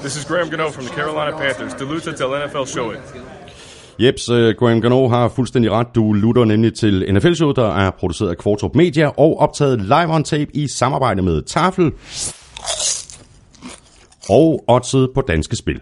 [0.00, 1.74] This is Graham Gano from the Carolina Panthers.
[1.74, 2.98] Du til NFL Showet.
[3.98, 5.86] Jeps, uh, Graham Gano har fuldstændig ret.
[5.94, 10.24] Du lutter nemlig til NFL-showet, der er produceret af Kvartrup Media og optaget live on
[10.24, 11.92] tape i samarbejde med Tafel
[14.28, 15.80] og oddset på Danske Spil.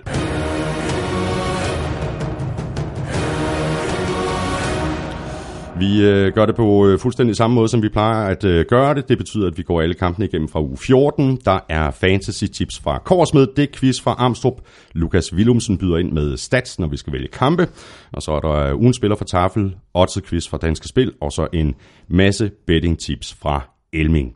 [5.78, 8.94] Vi øh, gør det på øh, fuldstændig samme måde, som vi plejer at øh, gøre
[8.94, 9.08] det.
[9.08, 11.38] Det betyder, at vi går alle kampene igennem fra uge 14.
[11.44, 14.56] Der er fantasy tips fra Korsmed, det quiz fra Armstrong.
[14.92, 17.68] Lukas Willumsen byder ind med stats, når vi skal vælge kampe.
[18.12, 21.32] Og så er der øh, ugen spiller fra Tafel, oddset quiz fra Danske Spil, og
[21.32, 21.74] så en
[22.08, 24.34] masse betting tips fra Elming.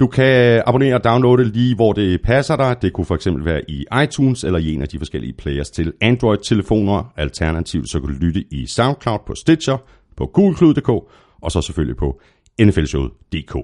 [0.00, 2.76] Du kan øh, abonnere og downloade lige, hvor det passer dig.
[2.82, 5.92] Det kunne for eksempel være i iTunes eller i en af de forskellige players til
[6.00, 7.12] Android-telefoner.
[7.16, 9.76] Alternativt så kan du lytte i SoundCloud på Stitcher,
[10.20, 10.88] på gulklud.dk
[11.42, 12.20] og så selvfølgelig på
[12.60, 13.56] nflshowet.dk.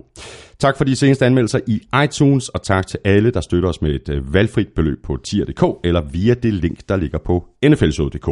[0.59, 3.91] Tak for de seneste anmeldelser i iTunes, og tak til alle, der støtter os med
[3.95, 8.29] et øh, valgfrit beløb på tier.dk eller via det link, der ligger på nflshowet.dk.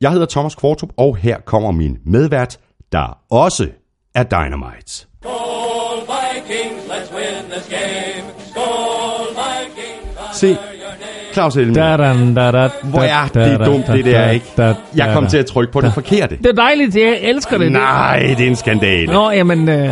[0.00, 2.58] Jeg hedder Thomas Kvartrup, og her kommer min medvært,
[2.92, 3.68] der også
[4.14, 4.92] er Dynamite.
[5.22, 8.26] Skål Vikings, let's win this game.
[8.50, 10.56] Skål Vikings, Se,
[11.32, 11.74] Claus Elming.
[12.82, 14.46] Hvor er det dumt, det der, ikke?
[14.96, 16.36] Jeg kom til at trykke på det forkerte.
[16.36, 17.72] Det er dejligt, jeg elsker det.
[17.72, 19.06] Nej, det er en skandale.
[19.12, 19.88] Nå, jamen, øh,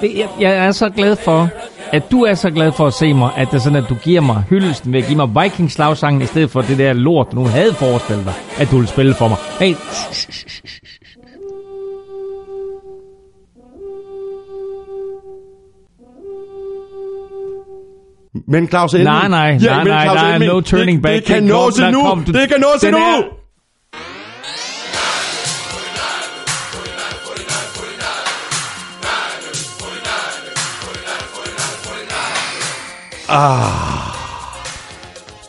[0.00, 1.48] det, jeg, jeg er så glad for,
[1.92, 3.94] at du er så glad for at se mig, at det er sådan, at du
[3.94, 7.26] giver mig hyldelsen ved at give mig Vikings slagsangen, i stedet for det der lort,
[7.32, 9.36] du havde forestillet dig, at du ville spille for mig.
[9.60, 9.74] Hey,
[18.48, 19.04] Men Claus Elming...
[19.04, 21.14] Nej, nej, ja, nej, nej, Claus er Elming, no turning det, back.
[21.16, 22.02] Det kan Det kom- nås endnu!
[22.02, 22.98] kom du- Det kan nås endnu!
[33.28, 34.16] er-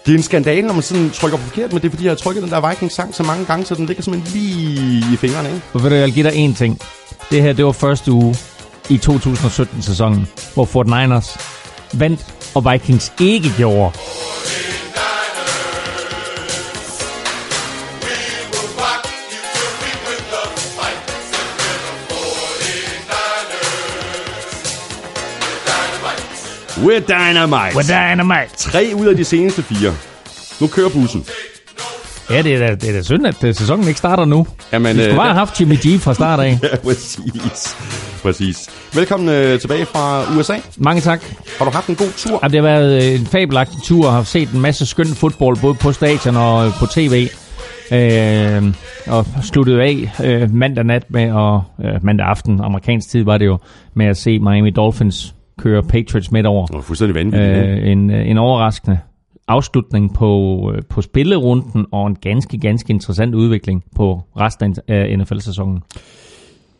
[0.06, 2.16] Det er en skandale, når man sådan trykker forkert, men det er fordi, jeg har
[2.16, 5.62] trykket den der Vikings-sang så mange gange, så den ligger simpelthen lige i fingrene, ikke?
[5.74, 6.80] Og ved du, jeg vil give dig én ting.
[7.32, 8.36] Det her, det var første uge
[8.90, 11.38] i 2017-sæsonen, hvor Fort Niners
[11.94, 12.26] vandt,
[12.56, 13.92] og Vikings ikke gjorde.
[26.82, 27.76] We're Dynamite.
[27.76, 28.58] With dynamite.
[28.58, 29.96] Tre ud af de seneste fire.
[30.60, 31.26] Nu kører bussen.
[32.32, 34.48] Ja, det er da, det er da synd, at øh, sæsonen ikke starter nu.
[34.74, 36.60] Jamen, Vi skulle øh, bare have haft Jimmy G fra start af.
[36.64, 37.76] Ja, præcis.
[38.24, 38.70] Præcis.
[38.96, 40.54] Velkommen øh, tilbage fra USA.
[40.78, 41.22] Mange tak.
[41.58, 42.40] Har du haft en god tur?
[42.44, 45.58] Ja, det har været øh, en fabelagtig tur, og har set en masse skøn fodbold,
[45.62, 47.28] både på stadion og øh, på tv.
[47.92, 48.74] Øh,
[49.08, 53.46] og sluttede af øh, mandag nat med, og øh, mandag aften, amerikansk tid var det
[53.46, 53.58] jo,
[53.96, 56.66] med at se Miami Dolphins køre Patriots midt over.
[56.66, 57.58] Det var fuldstændig vanvittigt.
[57.58, 59.00] Øh, en, en overraskende
[59.52, 60.32] afslutning på,
[60.76, 65.84] øh, på spillerunden, og en ganske, ganske interessant udvikling på resten af NFL-sæsonen.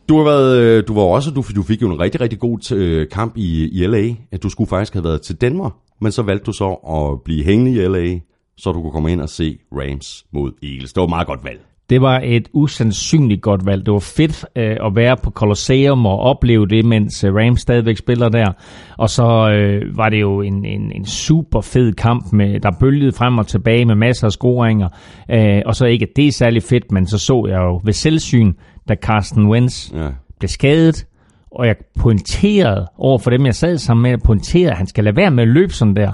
[0.08, 2.72] du har været, øh, du var også, du, du fik jo en rigtig, rigtig god
[2.72, 4.14] øh, kamp i, i LA.
[4.32, 7.44] At du skulle faktisk have været til Danmark, men så valgte du så at blive
[7.44, 8.18] hængende i LA,
[8.56, 10.92] så du kunne komme ind og se Rams mod Eagles.
[10.92, 11.60] Det var et meget godt valg.
[11.92, 13.86] Det var et usandsynligt godt valg.
[13.86, 17.96] Det var fedt øh, at være på Colosseum og opleve det, mens øh, Rams stadigvæk
[17.96, 18.52] spiller der.
[18.98, 23.12] Og så øh, var det jo en, en, en super fed kamp, med, der bølgede
[23.12, 24.88] frem og tilbage med masser af scoringer.
[25.30, 27.92] Øh, og så ikke, at det er særlig fedt, men så så jeg jo ved
[27.92, 28.52] selvsyn,
[28.88, 30.08] da Carsten Wentz Ja.
[30.38, 31.06] blev skadet,
[31.50, 35.16] og jeg pointerede over for dem, jeg sad sammen med, pointerede, at han skal lade
[35.16, 36.12] være med at løbe sådan der.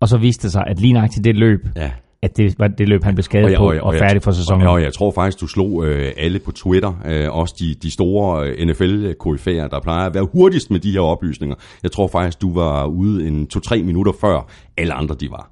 [0.00, 1.90] Og så viste det sig, at lige nøjagtigt det løb, Ja.
[2.26, 4.66] At det var det løb, han blev skadet på og, færdig for sæsonen.
[4.66, 7.90] Og, og jeg tror faktisk, du slog øh, alle på Twitter, øh, også de, de
[7.90, 11.56] store øh, NFL-koryfærer, der plejer at være hurtigst med de her oplysninger.
[11.82, 15.50] Jeg tror faktisk, du var ude en 2-3 minutter før alle andre de var.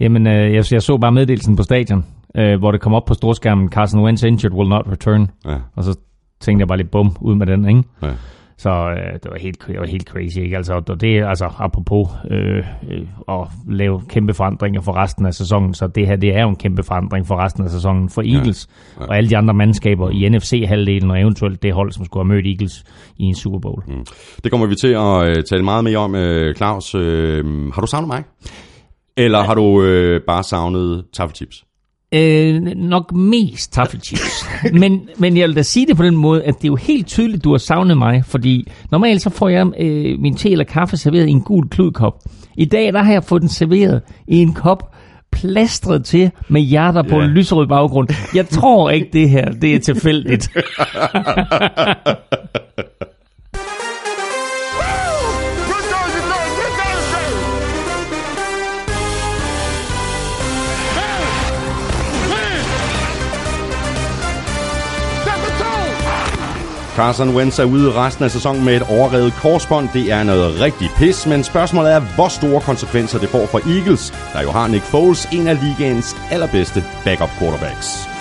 [0.00, 2.04] Jamen, øh, jeg, jeg så bare meddelelsen på stadion,
[2.36, 5.30] øh, hvor det kom op på storskærmen, Carson Wentz injured will not return.
[5.44, 5.56] Ja.
[5.76, 5.98] Og så
[6.40, 7.82] tænkte jeg bare lidt bum ud med den, ikke?
[8.02, 8.08] Ja.
[8.62, 10.56] Så øh, det var helt, det var helt crazy, ikke?
[10.56, 15.34] Altså, og det er altså apropos øh, øh, at lave kæmpe forandringer for resten af
[15.34, 18.22] sæsonen, så det her, det er jo en kæmpe forandring for resten af sæsonen for
[18.22, 19.02] Eagles ja.
[19.02, 19.08] Ja.
[19.08, 22.46] og alle de andre mandskaber i NFC-halvdelen, og eventuelt det hold, som skulle have mødt
[22.46, 22.84] Eagles
[23.16, 23.82] i en Super Bowl.
[23.86, 24.04] Mm.
[24.44, 26.94] Det kommer vi til at øh, tale meget mere om, øh, Claus.
[26.94, 27.44] Øh,
[27.74, 28.24] har du savnet mig?
[29.16, 31.64] Eller har du øh, bare savnet taffelchips?
[32.14, 34.46] Øh, nok mest taffelchips.
[34.80, 37.06] men, men jeg vil da sige det på den måde, at det er jo helt
[37.06, 40.96] tydeligt, du har savnet mig, fordi normalt så får jeg øh, min te eller kaffe
[40.96, 42.14] serveret i en gul kludkop.
[42.56, 44.94] I dag der har jeg fået den serveret i en kop
[45.32, 47.24] plastret til med hjerter på Ja.
[47.24, 48.08] en lyserød baggrund.
[48.34, 50.48] Jeg tror ikke det her, det er tilfældigt.
[67.02, 69.88] Carson Wentz er ude resten af sæsonen med et overrevet korsbånd.
[69.92, 74.10] Det er noget rigtig pis, men spørgsmålet er, hvor store konsekvenser det får for Eagles,
[74.32, 78.11] der jo har Nick Foles, en af ligaens allerbedste backup quarterbacks.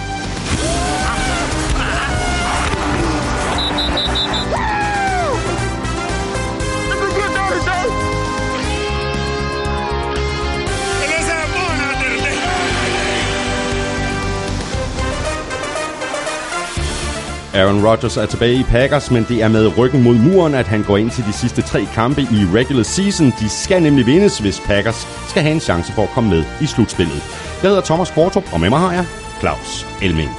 [17.62, 20.84] Aaron Rodgers er tilbage i Packers, men det er med ryggen mod muren, at han
[20.84, 23.34] går ind til de sidste tre kampe i regular season.
[23.40, 26.66] De skal nemlig vindes, hvis Packers skal have en chance for at komme med i
[26.66, 27.22] slutspillet.
[27.62, 29.06] Jeg hedder Thomas Kvartrup, og med mig har jeg
[29.40, 30.30] Claus Elming.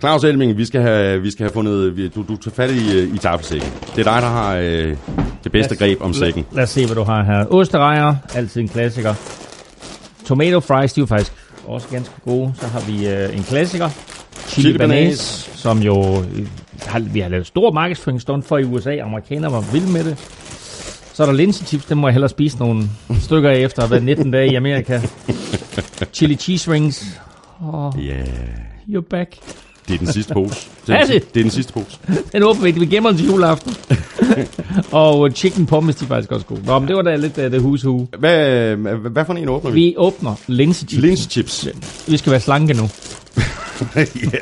[0.00, 1.96] Claus Elming, vi skal have, vi skal have fundet...
[1.96, 3.70] vi- Du, du tager fat i, i taffelsækken.
[3.96, 4.96] Det er dig, der har øh,
[5.44, 6.46] det bedste greb om sækken.
[6.52, 7.44] Lad os se, hvad du har her.
[7.52, 9.14] Osterejer, altid en klassiker.
[10.24, 11.32] Tomato fries, de er jo faktisk
[11.66, 12.52] også ganske gode.
[12.60, 13.88] Så har vi øh, en klassiker.
[14.48, 15.50] Chili, Chili bearnaise.
[15.58, 16.46] som jo øh,
[16.86, 18.96] har, vi har lavet stor markedsføringsstund for i USA.
[18.96, 20.18] Amerikanere var vilde med det.
[21.12, 22.84] Så er der linsechips, dem må jeg hellere spise nogle
[23.26, 25.00] stykker af efter at have været 19 dage i Amerika.
[26.14, 27.20] Chili cheese rings.
[27.72, 28.26] Oh, yeah.
[28.88, 29.36] you're back.
[29.90, 30.54] Det er den sidste pose.
[30.86, 31.34] Det Er den, det?
[31.34, 31.98] det er den sidste pose.
[32.32, 32.70] Den åbner vi.
[32.80, 33.76] Vi gemmer den til juleaften.
[34.92, 36.60] og øh, chicken pommes, de er faktisk også gode.
[36.66, 38.08] Nå, men det var da lidt uh, det hus hu.
[38.18, 39.80] Hvad, hvad, hvad for en åbner vi?
[39.80, 41.02] Vi åbner linsechips.
[41.02, 41.68] Linsechips.
[42.08, 42.88] Vi skal være slanke nu.
[44.32, 44.38] ja,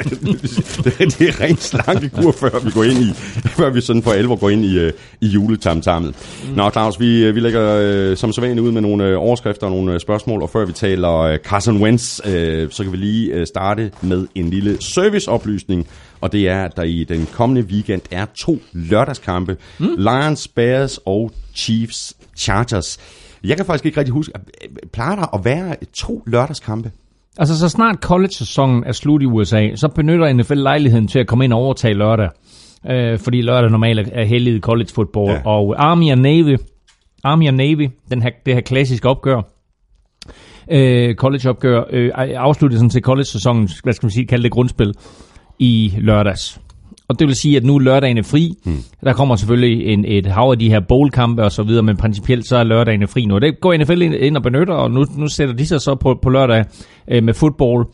[0.84, 3.12] det, det er rent slankekur, før vi går ind i,
[3.48, 6.14] før vi sådan for alvor går ind i, øh, i juletamtammet.
[6.48, 6.54] Mm.
[6.54, 9.66] Nå, Claus, vi, øh, vi lægger øh, som så vanligt ud med nogle øh, overskrifter
[9.66, 12.96] og nogle øh, spørgsmål, og før vi taler øh, Carson Wentz, øh, så kan vi
[12.96, 15.86] lige øh, starte med en lille serviceoplysning,
[16.20, 19.56] og det er, at der i den kommende weekend er to lørdagskampe.
[19.78, 19.86] Mm.
[19.98, 22.98] Lions, Bears og Chiefs, Chargers.
[23.44, 24.32] Jeg kan faktisk ikke rigtig huske,
[24.92, 26.90] plejer der at være to lørdagskampe?
[27.38, 31.44] Altså, så snart college-sæsonen er slut i USA, så benytter NFL lejligheden til at komme
[31.44, 32.28] ind og overtage lørdag.
[32.90, 35.30] Øh, fordi lørdag normalt er heldig college football.
[35.30, 35.40] Ja.
[35.44, 36.56] Og Army og Navy,
[37.24, 39.40] Army og Navy, den her, det her klassiske opgør,
[40.70, 44.94] øh, college-opgør, øh, afsluttede sådan til college-sæsonen, hvad skal man sige, kalde det grundspil,
[45.58, 46.60] i lørdags.
[47.08, 48.54] Og det vil sige, at nu er lørdagen er fri.
[48.64, 48.78] Hmm.
[49.04, 52.48] Der kommer selvfølgelig en, et hav af de her bowl-kampe og så videre, men principielt
[52.48, 53.38] så er lørdagen er fri nu.
[53.38, 56.18] Det går NFL ind, ind og benytter, og nu, nu sætter de sig så på,
[56.22, 56.64] på lørdag
[57.10, 57.86] øh, med fodbold.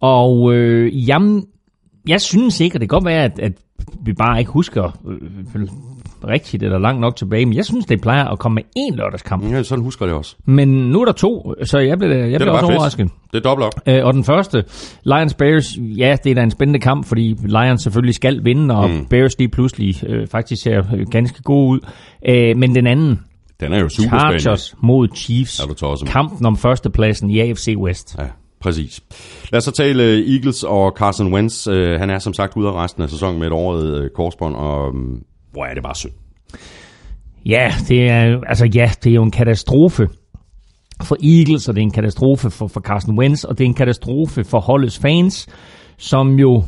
[0.00, 1.44] Og øh, jamen,
[2.08, 3.52] jeg synes ikke, og det kan godt være, at, at
[4.04, 5.68] vi bare ikke husker øh,
[6.28, 9.50] rigtigt eller langt nok tilbage, men jeg synes, det plejer at komme med én lørdagskamp.
[9.50, 10.36] Ja, sådan husker jeg det også.
[10.44, 13.10] Men nu er der to, så jeg blev, jeg blev også overrasket.
[13.10, 13.32] fedt.
[13.32, 13.72] Det er dobbelt op.
[13.86, 14.64] Øh, og den første,
[15.04, 18.90] Lions Bears, ja, det er da en spændende kamp, fordi Lions selvfølgelig skal vinde, og
[18.90, 19.06] mm.
[19.06, 21.80] Bears lige pludselig øh, faktisk ser øh, ganske gode ud.
[22.28, 23.20] Øh, men den anden,
[23.60, 24.40] Den er jo super spændende.
[24.40, 28.16] Chargers mod Chiefs, Er du tosset kampen om førstepladsen i AFC West.
[28.18, 28.24] Ja,
[28.60, 29.00] præcis.
[29.52, 31.66] Lad os så tale øh, Eagles og Carson Wentz.
[31.68, 34.88] Øh, Han er som sagt ude af resten af sæsonen med et året korsbånd, og
[34.88, 35.22] um,
[35.52, 36.12] hvor er det bare synd.
[37.46, 40.08] Ja, det er, altså, ja, det er jo en katastrofe
[41.02, 43.74] for Eagles, og det er en katastrofe for, for Carson Wentz, og det er en
[43.74, 45.48] katastrofe for holdets fans,
[45.98, 46.62] som jo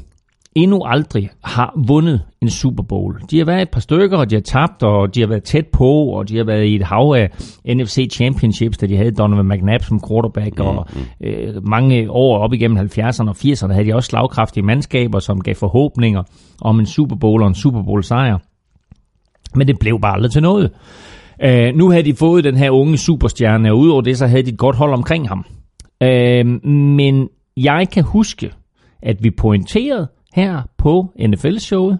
[0.54, 3.20] endnu aldrig har vundet en Super Bowl.
[3.30, 5.66] De har været et par stykker, og de har tabt, og de har været tæt
[5.66, 7.30] på, og de har været i et hav af
[7.76, 10.86] NFC Championships, da de havde Donovan McNabb som quarterback, mm, og
[11.20, 15.54] øh, mange år op igennem 70'erne og 80'erne havde de også slagkraftige mandskaber, som gav
[15.54, 16.22] forhåbninger
[16.60, 18.38] om en Super Bowl og en Super Bowl sejr.
[19.54, 20.70] Men det blev bare aldrig til noget.
[21.44, 24.50] Uh, nu havde de fået den her unge superstjerne, og udover det, så havde de
[24.50, 25.44] et godt hold omkring ham.
[26.04, 28.52] Uh, men jeg kan huske,
[29.02, 31.98] at vi pointerede her på NFL-showet,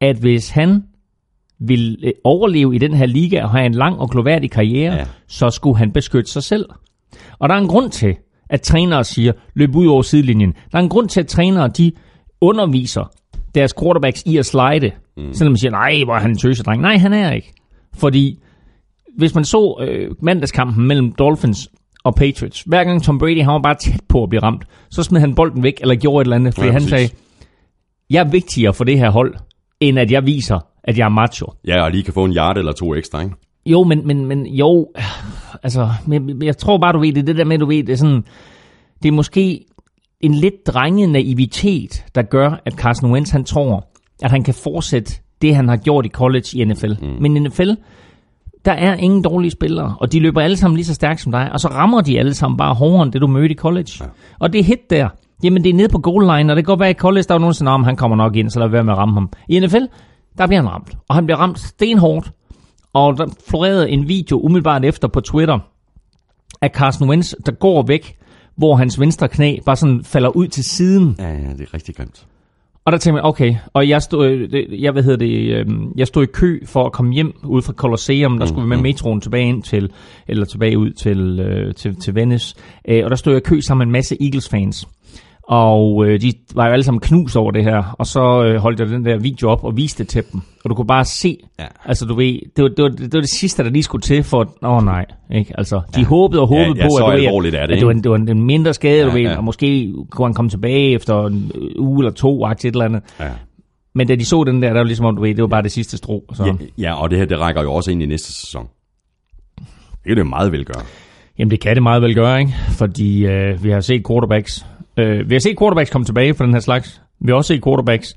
[0.00, 0.82] at hvis han
[1.58, 5.04] vil øh, overleve i den her liga og have en lang og gloværdig karriere, ja.
[5.28, 6.66] så skulle han beskytte sig selv.
[7.38, 8.16] Og der er en grund til,
[8.50, 10.54] at trænere siger, løb ud over sidelinjen.
[10.72, 11.92] Der er en grund til, at trænere de
[12.40, 13.10] underviser
[13.54, 14.90] deres quarterbacks i at slide.
[15.16, 15.32] Mm.
[15.32, 16.82] Selvom man siger, nej, hvor er han en tøsedreng.
[16.82, 17.52] Nej, han er ikke.
[17.96, 18.38] Fordi
[19.16, 21.68] hvis man så øh, mandagskampen mellem Dolphins
[22.04, 25.02] og Patriots, hver gang Tom Brady han var bare tæt på at blive ramt, så
[25.02, 26.90] smed han bolden væk, eller gjorde et eller andet, fordi Ja, han præcis.
[26.90, 27.08] sagde,
[28.10, 29.34] jeg er vigtigere for det her hold,
[29.80, 31.46] end at jeg viser, at jeg er macho.
[31.66, 33.34] Ja, og lige kan få en hjerte eller to ekstra, ikke?
[33.66, 34.88] Jo, men, men, men jo,
[35.62, 37.96] altså, men, jeg tror bare, du ved, det det der med, du ved, det er
[37.96, 38.24] sådan,
[39.02, 39.64] det er måske
[40.20, 43.86] en lidt drenget naivitet, der gør, at Carson Wentz, han tror,
[44.22, 46.92] at han kan fortsætte det, han har gjort i college i NFL.
[47.02, 47.08] Mm.
[47.20, 47.70] Men i NFL,
[48.64, 51.52] der er ingen dårlige spillere, og de løber alle sammen lige så stærkt som dig,
[51.52, 53.90] og så rammer de alle sammen bare hårdere end det, du mødte i college.
[54.00, 54.04] Ja.
[54.38, 55.08] Og det hit der,
[55.42, 57.38] jamen det er nede på goal line, og det går bag i college, der er
[57.38, 59.14] nogen, der siger, "Nå, men han kommer nok ind, så lad være med at ramme
[59.14, 59.30] ham.
[59.48, 59.84] I NFL,
[60.38, 62.30] der bliver han ramt, og han bliver ramt stenhårdt,
[62.92, 65.58] og der florerede en video umiddelbart efter på Twitter
[66.62, 68.16] af Carson Wentz, der går væk
[68.56, 71.16] hvor hans venstre knæ bare sådan falder ud til siden.
[71.18, 72.26] Ja, ja, det er rigtig grimt.
[72.84, 76.06] Og der tænkte jeg, okay, og jeg stod, øh, jeg, hvad hedder det, øh, jeg
[76.06, 79.20] stod i kø for at komme hjem ud fra Colosseum, der skulle vi med metroen
[79.20, 79.90] tilbage ind til,
[80.28, 82.56] eller tilbage ud til, øh, til, til Venice,
[82.88, 84.88] øh, og der stod jeg i kø sammen med en masse Eagles-fans.
[85.48, 88.80] Og øh, de var jo alle sammen knust over det her, og så øh, holdt
[88.80, 90.40] jeg den der video op og viste det til dem.
[90.64, 91.64] Og du kunne bare se, Ja.
[91.84, 94.22] altså du ved, det var det, var, det, var det sidste, der lige skulle til
[94.22, 95.52] for, at- åh oh, nej, ikke?
[95.58, 96.06] Altså, de ja.
[96.06, 98.02] håbede og håbede Ja, ja, på, at, du ved, er det, at det, var, en-
[98.02, 99.36] det var en, en mindre skade, ja, du ved, ja.
[99.36, 103.02] og måske kunne han komme tilbage efter en uge eller to, et eller andet.
[103.20, 103.30] Ja.
[103.94, 105.62] Men da de så den der, der var ligesom om, du ved, det var bare
[105.62, 106.24] det sidste strå.
[106.34, 106.44] Så.
[106.44, 108.66] Ja, ja, og det her, det rækker jo også ind i næste sæson.
[109.58, 110.82] Det kan det meget vel gøre.
[111.38, 112.52] Jamen det kan det meget vel gøre, ikke?
[112.68, 114.66] Fordi øh, vi har set quarterbacks.
[114.98, 117.02] Øh, vi har set quarterbacks komme tilbage for den her slags.
[117.20, 118.14] Vi har også set quarterbacks,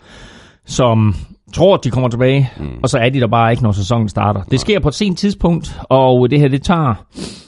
[0.66, 1.16] som
[1.54, 2.70] tror, at de kommer tilbage, mm.
[2.84, 4.44] og så er de der bare ikke, når sæsonen starter.
[4.44, 7.06] Det sker på et sent tidspunkt, og det her, det tager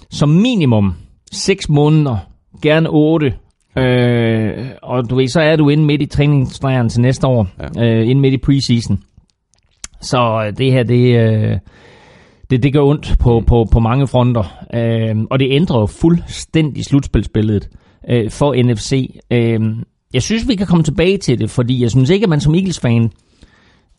[0.09, 0.93] som minimum
[1.31, 2.17] 6 måneder,
[2.61, 3.33] gerne 8.
[3.77, 7.85] Øh, og du ved, så er du inde midt i træningslejren til næste år, ja.
[7.85, 8.99] øh, inde midt i preseason.
[10.01, 11.57] Så øh, det her, det, øh,
[12.49, 14.43] det, det gør ondt på, på, på mange fronter.
[14.73, 17.69] Øh, og det ændrer jo fuldstændig slutspilsbilledet
[18.09, 19.19] øh, for NFC.
[19.31, 19.59] Øh,
[20.13, 22.55] jeg synes, vi kan komme tilbage til det, fordi jeg synes ikke, at man som
[22.55, 23.11] Eagles-fan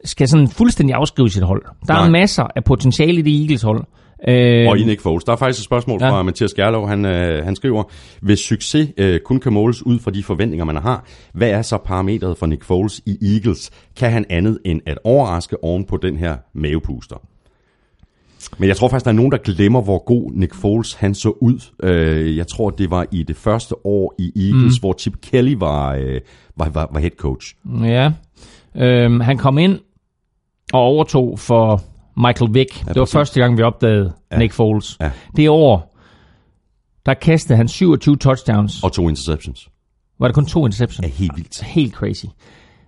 [0.04, 1.62] skal sådan fuldstændig afskrive sit hold.
[1.86, 2.06] Der Nej.
[2.06, 3.84] er masser af potentiale i det Eagles-hold.
[4.28, 6.10] Øh, Og i Nick Foles, der er faktisk et spørgsmål Ja.
[6.10, 6.88] fra Mathias Gerlov.
[6.88, 7.82] Han, øh, han skriver,
[8.20, 11.04] hvis succes øh, kun kan måles ud fra de forventninger, man har,
[11.34, 13.70] hvad er så parametret for Nick Foles i Eagles?
[13.96, 17.16] Kan han andet end at overraske oven på den her mavepuster?
[18.58, 21.30] Men jeg tror faktisk, der er nogen, der glemmer, hvor god Nick Foles han så
[21.40, 21.60] ud.
[21.82, 24.80] Øh, jeg tror, det var i det første år i Eagles, mm.
[24.80, 26.20] hvor Chip Kelly var, øh,
[26.56, 27.54] var, var, var head coach.
[27.82, 28.12] Ja.
[28.76, 29.78] Øhm, han kom ind
[30.72, 31.82] og overtog for
[32.16, 32.86] Michael Vick.
[32.86, 34.38] Ja, det var første gang, vi opdagede ja.
[34.38, 34.96] Nick Foles.
[35.00, 35.10] Ja.
[35.36, 35.96] Det år,
[37.06, 38.82] der kastede han 27 touchdowns.
[38.82, 39.68] Og to interceptions.
[40.20, 41.06] Var det kun to interceptions?
[41.06, 41.62] Er helt vildt.
[41.62, 42.24] Helt crazy.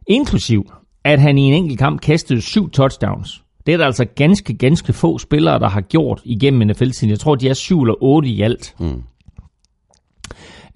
[0.06, 0.72] Inklusiv,
[1.04, 3.43] at han i en enkelt kamp kastede syv touchdowns.
[3.66, 7.10] Det er der altså ganske, ganske få spillere, der har gjort igennem NFL-tiden.
[7.10, 8.74] Jeg tror, de er syv eller otte i alt.
[8.80, 9.02] Mm.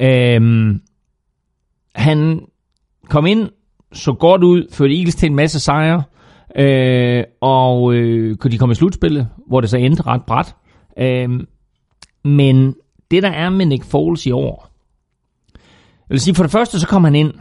[0.00, 0.80] Øhm,
[1.94, 2.40] han
[3.08, 3.48] kom ind,
[3.92, 6.02] så godt ud, førte Eagles til en masse sejre,
[6.56, 10.54] øh, og øh, kunne de komme i slutspillet, hvor det så endte ret bræt.
[10.98, 11.28] Øh,
[12.24, 12.74] men
[13.10, 14.68] det, der er med Nick Foles i år,
[16.08, 17.32] jeg vil sige, for det første, så kom han ind,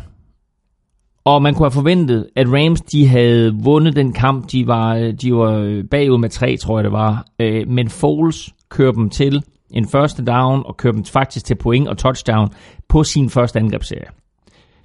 [1.28, 4.52] og man kunne have forventet, at Rams, de havde vundet den kamp.
[4.52, 7.26] De var, de var bagud med tre, tror jeg det var.
[7.40, 11.88] Øh, Men Foles kører dem til en første down, og kører dem faktisk til point
[11.88, 12.50] og touchdown
[12.88, 14.06] på sin første angrebsserie.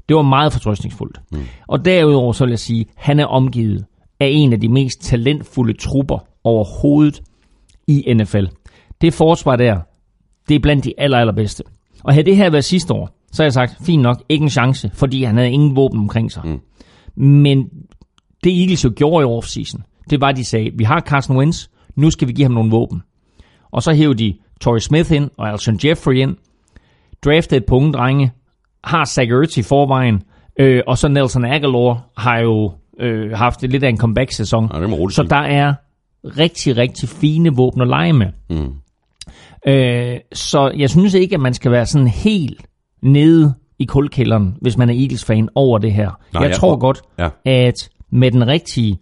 [0.09, 1.21] Det var meget fortrøstningsfuldt.
[1.33, 1.39] Mm.
[1.69, 3.85] Og derudover så vil jeg sige, han er omgivet
[4.21, 7.23] af en af de mest talentfulde trupper overhovedet
[7.87, 8.45] i NFL.
[9.01, 9.81] Det forsvar der,
[10.49, 11.63] det er blandt de aller, allerbedste.
[12.05, 14.51] Og havde det her været sidste år, så har jeg sagt, fint nok, ikke en
[14.51, 16.43] chance, fordi han havde ingen våben omkring sig.
[16.45, 16.61] Mm.
[17.25, 17.69] Men
[18.45, 21.67] det Eagles jo gjorde i offseason, det var, at de sagde, vi har Carson Wentz,
[21.97, 23.03] nu skal vi give ham nogle våben.
[23.71, 26.37] Og så hævde de Torrey Smith ind og Alshon Jeffrey ind,
[27.25, 28.33] draftede et unge drenge,
[28.85, 30.23] har Zach Ertz i forvejen,
[30.59, 34.71] øh, og så Nelson Aguilar har jo øh, haft lidt af en comeback-sæson.
[34.75, 35.75] Ja, så der er
[36.25, 38.27] rigtig, rigtig fine våben at lege med.
[38.51, 38.73] Mm.
[39.67, 42.67] Øh, så jeg synes ikke, at man skal være sådan helt
[43.03, 46.11] nede i kulkælderen, hvis man er Eagles-fan over det her.
[46.33, 47.29] Nej, jeg jeg tror tror- godt, ja.
[47.45, 48.99] at med den rigtige,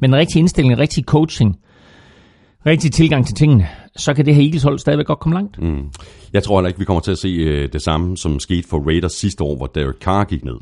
[0.00, 1.56] med den rigtige indstilling, rigtig coaching,
[2.66, 5.62] rigtig tilgang til tingene, så kan det her Eagles-hold stadigvæk godt komme langt.
[5.62, 5.82] Mm.
[6.32, 8.78] Jeg tror heller ikke, vi kommer til at se øh, det samme, som skete for
[8.86, 10.56] Raiders sidste år, hvor Derek Carr gik ned.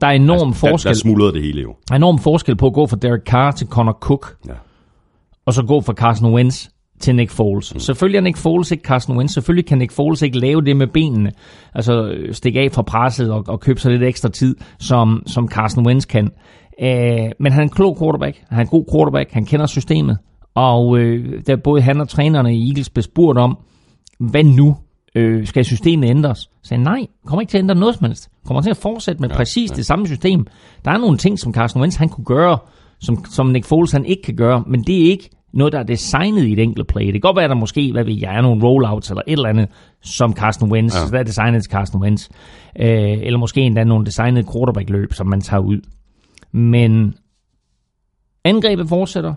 [0.00, 0.88] Der er enorm Altså, Der, forskel.
[0.88, 1.74] der smuldrede det hele jo.
[1.88, 4.52] Der er enorm forskel på at gå fra Derek Carr til Connor Cook, Ja.
[5.46, 6.68] og så gå fra Carson Wentz
[7.00, 7.74] til Nick Foles.
[7.74, 7.80] Mm.
[7.80, 9.34] Selvfølgelig er Nick Foles ikke Carson Wentz.
[9.34, 11.32] Selvfølgelig kan Nick Foles ikke lave det med benene.
[11.74, 15.48] Altså øh, stikke af fra presset og, og købe sig lidt ekstra tid, som, som
[15.48, 16.30] Carson Wentz kan.
[16.82, 18.42] Øh, men han er en klog quarterback.
[18.48, 19.32] Han er en god quarterback.
[19.32, 20.18] Han kender systemet.
[20.54, 23.58] Og øh, da både han og trænerne i Eagles blev spurgt om,
[24.18, 24.76] hvad nu?
[25.14, 26.38] Øh, skal systemet ændres?
[26.62, 28.28] Så han, nej, kommer ikke til at ændre noget som helst.
[28.46, 29.74] Kommer til at fortsætte med ja, præcis ja.
[29.74, 30.46] det samme system.
[30.84, 32.58] Der er nogle ting, som Carson Wentz han kunne gøre,
[33.00, 35.82] som, som Nick Foles han ikke kan gøre, men det er ikke noget, der er
[35.82, 37.04] designet i et enkelt play.
[37.04, 39.32] Det kan godt være, at der måske, hvad ved jeg, er nogle rollouts eller et
[39.32, 39.68] eller andet,
[40.02, 41.10] som Carson Wentz, ja.
[41.10, 42.28] der er designet til Carson Wentz.
[42.80, 45.80] Øh, eller måske endda nogle designede quarterback-løb, som man tager ud.
[46.52, 47.14] Men
[48.44, 49.34] angrebet fortsætter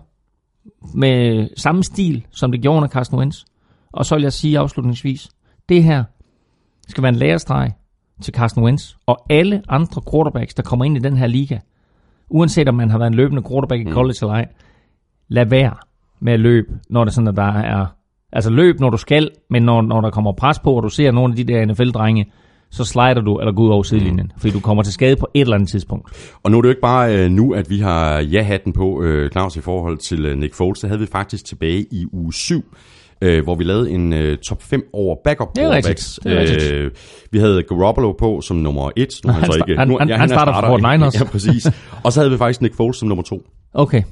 [0.94, 3.44] med samme stil, som det gjorde under Carson Wentz.
[3.92, 5.30] Og så vil jeg sige afslutningsvis,
[5.70, 6.04] det her
[6.88, 7.72] skal være en lærestreg
[8.22, 11.58] til Carson Wentz og alle andre quarterbacks, der kommer ind i den her liga.
[12.30, 14.46] Uanset om man har været en løbende quarterback i college eller ej,
[15.28, 15.74] lad være
[16.24, 17.86] med at løbe, når det sådan, at der er...
[18.36, 21.12] Altså løb, når du skal, men når, når der kommer pres på, og du ser
[21.12, 22.32] nogle af de der NFL-drenge,
[22.72, 25.42] så slider du eller går ud over sidelinjen, fordi du kommer til skade på et
[25.42, 26.36] eller andet tidspunkt.
[26.44, 29.32] Og nu er det jo ikke bare øh, nu, at vi har ja-hatten på, øh,
[29.32, 30.80] Claus, i forhold til øh, Nick Foles.
[30.80, 32.64] Det havde vi faktisk tilbage i uge 7,
[33.22, 36.20] øh, hvor vi lavede en øh, top 5 over backup Det er rigtigt.
[36.24, 36.72] Det er rigtigt.
[36.74, 36.92] Øh,
[37.32, 39.08] vi havde Garoppolo på som nummer 1.
[39.26, 41.10] Nu Han så ikke, han- nu, han- ja, han er starter for starter.
[41.10, 41.20] 49ers.
[41.20, 41.68] Ja, præcis.
[42.04, 43.42] Og så havde vi faktisk Nick Foles som nummer 2.
[43.74, 44.04] Okay.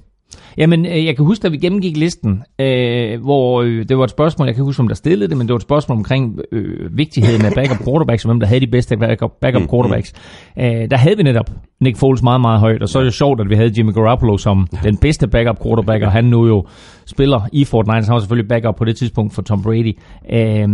[0.57, 4.09] Jamen, øh, jeg kan huske, da vi gennemgik listen, øh, hvor øh, det var et
[4.09, 6.97] spørgsmål, jeg kan huske, om der stillede det, men det var et spørgsmål omkring øh,
[6.97, 10.13] vigtigheden af backup quarterbacks, og hvem der havde de bedste backup, backup quarterbacks.
[10.59, 13.41] Øh, der havde vi netop Nick Foles meget, meget højt, og så er det sjovt,
[13.41, 16.65] at vi havde Jimmy Garoppolo som den bedste backup quarterback, og han nu jo
[17.05, 18.07] spiller i Fort Niners.
[18.07, 19.97] Han var selvfølgelig backup på det tidspunkt for Tom Brady.
[20.31, 20.67] Øh,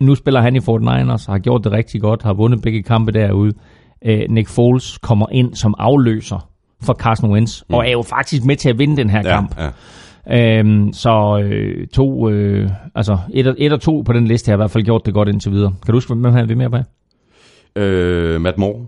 [0.00, 3.12] nu spiller han i Fort Niners, har gjort det rigtig godt, har vundet begge kampe
[3.12, 3.52] derude.
[4.04, 6.49] Øh, Nick Foles kommer ind som afløser
[6.82, 7.74] for Carson Wentz, mm.
[7.74, 9.56] og er jo faktisk med til at vinde den her Ja, kamp.
[9.58, 9.70] ja.
[10.58, 14.54] Øhm, så øh, to, øh, altså et, og- et og to på den liste har
[14.54, 15.72] i hvert fald gjort det godt indtil videre.
[15.84, 16.76] Kan du huske, hvem havde vi mere på?
[17.76, 18.86] Øh, Matt Moore,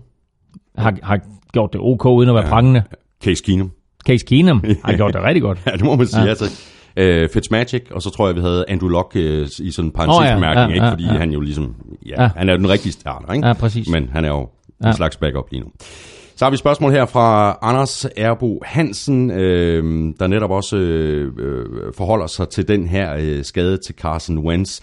[0.77, 1.19] Har, har
[1.53, 2.49] gjort det ok uden at være ja.
[2.49, 2.83] prangende.
[3.23, 3.71] Case Keenum.
[4.07, 5.59] Case Keenum har gjort det rigtig godt.
[5.65, 6.23] Ja, det må man sige.
[6.23, 6.29] Ja.
[6.29, 6.45] Altså,
[6.97, 10.43] øh, Fitzmagic, og så tror jeg, vi havde Andrew Luck øh, i sådan en parentesbemærkning,
[10.43, 10.85] Åh, ja, ja, ikke?
[10.85, 11.11] ja, fordi ja.
[11.19, 12.29] han jo ligesom, ja, Ja.
[12.35, 13.47] han er jo den rigtige starter, ikke?
[13.47, 13.89] Ja, præcis.
[13.89, 14.47] Men han er jo en
[14.85, 14.91] Ja.
[14.91, 15.67] slags backup lige nu.
[16.35, 21.31] Så har vi et spørgsmål her fra Anders Erbo Hansen, øh, der netop også øh,
[21.39, 24.79] øh, forholder sig til den her øh, skade til Carson Wentz.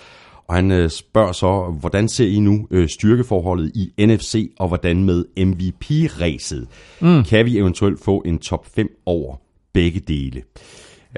[0.48, 5.04] Og han øh, spørger så, hvordan ser I nu øh, styrkeforholdet i NFC, og hvordan
[5.04, 6.68] med MVP-ræset?
[7.00, 7.24] Mm.
[7.24, 9.36] Kan vi eventuelt få en top 5 over
[9.72, 10.42] begge dele?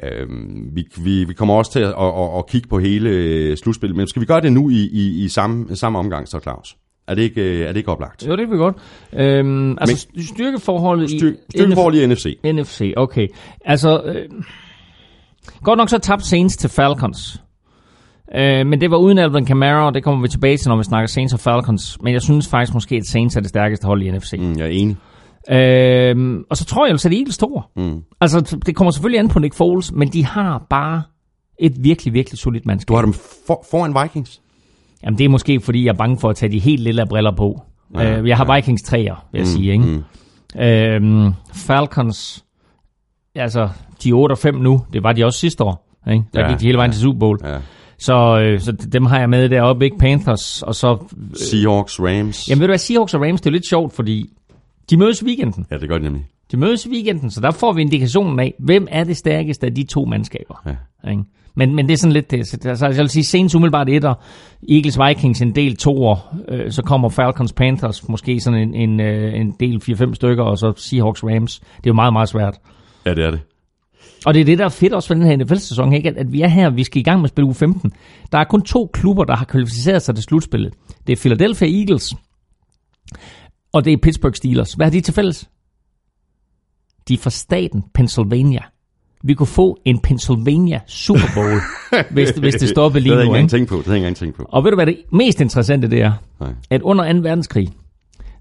[0.03, 3.57] Øhm, vi, vi, vi kommer også til at, at, at, at kigge på hele øh,
[3.57, 6.77] slutspillet, men skal vi gøre det nu i, i, i samme, samme omgang, så Claus?
[7.09, 8.27] Er det ikke, øh, er det ikke oplagt?
[8.27, 8.77] Jo, det kan vi godt.
[9.13, 12.39] Øhm, altså Men, styrkeforholdet Styr, i styrkeforhold i NFC.
[12.45, 13.29] NFC, okay.
[13.65, 14.29] Altså, øh,
[15.63, 17.43] godt nok så tabte Saints til Falcons.
[18.35, 20.85] Øh, men det var uden Alvin Kamara, og det kommer vi tilbage til, når vi
[20.85, 21.99] snakker Saints og Falcons.
[22.03, 24.33] Men jeg synes faktisk måske, at Saints er det stærkeste hold i NFC.
[24.39, 24.97] Mm, jeg er enig.
[25.51, 27.63] Øhm, og så tror jeg altså, at Eagles store.
[27.77, 28.03] Mm.
[28.21, 31.03] Altså, det kommer selvfølgelig an på Nick Foles, men de har bare
[31.59, 32.89] et virkelig, virkelig solidt mandskab.
[32.89, 33.13] Du har dem
[33.47, 34.41] for, foran Vikings?
[35.05, 37.33] Jamen, det er måske, fordi jeg er bange for at tage de helt lille briller
[37.37, 37.63] på.
[37.95, 39.73] Ja, Ja, øh, jeg har Vikings 3'er, vil jeg mm, sige.
[39.73, 39.85] Ikke?
[39.85, 40.61] Mm.
[40.61, 42.45] Øhm, Falcons,
[43.35, 43.69] altså,
[44.03, 44.83] de er 8 og 5 nu.
[44.93, 45.99] Det var de også sidste år.
[46.11, 46.25] Ikke?
[46.35, 46.93] Der Ja, ja, gik de hele vejen ja.
[46.93, 47.39] til Super Bowl.
[47.45, 47.59] Ja.
[47.99, 49.99] Så, øh, så dem har jeg med deroppe, ikke?
[49.99, 51.15] Panthers, og så...
[51.35, 52.49] Seahawks, Rams.
[52.49, 54.31] Jamen ved du hvad, Seahawks og Rams, det er lidt sjovt, fordi
[54.91, 55.67] de mødes i weekenden.
[55.71, 56.27] Ja, det gør det nemlig.
[56.53, 59.75] De mødes i weekenden, så der får vi indikationen af, hvem er det stærkeste af
[59.75, 60.63] de to mandskaber.
[60.67, 61.11] Ja.
[61.11, 61.23] Ikke?
[61.55, 62.47] Men, men det er sådan lidt det.
[62.47, 64.15] Så, altså, jeg vil sige, Saints umiddelbart etter,
[64.69, 69.41] Eagles Vikings en del toer, øh, så kommer Falcons Panthers måske sådan en, en, øh,
[69.41, 71.59] en del 4-5 stykker, og så Seahawks Rams.
[71.59, 72.59] Det er jo meget, meget svært.
[73.07, 73.41] Ja, det er det.
[74.27, 76.09] Og det er det, der er fedt også for den her NFL-sæson, ikke?
[76.09, 77.93] At, at vi er her, vi skal i gang med at spille uge 15.
[78.33, 80.75] Der er kun to klubber, der har kvalificeret sig til slutspillet.
[81.07, 82.15] Det er Philadelphia Eagles,
[83.73, 84.73] og det er Pittsburgh Steelers.
[84.73, 85.51] Hvad har de til fælles?
[87.09, 88.63] De er fra staten Pennsylvania.
[89.23, 91.61] Vi kunne få en Pennsylvania Super Bowl,
[92.11, 93.35] hvis, hvis det stoppede Det lige havde jeg nu.
[93.35, 93.77] ikke engang tænkt på.
[93.77, 94.47] Det havde jeg ikke tænkt på.
[94.49, 96.13] Og ved du, hvad det mest interessante det er?
[96.41, 96.55] Nej.
[96.71, 97.19] At under 2.
[97.19, 97.69] verdenskrig,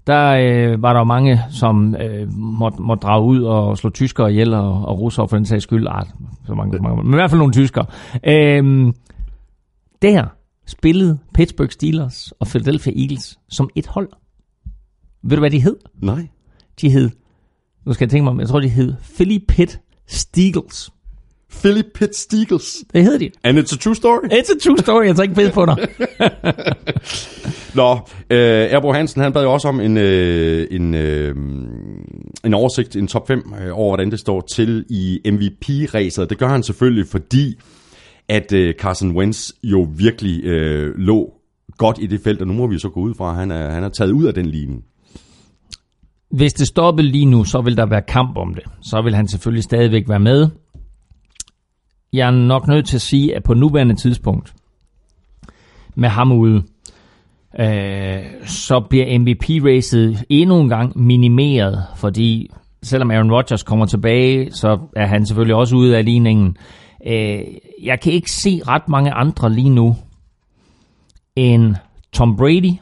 [0.06, 4.54] der øh, var der mange, som øh, måtte, måtte drage ud og slå tyskere ihjel
[4.54, 5.86] og, og russere for den sags skyld.
[5.86, 6.04] Ej,
[6.46, 7.86] så mange, så mange, men i hvert fald nogle tyskere.
[8.26, 8.92] Øhm,
[10.02, 10.24] der
[10.66, 14.08] spillede Pittsburgh Steelers og Philadelphia Eagles som et hold.
[15.22, 15.76] Ved du, hvad de hed?
[16.02, 16.28] Nej.
[16.80, 17.10] De hed,
[17.86, 20.90] nu skal jeg tænke mig om, jeg tror, de hed Philly Pitt Steagles.
[21.60, 22.84] Philly Pitt Steagles.
[22.94, 23.30] Det hed de.
[23.44, 24.24] And it's a true story.
[24.24, 25.76] It's a true story, jeg tager ikke pisse på dig.
[27.74, 27.92] Nå,
[28.30, 31.36] øh, Erbo Hansen, han bad jo også om en, øh, en, øh,
[32.44, 36.30] en oversigt, en top 5 øh, over, hvordan det står til i MVP-ræset.
[36.30, 37.58] Det gør han selvfølgelig, fordi
[38.28, 41.32] at øh, Carson Wentz jo virkelig øh, lå
[41.78, 43.70] godt i det felt, og nu må vi så gå ud fra, at han er,
[43.70, 44.78] han er taget ud af den linje.
[46.32, 48.64] Hvis det stoppede lige nu, så vil der være kamp om det.
[48.80, 50.48] Så vil han selvfølgelig stadigvæk være med.
[52.12, 54.54] Jeg er nok nødt til at sige, at på nuværende tidspunkt,
[55.94, 56.62] med ham ude,
[57.60, 62.50] øh, så bliver MVP-racet endnu en gang minimeret, fordi
[62.82, 66.56] selvom Aaron Rodgers kommer tilbage, så er han selvfølgelig også ude af ligningen.
[67.06, 67.40] Øh,
[67.82, 69.96] jeg kan ikke se ret mange andre lige nu
[71.36, 71.74] end
[72.12, 72.72] Tom Brady,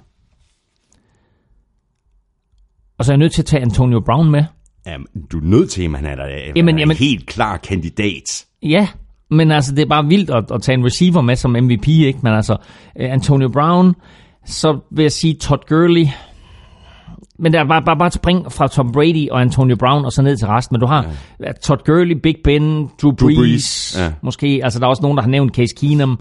[3.01, 4.45] og så er jeg nødt til at tage Antonio Brown med.
[4.87, 6.27] Jamen, du er nødt til, at han er der.
[6.27, 8.45] Jamen, Jamen, jamen- en helt klar kandidat.
[8.63, 8.89] Ja,
[9.31, 12.19] men altså, det er bare vildt at, at tage en receiver med som MVP, ikke?
[12.23, 12.57] Men altså,
[13.01, 13.95] øh, Antonio Brown,
[14.47, 16.07] så vil jeg sige Todd Gurley.
[17.39, 20.23] Men der er bare, bare, bare spring fra Tom Brady og Antonio Brown og så
[20.23, 20.75] ned til resten.
[20.75, 21.07] Men du har
[21.47, 21.53] ja.
[21.53, 24.13] Todd Gurley, Big Ben, Drew Brees, Brees, ja.
[24.23, 24.61] måske.
[24.65, 26.21] Altså, der er også nogen, der har nævnt Case Keenum.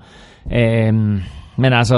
[0.54, 1.22] Øhm,
[1.60, 1.96] men altså,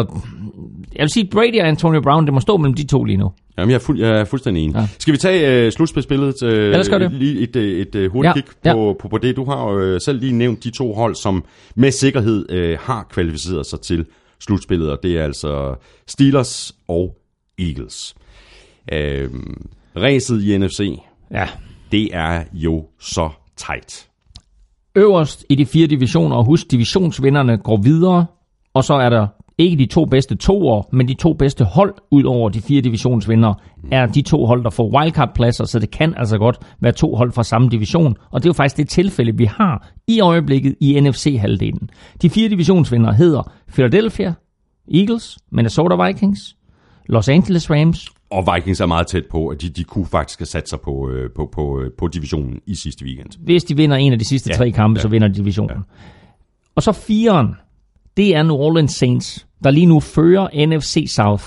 [0.95, 3.31] jeg vil sige, Brady og Antonio Brown, det må stå mellem de to lige nu.
[3.57, 4.75] Jamen, jeg er, fuld, jeg er fuldstændig enig.
[4.75, 4.87] Ja.
[4.99, 6.43] Skal vi tage slutspidsbilledet?
[6.43, 7.11] Uh, lad os gøre det.
[7.13, 8.73] Lige et, et, et, et hurtigt Ja, kig ja.
[8.73, 9.35] på, på, på det.
[9.35, 11.43] Du har uh, selv lige nævnt de to hold, som
[11.75, 14.05] med sikkerhed uh, har kvalificeret sig til
[14.39, 15.75] slutspillet, og det er altså
[16.07, 17.15] Steelers og
[17.59, 18.15] Eagles.
[18.91, 18.97] Uh,
[19.95, 20.99] ræset i NFC,
[21.31, 21.47] Ja.
[21.91, 24.07] det er jo så tight.
[24.95, 28.25] Øverst i de fire divisioner, og husk, divisionsvinderne går videre,
[28.73, 29.27] og så er der
[29.63, 33.55] ikke de to bedste toer, men de to bedste hold ud over de fire divisionsvindere,
[33.91, 37.31] er de to hold, der får wildcard-pladser, så det kan altså godt være to hold
[37.31, 40.99] fra samme division, og det er jo faktisk det tilfælde, vi har i øjeblikket i
[40.99, 41.89] NFC-halvdelen.
[42.21, 44.33] De fire divisionsvindere hedder Philadelphia
[44.93, 46.55] Eagles, Minnesota Vikings,
[47.09, 50.45] Los Angeles Rams Og Vikings er meget tæt på, at de, de kunne faktisk have
[50.45, 53.29] sat sig på, øh, på, på, øh, på divisionen i sidste weekend.
[53.39, 55.01] hvis de vinder en af de sidste Ja, tre kampe, ja.
[55.01, 55.75] så vinder de divisionen.
[55.75, 55.81] Ja.
[56.75, 57.47] Og så fireren,
[58.17, 61.43] det er New Orleans Saints, der lige nu fører NFC South.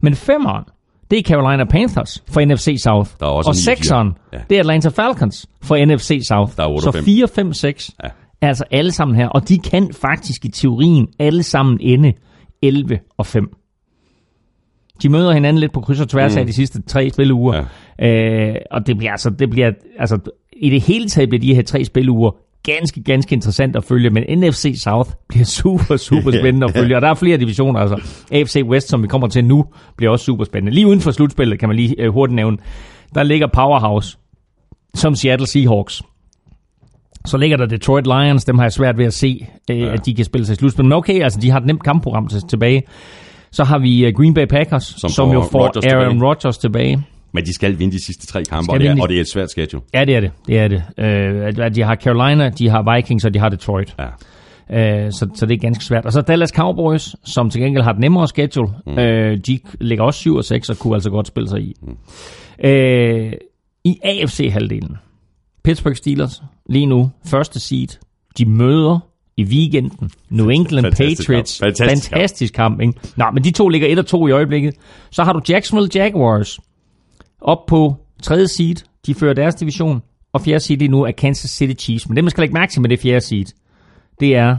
[0.00, 0.64] Men femeren,
[1.10, 3.10] det er Carolina Panthers for NFC South.
[3.20, 4.38] Der er også og sekseren, Ja.
[4.50, 6.56] det er Atlanta Falcons for NFC South.
[6.56, 7.04] Der er otte så og fem.
[7.04, 8.08] 4, 5, 6 Ja.
[8.40, 9.28] er altså alle sammen her.
[9.28, 12.12] Og de kan faktisk i teorien alle sammen ende
[12.62, 13.44] 11 og 5.
[15.02, 16.38] De møder hinanden lidt på kryds og tværs mm.
[16.40, 17.64] af de sidste tre spilleuger.
[17.98, 18.08] Ja.
[18.08, 20.18] Øh, og det bliver altså, det bliver, altså,
[20.52, 22.30] i det hele taget bliver de her tre spilleuger
[22.74, 27.02] ganske, ganske interessant at følge, men NFC South bliver super, super spændende at følge, og
[27.02, 28.00] der er flere divisioner, altså
[28.32, 29.64] AFC West, som vi kommer til nu,
[29.96, 30.74] bliver også super spændende.
[30.74, 32.56] Lige uden for slutspillet, kan man lige øh, hurtigt nævne,
[33.14, 34.18] der ligger Powerhouse,
[34.94, 36.02] som Seattle Seahawks.
[37.26, 39.92] Så ligger der Detroit Lions, dem har jeg svært ved at se, øh, ja.
[39.92, 40.84] at de kan spille sig i slutspil.
[40.84, 42.82] Men okay, altså de har et nemt kampprogram til, tilbage.
[43.50, 46.22] Så har vi øh, Green Bay Packers, som, Som jo får Rodgers Aaron.
[46.24, 47.04] Rodgers tilbage.
[47.32, 49.20] Men de skal vinde de sidste tre kampe, og det, er, de- og det er
[49.20, 49.82] et svært schedule.
[49.94, 50.30] Ja, det er det.
[50.46, 50.82] Det er det.
[51.66, 53.96] Øh, de har Carolina, de har Vikings, og de har Detroit.
[53.98, 54.06] Ja.
[55.04, 56.06] Øh, så, så det er ganske svært.
[56.06, 58.68] Og så Dallas Cowboys, som til gengæld har et nemmere schedule.
[58.86, 58.98] Mm.
[58.98, 61.74] Øh, de ligger også 7 og 6 og kunne altså godt spille sig i.
[61.82, 61.96] Mm.
[62.68, 63.32] Øh,
[63.84, 64.96] I AFC-halvdelen.
[65.64, 67.88] Pittsburgh Steelers, lige nu, første seed.
[68.38, 68.98] De møder
[69.36, 71.58] i weekenden New England Fantastisk Patriots.
[71.60, 71.66] kamp.
[71.78, 72.18] Fantastisk kamp.
[72.20, 72.92] Fantastisk kamp, ikke?
[73.16, 74.74] Nå, men de to ligger 1 og 2 i øjeblikket.
[75.10, 76.58] Så har du Jacksonville Jaguars
[77.40, 78.74] op på tredje seed.
[79.06, 80.02] De fører deres division.
[80.32, 82.08] Og fjerde seed lige nu er Kansas City Chiefs.
[82.08, 83.44] Men det, man skal lægge mærke til med det fjerde seed,
[84.20, 84.56] det er,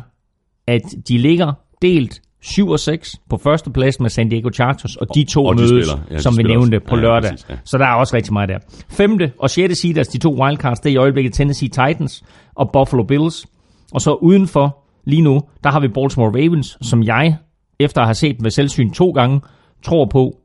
[0.67, 5.07] at de ligger delt 7 og 6 på første plads med San Diego Chargers, og
[5.15, 6.03] de to Og de mødes, spiller.
[6.11, 6.87] Ja, de som vi nævnte, også.
[6.89, 7.31] på Ja, lørdag.
[7.31, 7.55] præcis, ja.
[7.63, 8.57] Så der er også rigtig meget der.
[8.89, 12.23] Femte og sjette seed, altså de to wildcards, det er i øjeblikket Tennessee Titans
[12.55, 13.45] og Buffalo Bills.
[13.93, 17.35] Og så udenfor, lige nu, der har vi Baltimore Ravens, som jeg,
[17.79, 19.41] efter at have set dem ved selvsyn to gange,
[19.83, 20.37] tror på,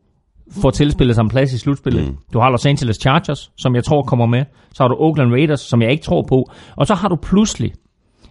[0.63, 2.05] får tilspillet sig en plads i slutspillet.
[2.05, 2.17] Mm.
[2.33, 4.45] Du har Los Angeles Chargers, som jeg tror kommer med.
[4.73, 6.51] Så har du Oakland Raiders, som jeg ikke tror på.
[6.77, 7.73] Og så har du pludselig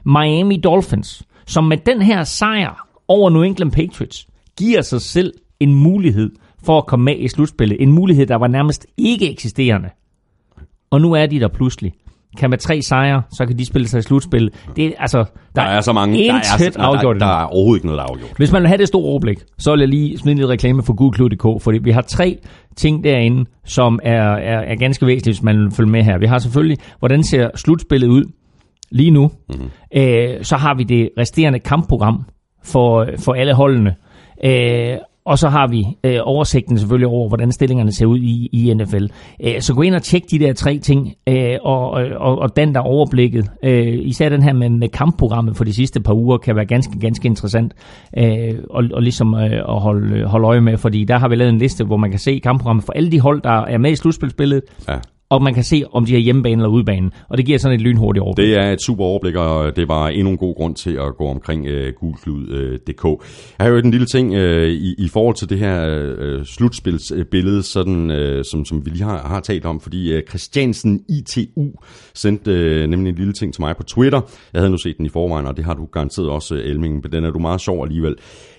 [0.05, 4.27] Miami Dolphins, som med den her sejr over New England Patriots,
[4.59, 6.31] giver sig selv en mulighed
[6.65, 7.81] for at komme med i slutspillet.
[7.81, 9.89] En mulighed, der var nærmest ikke eksisterende.
[10.91, 11.93] Og nu er de der pludselig.
[12.39, 14.51] Kan med tre sejre, så kan de spille sig i slutspil.
[14.75, 15.25] Det er, altså, der,
[15.61, 16.17] Der er så mange.
[16.17, 18.31] Der er, der, afgjort der, der er overhovedet ikke noget, der er afgjort.
[18.37, 20.93] Hvis man vil have det store overblik, så vil jeg lige smide lidt reklame for
[20.93, 22.37] gudklud.dk, fordi vi har tre
[22.77, 26.17] ting derinde, som er, er, er ganske væsentlige, hvis man vil følge med her.
[26.17, 28.23] Vi har selvfølgelig, hvordan ser slutspillet ud
[28.91, 29.31] lige nu.
[29.49, 29.69] Mm-hmm.
[29.95, 32.25] Øh, så har vi det resterende kampprogram
[32.63, 33.95] for, for alle holdene.
[34.45, 38.73] Øh, og så har vi øh, oversigten selvfølgelig over, hvordan stillingerne ser ud i, i
[38.73, 39.05] NFL.
[39.43, 42.75] Øh, så gå ind og tjek de der tre ting, øh, og, og, og den
[42.75, 43.51] der overblikket.
[43.63, 46.99] Øh, især den her med, med kampprogrammet for de sidste par uger, kan være ganske,
[46.99, 47.73] ganske interessant
[48.17, 51.53] øh, og, og ligesom øh, at holde, holde øje med, fordi der har vi lavet
[51.53, 53.95] en liste, hvor man kan se kampprogrammet for alle de hold, der er med i
[53.95, 54.95] slutspilsbilledet, Ja
[55.33, 57.11] og man kan se, om de er hjemmebane eller udebane.
[57.29, 58.47] Og det giver sådan et lynhurtigt overblik.
[58.47, 61.27] Det er et super overblik, og det var endnu en god grund til at gå
[61.27, 63.03] omkring øh, gulklud.dk.
[63.59, 65.85] Jeg har jo en lille ting øh, i, i forhold til det her
[66.19, 71.03] øh, slutspilsbillede, sådan, øh, som, som vi lige har, har talt om, fordi øh, Christiansen
[71.09, 71.71] ITU
[72.13, 74.21] sendte øh, nemlig en lille ting til mig på Twitter.
[74.53, 76.93] Jeg havde nu set den i forvejen, og det har du garanteret også, øh, Elming,
[77.03, 78.15] men den er du meget sjov alligevel.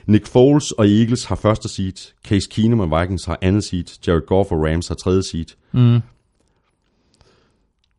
[0.07, 4.27] Nick Foles og Eagles har første seed, Case Keenum og Vikings har andet seed, Jared
[4.27, 5.47] Goff og Rams har tredje seed.
[5.73, 6.01] Mm.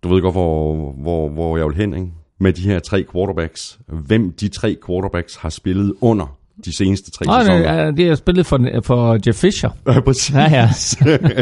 [0.06, 2.08] Du ved godt, hvor, hvor, hvor jeg vil hen, ikke?
[2.40, 3.80] Med de her tre quarterbacks.
[3.88, 7.92] Hvem de tre quarterbacks har spillet under de seneste tre Nå, sæsoner.
[7.92, 9.70] det, er, spillet for, for Jeff Fisher.
[9.88, 10.36] Ja, præcis.
[10.36, 10.70] Ja, ja.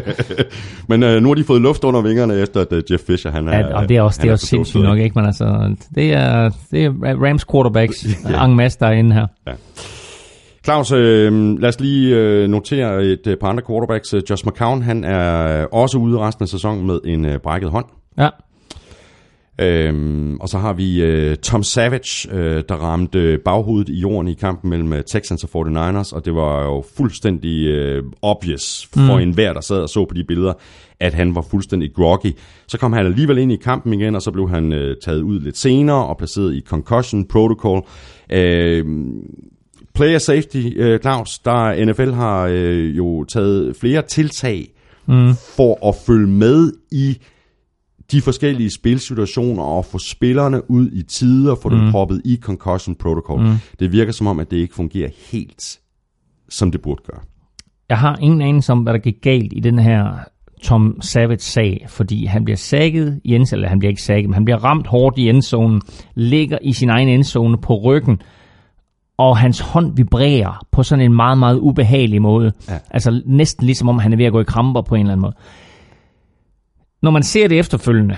[0.89, 3.47] Men øh, nu har de fået luft under vingerne, efter at øh, Jeff Fisher, han
[3.47, 5.13] er ja og det er også, det er også sindssygt nok, ikke?
[5.15, 6.91] Men altså, det er, det er
[7.25, 8.45] Rams quarterbacks, ja.
[8.45, 9.27] en masse derinde her.
[10.63, 14.13] Claus, øh, lad os lige øh, notere et øh, par andre quarterbacks.
[14.13, 17.85] Øh, Josh McCown, han er også ude resten af sæsonen med en øh, brækket hånd.
[18.17, 18.29] Ja.
[19.61, 24.33] Øhm, og så har vi øh, Tom Savage, øh, der ramte baghovedet i jorden i
[24.33, 29.21] kampen mellem øh, Texans og 49ers, og det var jo fuldstændig øh, obvious for mm.
[29.21, 30.53] enhver, der sad og så på de billeder,
[30.99, 32.31] at han var fuldstændig groggy.
[32.67, 35.39] Så kom han alligevel ind i kampen igen, og så blev han øh, taget ud
[35.39, 37.85] lidt senere og placeret i concussion protocol.
[38.31, 38.85] Øh,
[39.95, 44.73] player safety, øh, Claus, der NFL har øh, jo taget flere tiltag
[45.07, 45.33] mm.
[45.55, 47.17] for at følge med i
[48.11, 51.77] de forskellige spilsituationer og få spillerne ud i tide og få mm.
[51.77, 53.41] dem proppet i concussion protocol.
[53.41, 53.55] Mm.
[53.79, 55.79] Det virker som om, at det ikke fungerer helt,
[56.49, 57.21] som det burde gøre.
[57.89, 60.13] Jeg har ingen anelse om, hvad der gik galt i den her
[60.63, 64.45] Tom Savage-sag, fordi han bliver sækket i endzone, eller han bliver ikke sækket, men han
[64.45, 65.81] bliver ramt hårdt i endzonen,
[66.15, 68.21] ligger i sin egen endzone på ryggen,
[69.17, 72.51] og hans hånd vibrerer på sådan en meget, meget ubehagelig måde.
[72.69, 72.77] Ja.
[72.91, 75.21] Altså næsten ligesom om han er ved at gå i kramper på en eller anden
[75.21, 75.35] måde.
[77.03, 78.17] Når man ser det efterfølgende,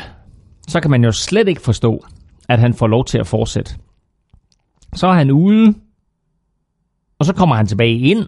[0.67, 2.05] så kan man jo slet ikke forstå,
[2.49, 3.75] at han får lov til at fortsætte.
[4.93, 5.73] Så er han ude,
[7.19, 8.25] og så kommer han tilbage ind,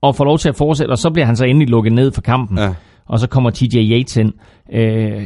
[0.00, 2.20] og får lov til at fortsætte, og så bliver han så endelig lukket ned for
[2.20, 2.58] kampen.
[2.58, 2.74] Ja.
[3.06, 4.32] Og så kommer TJ Yates ind.
[4.72, 5.24] Øh,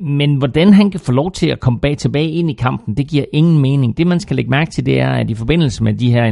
[0.00, 3.08] men hvordan han kan få lov til at komme bag tilbage ind i kampen, det
[3.08, 3.96] giver ingen mening.
[3.96, 6.26] Det man skal lægge mærke til, det er, at i forbindelse med de her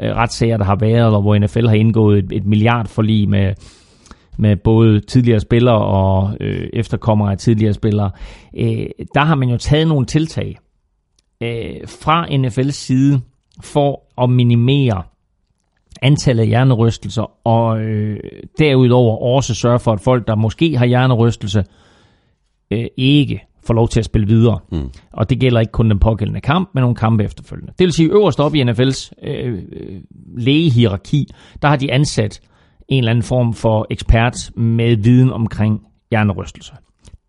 [0.00, 3.54] øh, retssager, der har været, og hvor NFL har indgået et, et milliardforlig med,
[4.38, 8.10] med både tidligere spillere og øh, efterkommere af tidligere spillere,
[8.56, 10.58] øh, der har man jo taget nogle tiltag
[11.40, 13.20] øh, fra NFL's side
[13.62, 15.02] for at minimere
[16.02, 18.20] antallet af hjernerystelser, og øh,
[18.58, 21.64] derudover også sørge for, at folk, der måske har hjernerystelse,
[22.70, 24.58] øh, ikke får lov til at spille videre.
[24.72, 24.90] Mm.
[25.12, 27.72] Og det gælder ikke kun den pågældende kamp, men nogle kampe efterfølgende.
[27.78, 29.62] Det vil sige, øverst op i NFL's øh,
[30.36, 31.26] lægehierarki,
[31.62, 32.40] der har de ansat
[32.90, 36.72] en eller anden form for ekspert med viden omkring hjernerystelse.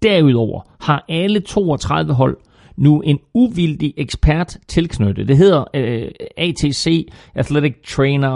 [0.04, 2.38] Derudover har alle 32 hold
[2.78, 5.28] nu en uvildig ekspert tilknyttet.
[5.28, 8.32] Det hedder øh, ATC, Athletic Trainer,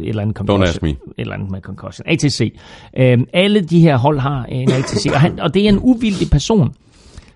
[0.00, 0.62] et eller andet concussion.
[0.62, 0.88] Don't ask me.
[0.88, 2.08] Et eller andet med concussion.
[2.08, 2.58] ATC.
[2.96, 6.30] Øh, alle de her hold har en ATC, og, han, og det er en uvildig
[6.30, 6.74] person,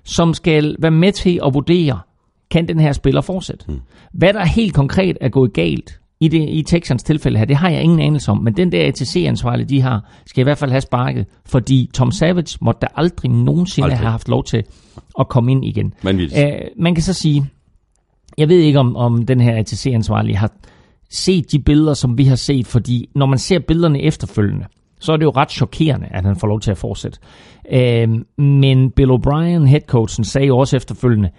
[0.04, 2.00] som skal være med til at vurdere,
[2.50, 3.64] kan den her spiller fortsætte?
[3.66, 3.80] Hmm.
[4.12, 7.70] Hvad der helt konkret er gået galt i, det, i Texans tilfælde her, det har
[7.70, 10.80] jeg ingen anelse om, men den der ATC-ansvarlige, de har, skal i hvert fald have
[10.80, 13.98] sparket, fordi Tom Savage måtte da aldrig nogensinde aldrig.
[13.98, 14.64] have haft lov til
[15.20, 15.94] at komme ind igen.
[16.36, 17.46] Æh, man kan så sige,
[18.38, 20.52] jeg ved ikke om, om den her ATC-ansvarlige har
[21.10, 24.66] set de billeder, som vi har set, fordi når man ser billederne efterfølgende,
[25.00, 27.18] så er det jo ret chokerende, at han får lov til at fortsætte.
[27.70, 28.08] Æh,
[28.38, 31.30] men Bill O'Brien, headcoachen, sagde jo også efterfølgende,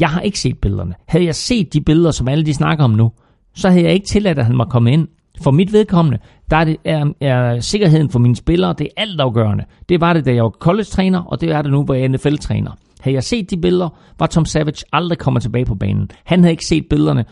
[0.00, 0.94] jeg har ikke set billederne.
[1.08, 3.10] Havde jeg set de billeder, som alle de snakker om nu,
[3.54, 5.08] så havde jeg ikke tilladt, at han var kommet ind.
[5.42, 6.18] For mit vedkommende,
[6.50, 9.64] der er, det, er, er sikkerheden for mine spillere, det er altafgørende.
[9.88, 12.08] Det var det, da jeg var college-træner, og det er det nu, hvor jeg er
[12.08, 12.70] NFL-træner.
[13.00, 13.88] Havde jeg set de billeder,
[14.18, 16.10] var Tom Savage aldrig kommet tilbage på banen.
[16.24, 17.24] Han havde ikke set billederne.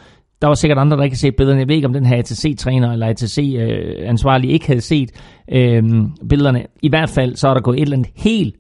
[0.43, 1.61] Der var sikkert andre, der ikke havde set billederne.
[1.61, 5.11] Jeg ved ikke, om den her ATC-træner eller ATC-ansvarlig øh, ikke havde set
[5.53, 5.83] øh,
[6.29, 6.67] billederne.
[6.83, 8.55] I hvert fald, så er der gået et eller andet helt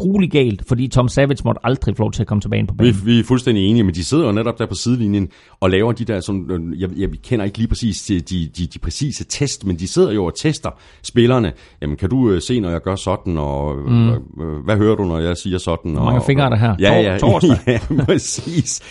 [0.00, 2.94] grueligt galt, fordi Tom Savage måtte aldrig få lov til at komme tilbage på banen.
[2.94, 5.28] Vi, vi er fuldstændig enige, men de sidder jo netop der på sidelinjen
[5.60, 8.78] og laver de der, som, jeg, jeg kender ikke lige præcis de, de, de, de
[8.78, 10.70] præcise test, men de sidder jo og tester
[11.02, 11.52] spillerne.
[11.82, 14.08] Jamen, kan du uh, se, når jeg gør sådan, og mm.
[14.08, 15.92] uh, hvad hører du, når jeg siger sådan?
[15.92, 16.74] Hvor mange fingre er der her?
[16.78, 17.58] Ja, ja, Torsdag.
[17.66, 18.82] ja, præcis.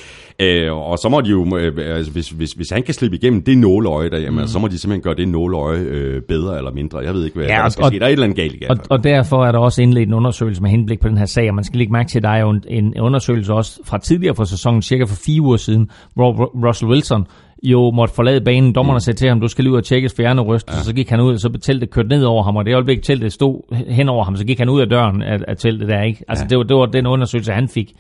[0.42, 3.42] Øh, og så må de jo, øh, altså, hvis, hvis, hvis han kan slippe igennem
[3.42, 4.48] det nåleøje der, jamen, mm.
[4.48, 7.00] så må de simpelthen gøre det nåleøje øh, bedre eller mindre.
[7.00, 8.00] Jeg ved ikke, hvad ja, der skal og, ske.
[8.00, 10.14] Der er et eller andet galt i og, og derfor er der også indledt en
[10.14, 12.30] undersøgelse med henblik på den her sag, og man skal lægge mærke til, at der
[12.30, 15.90] er jo en, en undersøgelse også fra tidligere for sæsonen, cirka for fire uger siden,
[16.16, 17.28] hvor Russell Wilson
[17.64, 18.74] jo måtte forlade banen.
[18.74, 19.00] Dommerne mm.
[19.00, 20.70] sagde til ham, du skal lige ud og tjekkes for hjerneryst.
[20.70, 20.74] Ja.
[20.74, 23.34] Så gik han ud, og så teltet kørte ned over ham, og det øjeblik teltet
[23.34, 26.02] stod hen over ham, så gik han ud af døren af, af teltet der.
[26.02, 26.24] ikke.
[26.28, 26.50] Altså ja.
[26.50, 27.94] det, var, det var den undersøgelse, han fik.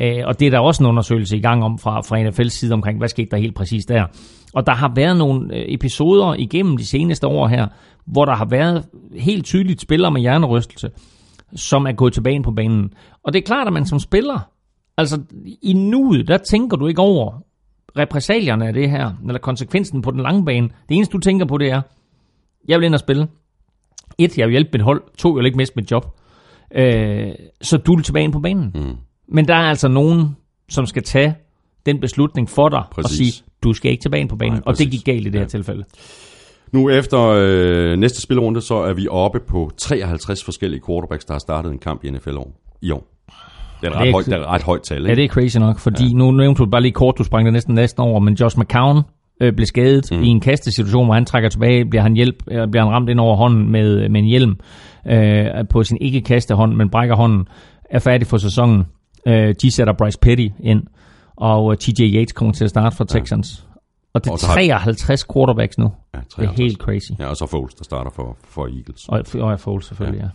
[0.00, 2.72] Øh, og det er der også en undersøgelse i gang om fra, fra NFL's side
[2.72, 4.04] omkring, hvad skete der helt præcis der.
[4.54, 7.66] Og der har været nogle øh, episoder igennem de seneste år her,
[8.06, 8.84] hvor der har været
[9.16, 10.90] helt tydeligt spillere med hjernerystelse,
[11.54, 12.90] som er gået tilbage på banen.
[13.24, 14.38] Og det er klart, at man som spiller,
[14.96, 15.20] altså
[15.62, 17.42] i nuet, der tænker du ikke over
[17.98, 20.68] repræsalierne af det her, eller konsekvensen på den lange bane.
[20.88, 21.82] Det eneste, du tænker på, det er,
[22.68, 23.28] jeg vil ind og spille.
[24.18, 25.02] Et, jeg vil hjælpe mit hold.
[25.18, 26.06] To, jeg vil ikke miste mit job.
[26.74, 27.28] Øh,
[27.62, 28.72] så du er tilbage ind på banen.
[28.74, 28.96] Mm.
[29.28, 30.36] Men der er altså nogen,
[30.68, 31.34] som skal tage
[31.86, 33.04] den beslutning for dig præcis.
[33.04, 34.52] og sige, du skal ikke tilbage på banen.
[34.52, 35.38] Nej, og det gik galt i det ja.
[35.38, 35.84] her tilfælde.
[36.72, 41.38] Nu efter øh, næste spillerunde, så er vi oppe på 53 forskellige quarterbacks, der har
[41.38, 43.06] startet en kamp i NFL år, i år.
[43.80, 45.08] Det er et ret, det højt, det er et ret højt tal, ikke?
[45.08, 46.12] Ja, det er crazy nok, fordi ja.
[46.12, 49.02] nu nævnte du bare lige kort, du sprang det næsten næsten over, men Josh McCown
[49.40, 50.22] øh, blev skadet mm.
[50.22, 53.20] i en kastesituation, hvor han trækker tilbage, bliver han, hjælp, øh, bliver han ramt ind
[53.20, 54.56] over hånden med, med en hjelm
[55.06, 57.44] øh, på sin ikke-kastehånd, men brækker hånden,
[57.90, 58.84] er færdig for sæsonen.
[59.26, 60.82] Øh, de sætter Bryce Petty ind,
[61.36, 63.66] og øh, TJ Yates kommer til at starte for Texans.
[64.14, 65.92] Og det er Og så har- 53 quarterbacks nu.
[66.14, 66.58] Ja, Det er 53.
[66.58, 67.10] helt crazy.
[67.18, 69.08] Ja, og så Foles, der starter for, for Eagles.
[69.08, 70.28] Og, og jeg Foles selvfølgelig, ja.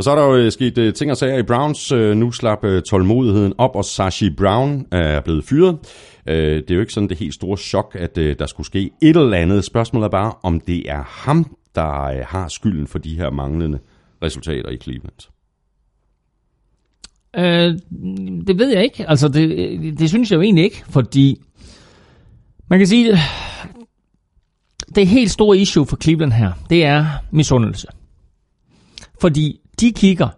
[0.00, 1.92] Og så er der jo øh, sket øh, ting og sager i Browns.
[1.92, 5.78] Øh, Nu slap øh, tålmodigheden op, og Sashi Brown er blevet fyret.
[6.26, 8.90] Øh, Det er jo ikke sådan det helt store chok, at øh, der skulle ske
[9.02, 9.64] et eller andet.
[9.64, 13.78] Spørgsmålet er bare, om det er ham, der øh, har skylden for de her manglende
[14.22, 15.28] resultater i Cleveland.
[17.36, 17.78] Øh,
[18.46, 19.08] det ved jeg ikke.
[19.08, 21.40] Altså, det, øh, det synes jeg jo egentlig ikke, fordi
[22.70, 23.18] man kan sige,
[24.94, 27.86] det helt store issue for Cleveland her, det er misundelse.
[29.20, 30.28] Fordi de kigger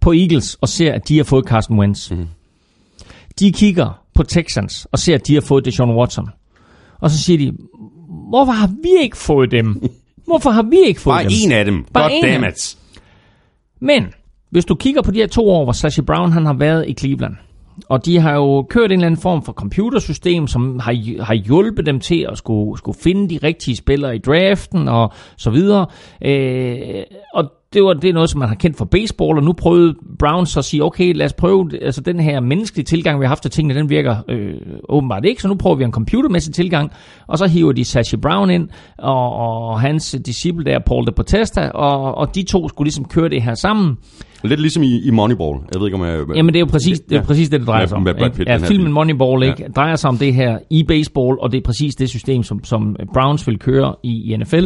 [0.00, 2.10] på Eagles og ser, at de har fået Carson Wentz.
[2.10, 2.26] Mm.
[3.38, 6.28] De kigger på Texans og ser, at de har fået Deshaun Watson.
[7.00, 7.56] Og så siger de,
[8.28, 9.76] hvorfor har vi ikke fået dem?
[10.28, 11.32] Hvorfor har vi ikke fået Bare dem?
[11.44, 11.84] en af dem.
[11.92, 12.78] Bare God damn it.
[13.80, 14.06] Men
[14.50, 16.94] hvis du kigger på de her to år, hvor Sashi Brown han har været i
[16.94, 17.34] Cleveland,
[17.88, 21.86] og de har jo kørt en eller anden form for computersystem, som har, har hjulpet
[21.86, 25.86] dem til at skulle, skulle finde de rigtige spillere i draften og så videre.
[26.24, 27.02] Øh,
[27.34, 29.94] og det var det er noget, som man har kendt fra baseball, og nu prøvede
[30.18, 33.28] Brown så at sige, okay, lad os prøve, altså den her menneskelige tilgang, vi har
[33.28, 34.54] haft til tingene, den virker øh,
[34.88, 36.90] åbenbart ikke, så nu prøver vi en computermæssig tilgang,
[37.26, 41.68] og så hiver de Sashi Brown ind, og, og hans disciple der, Paul de Potesta,
[41.68, 43.96] og, og de to skulle ligesom køre det her sammen.
[44.44, 45.58] Lidt ligesom i, i Moneyball.
[45.72, 46.24] Jeg ved ikke, om jeg...
[46.36, 47.26] Jamen det er jo præcis, det, er Ja.
[47.26, 48.02] præcis det, det drejer sig om.
[48.02, 48.30] med Brad?
[48.30, 48.92] Pitt, ja, filmen film.
[48.92, 49.64] Moneyball ikke?
[49.76, 52.96] drejer sig om det her i baseball, og det er præcis det system, som, som
[53.14, 54.64] Browns vil køre i, i NFL.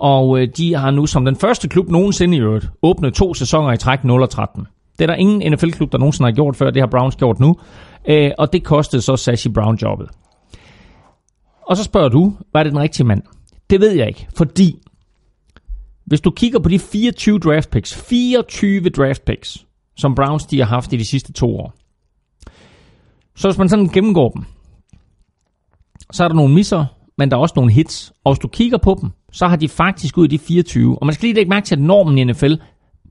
[0.00, 3.72] Og øh, de har nu som den første klub nogensinde i øvrigt åbnet to sæsoner
[3.72, 4.66] i træk 0 og 13.
[4.98, 6.70] Det er der ingen NFL-klub, der nogensinde har gjort før.
[6.70, 7.56] Det har Browns gjort nu.
[8.08, 10.08] Øh, og det kostede så Sashi Brown jobbet.
[11.66, 13.22] Og så spørger du, var det den rigtige mand?
[13.70, 14.76] Det ved jeg ikke, fordi
[16.04, 20.66] hvis du kigger på de 24 draft picks, 24 draft picks, som Browns de har
[20.66, 21.74] haft i de sidste to år.
[23.36, 24.44] Så hvis man sådan gennemgår dem,
[26.12, 26.84] så er der nogle misser,
[27.18, 28.12] men der er også nogle hits.
[28.24, 30.98] Og hvis du kigger på dem, så har de faktisk ud af de 24.
[30.98, 32.54] Og man skal lige lægge mærke til, at normen i NFL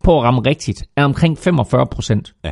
[0.04, 2.36] på at ramme rigtigt er omkring 45 procent.
[2.44, 2.52] Ja.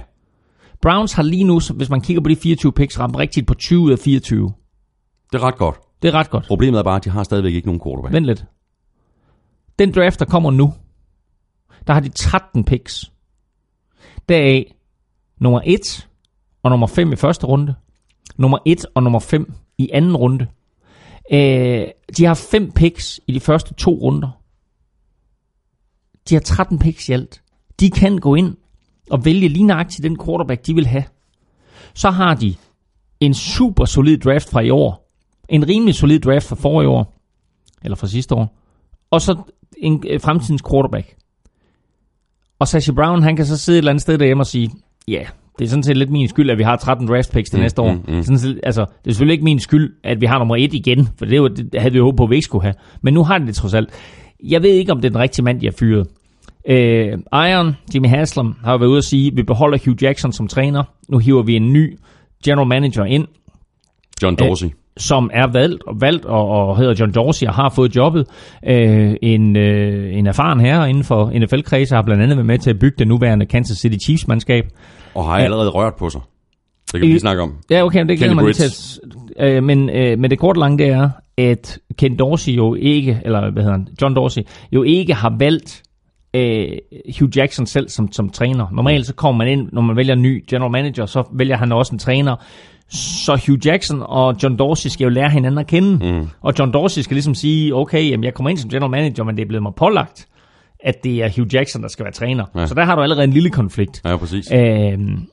[0.81, 3.79] Browns har lige nu, hvis man kigger på de 24 picks, ramt rigtigt på 20
[3.79, 4.53] ud af 24.
[5.31, 5.75] Det er ret godt.
[6.01, 6.45] Det er ret godt.
[6.47, 8.13] Problemet er bare, at de har stadigvæk ikke nogen quarterback.
[8.13, 8.45] Vent lidt.
[9.79, 10.73] Den draft, der kommer nu,
[11.87, 13.11] der har de 13 picks.
[14.29, 14.75] Deraf
[15.39, 16.07] nummer 1
[16.63, 17.75] og nummer 5 i første runde.
[18.37, 20.47] Nummer 1 og nummer 5 i anden runde.
[21.31, 21.87] Øh,
[22.17, 24.29] de har 5 picks i de første to runder.
[26.29, 27.41] De har 13 picks i alt.
[27.79, 28.57] De kan gå ind
[29.09, 31.03] og vælge lige nøjagtigt den quarterback, de vil have.
[31.93, 32.55] Så har de
[33.19, 35.11] en super solid draft fra i år.
[35.49, 37.21] En rimelig solid draft fra forrige år.
[37.83, 38.57] Eller fra sidste år.
[39.11, 39.41] Og så
[39.77, 41.15] en øh, fremtidens quarterback.
[42.59, 44.71] Og Sashi Brown, han kan så sidde et eller andet sted derhjemme og sige,
[45.07, 45.27] ja, yeah,
[45.59, 47.61] det er sådan set lidt min skyld, at vi har 13 draft picks til mm,
[47.61, 47.91] næste år.
[47.91, 48.23] Mm, mm.
[48.23, 51.09] Sådan set, altså, det er selvfølgelig ikke min skyld, at vi har nummer 1 igen,
[51.17, 52.73] for det, var, det havde vi jo håbet på, at vi ikke skulle have.
[53.01, 53.89] Men nu har det det trods alt.
[54.43, 56.07] Jeg ved ikke, om det er den rigtige mand, har fyret.
[56.69, 60.47] Øh, Iron, Jimmy Haslam, har været ude at sige, at vi beholder Hugh Jackson som
[60.47, 60.83] træner.
[61.09, 61.97] Nu hiver vi en ny
[62.45, 63.27] general manager ind,
[64.23, 64.67] John Dorsey.
[64.97, 68.25] som er valgt, valgt og, og hedder John Dorsey og har fået jobbet.
[68.67, 72.69] Øh, en, øh, en erfaren herre inden for NFL-kredse har blandt andet været med til
[72.69, 74.65] at bygge det nuværende Kansas City Chiefs-mandskab.
[75.17, 76.21] Og har allerede rørt på sig.
[76.85, 77.53] Det kan vi lige snakke om.
[77.69, 79.01] Ja, okay, men det glæder Kenny mig lige til.
[79.39, 83.51] Øh, men, øh, men det korte lange, det er, at Ken Dorsey jo ikke, eller
[83.51, 85.83] hvad hedder han, John Dorsey, jo ikke har valgt
[86.33, 86.67] øh,
[87.19, 88.67] Hugh Jackson selv som, som træner.
[88.71, 91.71] Normalt så kommer man ind, når man vælger en ny general manager, så vælger han
[91.71, 92.35] også en træner.
[92.89, 96.13] Så Hugh Jackson og John Dorsey skal jo lære hinanden at kende.
[96.13, 96.27] Mm.
[96.41, 99.35] Og John Dorsey skal ligesom sige, okay, jamen jeg kommer ind som general manager, men
[99.37, 100.27] det er blevet mig pålagt,
[100.79, 102.45] at det er Hugh Jackson, der skal være træner.
[102.55, 102.65] Ja.
[102.65, 104.01] Så der har du allerede en lille konflikt.
[104.05, 104.51] Ja, præcis.
[104.53, 105.27] Øhm,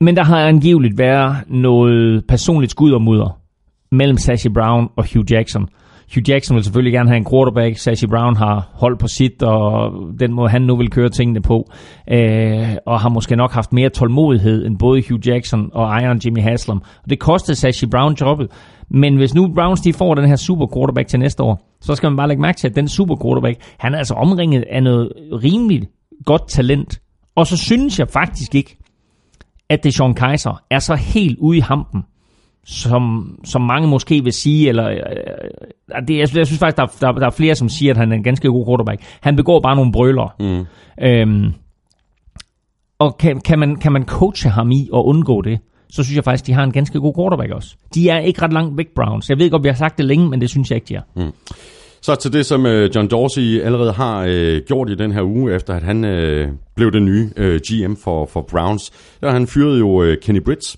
[0.00, 3.38] men der har angiveligt været noget personligt skud og mudder
[3.92, 5.68] mellem Sashi Brown og Hugh Jackson.
[6.14, 7.78] Hugh Jackson vil selvfølgelig gerne have en quarterback.
[7.78, 11.70] Sashi Brown har holdt på sit, og den måde han nu vil køre tingene på.
[12.10, 16.42] Øh, og har måske nok haft mere tålmodighed end både Hugh Jackson og Iron Jimmy
[16.42, 16.82] Haslam.
[17.04, 18.50] Og det kostede Sashi Brown jobbet.
[18.90, 22.10] Men hvis nu Browns de får den her super quarterback til næste år, så skal
[22.10, 25.12] man bare lægge mærke til, at den super quarterback, han er altså omringet af noget
[25.32, 25.86] rimeligt
[26.24, 27.00] godt talent.
[27.36, 28.76] Og så synes jeg faktisk ikke,
[29.68, 32.02] at det Sean Kaiser er så helt ude i hampen,
[32.66, 34.96] som, som mange måske vil sige, eller øh,
[36.08, 37.96] det, jeg, synes- jeg synes faktisk, der, er- der, der er flere, som siger, at
[37.96, 39.02] han er en ganske god quarterback.
[39.20, 40.34] Han begår bare nogle brøler.
[40.40, 40.64] Mm.
[41.06, 41.52] Øhm,
[42.98, 45.58] og kan, kan, man, kan man coache ham i at undgå det,
[45.90, 47.76] så synes jeg faktisk, de har en ganske god quarterback også.
[47.94, 49.30] De er ikke ret langt væk, Browns.
[49.30, 50.94] Jeg ved ikke, om vi har sagt det længe, men det synes jeg ikke, de
[50.94, 51.30] er.
[52.02, 55.54] Så til det, som øh, John Dorsey allerede har øh, gjort i den her uge,
[55.54, 58.92] efter at han øh, blev den nye øh, GM for, for Browns.
[59.20, 60.76] Der han fyrede jo øh, Kenny Britt.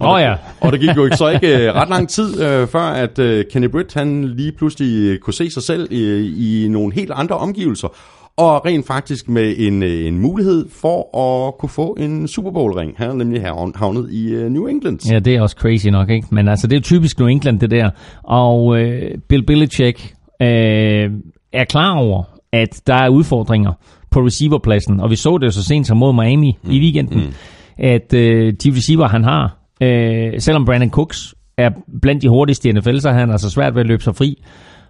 [0.00, 0.34] Åh oh, ja.
[0.60, 3.44] Og det gik jo ikke så ikke øh, ret lang tid, øh, før at øh,
[3.52, 7.36] Kenny Britt han lige pludselig øh, kunne se sig selv i, i nogle helt andre
[7.36, 7.88] omgivelser.
[8.36, 12.94] Og rent faktisk med en, øh, en mulighed for at kunne få en Super Bowl-ring.
[12.96, 13.42] Han er nemlig
[13.74, 15.10] havnet i øh, New England.
[15.10, 16.26] Ja, det er også crazy nok, ikke?
[16.30, 17.90] Men altså, det er typisk New England, det der.
[18.22, 21.10] Og øh, Bill Belichick øh,
[21.52, 22.22] er klar over,
[22.52, 23.72] at der er udfordringer
[24.10, 25.00] på receiverpladsen.
[25.00, 26.70] Og vi så det jo så sent som mod Miami mm.
[26.70, 27.32] i weekenden, mm.
[27.78, 31.70] at øh, de receiver, han har, øh, selvom Brandon Cooks er
[32.02, 34.42] blandt de hurtigste i NFL, så har han altså svært ved at løbe sig fri.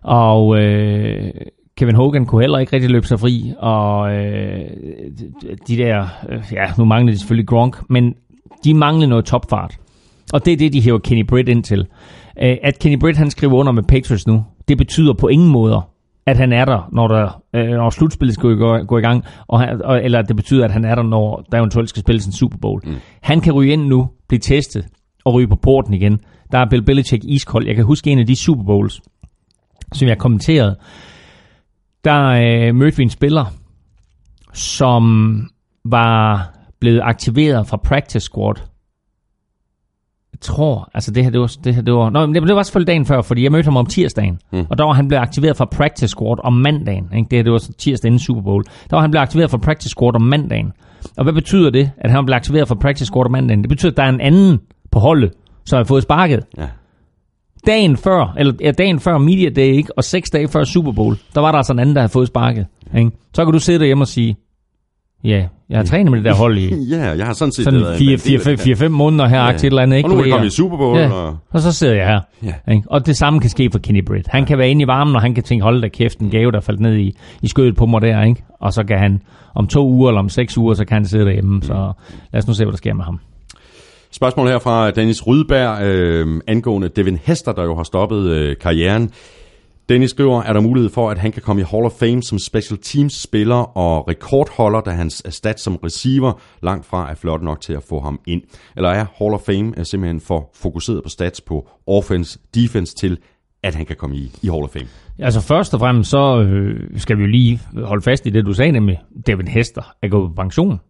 [0.02, 1.30] Og øh,
[1.76, 4.60] Kevin Hogan kunne heller ikke rigtig løbe sig fri, og øh,
[5.68, 8.14] de der, øh, ja, nu mangler de selvfølgelig Gronk, men
[8.64, 9.78] de mangler noget topfart.
[10.32, 11.86] Og det er det, de hæver Kenny Britt ind til.
[12.42, 15.93] Øh, at Kenny Britt han skriver under med Patriots nu, det betyder på ingen måder,
[16.26, 19.60] at han er der, når, der, øh, når slutspillet skal gå, gå i gang, og
[19.60, 22.32] han, og, eller det betyder, at han er der, når der eventuelt skal spilles en
[22.32, 22.80] Super Bowl.
[22.84, 22.94] Mm.
[23.20, 24.86] Han kan ryge ind nu, blive testet
[25.24, 26.20] og ryge på porten igen.
[26.52, 27.66] Der er Bill Belichick iskold.
[27.66, 29.00] Jeg kan huske en af de Super Bowls,
[29.92, 30.76] som jeg kommenterede,
[32.04, 33.44] der øh, mødte vi en spiller,
[34.52, 35.04] som
[35.84, 36.50] var
[36.80, 38.54] blevet aktiveret fra practice squad.
[40.40, 43.06] Tror, altså det her, det var, det her, det var, nå, det var selvfølgelig dagen
[43.06, 44.66] før, fordi jeg mødte ham om tirsdagen, mm.
[44.70, 47.08] og der var han blevet aktiveret fra practice squad om mandagen.
[47.16, 47.28] Ikke?
[47.30, 48.64] Det her, det var tirsdag inden Super Bowl.
[48.64, 50.72] Der var han blevet aktiveret fra practice squad om mandagen.
[51.16, 53.62] Og hvad betyder det, at han blev aktiveret fra practice squad om mandagen?
[53.62, 54.60] Det betyder, at der er en anden
[54.90, 55.32] på holdet,
[55.64, 56.44] som har fået sparket.
[56.58, 56.66] Ja
[57.66, 59.98] dagen før, eller ja, dagen før Media Day, ikke?
[59.98, 62.28] og seks dage før Super Bowl, der var der altså en anden, der havde fået
[62.28, 62.66] sparket.
[62.96, 63.10] Ikke?
[63.34, 64.36] Så kan du sidde derhjemme og sige,
[65.24, 68.86] ja, jeg har trænet med det der hold i ja, jeg har sådan set sådan
[68.86, 69.50] 4-5 måneder her, ja.
[69.50, 69.96] et eller andet.
[69.96, 70.08] Ikke?
[70.08, 70.98] Og nu er kommet i Super Bowl.
[70.98, 71.12] Ja.
[71.12, 71.36] Og...
[71.50, 72.20] og så sidder jeg her.
[72.42, 72.72] Ja.
[72.72, 72.88] Ikke?
[72.90, 74.28] Og det samme kan ske for Kenny Britt.
[74.28, 74.46] Han ja.
[74.46, 76.60] kan være inde i varmen, og han kan tænke, hold da kæft, en gave, der
[76.60, 78.22] faldt ned i, i skødet på mig der.
[78.22, 78.44] Ikke?
[78.60, 79.22] Og så kan han
[79.54, 81.62] om to uger eller om seks uger, så kan han sidde derhjemme.
[81.62, 81.92] Så
[82.32, 83.20] lad os nu se, hvad der sker med ham.
[84.12, 89.10] Spørgsmål her fra Dennis Rydberg øh, angående Devin Hester, der jo har stoppet øh, karrieren.
[89.88, 92.38] Dennis skriver, er der mulighed for, at han kan komme i Hall of Fame som
[92.38, 96.32] special teams spiller og rekordholder, da hans stat som receiver
[96.62, 98.42] langt fra er flot nok til at få ham ind?
[98.76, 103.18] Eller er Hall of Fame er simpelthen for fokuseret på stats på offense, defense til,
[103.62, 104.86] at han kan komme i, i Hall of Fame?
[105.18, 108.52] Altså først og fremmest så øh, skal vi jo lige holde fast i det, du
[108.52, 110.80] sagde, nemlig Devin Hester er gået på pension.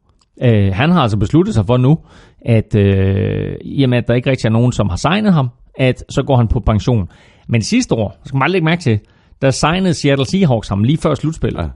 [0.43, 1.99] Øh, han har altså besluttet sig for nu,
[2.43, 6.23] at øh, i at der ikke rigtig er nogen, som har signet ham, at så
[6.23, 7.09] går han på pension.
[7.49, 9.01] Men sidste år, skal man bare lægge mærke til,
[9.43, 11.63] der signede Seattle Seahawks ham lige før slutspillet.
[11.63, 11.69] Ja.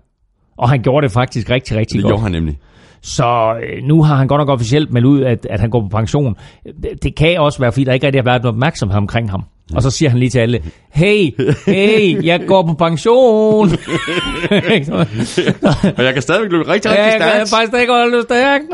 [0.56, 2.12] Og han gjorde det faktisk rigtig, rigtig det godt.
[2.12, 2.58] Det gjorde han nemlig.
[3.02, 5.88] Så øh, nu har han godt nok officielt meldt ud, at, at han går på
[5.88, 6.36] pension.
[6.82, 9.44] Det, det kan også være, fordi der ikke rigtig har været noget opmærksomhed omkring ham.
[9.74, 10.60] Og så siger han lige til alle,
[10.90, 11.30] hey,
[11.66, 13.68] hey, jeg går på pension.
[15.96, 17.22] og jeg kan stadigvæk løbe rigtig, rigtig stærkt.
[17.22, 18.64] Ja, jeg kan faktisk godt løbe stærkt.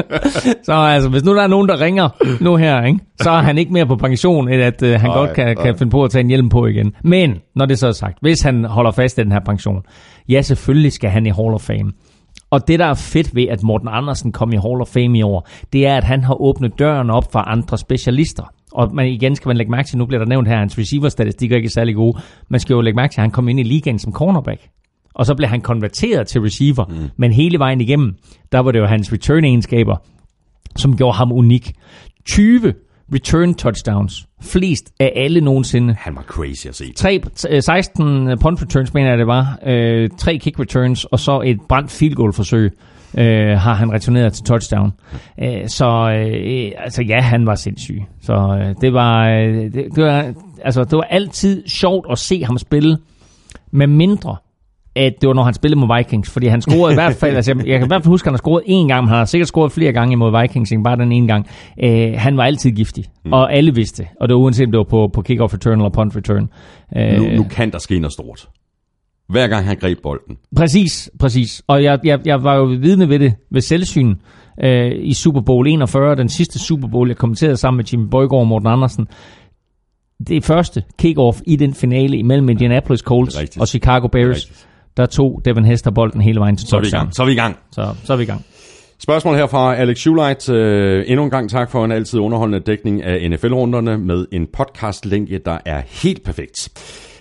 [0.66, 2.08] så altså, hvis nu der er nogen, der ringer
[2.40, 5.16] nu her, ikke, så er han ikke mere på pension, end at uh, han ej,
[5.16, 6.92] godt kan, kan finde på at tage en hjelm på igen.
[7.04, 9.82] Men, når det så er sagt, hvis han holder fast i den her pension,
[10.28, 11.92] ja, selvfølgelig skal han i Hall of Fame.
[12.50, 15.22] Og det, der er fedt ved, at Morten Andersen kom i Hall of Fame i
[15.22, 18.52] år, det er, at han har åbnet døren op for andre specialister.
[18.72, 21.56] Og man, igen skal man lægge mærke til, nu bliver der nævnt her, hans receiver-statistikker
[21.56, 22.18] ikke er særlig gode.
[22.48, 24.60] Man skal jo lægge mærke til, at han kom ind i ligaen som cornerback.
[25.14, 26.84] Og så blev han konverteret til receiver.
[26.84, 27.10] Mm.
[27.16, 28.14] Men hele vejen igennem,
[28.52, 29.96] der var det jo hans return-egenskaber,
[30.76, 31.72] som gjorde ham unik.
[32.26, 32.74] 20
[33.14, 34.26] return touchdowns.
[34.42, 35.94] Flest af alle nogensinde.
[35.98, 36.92] Han var crazy at se.
[36.96, 37.20] 3,
[37.60, 39.58] 16 punt returns, mener jeg det var.
[39.66, 42.70] Øh, 3 kick returns, og så et brændt field goal forsøg
[43.18, 44.92] øh, har han returneret til touchdown.
[45.42, 48.02] Øh, så øh, altså ja, han var sindssyg.
[48.20, 50.32] Så øh, det var øh, det, det var
[50.64, 52.98] altså det var altid sjovt at se ham spille
[53.70, 54.36] med mindre
[54.96, 57.50] at det var, når han spillede mod Vikings, fordi han scorede i hvert fald, altså
[57.50, 59.18] jeg, jeg kan i hvert fald huske, at han har scoret én gang, men han
[59.18, 61.46] har sikkert scoret flere gange imod Vikings, ikke bare den ene gang.
[61.82, 63.32] Øh, han var altid giftig, mm.
[63.32, 65.90] og alle vidste, og det var uanset om det var på, på kick-off return eller
[65.90, 66.48] punt return.
[66.96, 68.48] Øh, nu, nu kan der ske noget stort.
[69.30, 70.36] Hver gang han greb bolden.
[70.56, 71.62] Præcis, præcis.
[71.66, 74.14] Og jeg, jeg, jeg var jo vidne ved det ved selvsyn
[74.64, 78.40] øh, i Super Bowl 41, den sidste Super Bowl, jeg kommenterede sammen med Jimmy Bøjgaard
[78.40, 79.06] og Morten Andersen.
[80.28, 84.66] Det første kick-off i den finale imellem Indianapolis Colts og Chicago Bears.
[84.96, 87.12] Der tog Devin Hester bolden hele vejen til touchdown.
[87.12, 87.56] Så er vi i gang.
[87.72, 88.44] Så, så er vi i gang.
[88.98, 90.48] Spørgsmål her fra Alex Schuleit.
[90.48, 90.56] Uh,
[91.10, 95.58] endnu en gang tak for en altid underholdende dækning af NFL-runderne med en podcast-lænke, der
[95.66, 96.70] er helt perfekt.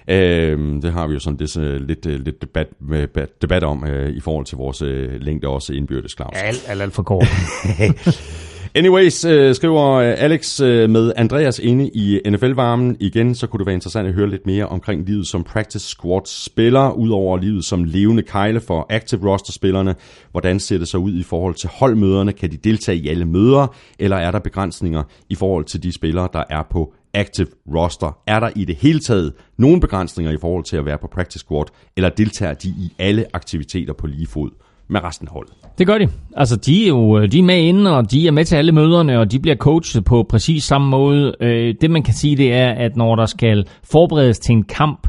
[0.10, 3.07] Øh, det har vi jo sådan det, uh, lidt, uh, lidt debat, med,
[3.41, 4.89] debat om uh, i forhold til vores uh,
[5.22, 6.34] længde også indbyrdes, Claus.
[6.36, 7.28] Alt, alt, alt for kort.
[8.76, 12.97] Anyways, øh, skriver øh, Alex øh, med Andreas inde i NFL-varmen.
[12.99, 16.22] Igen, så kunne det være interessant at høre lidt mere omkring livet som practice squad
[16.26, 19.95] spiller, udover livet som levende kejle for active roster-spillerne.
[20.32, 22.34] Hvordan ser det så ud i forhold til holdmøderne?
[22.34, 26.30] Kan de deltage i alle møder, eller er der begrænsninger i forhold til de spillere,
[26.34, 28.18] der er på active roster?
[28.28, 31.39] Er der i det hele taget nogen begrænsninger i forhold til at være på practice
[31.39, 31.66] squad,
[31.97, 34.49] eller deltager de i alle aktiviteter på lige fod
[34.88, 35.53] med resten af holdet?
[35.78, 36.07] Det gør de.
[36.36, 38.72] Altså, de er jo øh, de er med inde, og de er med til alle
[38.72, 41.36] møderne, og de bliver coachet på præcis samme måde.
[41.41, 45.07] Øh, det, man kan sige, det er, at når der skal forberedes til en kamp,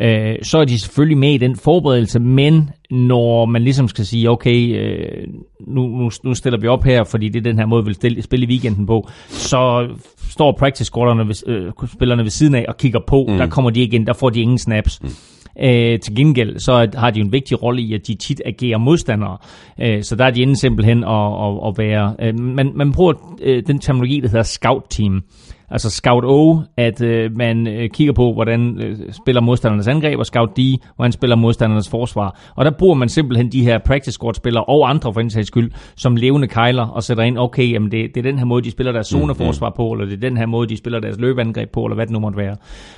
[0.00, 4.30] øh, så er de selvfølgelig med i den forberedelse, men når man ligesom skal sige,
[4.30, 5.26] okay, øh,
[5.66, 7.94] nu, nu, nu stiller vi op her, fordi det er den her måde, vi vil
[7.94, 9.88] stille, spille i weekenden på, så
[10.30, 13.26] står practice squaderne ved, øh, spillerne ved siden af og kigger på.
[13.28, 13.36] Mm.
[13.36, 15.02] Der kommer de ikke ind, der får de ingen snaps.
[15.02, 15.08] Mm.
[15.62, 19.36] Øh, til gengæld så har de en vigtig rolle i, at de tit agerer modstandere.
[19.80, 22.14] Øh, så der er de inde simpelthen at, at, at være...
[22.22, 25.22] Øh, man, man bruger øh, den terminologi, der hedder scout-team.
[25.70, 30.26] Altså Scout O, at øh, man øh, kigger på, hvordan øh, spiller modstandernes angreb, og
[30.26, 30.60] Scout D,
[30.96, 32.40] hvordan spiller modstandernes forsvar.
[32.56, 35.46] Og der bruger man simpelthen de her practice squad spillere og andre for en sags
[35.46, 38.62] skyld, som levende kejler og sætter ind, okay, jamen det, det er den her måde,
[38.62, 41.70] de spiller deres zoneforsvar på, eller det er den her måde, de spiller deres løbeangreb
[41.70, 42.56] på, eller hvad det nu måtte være.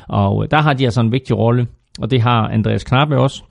[0.08, 1.66] Og øh, der har de altså en vigtig rolle
[2.00, 3.42] og det har Andreas Knappe også.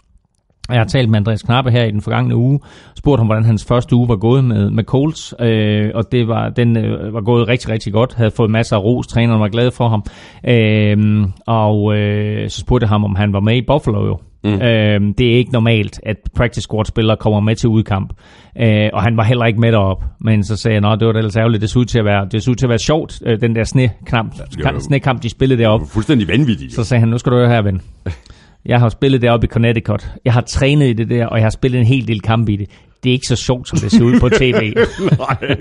[0.70, 2.60] Jeg har talt med Andreas Knappe her i den forgangne uge,
[2.98, 6.50] spurgt ham, hvordan hans første uge var gået med, med Colts, øh, og det var,
[6.50, 9.72] den øh, var gået rigtig, rigtig godt, havde fået masser af ros, træneren var glad
[9.72, 10.04] for ham,
[10.48, 14.20] øh, og øh, så spurgte jeg ham, om han var med i Buffalo jo.
[14.44, 14.54] Mm.
[14.54, 18.14] Øh, det er ikke normalt, at practice squad spillere kommer med til udkamp,
[18.62, 21.14] øh, og han var heller ikke med derop, men så sagde jeg, at det var
[21.14, 22.80] da ellers ærgerligt, det så ud til at være, det så ud til at være
[22.80, 24.34] sjovt, øh, den der snekamp,
[24.80, 25.86] snekamp, de spillede deroppe.
[25.86, 26.74] Fuldstændig vanvittigt.
[26.74, 27.82] Så sagde han, nu skal du høre her, ven.
[28.66, 30.12] Jeg har spillet deroppe i Connecticut.
[30.26, 32.56] Jeg har trænet i det der, og jeg har spillet en hel del kamp i
[32.56, 32.70] det.
[33.04, 34.74] Det er ikke så sjovt, som det ser ud på tv.
[35.18, 35.56] Nej,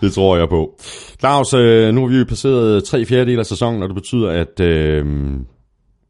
[0.00, 0.78] det tror jeg på.
[1.20, 4.60] Claus, øh, nu har vi jo passeret tre fjerdedel af sæsonen, og det betyder, at
[4.60, 5.04] øh,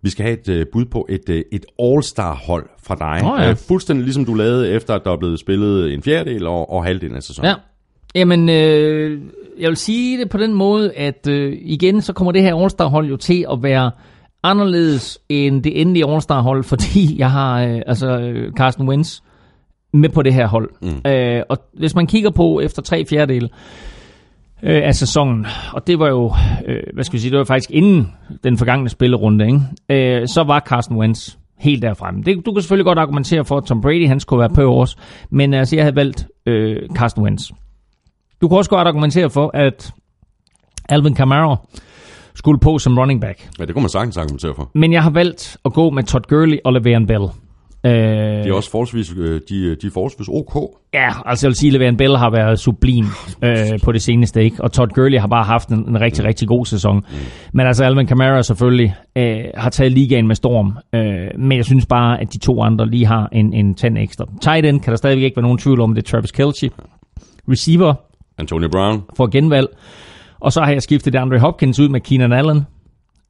[0.03, 3.23] vi skal have et øh, bud på et, øh, et All-Star-hold fra dig.
[3.23, 3.53] Nå ja.
[3.53, 7.17] fuldstændig ligesom du lavede, efter at der er blevet spillet en fjerdedel og, og halvdelen
[7.17, 7.49] af sæsonen.
[7.49, 7.55] Ja.
[8.15, 9.21] Jamen, øh,
[9.59, 13.09] jeg vil sige det på den måde, at øh, igen, så kommer det her All-Star-hold
[13.09, 13.91] jo til at være
[14.43, 19.21] anderledes end det endelige All-Star-hold, fordi jeg har øh, altså øh, Carsten Wentz
[19.93, 20.71] med på det her hold.
[20.83, 21.11] Mm.
[21.11, 23.51] Øh, og hvis man kigger på efter tre fjerdedel
[24.63, 26.33] øh, af sæsonen, og det var jo,
[26.67, 28.13] øh, hvad skal vi sige, det var faktisk inden
[28.45, 30.21] den forgangne spillerunde, ikke?
[30.21, 32.23] Øh, så var Carsten Wentz helt derfremme.
[32.23, 34.97] Det, du kan selvfølgelig godt argumentere for, at Tom Brady han skulle være på års,
[35.31, 37.51] men altså, jeg havde valgt øh, Carsten Wentz.
[38.41, 39.93] Du kan også godt argumentere for, at
[40.89, 41.57] Alvin Kamara
[42.35, 43.49] skulle på som running back.
[43.59, 44.71] Ja, det kunne man sagtens argumentere for.
[44.75, 47.25] Men jeg har valgt at gå med Todd Gurley og Le'Veon Bell.
[47.87, 50.71] Øh, De er også forholdsvis, øh, de, de er forholdsvis ok.
[50.95, 53.05] Ja, altså jeg vil sige, at Le'Veon Bell har været sublim
[53.45, 54.57] øh, på det seneste, ikke?
[54.65, 56.97] Og Todd Gurley har bare haft en, en rigtig, rigtig god sæson.
[56.97, 57.03] Mm.
[57.53, 60.73] Men altså Alvin Kamara selvfølgelig øh, har taget ligaen med storm.
[60.95, 64.25] Øh, men jeg synes bare, at de to andre lige har en, en 10 ekstra.
[64.43, 66.71] Tight end kan der stadigvæk ikke være nogen tvivl om, det er Travis Kelce.
[67.49, 67.95] Receiver
[68.39, 69.03] Antonio Brown.
[69.17, 69.67] for genvalg.
[70.41, 72.67] Og så har jeg skiftet Andre Hopkins ud med Keenan Allen.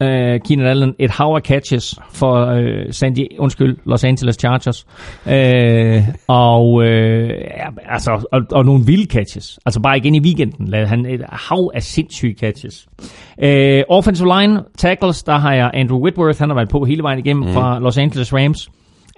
[0.05, 0.07] Uh,
[0.47, 4.87] Keenan Allen, et hav af catches for uh, San Diego, undskyld, Los Angeles Chargers.
[5.27, 9.59] Uh, og, ja, altså, og, og nogle vilde catches.
[9.67, 12.87] Altså bare igen i weekenden lavede han et hav af sindssyge catches.
[13.43, 17.19] Uh, offensive line, tackles, der har jeg Andrew Whitworth, han har været på hele vejen
[17.19, 17.55] igennem mm.
[17.55, 18.69] fra Los Angeles Rams.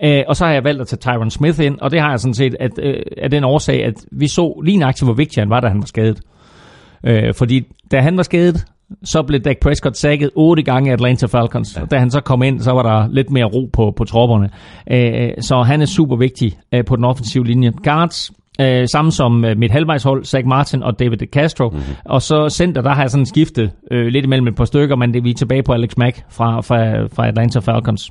[0.04, 2.20] Uh, og så har jeg valgt at tage Tyron Smith ind, og det har jeg
[2.20, 5.50] sådan set at, uh, af den årsag, at vi så lige nøjagtigt, hvor vigtig han
[5.50, 6.20] var, da han var skadet.
[7.06, 8.64] Øh, fordi da han var skadet,
[9.04, 11.76] så blev Dak Prescott sækket otte gange Atlanta Falcons.
[11.76, 11.82] Ja.
[11.82, 14.50] Og da han så kom ind, så var der lidt mere ro på, på tropperne.
[14.90, 17.72] Øh, så han er super vigtig øh, på den offensive linje.
[17.84, 21.68] Guards, øh, samme som øh, mit halvvejshold, Zach Martin og David Castro.
[21.68, 21.94] Mm-hmm.
[22.04, 25.14] Og så center, der har jeg sådan skiftet øh, lidt imellem et par stykker, men
[25.14, 28.10] det vi er tilbage på Alex Mack fra, fra, fra Atlanta Falcons.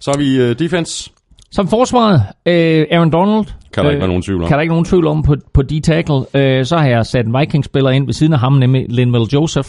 [0.00, 1.10] Så har vi øh, defense.
[1.52, 3.46] Som forsvaret, øh, Aaron Donald.
[3.74, 4.48] Kan der ikke være nogen tvivl om.
[4.48, 6.38] Kan der ikke nogen tvivl om på, på D-tackle.
[6.40, 9.68] Øh, så har jeg sat en Vikings-spiller ind ved siden af ham, nemlig Linval Joseph,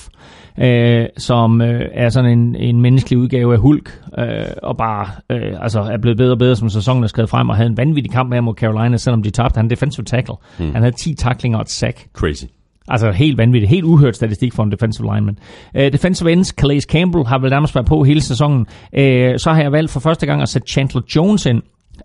[0.62, 4.26] øh, som øh, er sådan en, en menneskelig udgave af Hulk, øh,
[4.64, 7.56] og bare øh, altså er blevet bedre og bedre, som sæsonen er skrevet frem, og
[7.56, 9.58] havde en vanvittig kamp her mod Carolina, selvom de tabte.
[9.58, 10.36] Han defensive tackle.
[10.58, 10.74] Hmm.
[10.74, 12.08] Han havde 10 taklinger og et sack.
[12.14, 12.46] Crazy.
[12.88, 15.38] Altså helt vanvittigt, helt uhørt statistik for en defensive lineman.
[15.76, 18.60] Uh, defensive ends, Calais Campbell har vel nærmest været på hele sæsonen.
[18.60, 21.62] Uh, så har jeg valgt for første gang at sætte Chandler Jones ind.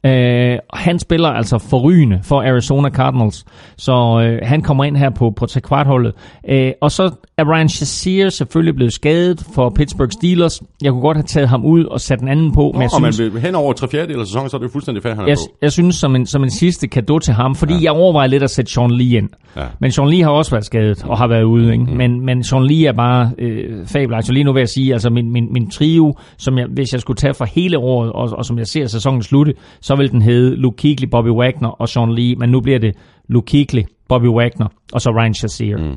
[0.06, 3.44] Øh, han spiller altså forrygende for Arizona Cardinals,
[3.76, 3.92] så
[4.22, 6.12] øh, han kommer ind her på, på trekvartholdet.
[6.48, 10.62] Øh, og så er Ryan Shazier selvfølgelig blevet skadet for Pittsburgh Steelers.
[10.82, 13.02] Jeg kunne godt have taget ham ud og sat den anden på, men jeg og
[13.02, 15.14] man synes, vil hen over tre fjerdedel af sæsonen, så er det jo fuldstændig fair,
[15.14, 15.56] han er jeg, på.
[15.62, 17.80] jeg synes som en, som en sidste kado til ham, fordi ja.
[17.82, 19.28] jeg overvejer lidt at sætte Sean Lee ind.
[19.56, 19.62] Ja.
[19.80, 21.72] Men Sean Lee har også været skadet og har været ude.
[21.72, 21.84] Ikke?
[21.84, 21.96] Mm.
[21.96, 24.26] Men, men Sean Lee er bare øh, fabelagtig.
[24.26, 27.00] Så lige nu vil jeg sige, altså min, min, min trio, som jeg, hvis jeg
[27.00, 29.54] skulle tage for hele året, og, og som jeg ser sæsonen slutte,
[29.86, 32.34] så vil den hedde Luke Kuechly, Bobby Wagner og Sean Lee.
[32.34, 32.94] Men nu bliver det
[33.28, 35.78] Luke Kuechly, Bobby Wagner og så Ryan Shazier.
[35.78, 35.96] Mm.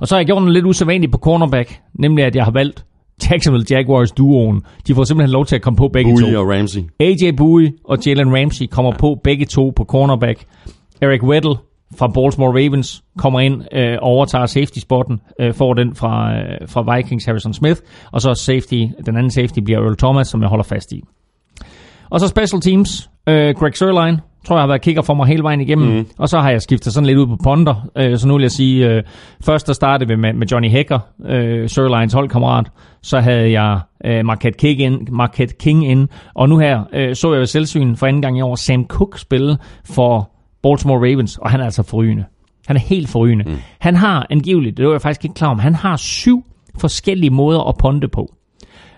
[0.00, 2.84] Og så har jeg gjort noget lidt usædvanligt på cornerback, nemlig at jeg har valgt
[3.30, 4.62] Jacksonville Jaguars duoen.
[4.86, 6.40] De får simpelthen lov til at komme på begge Bowie to.
[6.40, 6.80] og Ramsey.
[7.00, 10.44] AJ Bowie og Jalen Ramsey kommer på begge to på cornerback.
[11.02, 11.56] Eric Weddle
[11.98, 17.24] fra Baltimore Ravens kommer ind øh, overtager safety-spotten, øh, får den fra, øh, fra Vikings
[17.24, 17.80] Harrison Smith,
[18.12, 21.02] og så safety, den anden safety bliver Earl Thomas, som jeg holder fast i.
[22.10, 25.42] Og så special teams, øh, Greg Sørlein, tror jeg har været kigger for mig hele
[25.42, 26.06] vejen igennem, mm.
[26.18, 28.50] og så har jeg skiftet sådan lidt ud på ponder, øh, så nu vil jeg
[28.50, 29.02] sige, øh,
[29.44, 32.66] først der startede vi med, med Johnny Hecker, øh, Sørleins holdkammerat,
[33.02, 37.32] så havde jeg øh, Marquette, King ind, Marquette King ind, og nu her øh, så
[37.32, 40.30] jeg ved selvsyn for anden gang i år Sam Cook spille for
[40.62, 42.24] Baltimore Ravens, og han er altså forrygende.
[42.66, 43.44] Han er helt forrygende.
[43.44, 43.56] Mm.
[43.78, 46.44] Han har angiveligt, det var jeg faktisk ikke klar om, han har syv
[46.80, 48.34] forskellige måder at ponde på.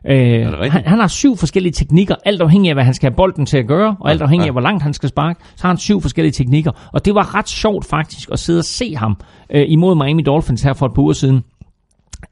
[0.07, 3.47] Øh, han, han har syv forskellige teknikker, alt afhængig af, hvad han skal have bolden
[3.47, 5.79] til at gøre, og alt afhængig af, hvor langt han skal sparke, så har han
[5.79, 6.91] syv forskellige teknikker.
[6.93, 9.17] Og det var ret sjovt faktisk at sidde og se ham
[9.51, 11.45] øh, imod Miami Dolphins her for et par uger siden.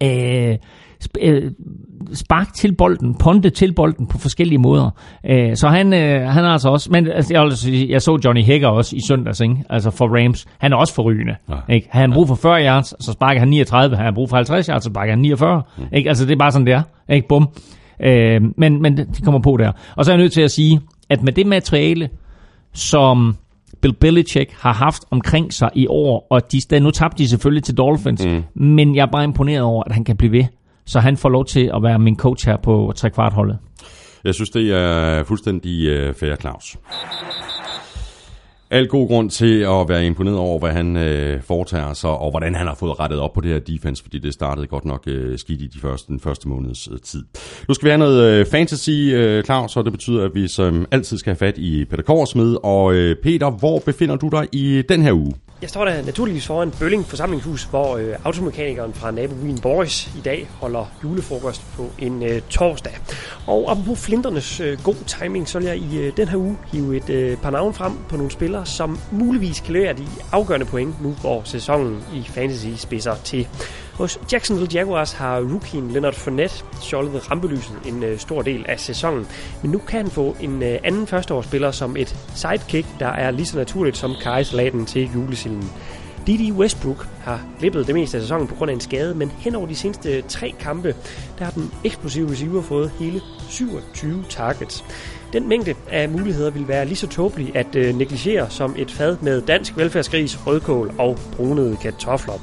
[0.02, 0.56] Øh,
[2.14, 4.90] spark til bolden, ponte til bolden på forskellige måder.
[5.26, 8.18] Øh, så han, øh, han er altså også, men altså, jeg, vil sige, jeg så
[8.24, 9.57] Johnny Hager også i søndags, ikke?
[9.70, 10.46] altså for Rams.
[10.59, 11.36] Han er også forrygende.
[11.49, 11.74] Ja.
[11.74, 11.88] Ikke?
[11.90, 13.96] Har han brug for 40 yards, så sparker han 39.
[13.96, 15.62] Har han brug for 50 yards, så sparker han 49.
[15.78, 15.84] Mm.
[15.92, 16.09] Ikke?
[16.09, 16.82] Altså det er bare sådan, det er.
[17.09, 17.28] Ikke?
[17.28, 17.49] Bum.
[18.01, 19.72] Øh, men, men de kommer på der.
[19.96, 20.80] Og så er jeg nødt til at sige,
[21.11, 22.09] at med det materiale,
[22.72, 23.36] som
[23.80, 27.76] Bill Belichick har haft omkring sig i år, og de, nu tabte de selvfølgelig til
[27.76, 28.42] Dolphins, mm.
[28.55, 30.44] men jeg er bare imponeret over, at han kan blive ved.
[30.89, 33.59] Så han får lov til at være min coach her på trekvartholdet.
[34.24, 36.76] Jeg synes, det er fuldstændig øh, fair, Claus.
[38.70, 42.54] Al god grund til at være imponeret over, hvad han øh, foretager sig, og hvordan
[42.54, 45.38] han har fået rettet op på det her defense, fordi det startede godt nok øh,
[45.38, 47.24] skidt i de første, den første måneds øh, tid.
[47.68, 50.86] Nu skal vi have noget øh, fantasy, øh, Claus, og det betyder, at vi som
[50.90, 52.56] altid skal have fat i Peter Korsmed.
[52.62, 55.34] Og øh, Peter, hvor befinder du dig i den her uge?
[55.62, 60.48] Jeg står der naturligvis foran Bølling forsamlingshus, hvor øh, automekanikeren fra nabobyen Boris i dag
[60.60, 62.92] holder julefrokost på en øh, torsdag.
[63.46, 66.96] Og apropos flinternes øh, god timing, så vil jeg i øh, den her uge hive
[66.96, 71.02] et øh, par navn frem på nogle spillere, som muligvis kan levere de afgørende point
[71.02, 73.48] nu, hvor sæsonen i fantasy spidser til.
[73.94, 78.80] Hos Jacksonville Jaguars har rookien Leonard Fournette stjålet ved rampelyset en øh, stor del af
[78.80, 79.26] sæsonen.
[79.62, 83.46] Men nu kan han få en øh, anden førsteårsspiller som et sidekick, der er lige
[83.46, 85.70] så naturligt som kajsalaten til julesilden.
[86.26, 89.54] Didi Westbrook har glippet det meste af sæsonen på grund af en skade, men hen
[89.54, 90.94] over de seneste tre kampe,
[91.38, 94.84] der har den eksplosive receiver fået hele 27 targets.
[95.32, 99.16] Den mængde af muligheder vil være lige så tåbelig at øh, negligere som et fad
[99.22, 102.34] med dansk velfærdsgris, rødkål og brunede kartofler.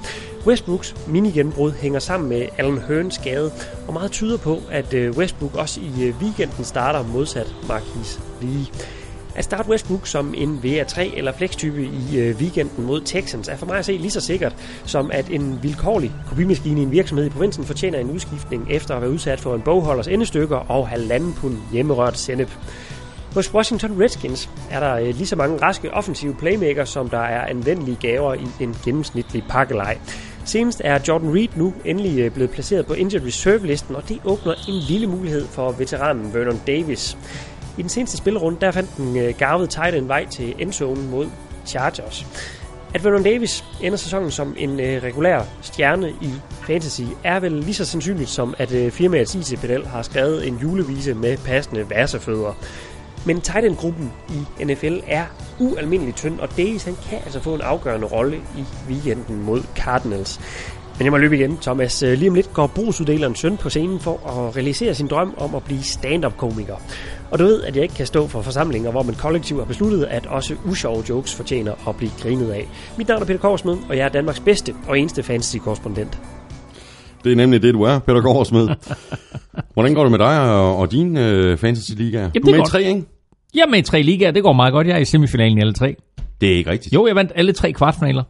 [0.47, 3.51] Westbrooks minigenbrud hænger sammen med Alan Hearns skade,
[3.87, 8.65] og meget tyder på, at øh, Westbrook også i øh, weekenden starter modsat Marquis Lee.
[9.35, 13.65] At starte Westbrook som en VR3 eller flex-type i øh, weekenden mod Texans er for
[13.65, 14.55] mig at se lige så sikkert,
[14.85, 19.01] som at en vilkårlig kopimaskine i en virksomhed i provinsen fortjener en udskiftning efter at
[19.01, 22.49] være udsat for en bogholders endestykker og halvanden pund hjemmerørt sennep.
[23.33, 27.45] Hos Washington Redskins er der øh, lige så mange raske offensive playmakers, som der er
[27.45, 29.97] anvendelige gaver i en gennemsnitlig pakkelej.
[30.45, 34.53] Senest er Jordan Reed nu endelig øh, blevet placeret på injured reserve-listen, og det åbner
[34.67, 37.17] en lille mulighed for veteranen Vernon Davis.
[37.77, 41.27] I den seneste spillerunde, der fandt den øh, garvede tight end vej til endzonen mod
[41.65, 42.25] Chargers.
[42.93, 46.29] At Vernon Davis ender sæsonen som en øh, regulær stjerne i
[46.67, 51.13] fantasy, er vel lige så sandsynligt som, at øh, firmaets IT-pedal har skrevet en julevise
[51.13, 52.53] med passende værsefødder.
[53.25, 55.25] Men tight end-gruppen i NFL er
[55.59, 60.39] ualmindeligt tynd, og Davis han kan altså få en afgørende rolle i weekenden mod Cardinals.
[60.97, 62.03] Men jeg må løbe igen, Thomas.
[62.03, 65.55] Øh, lige om lidt går brugsuddeleren søn på scenen for at realisere sin drøm om
[65.55, 66.75] at blive stand-up-komiker.
[67.35, 70.03] Og du ved, at jeg ikke kan stå for forsamlinger, hvor man kollektivt har besluttet,
[70.03, 72.67] at også usjove jokes fortjener at blive grinet af.
[72.97, 76.19] Mit navn er Peter Korsmed, og jeg er Danmarks bedste og eneste fantasy-korrespondent.
[77.23, 78.67] Det er nemlig det, du er, Peter Gårdsmed.
[79.73, 82.17] Hvordan går det med dig og, og din øh, fantasy-liga?
[82.19, 83.03] Jamen, du det er med i går- tre, ikke?
[83.55, 84.87] Jeg er med i tre ligaer, det går meget godt.
[84.87, 85.95] Jeg er i semifinalen i alle tre.
[86.41, 86.93] Det er ikke rigtigt.
[86.95, 88.23] Jo, jeg vandt alle tre kvartfinaler.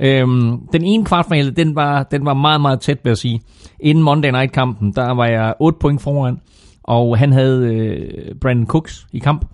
[0.00, 3.40] Øhm, den ene kvartfinale, den var, den var meget, meget tæt, vil jeg sige.
[3.80, 6.36] Inden Monday Night-kampen, der var jeg 8 point foran,
[6.84, 9.44] og han havde øh, Brandon Cooks i kamp.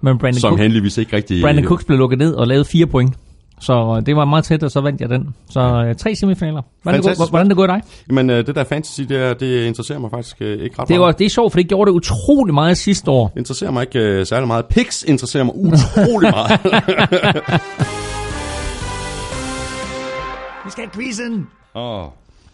[0.00, 1.42] Men Brandon, som heldigvis ikke rigtig...
[1.42, 3.14] Brandon Cooks blev lukket ned og lavede fire point.
[3.60, 5.34] Så det var meget tæt, og så vandt jeg den.
[5.50, 6.62] Så øh, tre semifinaler.
[6.82, 7.82] Hvordan det, går, hvordan det går dig?
[8.06, 10.94] Men øh, det der fantasy, det, er, det interesserer mig faktisk øh, ikke ret Det,
[10.94, 11.00] meget.
[11.00, 13.28] var, det er sjovt, for det gjorde det utrolig meget sidste år.
[13.28, 14.66] Det interesserer mig ikke øh, særlig meget.
[14.66, 16.60] Pix interesserer mig utrolig meget.
[20.64, 21.46] Vi skal have quizzen!
[21.74, 22.06] oh.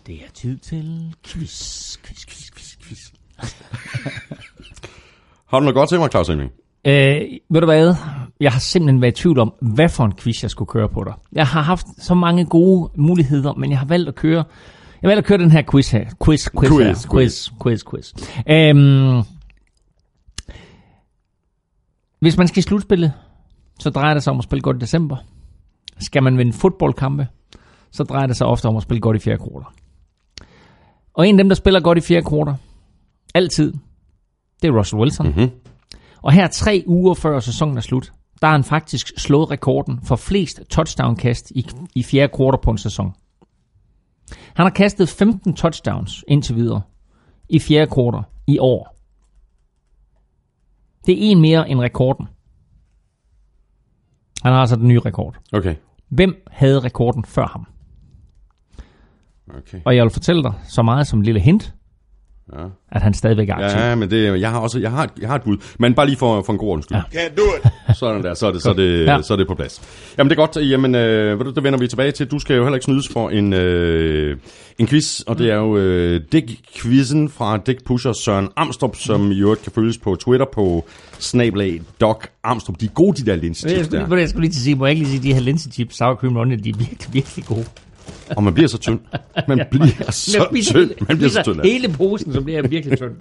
[0.06, 2.98] Det er tid til quiz, quiz, quiz, quiz, quiz.
[5.46, 6.50] Har du noget godt til mig, Claus Elming?
[6.84, 7.20] Øh,
[7.50, 7.94] ved du hvad?
[8.40, 11.04] Jeg har simpelthen været i tvivl om, hvad for en quiz jeg skulle køre på
[11.04, 11.14] dig.
[11.32, 14.44] Jeg har haft så mange gode muligheder, men jeg har valgt at køre...
[15.02, 16.04] Jeg har valgt at køre den her quiz her.
[16.24, 17.10] Quiz, quiz, Quiz, her.
[17.10, 18.12] quiz, quiz, quiz.
[18.50, 19.22] Øhm,
[22.20, 23.12] hvis man skal i slutspillet,
[23.80, 25.16] så drejer det sig om at spille godt i december.
[25.98, 27.26] Skal man vinde fodboldkampe,
[27.90, 29.72] så drejer det sig ofte om at spille godt i fjerde kvartal.
[31.14, 32.54] Og en af dem, der spiller godt i fjerde kvartal,
[33.38, 33.72] altid,
[34.62, 35.28] det er Russell Wilson.
[35.28, 35.50] Mhm.
[36.22, 40.16] Og her tre uger før sæsonen er slut, der har han faktisk slået rekorden for
[40.16, 43.14] flest touchdown-kast i, i fjerde kvartal på en sæson.
[44.54, 46.82] Han har kastet 15 touchdowns indtil videre
[47.48, 48.96] i fjerde kvartal i år.
[51.06, 52.28] Det er en mere end rekorden.
[54.42, 55.36] Han har altså den nye rekord.
[55.52, 55.74] Okay.
[56.08, 57.66] Hvem havde rekorden før ham?
[59.58, 59.80] okay.
[59.84, 61.74] Og jeg vil fortælle dig så meget som en lille hint,
[62.56, 62.64] Ja.
[62.92, 63.80] at han stadigvæk er aktiv.
[63.80, 65.56] Ja, men det, jeg har også jeg har, et, jeg har et bud.
[65.78, 66.98] Men bare lige for, for en god ordens skyld.
[67.14, 67.20] Ja.
[67.20, 67.72] Can't do it.
[67.98, 69.22] Sådan der, så er det, så er det, Ja.
[69.22, 69.82] så er det på plads.
[70.18, 72.26] Jamen det er godt, jamen øh, ved du, det vender vi tilbage til.
[72.26, 74.36] Du skal jo heller ikke snydes for en, øh,
[74.78, 79.40] en quiz, og det er jo øh, Dick-quizzen fra Dick Pusher Søren Amstrup, som i
[79.40, 80.84] øvrigt kan følges på Twitter på
[81.18, 82.80] snablag Doc Amstrup.
[82.80, 84.16] De er gode, de der linsechips der.
[84.16, 86.14] jeg skulle lige til at sige, må jeg ikke lige sige, de her linsechips, sour
[86.14, 87.64] cream onion, de er virkelig, virkelig gode.
[88.36, 89.00] Og man bliver så tynd.
[89.48, 90.90] Man bliver så Jeg spiser tynd.
[91.08, 91.60] Man bliver så tynd.
[91.62, 93.14] Hele posen, så bliver jeg virkelig tynd.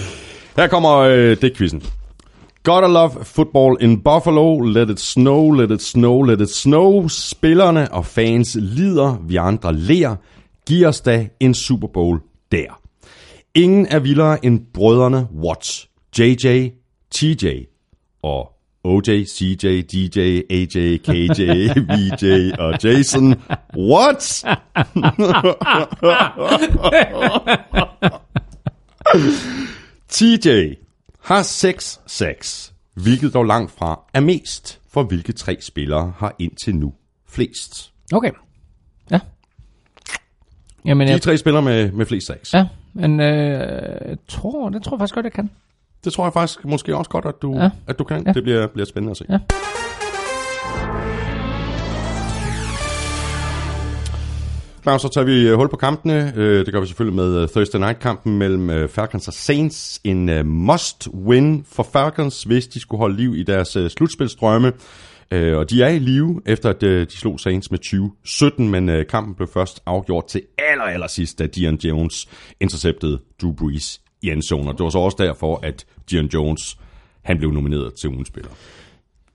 [0.56, 1.82] Her kommer øh, Dick-quizzen.
[2.62, 4.60] Gotta love football in Buffalo.
[4.60, 7.08] Let it snow, let it snow, let it snow.
[7.08, 10.16] Spillerne og fans lider, vi andre ler.
[10.66, 12.20] Giv os da en Super Bowl
[12.52, 12.80] der.
[13.54, 16.70] Ingen er vildere end brødrene Watts, JJ,
[17.10, 17.46] TJ
[18.22, 18.53] og
[18.84, 20.18] OJ, CJ, DJ,
[20.50, 21.40] AJ, KJ,
[21.90, 23.34] VJ og Jason.
[23.76, 24.44] What?
[30.08, 30.74] TJ
[31.20, 36.76] har 6 sacks, hvilket dog langt fra er mest, for hvilke tre spillere har indtil
[36.76, 36.92] nu
[37.28, 37.92] flest.
[38.12, 38.30] Okay.
[39.10, 39.20] Ja.
[40.84, 42.54] Jamen, De jeg, tre spillere med, med flest sacks.
[42.54, 45.50] ja, men øh, tror, det tror jeg faktisk godt, jeg kan.
[46.04, 47.70] Det tror jeg faktisk måske også godt, at du, Ja.
[47.86, 48.22] at du kan.
[48.26, 48.32] Ja.
[48.32, 49.24] Det bliver, bliver spændende at se.
[49.30, 49.38] Ja.
[54.82, 56.32] Klar, så tager vi øh, hul på kampene.
[56.36, 60.00] Øh, Det gør vi selvfølgelig med øh, Thursday Night-kampen mellem Falcons og Saints.
[60.04, 60.28] En
[60.70, 64.72] must-win for Falcons, hvis de skulle holde liv i deres slutspilsdrømme.
[65.30, 67.78] Øh, Og de er i live, efter at de slog Saints med
[68.58, 72.28] 20-17, men kampen blev først afgjort til aller, aller sidst, da Dion Jones
[72.60, 74.70] interceptede Drew Brees i endzone.
[74.70, 76.78] Og det var så også derfor, at Gian Jones
[77.22, 78.50] han blev nomineret til ugens spiller.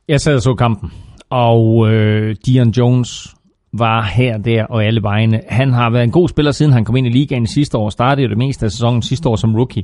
[0.07, 0.91] Jeg sad og så kampen,
[1.29, 3.35] og øh, Dion Jones
[3.73, 5.41] var her, der og alle vegne.
[5.47, 7.89] Han har været en god spiller, siden han kom ind i ligaen sidste år.
[7.89, 9.83] Startede jo det meste af sæsonen sidste år som rookie.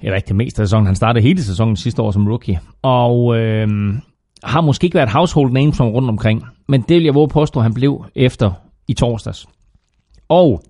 [0.00, 2.60] Eller ikke det meste af sæsonen, han startede hele sæsonen sidste år som rookie.
[2.82, 3.68] Og øh,
[4.44, 6.42] har måske ikke været household name som rundt omkring.
[6.68, 8.52] Men det vil jeg våge påstå, han blev efter
[8.88, 9.46] i torsdags.
[10.28, 10.62] Og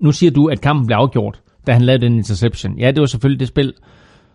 [0.00, 2.78] nu siger du, at kampen blev afgjort, da han lavede den interception.
[2.78, 3.74] Ja, det var selvfølgelig det spil,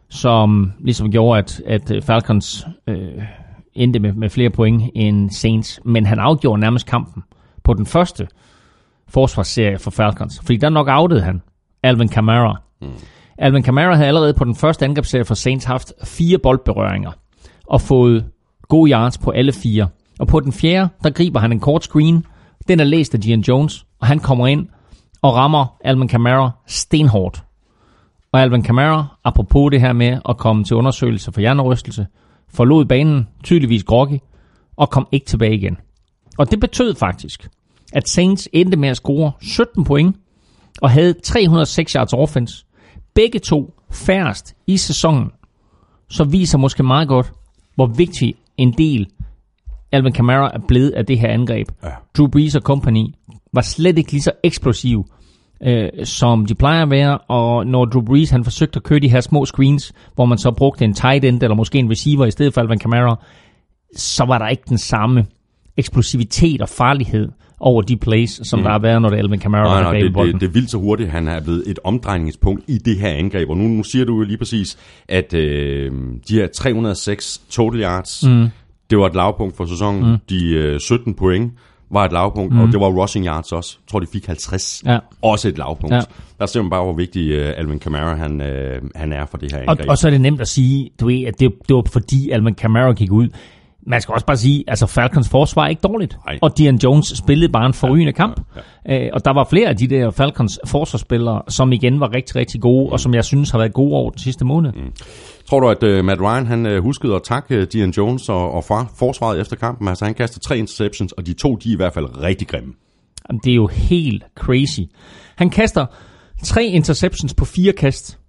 [0.09, 3.23] som ligesom gjorde, at, at øh, Falcons øh,
[3.73, 5.79] endte med, med flere point end Saints.
[5.85, 7.23] Men han afgjorde nærmest kampen
[7.63, 8.27] på den første
[9.07, 10.39] forsvarsserie for Falcons.
[10.39, 11.41] Fordi der nok outede han
[11.83, 12.61] Alvin Kamara.
[12.81, 12.87] Mm.
[13.37, 17.11] Alvin Kamara havde allerede på den første angrebsserie for Saints haft fire boldberøringer
[17.67, 18.25] og fået
[18.67, 19.87] gode yards på alle fire.
[20.19, 22.25] Og på den fjerde, der griber han en kort screen.
[22.67, 24.67] Den er læst af Gian Jones, og han kommer ind
[25.21, 27.43] og rammer Alvin Kamara stenhårdt.
[28.31, 32.07] Og Alvin Kamara, apropos det her med at komme til undersøgelse for hjernerystelse,
[32.49, 34.19] forlod banen, tydeligvis groggy,
[34.75, 35.77] og kom ikke tilbage igen.
[36.37, 37.49] Og det betød faktisk,
[37.93, 40.15] at Saints endte med at score 17 point,
[40.81, 42.65] og havde 306 yards offense.
[43.13, 45.31] Begge to færrest i sæsonen,
[46.09, 47.33] så viser måske meget godt,
[47.75, 49.07] hvor vigtig en del
[49.91, 51.67] Alvin Kamara er blevet af det her angreb.
[51.83, 51.89] Ja.
[52.17, 53.05] Drew Brees og company
[53.53, 55.05] var slet ikke lige så eksplosiv,
[55.63, 59.09] øh, som de plejer at være, og når Drew Brees han forsøgte at køre de
[59.09, 62.31] her små screens, hvor man så brugte en tight end eller måske en receiver i
[62.31, 63.15] stedet for Alvin Kamara,
[63.95, 65.25] så var der ikke den samme
[65.77, 67.29] eksplosivitet og farlighed
[67.59, 68.63] over de plays, som mm.
[68.63, 70.41] der har været, når det er Alvin Kamara, der Nej, har nej, grebet det, det,
[70.41, 71.09] det er vildt så hurtigt.
[71.09, 73.49] Han er blevet et omdrejningspunkt i det her angreb.
[73.49, 74.77] Og nu, nu siger du jo lige præcis,
[75.09, 75.91] at øh,
[76.29, 78.47] de her 306 total yards, mm.
[78.89, 80.11] Det var et lavpunkt for sæsonen.
[80.11, 80.17] Mm.
[80.29, 81.53] De øh, 17 point
[81.91, 82.59] var et lavpunkt, mm.
[82.59, 83.77] og det var rushing yards også.
[83.85, 84.83] Jeg tror, de fik 50.
[84.85, 84.99] Ja.
[85.21, 85.95] Også et lavpunkt.
[85.95, 86.01] Ja.
[86.39, 89.51] Der ser man bare, hvor vigtig øh, Alvin Kamara han, øh, han er for det
[89.51, 89.89] her Og, angreb.
[89.89, 92.55] og så er det nemt at sige, du ved, at det, det var fordi Alvin
[92.55, 93.27] Kamara gik ud.
[93.89, 96.17] Man skal også bare sige, altså Falcons forsvar er ikke dårligt.
[96.25, 96.39] Nej.
[96.41, 98.41] Og Dion Jones spillede bare en forrygende kamp.
[98.89, 102.61] Øh, og der var flere af de der Falcons forsvarsspillere, som igen var rigtig, rigtig
[102.61, 104.71] gode, og som jeg synes har været gode over den sidste måned.
[105.49, 108.51] Tror du, at uh, Matt Ryan han uh, huskede at takke uh, Dion Jones og,
[108.51, 109.87] og fra forsvaret efter kampen?
[109.87, 112.73] Altså han kastede tre interceptions, og de to, de er i hvert fald rigtig grimme.
[113.29, 114.79] Jamen, det er jo helt crazy.
[115.35, 115.85] Han kaster
[116.43, 118.19] tre interceptions på fire kast.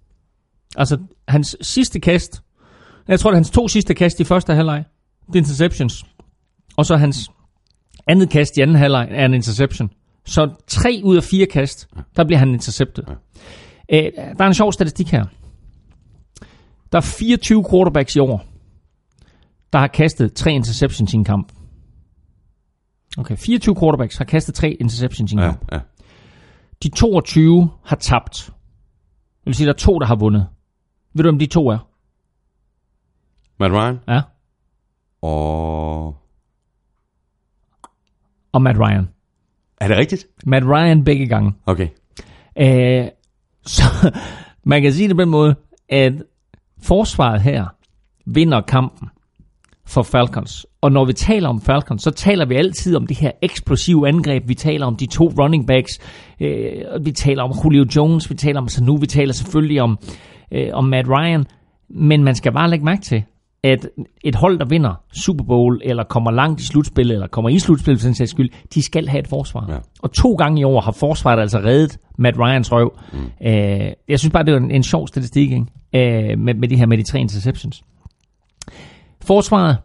[0.77, 0.97] Altså,
[1.27, 2.41] hans sidste kast,
[3.07, 4.83] jeg tror, det er hans to sidste kast i første halvleg,
[5.27, 6.05] det er interceptions.
[6.77, 7.31] Og så hans
[8.07, 9.89] andet kast i anden halvleg er en interception.
[10.25, 13.05] Så tre ud af fire kast, der bliver han interceptet.
[13.93, 14.03] Øh,
[14.37, 15.25] der er en sjov statistik her.
[16.91, 18.45] Der er 24 quarterbacks i år,
[19.73, 21.51] der har kastet tre interceptions i en kamp.
[23.17, 25.71] Okay, 24 quarterbacks har kastet tre interceptions i en Ja, kamp.
[25.71, 25.79] ja.
[26.83, 28.35] De 22 har tabt.
[29.39, 30.47] Det vil sige, der er to, der har vundet.
[31.13, 31.77] Ved du, om de to er?
[33.59, 34.21] Matt Ryan Ja.
[35.21, 36.15] og...
[38.51, 39.09] Og Matt Ryan.
[39.81, 40.27] Er det rigtigt?
[40.45, 41.53] Matt Ryan begge gange.
[41.65, 41.87] Okay.
[42.57, 43.07] Øh,
[43.65, 43.83] så
[44.63, 45.55] man kan sige det på den måde,
[45.89, 46.13] at
[46.81, 47.65] forsvaret her
[48.25, 49.09] vinder kampen
[49.87, 50.65] for Falcons.
[50.81, 54.43] Og når vi taler om Falcons, så taler vi altid om det her eksplosive angreb.
[54.47, 55.99] Vi taler om de to running backs.
[56.41, 58.29] Øh, vi taler om Julio Jones.
[58.29, 58.97] Vi taler om Sanu.
[58.97, 59.97] Vi taler selvfølgelig om,
[60.51, 61.45] øh, om Matt Ryan.
[61.89, 63.23] Men man skal bare lægge mærke til,
[63.63, 63.89] at
[64.21, 68.01] et hold, der vinder Super Bowl, eller kommer langt i slutspillet, eller kommer i slutspillet
[68.01, 69.65] for den sags skyld, de skal have et forsvar.
[69.69, 69.77] Ja.
[70.01, 72.99] Og to gange i år har forsvaret altså reddet Matt Ryans røv.
[73.13, 73.47] Mm.
[73.47, 75.65] Øh, jeg synes bare, det var en, en sjov statistik ikke?
[76.31, 77.83] Øh, med, med det her med de tre interceptions.
[79.21, 79.77] Forsvaret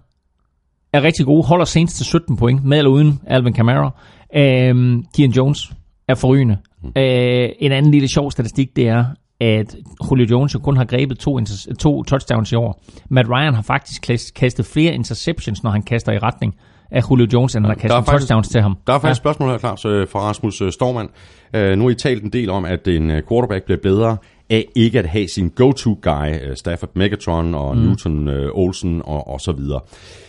[0.93, 3.91] er rigtig gode, holder Saints til 17 point, med eller uden Alvin Kamara.
[4.37, 5.73] Øh, Dion Jones
[6.09, 6.57] er forrygende.
[6.83, 6.93] Mm.
[6.97, 9.05] Øh, en anden lille sjov statistik, det er,
[9.45, 9.77] at
[10.11, 11.41] Julio Jones jo kun har grebet to,
[11.79, 12.83] to touchdowns i år.
[13.11, 16.55] Matt Ryan har faktisk kast- kastet flere interceptions, når han kaster i retning
[16.91, 18.77] af Julio Jones, end han har Der er kastet faktisk- touchdowns til ham.
[18.87, 19.11] Der er faktisk ja.
[19.11, 21.09] et spørgsmål her, Claus, øh, fra Rasmus øh, Stormand.
[21.55, 24.17] Øh, Nu har I talt en del om, at en quarterback bliver bedre
[24.51, 27.83] af ikke at have sin go-to-guy, Stafford Megatron og mm.
[27.83, 29.81] Newton øh, Olsen og, og så videre.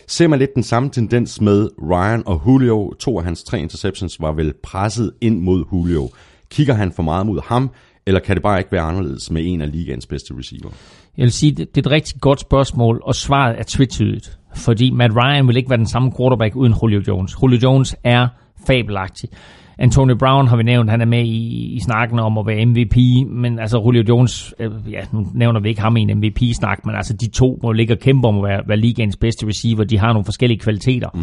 [0.07, 2.93] Ser man lidt den samme tendens med Ryan og Julio?
[2.99, 6.09] To af hans tre interceptions var vel presset ind mod Julio.
[6.49, 7.70] Kigger han for meget mod ham,
[8.08, 10.70] eller kan det bare ikke være anderledes med en af ligaens bedste receiver?
[11.18, 14.39] Jeg vil sige, det, det er et rigtig godt spørgsmål, og svaret er tvetydigt.
[14.56, 17.36] Fordi Matt Ryan vil ikke være den samme quarterback uden Julio Jones.
[17.43, 18.28] Julio Jones er
[18.68, 19.30] fabelagtig.
[19.78, 22.97] Antonio Brown har vi nævnt, han er med i, i snakken om at være MVP,
[23.28, 26.95] men altså Julio Jones, øh, ja, nu nævner vi ikke ham i en MVP-snak, men
[26.95, 29.84] altså de to må ligge og kæmpe om at være, være ligaens bedste receiver.
[29.84, 31.10] De har nogle forskellige kvaliteter.
[31.14, 31.22] Mm.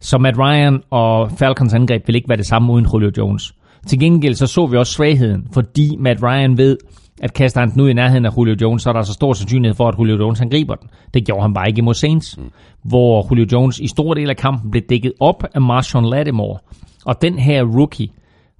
[0.00, 3.54] Så Matt Ryan og Falcons angreb vil ikke være det samme uden Julio Jones.
[3.86, 6.76] Til gengæld så så vi også svagheden, fordi Matt Ryan ved,
[7.22, 9.32] at kaster han den ud i nærheden af Julio Jones, så er der så stor
[9.32, 10.88] sandsynlighed for, at Julio Jones han griber den.
[11.14, 12.44] Det gjorde han bare ikke imod Saints, mm.
[12.82, 16.58] hvor Julio Jones i stor del af kampen blev dækket op af Marshawn Lattimore.
[17.04, 18.08] Og den her rookie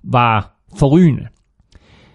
[0.05, 1.27] var forrygende.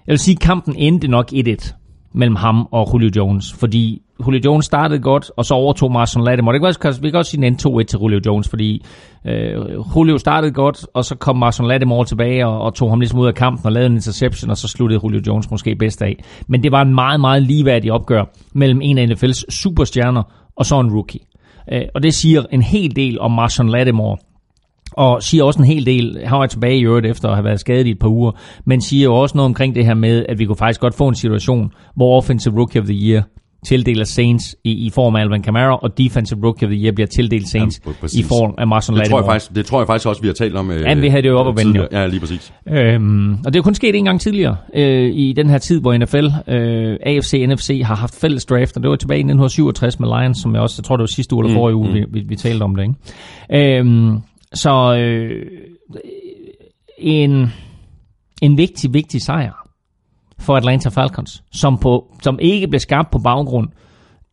[0.08, 1.74] Jeg vil sige, at kampen endte nok 1-1
[2.14, 6.54] mellem ham og Julio Jones, fordi Julio Jones startede godt, og så overtog Marshawn Lattimore.
[6.54, 8.86] Det kan også, vi kan også sige en 2-1 til Julio Jones, fordi
[9.26, 9.56] øh,
[9.96, 13.28] Julio startede godt, og så kom Marshawn Lattimore tilbage og, og tog ham ligesom ud
[13.28, 16.24] af kampen og lavede en interception, og så sluttede Julio Jones måske bedst af.
[16.48, 20.24] Men det var en meget, meget ligeværdig opgør mellem en af NFL's superstjerner
[20.56, 21.20] og så en rookie.
[21.74, 24.18] Øh, og det siger en hel del om Marshawn Lattimore,
[24.94, 27.60] og siger også en hel del, han var tilbage i øvrigt efter at have været
[27.60, 28.32] skadet i et par uger,
[28.66, 31.08] men siger jo også noget omkring det her med, at vi kunne faktisk godt få
[31.08, 33.24] en situation, hvor Offensive Rookie of the Year
[33.68, 37.08] tildeler Saints i, i form af Alvin Kamara, og Defensive Rookie of the Year bliver
[37.08, 38.20] tildelt Saints Ja, præcis.
[38.20, 39.34] i form af Marshawn Det tror, jeg Lattimore.
[39.34, 40.72] faktisk, det tror jeg faktisk også, vi har talt om.
[40.72, 41.88] Øh, Ja, vi havde det jo op at vende.
[41.92, 42.54] Ja, lige præcis.
[42.70, 45.98] Øhm, og det er kun sket en gang tidligere øh, i den her tid, hvor
[45.98, 50.00] NFL, øh, AFC og NFC har haft fælles draft, og det var tilbage i 1967
[50.00, 52.06] med Lions, som jeg også, jeg tror det var sidste uge eller forrige uge, vi,
[52.12, 52.84] vi, vi talte om det.
[53.52, 53.78] Ikke?
[53.80, 54.18] Øhm,
[54.54, 55.46] så øh,
[56.98, 57.54] en,
[58.42, 59.61] en vigtig, vigtig sejr
[60.42, 63.70] for Atlanta Falcons, som, på, som ikke blev skabt på baggrund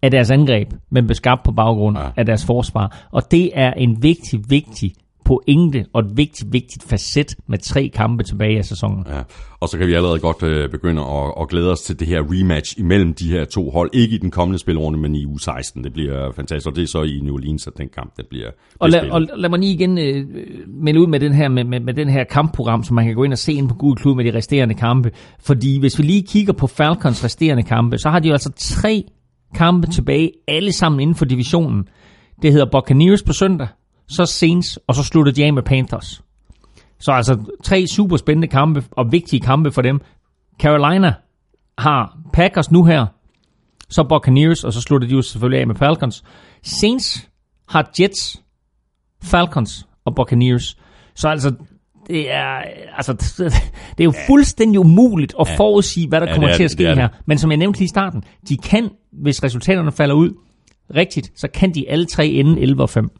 [0.03, 2.05] af deres angreb, men blev skabt på baggrund Ja.
[2.17, 3.07] af deres forsvar.
[3.13, 4.93] Og det er en vigtig, vigtig
[5.29, 9.05] pointe og et vigtigt, vigtigt facet med tre kampe tilbage af sæsonen.
[9.09, 9.23] Ja.
[9.61, 12.21] Og så kan vi allerede godt øh, begynde at, at glæde os til det her
[12.23, 13.91] rematch imellem de her to hold.
[13.93, 15.85] Ikke i den kommende spilrunde, men i uge 16.
[15.85, 18.51] Det bliver fantastisk, og det er så i New Orleans, at den kamp det bliver,
[18.79, 20.27] Og lad, og lad mig lige igen øh,
[20.67, 23.25] melde ud med den, her, med, med, med den her kampprogram, som man kan gå
[23.25, 25.11] ind og se ind på Google Klub med de resterende kampe.
[25.41, 29.05] Fordi hvis vi lige kigger på Falcons resterende kampe, så har de jo altså tre
[29.55, 31.85] kampe tilbage, alle sammen inden for divisionen.
[32.43, 33.69] Det hedder Buccaneers på søndag,
[34.09, 36.23] så Saints, og så slutter de af med Panthers.
[37.01, 40.01] Så altså tre super spændende kampe, og vigtige kampe for dem.
[40.61, 41.15] Carolina
[41.79, 43.07] har Packers nu her,
[43.89, 46.25] så Buccaneers, og så slutter de jo selvfølgelig af med Falcons.
[46.63, 47.29] Saints
[47.69, 48.43] har Jets,
[49.23, 50.77] Falcons og Buccaneers.
[51.15, 51.55] Så altså,
[52.07, 52.63] det er,
[52.97, 53.13] altså,
[53.99, 56.71] det er jo fuldstændig umuligt at forudsige, hvad der Ja, kommer det er til at
[56.71, 56.99] ske det det.
[56.99, 57.09] her.
[57.27, 60.31] Men som jeg nævnte lige i starten, de kan, hvis resultaterne falder ud
[60.95, 63.11] rigtigt, så kan de alle tre ende 11 og 5.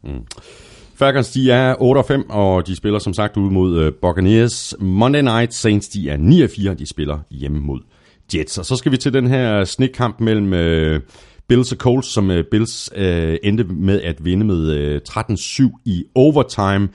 [0.99, 4.75] Falcons, de er 8 og 5, og de spiller som sagt ud mod øh, Buccaneers.
[4.79, 7.79] Monday Night Saints, de er 9 og 4, og de spiller hjemme mod
[8.33, 8.57] Jets.
[8.57, 11.01] Og så skal vi til den her snikkamp mellem øh,
[11.47, 12.89] Bills og Colts, som øh, Bills
[13.43, 16.89] endte med at vinde med 13-7 i overtime.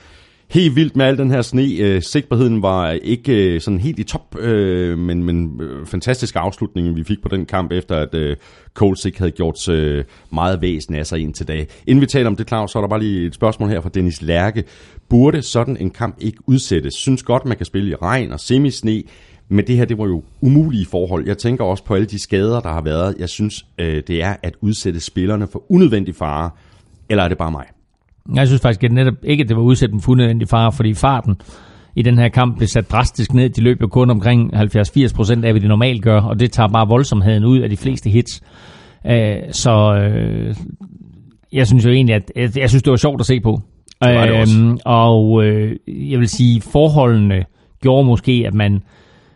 [0.51, 1.62] Helt vildt med al den her sne.
[1.62, 6.36] Øh, uh, sigtbarheden var ikke øh, sådan helt i top, øh, men, men uh, fantastisk
[6.36, 8.36] afslutning, vi fik på den kamp, efter at Cole
[8.74, 9.68] Colts havde gjort
[10.32, 11.66] meget væsen af sig indtil dag.
[11.86, 13.88] Inden vi taler om det, Claus, så er der bare lige et spørgsmål her fra
[13.88, 14.64] Dennis Lærke.
[15.09, 16.95] Burde sådan en kamp ikke udsættes?
[16.95, 19.03] Synes godt, man kan spille i regn og semisne,
[19.49, 21.26] men det her, det var jo umulige forhold.
[21.26, 23.14] Jeg tænker også på alle de skader, der har været.
[23.18, 26.51] Jeg synes, øh, det er at udsætte spillerne for unødvendig fare.
[27.09, 27.66] Eller er det bare mig?
[28.35, 30.95] Jeg synes faktisk at netop ikke, at det var udsat dem for unødvendig fare, fordi
[30.95, 31.37] farten
[31.97, 33.49] i den her kamp blev sat drastisk ned.
[33.49, 36.68] De løb jo kun omkring 70-80 procent af, hvad de normalt gør, og det tager
[36.68, 38.43] bare voldsomheden ud af de fleste hits.
[39.07, 40.55] Øh, så øh,
[41.53, 43.61] jeg synes jo egentlig, at jeg, jeg synes, det var sjovt at se på.
[44.03, 44.61] Det var det også.
[44.61, 47.45] Øhm, og øh, jeg vil sige, forholdene
[47.83, 48.83] gjorde måske, at man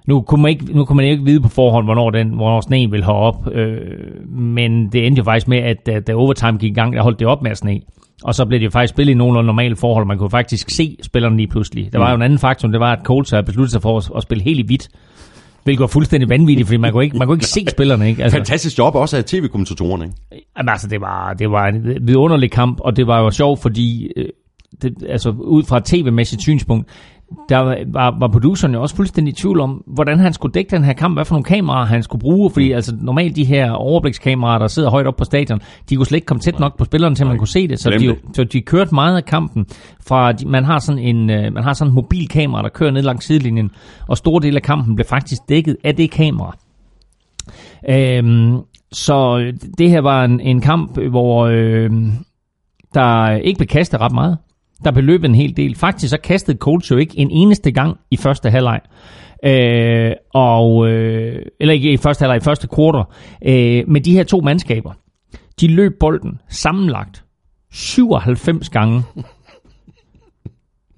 [0.07, 2.91] nu kunne man ikke, nu kunne man ikke vide på forhånd, hvornår, den, hvornår sne
[2.91, 3.80] ville have op, øh,
[4.28, 7.18] men det endte jo faktisk med, at da, da overtime gik i gang, der holdt
[7.18, 7.80] det op med at sne.
[8.24, 10.06] Og så blev det jo faktisk spillet i nogenlunde normale forhold.
[10.06, 11.92] Man kunne faktisk se spillerne lige pludselig.
[11.92, 14.10] Der var jo en anden faktor, det var, at Colts havde besluttet sig for at,
[14.16, 14.88] at spille helt i hvidt.
[15.64, 18.08] Hvilket var fuldstændig vanvittigt, fordi man kunne ikke, man kunne ikke se spillerne.
[18.08, 18.22] Ikke?
[18.22, 20.46] Altså, Fantastisk job også af tv-kommentatorerne, ikke?
[20.58, 24.12] Jamen, altså, det var, det var en vidunderlig kamp, og det var jo sjovt, fordi
[24.16, 24.28] øh,
[24.82, 26.88] det, altså, ud fra et tv-mæssigt synspunkt,
[27.49, 30.85] der var, var produceren jo også fuldstændig i tvivl om, hvordan han skulle dække den
[30.85, 34.59] her kamp, hvad for nogle kameraer han skulle bruge, fordi altså normalt de her overblikskameraer,
[34.59, 35.61] der sidder højt op på stadion,
[35.91, 37.91] de kunne slet ikke komme tæt nok på spilleren, til man kunne se det, så
[37.91, 39.66] de, så de kørte meget af kampen
[40.07, 43.03] fra, de, man har sådan en, øh, man har sådan en mobilkamera, der kører ned
[43.03, 43.70] langs sidelinjen,
[44.09, 46.57] og store dele af kampen blev faktisk dækket af det kamera.
[47.89, 48.57] Øhm,
[48.93, 49.39] så
[49.79, 51.91] det her var en, en kamp, hvor øh,
[52.95, 54.39] der ikke blev kastet ret meget.
[54.85, 55.74] Der blev løbet en hel del.
[55.74, 58.81] Faktisk så kastede Colts jo ikke en eneste gang i første halvleg.
[59.45, 63.05] Øh, og, øh, eller ikke i første halvleg, i første kvartal.
[63.47, 64.93] Øh, med de her to mandskaber,
[65.61, 67.24] de løb bolden sammenlagt
[67.72, 69.03] 97 gange.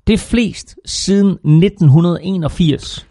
[0.06, 3.06] Det er flest siden 1981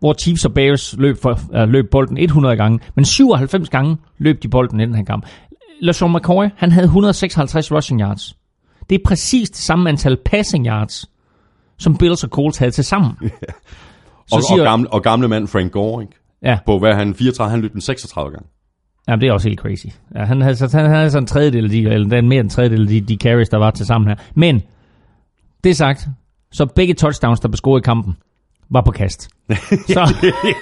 [0.00, 4.42] hvor Chiefs og Bears løb, for, uh, løb bolden 100 gange, men 97 gange løb
[4.42, 5.26] de bolden i den her kamp.
[5.80, 8.36] LaShawn McCoy, han havde 156 rushing yards.
[8.90, 11.10] Det er præcis det samme antal passing yards,
[11.78, 13.12] som Bills og Colts havde til sammen.
[14.32, 16.14] Og, og, gamle, og gamle mand Frank Gore, ikke?
[16.42, 18.48] Ja, På hvad han 34, han løb den 36 gange.
[19.08, 19.86] jamen, det er også helt crazy.
[20.14, 22.46] Ja, han, havde, så, han havde sådan en tredjedel af de, eller den mere end
[22.46, 24.16] en tredjedel af de, de carries, der var til sammen her.
[24.34, 24.62] Men,
[25.64, 26.08] det sagt,
[26.52, 28.16] så begge touchdowns, der blev scoret i kampen,
[28.70, 29.28] var på kast.
[29.94, 30.14] Så,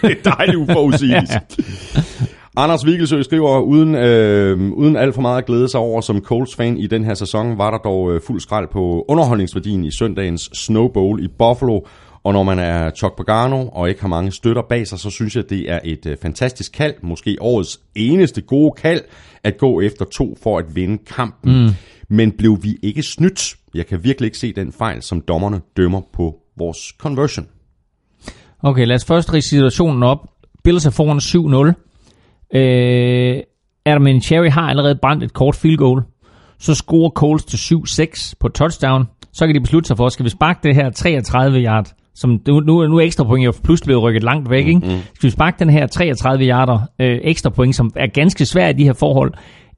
[0.03, 1.33] det er dejligt uforudsigeligt.
[2.59, 6.79] Anders Vigelsø skriver, uden, øh, uden alt for meget at glæde sig over som Colts-fan
[6.79, 10.89] i den her sæson, var der dog øh, fuld skrald på underholdningsværdien i søndagens Snow
[10.89, 11.81] Bowl i Buffalo.
[12.23, 15.37] Og når man er Chuck Pagano og ikke har mange støtter bag sig, så synes
[15.37, 19.01] jeg, det er et øh, fantastisk kald, måske årets eneste gode kald,
[19.45, 21.65] at gå efter to for at vinde kampen.
[21.65, 21.71] Mm.
[22.09, 23.57] Men blev vi ikke snydt?
[23.75, 27.47] Jeg kan virkelig ikke se den fejl, som dommerne dømmer på vores conversion.
[28.63, 30.19] Okay, lad os først rige situationen op.
[30.65, 31.19] Bills er foran
[31.73, 31.88] 7-0.
[32.55, 33.43] Øh,
[33.87, 36.03] Adam Vinatieri har allerede brændt et kort field goal.
[36.59, 39.05] Så scorer Coles til 7-6 på touchdown.
[39.33, 42.61] Så kan de beslutte sig for, skal vi sparke det her 33 yard, som nu,
[42.61, 44.81] nu, nu er ekstra point jo pludselig blevet rykket langt væk, ikke?
[45.15, 48.79] Skal vi sparke den her 33 yarder øh, ekstra point, som er ganske svært i
[48.79, 49.33] de her forhold,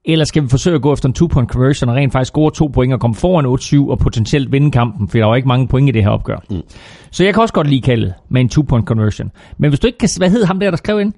[0.05, 2.67] eller skal vi forsøge at gå efter en two-point conversion og rent faktisk score to
[2.67, 3.47] point og komme foran
[3.87, 6.37] 8-7 og potentielt vinde kampen, for der var ikke mange point i det her opgør.
[6.51, 6.63] Mm.
[7.11, 9.31] Så jeg kan også godt lide kaldet med en two-point conversion.
[9.59, 10.09] Men hvis du ikke kan...
[10.19, 11.13] Hvad hed ham der, der skrev ind?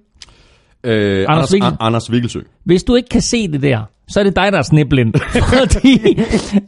[0.85, 2.41] Øh, Anders, Vigel- An- Anders Vikkelsø.
[2.65, 5.15] Hvis du ikke kan se det der, så er det dig, der er sniblind.
[5.55, 5.99] Fordi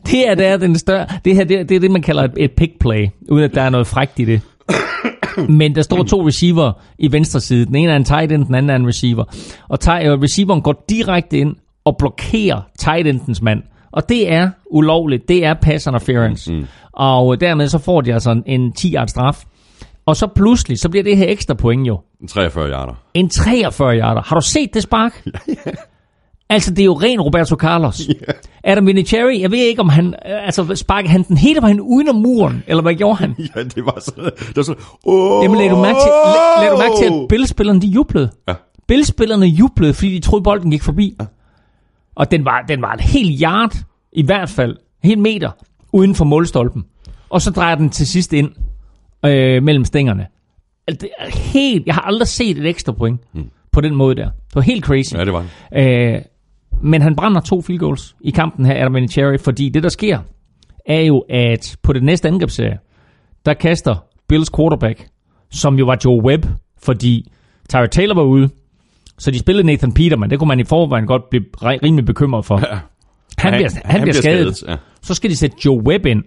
[0.07, 1.07] det er, det er den større...
[1.25, 3.55] Det her det, er- det er det, man kalder et, et pick play, uden at
[3.55, 4.41] der er noget frækt i det.
[5.49, 7.67] Men der står to receiver i venstre side.
[7.67, 9.25] Den ene er en tight end, den anden er en receiver.
[9.69, 13.63] Og øh, receiveren går direkte ind og blokerer tight endens mand.
[13.93, 15.29] Og det er ulovligt.
[15.29, 16.53] Det er pass interference.
[16.53, 16.65] Mm.
[16.93, 19.45] Og dermed så får de altså en- en 10-yard straf.
[20.07, 22.95] Og så pludselig, så bliver det her ekstra point jo 43 yarder.
[23.15, 24.23] en 43 yarder.
[24.23, 25.25] Har du set det spark?
[26.49, 28.01] Altså, det er jo ren Roberto Carlos.
[28.65, 30.07] Adam Vinatieri, jeg ved ikke, om han...
[30.07, 33.35] øh, Altså, sparkede han den hele vejen uden om muren, eller hvad gjorde han?
[33.57, 34.25] Ja, det var sådan...
[34.25, 37.29] Det var sådan oh, Jamen, lad du mærke til, lad, lad du mærke til at
[37.29, 38.31] Bills-spillerne, de jublede.
[38.49, 38.55] Ja.
[38.89, 41.17] Bills-spillerne jublede, fordi de troede, bolden gik forbi.
[41.21, 41.27] Ja.
[42.15, 43.75] Og den var, den var et helt yard,
[44.13, 44.71] i hvert fald,
[45.03, 45.51] en hel meter,
[45.93, 46.85] uden for målstolpen.
[47.31, 48.51] Og så drejer den til sidst ind
[49.25, 50.27] øh, mellem stængerne.
[50.89, 53.51] Altså, det er helt, jeg har aldrig set et ekstra point mm.
[53.73, 54.25] på den måde der.
[54.25, 55.15] Det var helt crazy.
[55.15, 56.15] Ja, det var det.
[56.15, 56.21] Øh,
[56.83, 60.19] men han brænder to field goals i kampen her, Adam Vinatieri, fordi det, der sker,
[60.87, 62.79] er jo, at på det næste angrebsserie,
[63.47, 65.09] der kaster Bills quarterback,
[65.51, 66.47] som jo var Joe Webb,
[66.83, 67.33] fordi
[67.69, 68.49] Tyra Taylor var ude,
[69.19, 70.31] så de spillede Nathan Peterman.
[70.31, 72.59] Det kunne man i forvejen godt blive ri- rimelig bekymret for.
[72.71, 72.79] Ja.
[73.39, 74.63] Han, bliver, han, han bliver skadet.
[74.69, 74.77] Ja.
[75.03, 76.23] Så skal de sætte Joe Webb ind,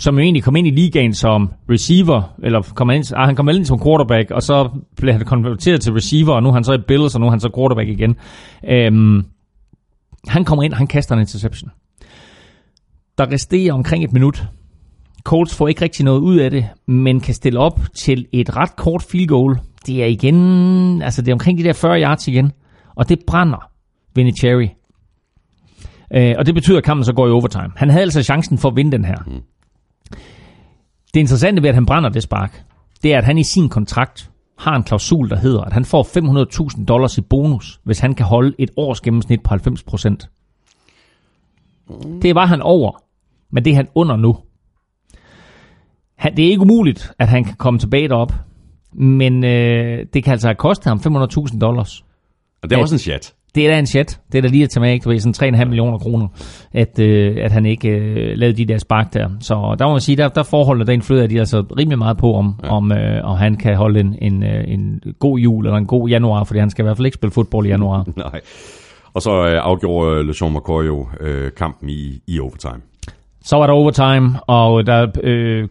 [0.00, 3.48] som jo egentlig kom ind i ligaen som receiver, eller kom ind, ah, han kom
[3.48, 6.72] ind som quarterback, og så blev han konverteret til receiver, og nu er han så
[6.72, 8.16] i Bills, og nu er han så quarterback igen.
[8.68, 9.24] Øhm,
[10.28, 11.70] han kommer ind, han kaster en interception.
[13.18, 14.44] Der resterer omkring et minut.
[15.24, 18.76] Colts får ikke rigtig noget ud af det, men kan stille op til et ret
[18.76, 19.58] kort field goal.
[19.86, 22.52] Det er igen, altså det er omkring de der 40 yards igen,
[22.94, 23.70] og det brænder
[24.14, 24.68] Vinatieri.
[26.14, 27.70] Øh, og det betyder, at kampen så går i overtime.
[27.76, 29.16] Han havde altså chancen for at vinde den her.
[29.26, 29.42] Mm.
[31.14, 32.62] Det interessante ved, at han brænder det spark,
[33.02, 36.02] det er, at han i sin kontrakt har en klausul, der hedder, at han får
[36.78, 40.28] 500.000 dollars i bonus, hvis han kan holde et års gennemsnit på 90 procent.
[42.22, 43.02] Det var han over,
[43.50, 44.36] men det er han under nu.
[46.16, 48.32] Han, det er ikke umuligt, at han kan komme tilbage derop,
[48.92, 52.04] men øh, det kan altså have kostet ham 500.000 dollars.
[52.62, 52.82] Og det er Ja.
[52.82, 53.34] også en chat.
[53.54, 54.20] Det er da en chat.
[54.32, 55.04] Det er da lige at tage med, ikke?
[55.04, 56.28] Du ved, sådan 3,5 millioner kroner,
[56.72, 59.28] at, øh, at han ikke øh, lavede de der spark der.
[59.40, 62.16] Så der må man sige, der, der forholder den fløde, at de altså rimelig meget
[62.16, 62.68] på, om, ja.
[62.68, 66.08] om, øh, om han kan holde en, en, øh, en god jul eller en god
[66.08, 68.04] januar, fordi han skal i hvert fald ikke spille fodbold i januar.
[68.16, 68.40] Nej.
[69.14, 72.80] Og så øh, afgjorde øh, LeSean McCoy jo øh, kampen i, i overtime.
[73.42, 75.68] Så var der overtime, og der øh,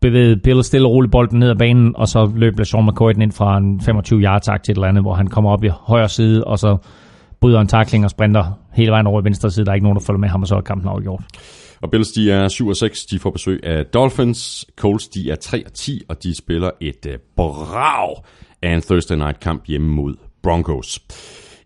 [0.00, 3.22] bevægede Bill stille og roligt bolden ned ad banen, og så løb LeSean McCoy den
[3.22, 5.68] ind fra en 25 yard tak til et eller andet, hvor han kommer op i
[5.68, 6.76] højre side, og så
[7.42, 9.66] bryder en takling og sprinter hele vejen over i venstre side.
[9.66, 11.22] Der er ikke nogen, der følger med ham, og så er kampen afgjort.
[11.80, 13.04] Og Bills, de er 7 og 6.
[13.04, 14.66] De får besøg af Dolphins.
[14.76, 18.24] Colts, de er 3 og 10, og de spiller et øh, brav
[18.62, 21.00] af en Thursday night kamp hjemme mod Broncos.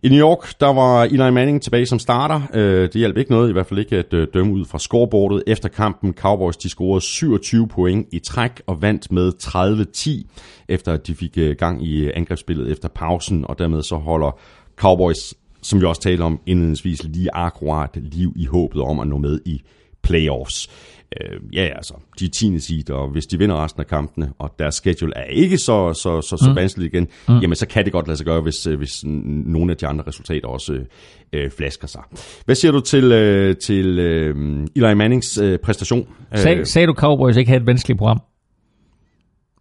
[0.03, 2.41] I New York, der var Eli Manning tilbage som starter.
[2.53, 5.43] Øh, det hjalp ikke noget, i hvert fald ikke at øh, dømme ud fra scoreboardet.
[5.47, 11.07] Efter kampen, Cowboys, de scorede 27 point i træk og vandt med 30-10, efter at
[11.07, 14.39] de fik øh, gang i angrebsspillet efter pausen, og dermed så holder
[14.75, 15.33] Cowboys,
[15.67, 19.39] som vi også talte om indledningsvis, lige akkurat liv i håbet om at nå med
[19.45, 19.61] i
[20.03, 20.69] playoffs.
[21.21, 22.59] Øh, ja, altså, de er 10.
[22.59, 26.21] seed, og hvis de vinder resten af kampene, og deres schedule er ikke så, så,
[26.21, 26.55] så, så mm.
[26.55, 27.39] vanskeligt igen, mm.
[27.39, 30.03] jamen så kan det godt lade sig gøre, hvis, øh, hvis nogle af de andre
[30.07, 30.85] resultater også øh,
[31.33, 32.01] øh, flasker sig.
[32.45, 36.07] Hvad siger du til, øh, til øh, Eli Mannings øh, præstation?
[36.35, 38.19] Sag, sagde du Cowboys ikke havde et vanskeligt program?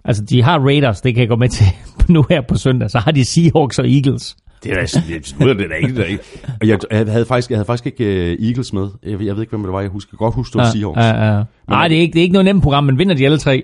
[0.05, 1.67] Altså, de har Raiders, det kan jeg gå med til
[2.15, 2.91] nu her på søndag.
[2.91, 4.37] Så har de Seahawks og Eagles.
[4.65, 6.25] Det er da det, det, det, er ikke, det er ikke.
[6.61, 8.89] Og jeg, jeg, havde faktisk, jeg havde faktisk ikke uh, Eagles med.
[9.03, 9.81] Jeg, jeg ved ikke, hvem det var.
[9.81, 10.99] Jeg husker godt huske, det var Seahawks.
[10.99, 11.43] Ja, ja.
[11.69, 13.63] Nej, det er, ikke, det er ikke noget nemt program, men vinder de alle tre.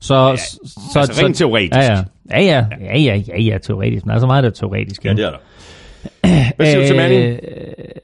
[0.00, 0.36] Så, ja,
[0.92, 1.76] så, altså rent teoretisk.
[1.76, 2.02] Ja, ja.
[2.30, 4.04] Ja, ja, ja, ja, ja, ja, teoretisk.
[4.04, 5.04] Men der er så meget, der er teoretisk.
[5.04, 5.38] Ja, det er der.
[6.56, 7.24] Hvad siger du til Manning?
[7.24, 7.38] Øh,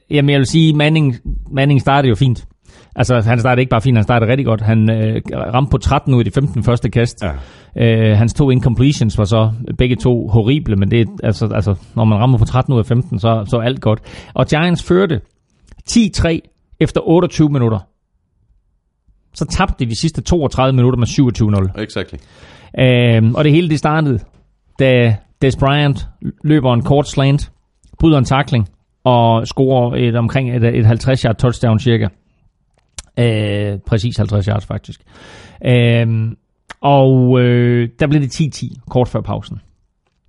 [0.09, 1.15] jamen, jeg vil sige, Manning,
[1.51, 2.45] Manning startede jo fint.
[2.95, 4.61] Altså, han startede ikke bare fint, han startede rigtig godt.
[4.61, 7.23] Han øh, ramte på 13 ud i de 15 første kast.
[7.75, 8.11] Ja.
[8.11, 12.19] Øh, hans to incompletions var så begge to horrible, men det altså, altså, når man
[12.19, 13.99] rammer på 13 ud af 15, så, så er alt godt.
[14.33, 15.21] Og Giants førte
[15.89, 17.79] 10-3 efter 28 minutter.
[19.33, 21.07] Så tabte de de sidste 32 minutter med
[21.77, 21.81] 27-0.
[21.81, 22.17] Exactly.
[22.79, 24.19] Øhm, og det hele det startede,
[24.79, 26.07] da Des Bryant
[26.43, 27.51] løber en kort slant,
[27.99, 28.67] bryder en takling
[29.03, 32.07] og scorer et omkring et, et 50 yard touchdown cirka.
[33.19, 35.01] Øh, præcis 50 yards faktisk.
[35.65, 36.37] Øhm,
[36.81, 39.61] og øh, der blev det 10-10 kort før pausen.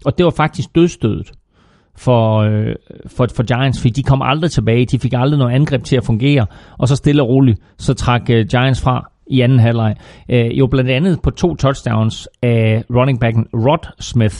[0.05, 1.33] Og det var faktisk dødstødet
[1.97, 2.75] for, øh,
[3.07, 4.87] for, for Giants, fordi de kom aldrig tilbage.
[4.87, 6.47] De fik aldrig noget angreb til at fungere.
[6.79, 9.97] Og så stille og roligt, så trak øh, Giants fra i anden halvleg.
[10.29, 14.37] Øh, jo blandt andet på to touchdowns af running backen Rod Smith.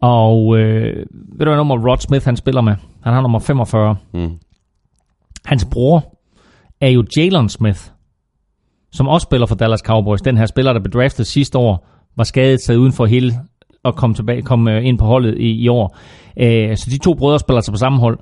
[0.00, 2.74] Og øh, ved du hvad nummer Rod Smith han spiller med?
[3.02, 3.96] Han har nummer 45.
[4.14, 4.38] Mm.
[5.44, 6.17] Hans bror
[6.80, 7.80] er jo Jalen Smith,
[8.92, 10.20] som også spiller for Dallas Cowboys.
[10.20, 11.86] Den her spiller, der blev draftet sidste år,
[12.16, 13.34] var skadet sig uden for hele
[13.82, 15.96] og kom, tilbage, kom øh, ind på holdet i, i år.
[16.40, 18.18] Øh, så de to brødre spiller sig på samme hold.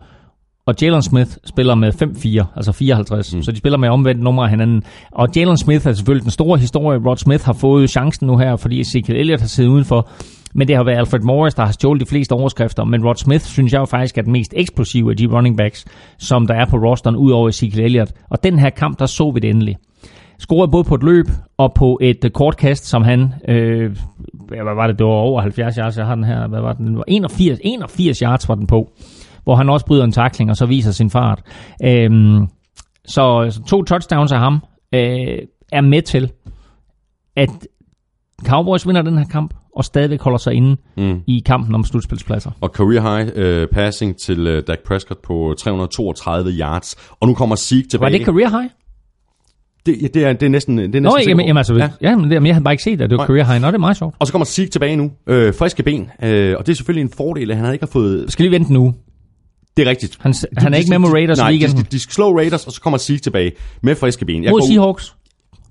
[0.66, 3.34] Og Jalen Smith spiller med 5-4, altså 54.
[3.34, 3.42] Mm.
[3.42, 4.82] Så de spiller med omvendt nummer af hinanden.
[5.12, 7.00] Og Jalen Smith er selvfølgelig den store historie.
[7.06, 10.08] Rod Smith har fået chancen nu her, fordi Ezekiel Elliott har siddet udenfor.
[10.56, 12.84] Men det har været Alfred Morris, der har stjålet de fleste overskrifter.
[12.84, 15.84] Men Rod Smith synes jeg jo faktisk er den mest eksplosive af de running backs,
[16.18, 18.12] som der er på rosteren, ud over Ezekiel Elliott.
[18.30, 19.76] Og den her kamp, der så vi det endelig.
[20.38, 21.26] Scorede både på et løb
[21.58, 23.96] og på et øh, kort kast, som han, øh,
[24.48, 26.86] hvad var det, det var over 70 yards, jeg har den her, hvad var den,
[26.86, 28.92] den var 81, 81 yards var den på,
[29.44, 31.42] hvor han også bryder en takling og så viser sin fart.
[31.84, 32.46] Øhm,
[33.04, 34.60] så, så to touchdowns af ham
[34.94, 35.38] øh,
[35.72, 36.30] er med til,
[37.36, 37.50] at
[38.44, 41.20] Cowboys vinder den her kamp, og stadigvæk holder sig inde mm.
[41.26, 42.50] i kampen om slutspilspladser.
[42.60, 46.96] Og career high uh, passing til uh, Dak Prescott på 332 yards.
[47.20, 48.12] Og nu kommer Zeke tilbage.
[48.12, 48.70] Var det career high?
[49.86, 51.88] Det, det, er, det er næsten, det er næsten Nå, jamen, jamen altså, ja.
[52.00, 53.26] ja men, det, men jeg havde bare ikke set det, det var Nej.
[53.26, 53.60] career high.
[53.60, 54.14] Nå, det er meget sjovt.
[54.18, 55.10] Og så kommer Zeke tilbage nu.
[55.26, 56.10] Øh, friske ben.
[56.22, 58.32] Øh, og det er selvfølgelig en fordel, at han ikke har fået...
[58.32, 58.94] Skal lige vente nu.
[59.76, 60.16] Det er rigtigt.
[60.20, 61.84] Han, han er ikke med med Raiders Nej, i de, weekenden.
[61.84, 64.44] de, de skal slå Raiders, og så kommer Zeke tilbage med friske ben.
[64.44, 65.14] Jeg Mod går ud- Seahawks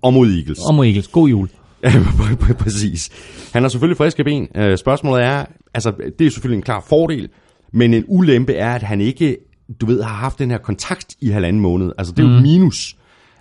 [0.02, 0.60] Og mod Eagles.
[0.68, 1.08] og mod Eagles.
[1.08, 1.50] God jul.
[1.84, 1.92] Ja,
[2.64, 3.10] præcis.
[3.54, 4.48] Han har selvfølgelig friske ben.
[4.56, 7.30] Øh, Spørgsmålet er, altså det er selvfølgelig en klar fordel,
[7.74, 9.38] men en ulempe er, at han ikke,
[9.82, 11.92] du ved, har haft den her kontakt i halvanden måned.
[11.98, 12.96] Altså det er jo minus.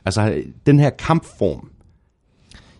[0.04, 0.34] Altså
[0.66, 1.68] den her kampform.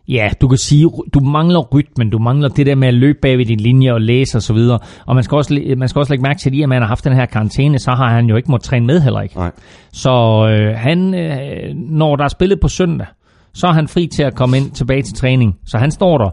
[0.09, 3.39] Ja, du kan sige, du mangler rytmen, du mangler det der med at løbe bag
[3.39, 4.57] ved din linje og læse osv.
[4.57, 6.83] Og, og man skal, også, man skal også lægge mærke til, at i at han
[6.83, 9.37] har haft den her karantæne, så har han jo ikke måttet træne med heller ikke.
[9.37, 9.51] Nej.
[9.93, 10.11] Så
[10.51, 13.07] øh, han, øh, når der er spillet på søndag,
[13.55, 15.59] så er han fri til at komme ind tilbage til træning.
[15.67, 16.31] Så han står der.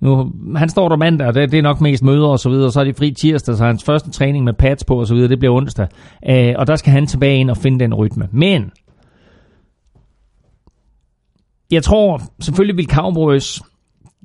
[0.00, 2.72] Nu, han står der mandag, og det, det er nok mest møder og så videre,
[2.72, 5.28] så er det fri tirsdag, så hans første træning med pads på og så videre,
[5.28, 5.88] det bliver onsdag.
[6.28, 8.28] Øh, og der skal han tilbage ind og finde den rytme.
[8.32, 8.70] Men
[11.70, 13.60] jeg tror selvfølgelig vil Cowboys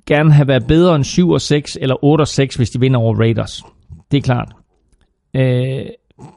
[0.05, 2.99] gerne have været bedre end 7 og 6 eller 8 og 6, hvis de vinder
[2.99, 3.63] over Raiders.
[4.11, 4.53] Det er klart.
[5.35, 5.85] Øh,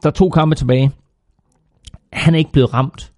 [0.02, 0.90] der er to kampe tilbage.
[2.12, 3.12] Han er ikke blevet ramt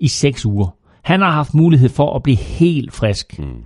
[0.00, 0.77] i 6 uger.
[1.02, 3.38] Han har haft mulighed for at blive helt frisk.
[3.38, 3.64] Mm.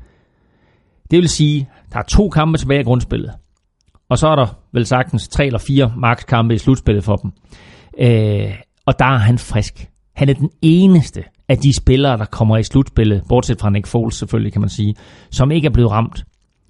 [1.10, 3.32] Det vil sige, der er to kampe tilbage i grundspillet.
[4.08, 7.32] Og så er der vel sagtens tre eller fire makskampe i slutspillet for dem.
[7.98, 8.54] Øh,
[8.86, 9.88] og der er han frisk.
[10.14, 14.14] Han er den eneste af de spillere, der kommer i slutspillet, bortset fra Nick Foles
[14.14, 14.94] selvfølgelig, kan man sige,
[15.30, 16.24] som ikke er blevet ramt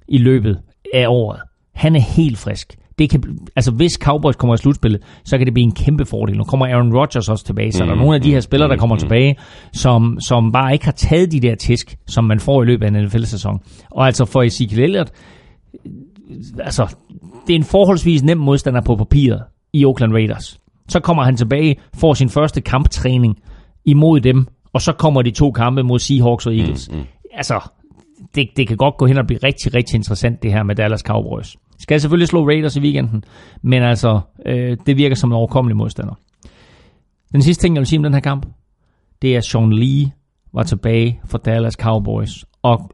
[0.08, 0.60] i løbet
[0.94, 1.40] af året.
[1.74, 2.76] Han er helt frisk.
[2.98, 6.36] Det kan, altså hvis Cowboys kommer i slutspillet, så kan det blive en kæmpe fordel.
[6.36, 8.70] Nu kommer Aaron Rodgers også tilbage, så mm, der er nogle af de her spillere,
[8.70, 9.36] der kommer tilbage,
[9.72, 12.88] som, som bare ikke har taget de der tisk, som man får i løbet af
[12.88, 13.60] en NFL-sæson.
[13.90, 15.12] Og altså for Ezekiel Elliott,
[16.60, 16.94] altså,
[17.46, 19.42] det er en forholdsvis nem modstander på papiret
[19.72, 20.60] i Oakland Raiders.
[20.88, 23.38] Så kommer han tilbage, får sin første kamptræning
[23.84, 26.90] imod dem, og så kommer de to kampe mod Seahawks og Eagles.
[26.90, 27.04] Mm, mm.
[27.34, 27.60] Altså,
[28.34, 31.00] det, det kan godt gå hen og blive rigtig, rigtig interessant det her med Dallas
[31.00, 31.56] Cowboys.
[31.78, 33.24] Skal selvfølgelig slå Raiders i weekenden,
[33.62, 36.14] men altså, øh, det virker som en overkommelig modstander.
[37.32, 38.46] Den sidste ting, jeg vil sige om den her kamp,
[39.22, 40.10] det er, at Sean Lee
[40.54, 42.90] var tilbage for Dallas Cowboys, og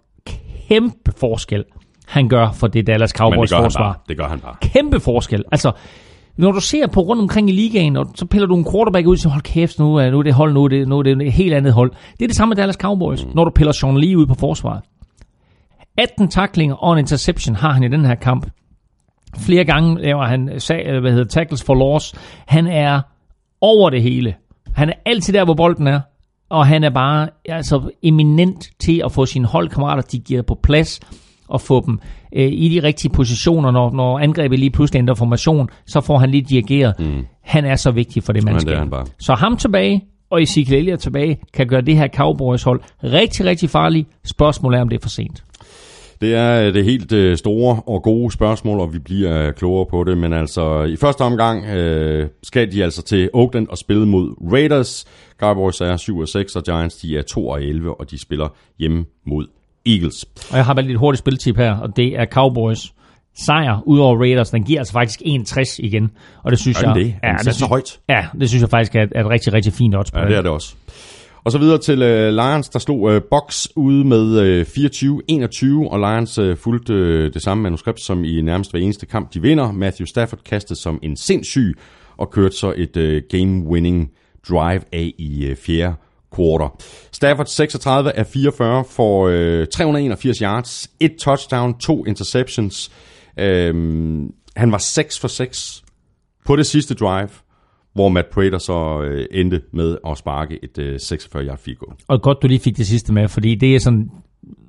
[0.69, 1.65] kæmpe forskel
[2.09, 4.03] han gør for det Dallas det Cowboys han forsvar.
[4.09, 4.55] Det gør han bare.
[4.61, 5.45] kæmpe forskel.
[5.53, 5.73] Altså,
[6.37, 9.13] når du ser på rundt omkring i ligaen, og så piller du en quarterback ud
[9.13, 11.03] og siger, hold kæft, nu er, nu er det hold, nu er det, nu er
[11.03, 11.91] det et helt andet hold.
[11.91, 13.31] Det er det samme med Dallas Cowboys, mm.
[13.35, 14.83] når du piller Sean Lee ud på forsvaret.
[15.99, 18.47] 18 taklinger og en interception har han i den her kamp.
[19.37, 22.15] Flere gange laver han sag- hvad hedder, tackles for loss.
[22.47, 23.01] Han er
[23.61, 24.35] over det hele.
[24.73, 26.01] Han er altid der, hvor bolden er.
[26.51, 31.01] Og han er bare altså, eminent til at få sine holdkammerater dirigeret på plads
[31.49, 32.01] og få dem
[32.37, 36.31] øh, i de rigtige positioner, når, når angrebet lige pludselig ændrer formation, så får han
[36.31, 36.95] lige dirigeret.
[36.99, 37.27] Mm.
[37.43, 38.73] Han er så vigtig for det er mandskab.
[39.19, 43.71] Så ham tilbage, og Ezekiel Elliott tilbage, kan gøre det her Cowboys hold rigtig, rigtig
[43.71, 44.09] farligt.
[44.25, 45.45] Spørgsmålet er, om det er for sent.
[46.21, 49.87] Det er øh, det helt øh, store og gode spørgsmål, og vi bliver øh, klogere
[49.91, 50.19] på det.
[50.19, 55.07] Men altså, i første omgang øh, skal de altså til Oakland og spille mod Raiders.
[55.41, 58.49] Cowboys er 7 og 6, og Giants de er 2 og 11, og de spiller
[58.79, 59.47] hjemme mod
[59.87, 60.25] Eagles.
[60.51, 62.93] Og jeg har valgt et hurtigt spiltip her, og det er Cowboys
[63.39, 64.51] sejr ud over Raiders.
[64.51, 66.11] Den giver altså faktisk 61 igen.
[66.43, 66.95] Og det synes den jeg...
[66.95, 67.15] det?
[67.23, 68.01] Er den sat så synes, højt?
[68.09, 70.27] Ja, det synes jeg faktisk er et, er et rigtig, rigtig fint odds på Ja,
[70.27, 70.75] det er det også.
[71.45, 75.85] Og så videre til uh, Lions, der slog øh, uh, Box ude med øh, uh,
[75.87, 79.35] 24-21, og Lions uh, fulgte uh, det samme manuskript som i nærmest hver eneste kamp,
[79.35, 79.73] de vinder.
[79.73, 81.75] Matthew Stafford kastede som en sindssyg,
[82.17, 84.15] og kørte så et uh, game-winning
[84.49, 85.95] drive af i uh, fjerde
[86.37, 86.77] quarter.
[87.13, 92.91] Stafford 36 af 44 for uh, 381 yards, et touchdown, to interceptions.
[93.39, 95.83] Øhm, han var 6 for 6
[96.45, 97.29] på det sidste drive,
[97.99, 101.93] hvor Matt Prater så øh, endte med at sparke et øh, 46-yard field goal.
[102.09, 104.11] Og godt, du lige fik det sidste med, fordi det er sådan,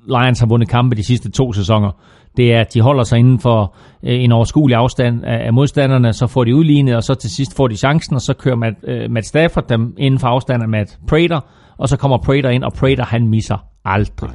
[0.08, 1.92] Lions har vundet kampe de sidste to sæsoner.
[2.38, 6.14] Det er, at de holder sig inden for øh, en overskuelig afstand af, af modstanderne,
[6.14, 8.78] så får de udlignet, og så til sidst får de chancen, og så kører Matt,
[8.84, 11.40] øh, Matt Stafford dem inden for afstand af Matt Prater,
[11.78, 14.30] og så kommer Prater ind, og Prater han misser aldrig.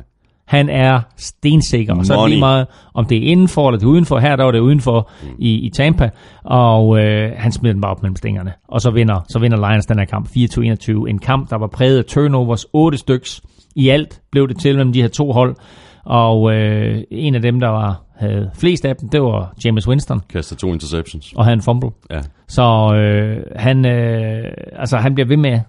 [0.46, 3.86] Han er stensikker, og så er det lige meget, om det er indenfor eller det
[3.86, 4.18] er udenfor.
[4.18, 6.10] Her der var det udenfor i, i Tampa,
[6.44, 8.52] og øh, han smider den bare op mellem stængerne.
[8.68, 11.08] Og så vinder, så vinder Lions den her kamp 24-21.
[11.08, 13.40] En kamp, der var præget af turnovers, otte styks.
[13.76, 15.56] I alt blev det til mellem de her to hold.
[16.04, 20.20] Og øh, en af dem, der var, havde flest af dem, det var James Winston,
[20.32, 21.32] Kaster to interceptions.
[21.36, 21.90] og havde en fumble.
[22.10, 25.60] Ja, Så øh, han, øh, altså, han bliver ved med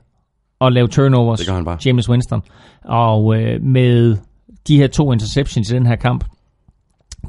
[0.61, 1.77] at lave turnovers, Det gør han bare.
[1.85, 2.41] James Winston.
[2.85, 4.17] Og øh, med
[4.67, 6.25] de her to interceptions i den her kamp,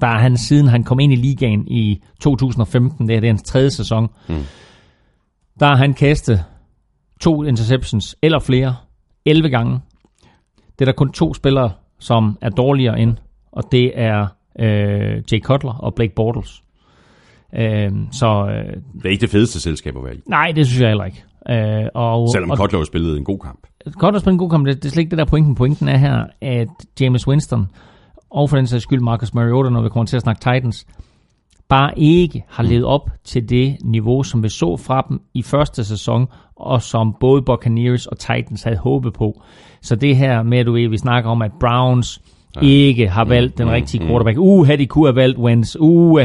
[0.00, 3.32] der er han siden han kom ind i ligaen i 2015, det er det er
[3.32, 4.34] hans tredje sæson, mm.
[5.60, 6.44] der har han kastet
[7.20, 8.76] to interceptions eller flere
[9.24, 9.80] 11 gange.
[10.78, 13.16] Det er der kun to spillere, som er dårligere end,
[13.52, 14.26] og det er
[14.58, 16.62] øh, Jay Cutler og Blake Bortles.
[17.56, 20.20] Øh, så øh, det er ikke det fedeste selskab at være i.
[20.26, 21.24] Nej, det synes jeg heller ikke.
[21.50, 23.66] Øh, og, Selvom jo spillede en god kamp.
[23.92, 25.54] Godt at spille en god kamp, det, det er slet ikke det der pointen.
[25.54, 26.68] Pointen er her, at
[27.00, 27.66] James Winston,
[28.30, 30.86] og for den sags skyld Marcus Mariota, når vi kommer til at snakke Titans,
[31.68, 35.84] bare ikke har levet op til det niveau, som vi så fra dem i første
[35.84, 39.42] sæson, og som både Buccaneers og Titans havde håbet på.
[39.82, 42.20] Så det her med, at du ved, vi snakker om, at Browns
[42.62, 44.38] ikke har valgt den rigtige quarterback.
[44.38, 45.76] Uh, de kunne have valgt Wentz.
[45.80, 46.20] Uh,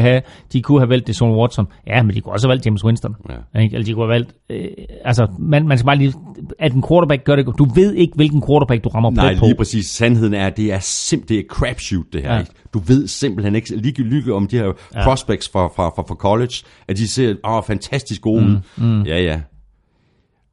[0.52, 1.66] de kunne have valgt Deshaun Watson.
[1.86, 3.16] Ja, men de kunne også have valgt James Winston.
[3.54, 3.60] Ja.
[3.60, 3.74] Ikke?
[3.74, 4.34] Eller de kunne have valgt...
[4.50, 4.68] Øh,
[5.04, 6.14] altså, man, man skal bare lige...
[6.58, 7.46] At en quarterback gør det.
[7.58, 9.44] Du ved ikke, hvilken quarterback du rammer Nej, på.
[9.46, 9.86] lige præcis.
[9.86, 12.32] Sandheden er, at det er simpelthen det er crapshoot, det her.
[12.32, 12.38] Ja.
[12.38, 12.44] Ja.
[12.74, 15.04] Du ved simpelthen ikke, ligegyldigt om de her ja.
[15.04, 16.54] prospects fra, fra, fra, fra college,
[16.88, 18.62] at de ser åh, fantastisk gode.
[18.76, 19.02] Mm, mm.
[19.02, 19.40] Ja, ja.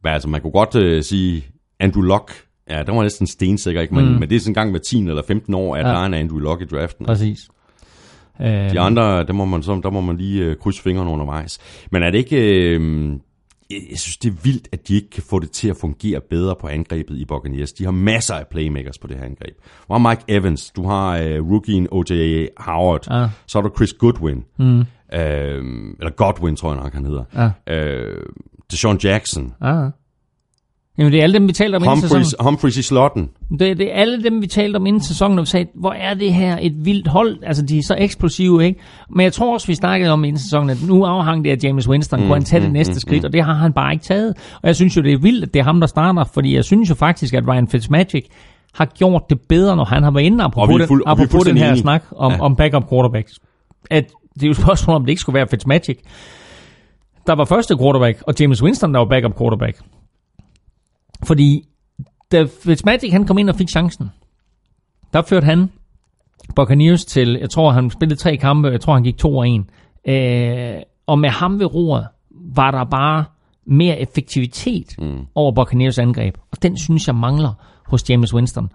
[0.03, 1.45] Men altså, man kunne godt uh, sige,
[1.79, 2.31] Andrew Luck,
[2.69, 3.95] ja, der var næsten stensikker, ikke?
[3.95, 4.11] Men, mm.
[4.19, 5.87] men det er sådan en gang hver 10 eller 15 år, at Ja.
[5.87, 5.93] ja.
[5.93, 7.05] der er en Andrew Luck i draften.
[7.05, 7.39] Præcis.
[8.41, 11.59] Øh, De andre, der må man, så, der må man lige uh, krydse fingrene undervejs.
[11.91, 12.79] Men er det ikke...
[12.81, 13.11] Uh,
[13.91, 16.55] jeg synes, det er vildt, at de ikke kan få det til at fungere bedre
[16.61, 17.73] på angrebet i Buccaneers.
[17.73, 19.55] De har masser af playmakers på det her angreb.
[19.87, 22.45] Du har Mike Evans, du har uh, rookien O.J.
[22.57, 23.27] Howard, Ja.
[23.47, 24.79] så har du Chris Goodwin, mm.
[24.79, 27.23] uh, eller Godwin, tror jeg nok, han hedder.
[27.67, 28.11] Ja.
[28.11, 28.17] Uh,
[28.71, 29.91] Deshaun Jackson, ah.
[30.99, 32.45] Jamen, det er alle dem, vi talte om inden Humphreys, sæsonen.
[32.45, 33.29] Humphreys i slotten.
[33.59, 36.13] Det, det er alle dem, vi talte om inden sæsonen, og vi sagde, hvor er
[36.13, 37.37] det her et vildt hold?
[37.43, 38.79] Altså, de er så eksplosive, ikke?
[39.09, 41.89] Men jeg tror også, vi snakkede om inden sæsonen, at nu afhang det af James
[41.89, 42.19] Winston.
[42.19, 43.25] Mm, kunne han tage det næste skridt?
[43.25, 44.33] Og det har han bare ikke taget.
[44.61, 46.63] Og jeg synes jo, det er vildt, at det er ham, der starter, fordi jeg
[46.63, 48.25] synes jo faktisk, at Ryan Fitzmagic
[48.73, 51.07] har gjort det bedre, når han har været inde, Og apropos, vi er fuld- den,
[51.07, 51.81] og vi apropos den her enige.
[51.81, 52.39] snak om, Ja.
[52.41, 53.33] om backup quarterbacks.
[53.91, 55.97] At det er jo et spørgsmål, om det ikke skulle være Fitzmagic.
[57.27, 59.77] Der var første quarterback, og James Winston, der var backup quarterback.
[61.23, 61.63] Fordi
[62.31, 64.11] da Fitzmagic han kom ind og fik chancen,
[65.13, 65.69] der førte han
[66.55, 69.65] Buccaneers til, jeg tror han spillede tre kampe, jeg tror han gik 2 og 1.
[70.07, 72.07] Øh, og med ham ved roret,
[72.55, 73.25] var der bare
[73.65, 75.25] mere effektivitet mm.
[75.35, 76.37] over Buccaneers angreb.
[76.51, 77.53] Og den synes jeg mangler
[77.85, 78.71] hos James Winston.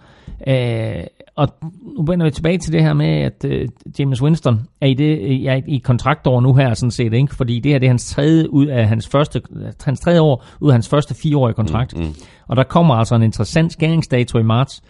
[0.46, 1.04] Øh,
[1.36, 1.48] og
[1.96, 5.46] nu vender vi tilbage til det her med, at øh, James Winston er i, det,
[5.48, 7.34] er i kontraktår nu her, sådan set, ikke?
[7.34, 9.42] fordi det her det er hans tredje, ud af hans, første,
[9.84, 11.96] hans tredje år ud af hans første fireårige kontrakt.
[11.96, 12.14] Mm, mm.
[12.48, 14.82] Og der kommer altså en interessant skæringsdato i marts,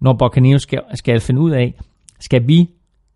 [0.00, 1.74] når Buccaneers skal, skal finde ud af,
[2.20, 2.68] skal vi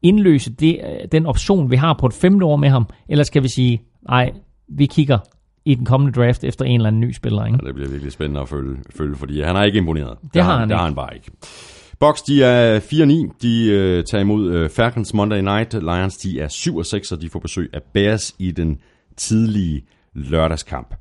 [0.02, 3.42] indløse det, øh, den option, vi har på et femte år med ham, eller skal
[3.42, 4.32] vi sige, nej,
[4.68, 5.18] vi kigger
[5.64, 7.46] i den kommende draft efter en eller anden ny spiller.
[7.46, 7.58] Ikke?
[7.62, 10.18] Ja, det bliver virkelig spændende at følge, følge fordi han har ikke imponeret.
[10.34, 10.78] Det har han det ikke.
[10.78, 11.30] har han bare ikke.
[12.02, 13.36] Bucks, de er 4-9.
[13.42, 15.72] De øh, tager imod øh, Falcons Monday Night.
[15.74, 18.78] Lions, de er 7-6, og de får besøg af Bears i den
[19.16, 19.84] tidlige
[20.14, 20.94] lørdagskamp.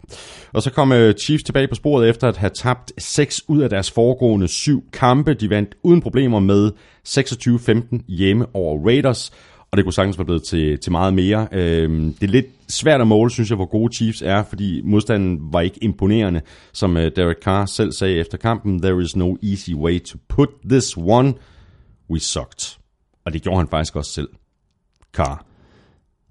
[0.54, 3.70] Og så kom øh, Chiefs tilbage på sporet efter at have tabt 6 ud af
[3.70, 5.34] deres foregående 7 kampe.
[5.34, 6.72] De vandt uden problemer med
[7.08, 9.32] 26-15 hjemme over Raiders.
[9.72, 11.48] Og det kunne sagtens være blevet til, til meget mere.
[11.52, 15.40] Øhm, det er lidt svært at måle, synes jeg, hvor gode Chiefs er, fordi modstanden
[15.54, 16.42] var ikke imponerende.
[16.74, 20.50] Som øh, Derek Carr selv sagde efter kampen, there is no easy way to put
[20.70, 21.34] this one.
[22.10, 22.78] We sucked.
[23.26, 24.30] Og det gjorde han faktisk også selv.
[25.14, 25.46] Carr.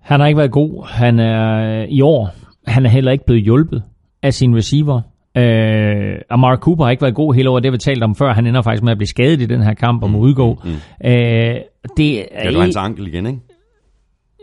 [0.00, 0.86] Han har ikke været god.
[0.86, 2.30] Han er øh, i år.
[2.66, 3.82] Han er heller ikke blevet hjulpet
[4.22, 5.00] af sin receiver.
[5.36, 8.32] Øh, Amari Cooper har ikke været god hele året, det har vi talt om før.
[8.32, 10.58] Han ender faktisk med at blive skadet i den her kamp og må udgå.
[10.64, 11.08] Mm, mm.
[11.10, 11.56] Øh,
[11.96, 13.40] det er Det var hans ankel igen, ikke?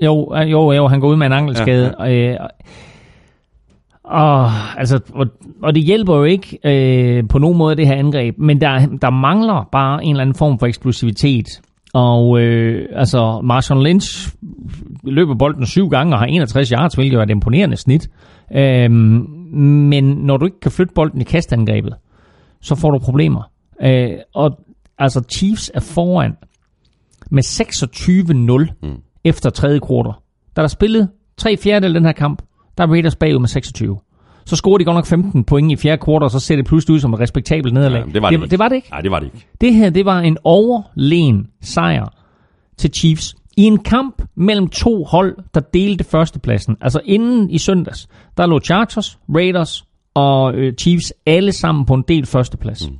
[0.05, 1.95] Jo, øh, jo, jo, han går ud med en ankelskade.
[1.99, 2.31] Ja, ja.
[2.31, 2.37] Øh,
[4.03, 5.27] og, altså, og,
[5.63, 9.09] og det hjælper jo ikke øh, på nogen måde det her angreb, men der, der
[9.09, 11.45] mangler bare en eller anden form for eksplosivitet
[11.93, 14.35] Og øh, altså, Marshawn Lynch
[15.03, 18.09] løber bolden syv gange og har 61 yards, hvilket er et imponerende snit.
[18.55, 21.95] Øhm, men når du ikke kan flytte bolden i kastangrebet,
[22.61, 23.51] så får du problemer.
[23.81, 24.59] Øh, og
[24.97, 26.37] altså, Chiefs er foran
[27.31, 29.01] med 26-0 mm.
[29.23, 30.13] efter tredje kvartal.
[30.55, 32.41] Da der spillet tre fjerdedel den her kamp,
[32.77, 33.99] der er Raiders bagud med 26.
[34.45, 36.93] Så scorede de godt nok 15 point i fjerde kvartal, og så ser det pludselig
[36.93, 38.03] ud som et respektabelt nederlag.
[38.07, 38.51] Ja, det var det, det, ikke.
[38.51, 38.89] det var det ikke.
[38.91, 39.47] Nej, det var det ikke.
[39.61, 42.13] Det her, det var en overlegen sejr
[42.77, 46.77] til Chiefs i en kamp mellem to hold, der delte førstepladsen.
[46.81, 48.07] Altså inden i søndags,
[48.37, 52.89] der lå Chargers, Raiders og øh, Chiefs alle sammen på en del førsteplads.
[52.89, 52.97] Mm.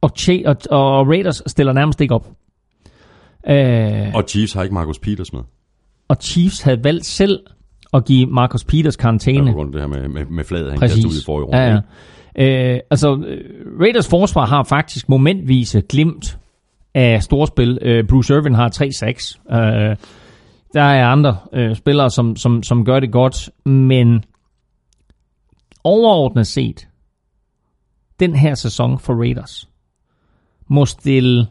[0.00, 2.28] Og, Che- og, og Raiders stiller nærmest ikke op.
[3.48, 5.40] Øh, Og Chiefs har ikke Marcus Peters med.
[6.08, 7.40] og Chiefs havde valgt selv
[7.92, 9.46] at give Marcus Peters karantæne.
[9.50, 11.58] på grund af det her med, med, med fladet, han kastede ud i forrige runde.
[11.58, 11.80] Ja,
[12.36, 12.74] ja.
[12.74, 13.40] Øh, altså, øh,
[13.80, 16.38] Raiders forsvar har faktisk momentvise glimt
[16.94, 17.78] af storspil.
[17.82, 19.56] Øh, Bruce Irvin har 3-6.
[19.56, 19.96] Øh,
[20.74, 24.24] der er andre øh, spillere, som, som, som gør det godt, men
[25.84, 26.88] overordnet set,
[28.20, 29.68] den her sæson for Raiders
[30.68, 31.46] må stille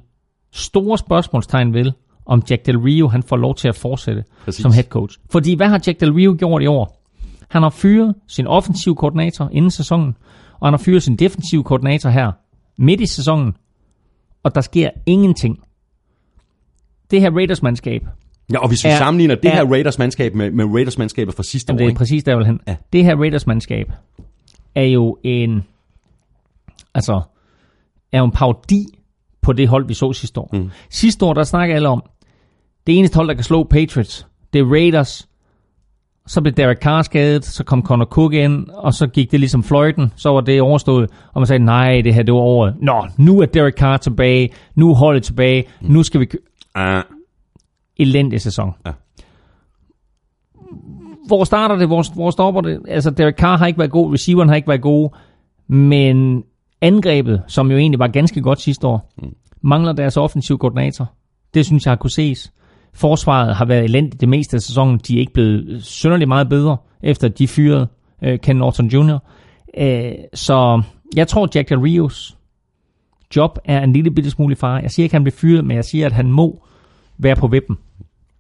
[0.52, 1.92] store spørgsmålstegn ved,
[2.26, 4.62] om Jack Del Rio han får lov til at fortsætte Præcis.
[4.62, 5.20] som head coach.
[5.30, 7.04] Fordi hvad har Jack Del Rio gjort i år?
[7.50, 10.16] Han har fyret sin offensiv koordinator inden sæsonen,
[10.60, 12.32] og han har fyret sin defensiv koordinator her
[12.78, 13.56] midt i sæsonen,
[14.44, 15.60] og der sker ingenting.
[17.12, 18.02] Det her Raiders-mandskab,
[18.54, 21.74] Ja, og hvis vi Er- sammenligner det er- her Raiders-mandskab med, med Raiders-mandskabet fra sidste
[21.74, 21.98] år, det er ikke?
[21.98, 22.60] præcis der, jeg vil hen.
[22.68, 22.76] Ja.
[22.94, 23.92] Det her Raiders-mandskab
[24.76, 25.64] er jo en,
[26.94, 27.22] altså,
[28.12, 28.86] er jo en parodi
[29.42, 30.50] på det hold, vi så sidste år.
[30.54, 30.70] Mm.
[30.90, 32.04] Sidste år, der snakker alle om,
[32.88, 35.30] det eneste hold, der kan slå Patriots, det er Raiders.
[36.28, 39.64] Så blev Derek Carr skadet, så kom Connor Cook ind, og så gik det ligesom
[39.64, 42.76] fløjten, så var det overstået, og man sagde, nej, det her, det var året.
[42.82, 45.92] Nå, nu er Derek Carr tilbage, nu er holdet tilbage, mm.
[45.92, 46.28] nu skal vi...
[46.76, 47.04] Ah,
[47.98, 48.74] elendig sæson.
[48.86, 48.92] Ja.
[51.28, 51.88] Hvor starter det?
[51.88, 52.80] Hvor, hvor stopper det?
[52.88, 55.10] Altså, Derek Carr har ikke været god, receiveren har ikke været god,
[55.68, 56.44] men
[56.82, 59.36] angrebet, som jo egentlig var ganske godt sidste år, mm.
[59.62, 61.12] mangler deres offensiv koordinator.
[61.54, 62.52] Det synes jeg har kunne ses.
[62.98, 65.00] Forsvaret har været elendigt det meste af sæsonen.
[65.08, 67.88] De er ikke blevet synderligt meget bedre, efter de fyrede
[68.24, 69.20] øh, Ken Norton Jr.
[69.78, 70.82] Øh, så
[71.16, 72.38] jeg tror, Jack Del Rios
[73.36, 74.80] job er en lille bitte smule far.
[74.80, 76.64] Jeg siger ikke, at han bliver fyret, men jeg siger, at han må
[77.18, 77.78] være på vippen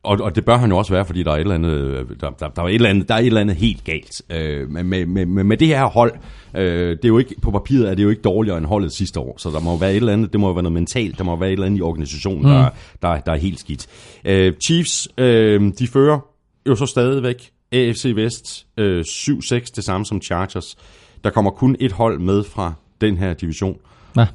[0.07, 2.05] og, og det bør han jo også være, fordi der er et eller andet, øh,
[2.21, 4.21] der, der, der er et eller andet, der er et eller andet helt galt.
[4.29, 6.11] Øh, med, med, med, med, det her hold,
[6.55, 9.19] øh, det er jo ikke, på papiret er det jo ikke dårligere end holdet sidste
[9.19, 11.35] år, så der må være et eller andet, det må være noget mentalt, der må
[11.35, 12.49] være et eller andet i organisationen, mm.
[12.49, 12.69] der,
[13.01, 13.87] der, der er helt skidt.
[14.25, 16.19] Øh, Chiefs, øh, de fører
[16.67, 20.77] jo så stadigvæk AFC Vest øh, 7-6, det samme som Chargers.
[21.23, 23.77] Der kommer kun et hold med fra den her division,
[24.17, 24.27] Ja.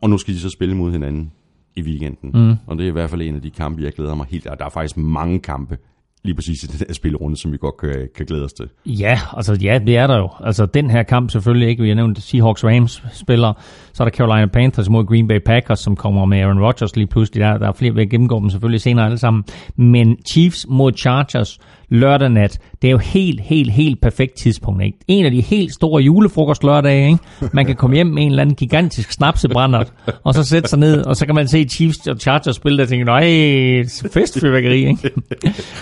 [0.00, 1.32] og nu skal de så spille mod hinanden
[1.76, 2.30] i weekenden.
[2.34, 2.56] Mm.
[2.66, 4.46] Og det er i hvert fald en af de kampe, jeg glæder mig helt.
[4.46, 5.76] Og der er faktisk mange kampe,
[6.24, 8.68] lige præcis i den her spillerunde, som vi godt kan, kan glæde os til.
[8.86, 10.28] Ja, altså ja, det er der jo.
[10.40, 11.82] Altså den her kamp selvfølgelig ikke.
[11.82, 13.52] Vi har nævnt Seahawks Rams spiller.
[13.92, 17.06] Så er der Carolina Panthers mod Green Bay Packers, som kommer med Aaron Rodgers lige
[17.06, 17.40] pludselig.
[17.40, 19.44] Der, der er flere, vi gennemgår dem selvfølgelig senere alle sammen.
[19.76, 21.58] Men Chiefs mod Chargers
[21.94, 24.84] lørdag nat, det er jo helt, helt, helt perfekt tidspunkt.
[24.84, 24.98] Ikke?
[25.08, 27.06] En af de helt store julefrokost lørdage.
[27.06, 27.18] Ikke?
[27.52, 29.84] Man kan komme hjem med en eller anden gigantisk snapsebrænder,
[30.24, 32.86] og så sætte sig ned, og så kan man se Chiefs og Chargers spille der
[32.86, 33.24] tænker, nej,
[34.12, 34.88] festfyrværkeri.
[34.88, 35.10] Ikke?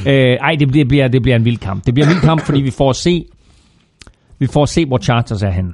[0.33, 1.87] øh, ej, det bliver, bliver, det bliver en vild kamp.
[1.87, 3.25] Det bliver en vild kamp, fordi vi får at se,
[4.39, 5.73] vi får at se, hvor Chargers er henne.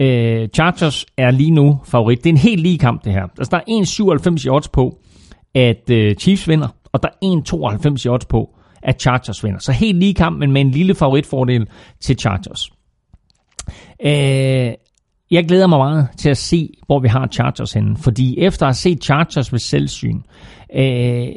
[0.00, 2.18] Øh, Chargers er lige nu favorit.
[2.18, 3.22] Det er en helt lige kamp, det her.
[3.38, 4.98] Altså, der er 1,97 i odds på,
[5.54, 9.58] at øh, Chiefs vinder, og der er 1,92 i odds på, at Chargers vinder.
[9.58, 11.66] Så helt lige kamp, men med en lille favoritfordel
[12.00, 12.70] til Chargers.
[14.04, 14.72] Øh,
[15.30, 18.68] jeg glæder mig meget til at se, hvor vi har Chargers henne, fordi efter at
[18.68, 20.20] have set Chargers ved selvsyn,
[20.74, 21.28] øh,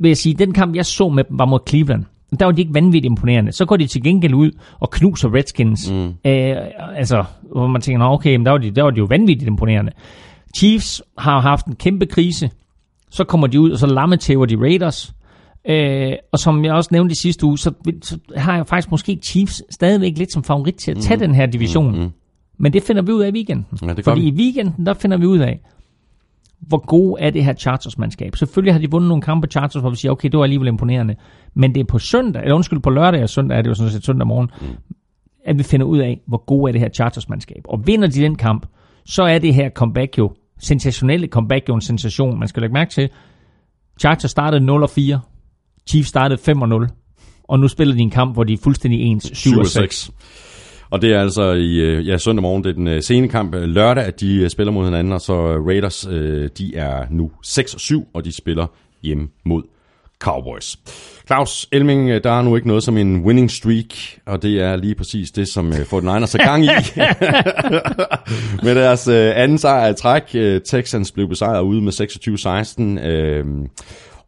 [0.00, 2.04] vil jeg sige, den kamp, jeg så med dem, var mod Cleveland.
[2.40, 3.52] Der var de ikke vanvittigt imponerende.
[3.52, 4.50] Så går de til gengæld ud
[4.80, 5.90] og knuser Redskins.
[5.90, 6.06] Mm.
[6.06, 6.56] Øh,
[6.96, 9.48] altså, hvor man tænker, "Nå, okay, men der var, de, der var de jo vanvittigt
[9.48, 9.92] imponerende.
[10.56, 12.50] Chiefs har haft en kæmpe krise.
[13.10, 15.12] Så kommer de ud, og så lammetæver de Raiders.
[15.68, 17.72] Øh, og som jeg også nævnte i sidste uge, så,
[18.02, 21.20] så har jeg faktisk måske Chiefs stadigvæk lidt som favorit til at tage mm.
[21.20, 22.00] den her division.
[22.00, 22.10] Mm.
[22.58, 23.66] Men det finder vi ud af i weekenden.
[23.82, 24.28] Ja, det Fordi vi.
[24.28, 25.60] i weekenden, der finder vi ud af,
[26.60, 28.36] hvor god er det her Chargers-mandskab.
[28.36, 31.16] Selvfølgelig har de vundet nogle kampe Chargers, hvor vi siger, okay, det var alligevel imponerende.
[31.54, 33.92] Men det er på søndag, eller undskyld, på lørdag og søndag er det jo sådan
[33.92, 34.66] set søndag morgen, mm.
[35.44, 37.62] at vi finder ud af, hvor god er det her Chargers-mandskab.
[37.64, 38.66] Og vinder de den kamp,
[39.04, 42.38] så er det her comeback jo, sensationelle comeback jo en sensation.
[42.38, 43.08] Man skal lægge mærke til,
[44.00, 45.20] Chargers startede 0 og 4,
[45.88, 46.88] Chiefs startede 5 og 0,
[47.44, 50.10] og nu spiller de en kamp, hvor de er fuldstændig ens 7 og 6.
[50.90, 53.54] Og det er altså i øh, ja, søndag morgen, det er den øh, sene kamp
[53.54, 55.34] lørdag, at de øh, spiller mod hinanden, og så
[55.66, 56.00] Raiders,
[56.58, 58.66] de er nu 6-7, og de spiller
[59.02, 59.62] hjemme mod
[60.18, 60.76] Cowboys.
[61.26, 63.86] Claus Elming, der er nu ikke noget som en winning streak,
[64.26, 66.68] og det er lige præcis det, som øh, får den Niners er gang i.
[68.66, 70.22] med deres anden sejr i træk.
[70.64, 73.68] Texans blev besejret ude med 26-16.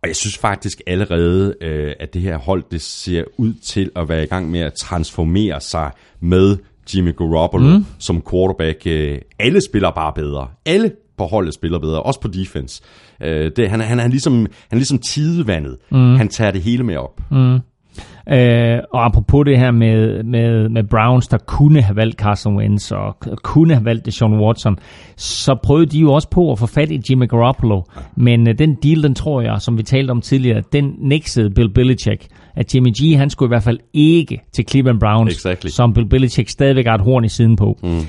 [0.03, 4.09] Og jeg synes faktisk allerede, øh, at det her hold, det ser ud til at
[4.09, 6.57] være i gang med at transformere sig med
[6.95, 7.87] Jimmy Garoppolo mm.
[7.99, 8.87] som quarterback.
[8.87, 10.49] Øh, alle spiller bare bedre.
[10.67, 12.83] Alle på holdet spiller bedre, også på defense.
[13.23, 15.77] Øh, det, han, han, er ligesom, han er ligesom tidevandet.
[15.91, 16.17] Mm.
[16.17, 17.21] Han tager det hele med op.
[17.31, 17.59] Mm.
[18.31, 22.93] Øh, og apropos det her med, med, med Browns, der kunne have valgt Carson Wentz
[22.93, 24.79] og kunne have valgt Deshaun Watson,
[25.17, 27.83] så prøvede de jo også på at få fat i Jimmy Garoppolo.
[28.17, 31.69] Men øh, den deal, den tror jeg, som vi talte om tidligere, den nixede Bill
[31.75, 32.27] Belichick.
[32.57, 35.69] At Jimmy G, han skulle i hvert fald ikke til Cleveland Browns, Exactly.
[35.69, 37.79] som Bill Belichick stadigvæk har et horn i siden på.
[37.83, 38.01] Mm.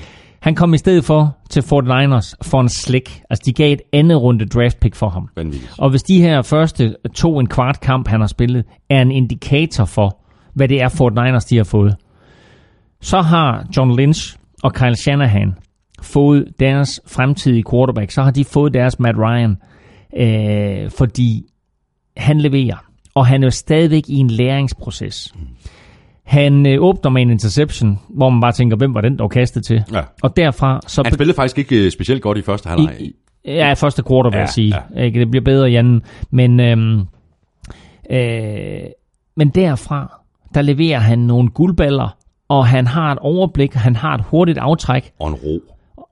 [0.44, 3.22] Han kom i stedet for til 49ers for en slik.
[3.30, 5.28] Altså, de gav et andet runde draft pick for ham.
[5.36, 5.74] Vanvittigt.
[5.78, 9.84] Og hvis de her første to en kvart kamp, han har spillet, er en indikator
[9.84, 10.18] for,
[10.54, 11.96] hvad det er Fort Niners, de har fået,
[13.00, 15.54] så har John Lynch og Kyle Shanahan
[16.02, 18.10] fået deres fremtidige quarterback.
[18.10, 19.56] Så har de fået deres Matt Ryan,
[20.16, 21.42] øh, fordi
[22.16, 22.84] han leverer.
[23.14, 25.34] Og han er jo stadigvæk i en læringsproces.
[26.24, 29.28] Han øh, åbner med en interception, hvor man bare tænker, hvem var den, der var
[29.28, 29.82] kastet til?
[29.92, 30.00] Ja.
[30.22, 31.02] Og derfra så...
[31.04, 32.96] Han spillede faktisk ikke øh, specielt godt i første halvleg.
[33.00, 33.12] I,
[33.44, 34.74] ja, første quarter, vil Ja, jeg sige.
[34.96, 35.02] ja.
[35.02, 35.20] Ikke?
[35.20, 36.02] Det bliver bedre i anden.
[36.30, 37.00] Men, øhm,
[38.10, 38.80] øh,
[39.36, 40.20] men derfra,
[40.54, 42.16] der leverer han nogle guldballer,
[42.48, 45.60] og han har et overblik, han har et hurtigt aftræk Og en ro.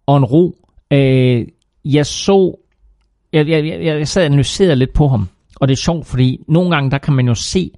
[0.06, 0.56] og en ro.
[0.90, 1.46] Øh,
[1.84, 2.54] jeg så,
[3.32, 6.40] jeg, jeg, jeg, jeg sad og analyserede lidt på ham, og det er sjovt, fordi
[6.48, 7.70] nogle gange, der kan man jo se,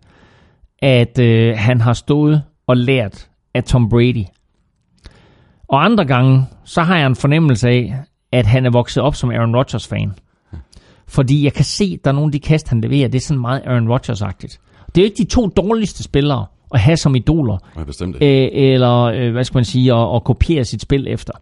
[0.85, 4.25] at øh, han har stået og lært af Tom Brady.
[5.69, 7.95] Og andre gange, så har jeg en fornemmelse af,
[8.33, 10.13] at han er vokset op som Aaron Rodgers-fan.
[11.09, 13.23] Fordi jeg kan se, at der er nogle af de kast, han leverer, det er
[13.23, 14.59] sådan meget Aaron Rodgers-agtigt.
[14.87, 18.23] Det er jo ikke de to dårligste spillere at have som idoler, Ja, bestemt det.
[18.27, 21.33] øh, eller øh, hvad skal man sige, at, at kopiere sit spil efter.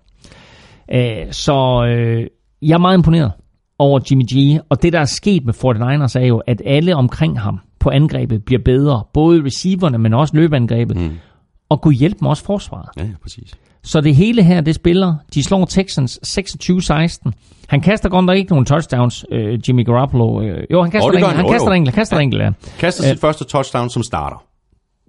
[0.95, 2.27] Øh, så øh,
[2.63, 3.33] jeg er meget imponeret
[3.79, 7.41] over Jimmy G, og det der er sket med 49ers er jo, at alle omkring
[7.41, 11.11] ham på angrebet bliver bedre, både receiverne, men også løbeangrebet, mm.
[11.69, 12.89] og kunne hjælpe dem også forsvaret.
[12.97, 13.55] Ja, ja, præcis.
[13.85, 15.15] Så det hele her, det spiller.
[15.35, 17.31] De slår Texans 26-16.
[17.69, 20.43] Han kaster godt nok ikke nogen touchdowns, øh, Jimmy Garoppolo.
[20.43, 21.27] Øh, jo, han kaster oh, enkelt.
[21.27, 21.37] han.
[21.37, 21.75] Han kaster jo.
[21.75, 22.51] enkelt, kaster enkelt, ja.
[22.79, 24.45] Kaster sit første touchdown som starter.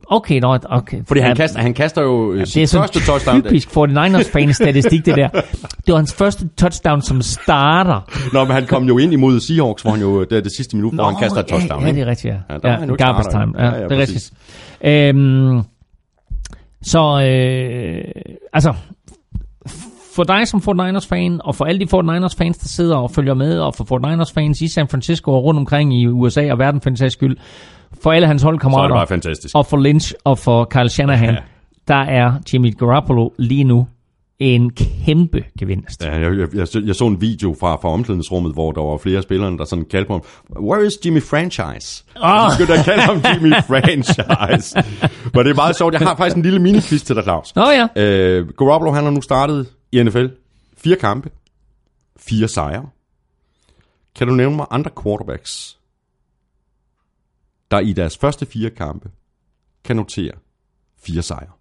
[0.07, 1.01] Okay, nå, okay.
[1.07, 3.41] Fordi han, Ja, kaster, han kaster jo øh, Det er sit sådan første touchdown.
[3.41, 5.27] typisk 49ers-fan statistik, det der.
[5.29, 5.41] Det
[5.87, 8.09] var hans første touchdown som starter.
[8.33, 10.75] Nå, men han kom jo ind imod Seahawks, hvor han jo, det er det sidste
[10.75, 11.81] minut, hvor han kaster et touchdown.
[11.81, 12.69] Ja, ja, det er rigtigt, ja.
[12.69, 13.53] Ja, ikke garbage time.
[13.57, 14.31] Ja, Ja, ja, det er rigtigt.
[14.83, 15.61] Øhm,
[16.81, 18.03] så, øh,
[18.53, 18.73] altså,
[20.15, 23.75] for dig som 49ers-fan, og for alle de 49ers-fans, der sidder og følger med, og
[23.75, 27.13] for 49ers-fans i San Francisco og rundt omkring i USA og verden for den sags
[27.13, 27.37] skyld,
[28.01, 29.55] for alle hans Så er det holdkammerater, bare fantastisk.
[29.55, 31.39] og for Lynch og for Kyle Shanahan, Ja.
[31.87, 33.87] der er Jimmy Garoppolo lige nu
[34.39, 34.69] en
[35.05, 36.03] kæmpe gevinst.
[36.05, 38.97] Ja, jeg, jeg, jeg, så- jeg så en video fra, fra omklædningsrummet, hvor der var
[38.97, 41.87] flere spillere, der sådan kaldte på ham, Where is Jimmy Franchise?
[41.87, 44.83] Så skulle der kalde ham Jimmy Franchise.
[45.33, 45.93] Men det er meget sjovt.
[45.93, 47.55] Jeg har faktisk en lille mini-quiz til dig, Claus.
[47.55, 47.87] Nå ja.
[48.03, 50.25] Øh, Garoppolo, han har nu startet i NFL.
[50.77, 51.29] Fire kampe.
[52.19, 52.85] Fire sejre.
[54.15, 55.77] Kan du nævne mig andre quarterbacks,
[57.73, 59.09] der i deres første fire kampe
[59.85, 60.31] kan notere
[61.05, 61.51] fire sejre?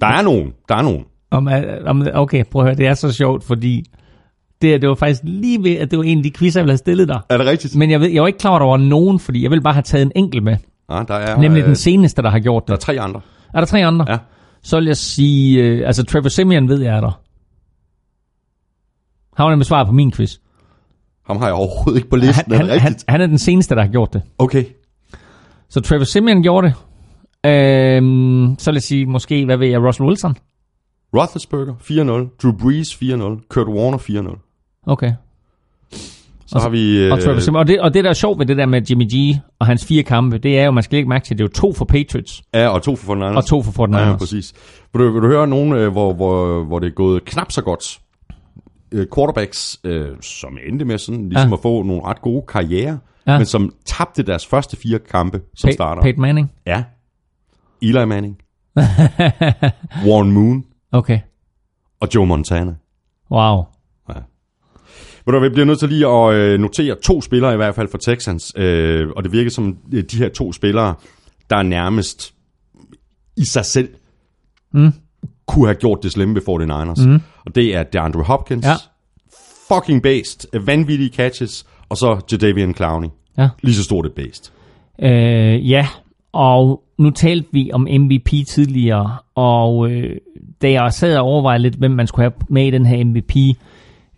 [0.00, 0.52] Der er nogen.
[0.68, 1.04] Der er nogen.
[1.30, 3.84] Om, øh, om, okay, prøv at høre, det er så sjovt, fordi
[4.62, 6.72] det, det var faktisk lige ved, at det var en af de quizzer, jeg ville
[6.72, 7.20] have stillet dig.
[7.28, 7.76] Er det rigtigt?
[7.76, 9.62] Men jeg, ved, jeg var ikke klar over, at der var nogen, fordi jeg ville
[9.62, 10.56] bare have taget en enkelt med.
[10.90, 12.84] Ja, der er, Nemlig øh, den seneste, der har gjort Der er det.
[12.84, 13.20] tre andre.
[13.54, 14.06] Er der tre andre?
[14.08, 14.18] Ja.
[14.62, 17.20] Så vil jeg sige, øh, altså Trevor Simeon ved jeg er der.
[19.36, 20.36] Han var nemlig svaret på min quiz.
[21.26, 22.52] Ham har jeg overhovedet ikke på listen.
[22.52, 23.04] Han, er det han, han, rigtigt?
[23.08, 24.22] han er den seneste, der har gjort det.
[24.38, 24.64] Okay.
[25.72, 26.74] Så Trevor Simeon gjorde det.
[27.50, 30.36] Øhm, så vil jeg sige, måske, hvad ved jeg, Russell Wilson?
[31.16, 32.36] Roethlisberger 4-0.
[32.42, 33.46] Drew Brees 4-0.
[33.48, 34.82] Kurt Warner 4-0.
[34.86, 35.12] Okay.
[36.46, 37.10] Så har vi...
[37.10, 37.60] Og, Trevor Øh, Simeon.
[37.60, 39.86] og, det, og det, der er sjovt ved det der med Jimmy G og hans
[39.86, 41.84] fire kampe, det er jo, man skal ikke mærke til, det er jo to for
[41.84, 43.36] Patriots ja, og to for 49ers.
[43.36, 43.98] og to for 49ers.
[43.98, 44.52] Ja, præcis.
[44.94, 47.62] Vil du, vil du høre nogen, øh, hvor, hvor, hvor det er gået knap så
[47.62, 48.00] godt?
[48.92, 51.54] Øh, quarterbacks, øh, som endte med sådan, ligesom Ja.
[51.54, 53.38] at få nogle ret gode karriere, Ja.
[53.38, 56.02] men som tabte deres første fire kampe som Pa- starter.
[56.02, 56.52] Peyton Manning?
[56.66, 56.84] Ja.
[57.82, 58.38] Eli Manning.
[60.06, 60.64] Warren Moon.
[60.92, 61.18] Okay.
[62.00, 62.74] Og Joe Montana.
[63.30, 63.64] Wow.
[65.26, 67.74] Ved du, hvad, vi bliver nødt til lige at øh, notere to spillere i hvert
[67.74, 70.94] fald for Texans, øh, og det virker som øh, de her to spillere,
[71.50, 72.34] der er nærmest
[73.36, 73.88] i sig selv
[74.74, 74.92] Mm.
[75.46, 77.08] kunne have gjort det slemme ved 49ers.
[77.08, 77.20] Mm.
[77.46, 78.66] Og det er DeAndre Hopkins.
[78.66, 78.74] Ja.
[79.74, 80.60] Fucking based.
[80.66, 81.66] Vanvittige catches.
[81.92, 83.08] Og så Jadavian Clowney.
[83.38, 83.48] Ja.
[83.62, 84.52] Lige så stort et based.
[85.02, 85.86] Øh, ja,
[86.32, 90.16] og nu talte vi om MVP tidligere, og øh,
[90.62, 93.36] da jeg sad og overvejede lidt, hvem man skulle have med i den her MVP,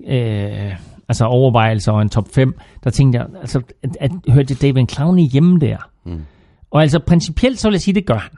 [0.07, 0.77] øh,
[1.09, 5.23] altså overvejelser og en top 5, der tænkte jeg, altså, at, at hørte David Clowney
[5.23, 5.77] hjemme der?
[6.05, 6.25] Mm.
[6.71, 8.31] Og altså principielt, så vil jeg sige, det gør han.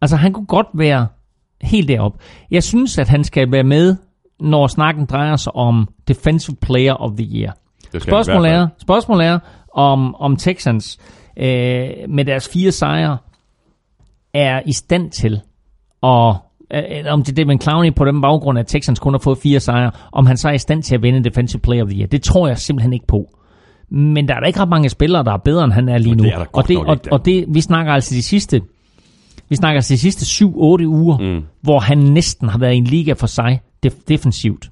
[0.00, 1.06] Altså han kunne godt være
[1.62, 2.20] helt derop.
[2.50, 3.96] Jeg synes, at han skal være med,
[4.40, 7.56] når snakken drejer sig om Defensive Player of the Year.
[7.92, 9.38] Det Spørgsmålet er, spørgsmålet er
[9.74, 10.98] om, om Texans
[11.36, 13.18] øh, med deres fire sejre
[14.34, 15.40] er i stand til
[16.02, 16.34] at
[16.74, 19.60] øh, om det er Devin Clowney på den baggrund, at Texans kun har fået fire
[19.60, 22.06] sejre, om han så er i stand til at vinde Defensive Player of the Year.
[22.06, 23.36] Det tror jeg simpelthen ikke på.
[23.90, 26.14] Men der er da ikke ret mange spillere, der er bedre, end han er lige
[26.14, 26.22] nu.
[26.24, 28.60] det er og, det, og, og det, vi snakker altså de sidste
[29.50, 31.44] vi snakker altså de sidste 7-8 uger, mm.
[31.62, 34.70] hvor han næsten har været i en liga for sig def- defensivt.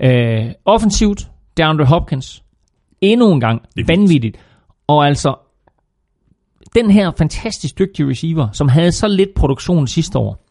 [0.00, 2.42] Øh, offensivt, DeAndre Hopkins,
[3.00, 4.36] endnu en gang, vanvittigt.
[4.86, 5.34] Og altså,
[6.74, 10.44] den her fantastisk dygtige receiver, som havde så lidt produktion sidste år,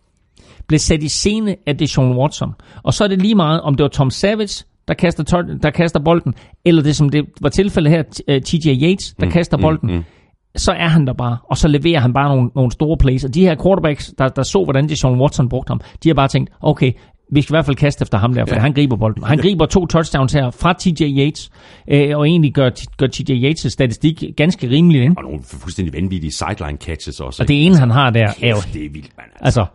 [0.67, 2.53] blev sat i scene af Deshaun Watson.
[2.83, 5.99] Og så er det lige meget, om det var Tom Savage, der kaster, der kaster
[5.99, 6.33] bolden,
[6.65, 9.89] eller det som det var tilfældet her, t- øh, TJ Yates, der mm, kaster bolden.
[9.89, 10.03] Mm, mm.
[10.55, 13.23] Så er han der bare, og så leverer han bare nogle, nogle store plays.
[13.23, 16.27] Og de her quarterbacks, der, der så, hvordan Deshaun Watson brugte ham, de har bare
[16.27, 16.91] tænkt, okay,
[17.31, 18.61] vi skal i hvert fald kaste efter ham der, for ja.
[18.61, 19.23] han griber bolden.
[19.23, 21.49] Han griber to touchdowns her fra TJ Yates,
[21.87, 25.01] øh, og egentlig gør, gør TJ Yates' statistik ganske rimelig.
[25.01, 25.13] Ikke?
[25.17, 27.43] Og nogle fuldstændig vanvittige sideline catches også.
[27.43, 29.29] Og det ene, han har der, er jo det er vildt, mand.
[29.41, 29.65] Altså,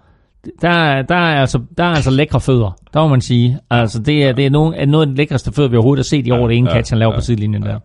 [0.61, 3.59] der, er- der, er altså, der er altså lækre fødder, der må man sige.
[3.71, 6.09] Altså, det er, det er nogle, er noget af det lækreste fødder, vi overhovedet har
[6.09, 7.79] set i år, det ene catch, han laver på sidelinjen der.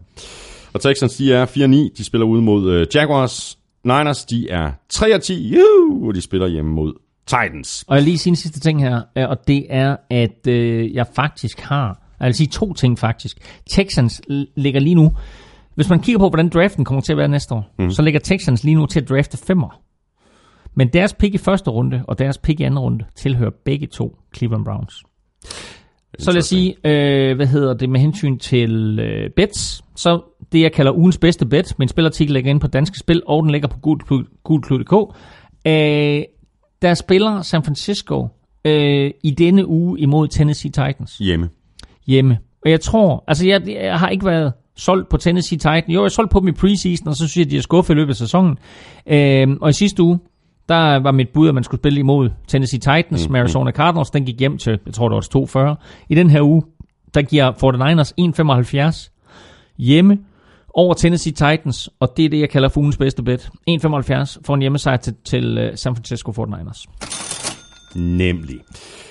[0.73, 1.97] Og Texans, de er 4-9.
[1.97, 3.57] De spiller ude mod uh, Jaguars.
[3.85, 5.33] Niners, de er 3-10.
[5.33, 6.07] Juhu!
[6.07, 6.93] Og de spiller hjemme mod
[7.27, 7.85] Titans.
[7.87, 11.07] Og jeg lige sige en sidste ting her, øh, og det er, at øh, jeg
[11.15, 13.37] faktisk har, jeg vil sige to ting faktisk.
[13.69, 14.21] Texans
[14.55, 15.11] ligger lige nu,
[15.75, 17.91] hvis man kigger på, hvordan draften kommer til at være næste år, mm.
[17.91, 19.79] så ligger Texans lige nu til at drafte femmer.
[20.75, 24.17] Men deres pick i første runde, og deres pick i anden runde, tilhører begge to
[24.37, 25.03] Cleveland Browns.
[26.19, 30.21] Så lad os sige, øh, hvad hedder det med hensyn til øh, bets, så
[30.51, 33.51] det jeg kalder ugens bedste bet, min spilartikel ligger inde på Danske Spil, og den
[33.51, 35.15] ligger på gulklud.dk.
[35.67, 36.23] Øh,
[36.83, 38.27] der spiller San Francisco
[38.65, 41.49] øh, i denne uge imod Tennessee Titans Hjemme.
[42.07, 42.37] hjemme.
[42.65, 45.87] Og jeg tror, altså jeg, jeg har ikke været solgt på Tennessee Titans.
[45.87, 47.93] Jo, jeg har solgt på dem i preseason, og så synes jeg, de er skuffet
[47.93, 48.57] i løbet af sæsonen.
[49.07, 50.19] Øh, og i sidste uge,
[50.69, 54.09] der var mit bud, at man skulle spille imod Tennessee Titans med Arizona Cardinals.
[54.09, 55.75] Den gik hjem til, jeg tror det var til 240.
[56.09, 56.63] I den her uge,
[57.13, 58.11] der giver 49ers
[58.91, 60.17] 1,75 hjemme
[60.73, 63.49] over Tennessee Titans, og det er det, jeg kalder fuglens bedste bet.
[63.69, 66.85] 1,75 for en hjemmesejr til, til øh, San Francisco 49ers.
[67.95, 68.59] Nemlig.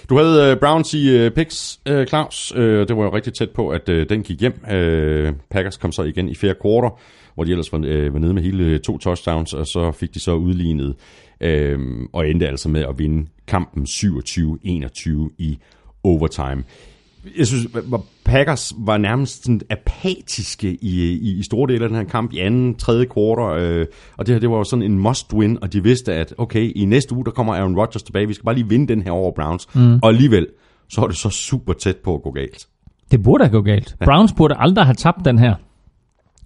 [0.08, 2.52] Du havde uh, Browns i uh, picks, uh, Claus.
[2.56, 4.52] Uh, det var jo rigtig tæt på, at uh, den gik hjem.
[4.62, 6.90] Uh, Packers kom så igen i fjerde kvartal,
[7.34, 10.20] hvor de ellers var, uh, var nede med hele to touchdowns, og så fik de
[10.20, 10.94] så udlignet,
[11.44, 11.80] uh,
[12.12, 15.58] og endte altså med at vinde kampen 27-21 i
[16.04, 16.64] overtime.
[17.38, 17.82] Jeg synes, at
[18.24, 22.38] Packers var nærmest sådan apatiske i, i, i store dele af den her kamp i
[22.38, 23.86] anden, tredje kvartal, øh,
[24.16, 26.84] og det her det var jo sådan en must-win, og de vidste, at okay, i
[26.84, 29.32] næste uge, der kommer Aaron Rodgers tilbage, vi skal bare lige vinde den her over
[29.36, 29.94] Browns, mm.
[30.02, 30.46] og alligevel,
[30.88, 32.66] så er det så super tæt på at gå galt.
[33.10, 33.96] Det burde have gået galt.
[34.00, 34.04] Ja.
[34.04, 35.54] Browns burde aldrig have tabt den her.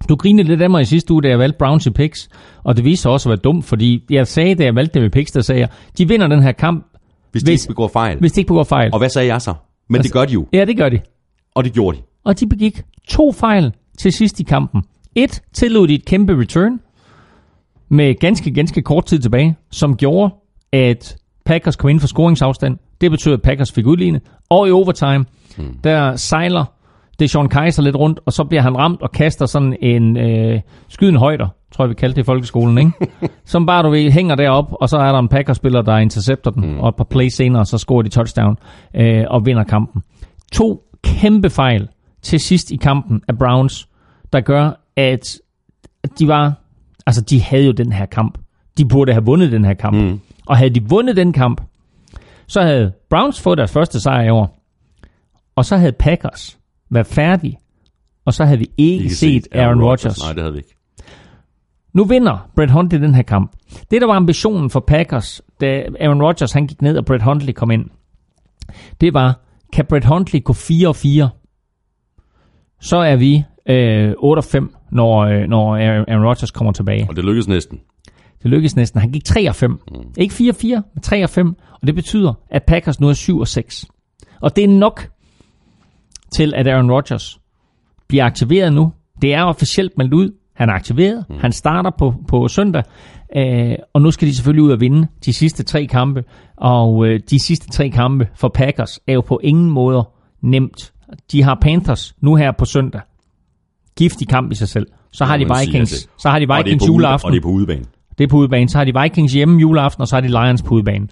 [0.09, 2.29] Du grinede lidt af mig i sidste uge, da jeg valgte Browns i picks,
[2.63, 5.05] og det viste sig også at være dumt, fordi jeg sagde, da jeg valgte dem
[5.05, 6.85] i picks, der sagde jeg, de vinder den her kamp,
[7.31, 8.19] Hvis de Hvis- ikke begår fejl.
[8.19, 8.89] hvis de ikke begår fejl.
[8.93, 9.53] Og hvad sagde jeg så?
[9.89, 10.99] Men det gør de jo, Ja, det gør de.
[11.55, 12.01] og det gjorde de.
[12.23, 14.81] Og de begik to fejl til sidst i kampen.
[15.15, 16.79] Et tillod de et kæmpe return
[17.89, 20.33] med ganske, ganske kort tid tilbage, som gjorde,
[20.71, 22.77] at Packers kom ind for scoringsafstand.
[23.01, 24.21] Det betød, at Packers fik udlignet.
[24.49, 25.25] Og i overtime,
[25.57, 25.77] hmm.
[25.83, 26.65] der sejler
[27.19, 31.19] Deshaun Kaiser lidt rundt, og så bliver han ramt og kaster sådan en øh, skydende
[31.19, 32.91] højder, tror jeg vi kaldte det i folkeskolen, ikke?
[33.45, 36.63] som bare du ved, hænger derop, og så er der en Packers-spiller, der intercepter den,
[36.63, 36.79] hmm.
[36.79, 38.57] og et par plays senere, så scorer de touchdown
[38.95, 40.01] øh, og vinder kampen.
[40.51, 41.87] To kæmpe fejl
[42.21, 43.87] til sidst i kampen af Browns,
[44.33, 45.39] der gør, at
[46.19, 46.53] de var,
[47.05, 48.37] altså de havde jo den her kamp.
[48.77, 49.97] De burde have vundet den her kamp.
[49.97, 50.19] Mm.
[50.45, 51.61] Og havde de vundet den kamp,
[52.47, 54.63] så havde Browns fået deres første sejr i år.
[55.55, 56.57] Og så havde Packers
[56.89, 57.57] været færdige.
[58.25, 60.19] Og så havde vi ikke, ikke set Aaron Rodgers.
[60.19, 60.76] Nej, det havde vi ikke.
[61.97, 63.51] Nu vinder Brett Hundley den her kamp.
[63.91, 67.53] Det, der var ambitionen for Packers, da Aaron Rodgers han gik ned, og Brett Hundley
[67.53, 67.85] kom ind,
[69.01, 69.39] det var,
[69.73, 71.27] kan Brett Hundley gå 4-4,
[72.79, 77.05] så er vi øh, 8-5, når, øh, når Aaron Rodgers kommer tilbage.
[77.09, 77.79] Og det lykkedes næsten.
[78.43, 79.01] Det lykkedes næsten.
[79.01, 79.71] Han gik 3 og 5.
[79.71, 79.79] Mm.
[80.17, 81.55] Ikke 4-4, men 3 og 5.
[81.81, 83.85] Og det betyder, at Packers nu er 7 og 6.
[84.41, 85.09] Og det er nok
[86.31, 87.39] til, at Aaron Rodgers
[88.07, 88.91] bliver aktiveret nu.
[89.21, 90.31] Det er officielt meldt ud.
[90.57, 91.25] Han er aktiveret.
[91.29, 91.35] Mm.
[91.39, 92.83] Han starter på, på søndag.
[93.37, 96.23] Øh, og nu skal de selvfølgelig ud og vinde de sidste tre kampe.
[96.57, 100.07] Og øh, de sidste tre kampe for Packers er jo på ingen måde
[100.41, 100.93] nemt.
[101.31, 103.01] De har Panthers nu her på søndag.
[103.97, 104.87] Giftig kamp i sig selv.
[105.11, 107.25] Så har de Vikings, så har de Vikings juleaften.
[107.27, 107.85] Og det er på udebane.
[108.17, 108.69] Det er på udebane.
[108.69, 111.07] Så har de Vikings hjemme juleaften, og så har de Lions på udebane.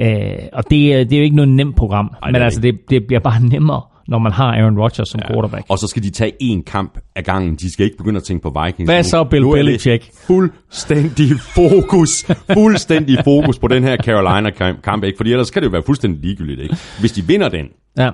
[0.00, 2.10] Øh, og det, er- det er jo ikke noget nemt program.
[2.22, 5.32] Ej, men altså, det, det bliver bare nemmere, når man har Aaron Rodgers som ja.
[5.32, 5.66] quarterback.
[5.68, 7.54] Og så skal de tage én kamp af gangen.
[7.56, 8.88] De skal ikke begynde at tænke på Vikings.
[8.90, 10.10] Hvad så, Bill Belichick?
[10.26, 11.28] Fuldstændig
[11.58, 12.24] fokus.
[12.52, 15.04] fuldstændig fokus på den her Carolina-kamp.
[15.04, 15.16] Ikke?
[15.16, 16.60] Fordi ellers kan det jo være fuldstændig ligegyldigt.
[16.60, 16.76] Ikke?
[17.00, 17.66] Hvis de vinder den,
[17.98, 18.10] Ja.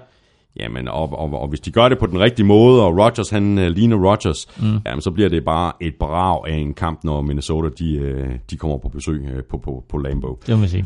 [0.61, 3.59] Jamen, og, og, og hvis de gør det på den rigtige måde, og Rodgers han
[3.59, 4.79] uh, ligner Rodgers, mm.
[4.87, 8.57] jamen, så bliver det bare et brag af en kamp, når Minnesota de, uh, de
[8.57, 10.39] kommer på besøg uh, på, på, på Lambeau.
[10.47, 10.85] Det må man sige.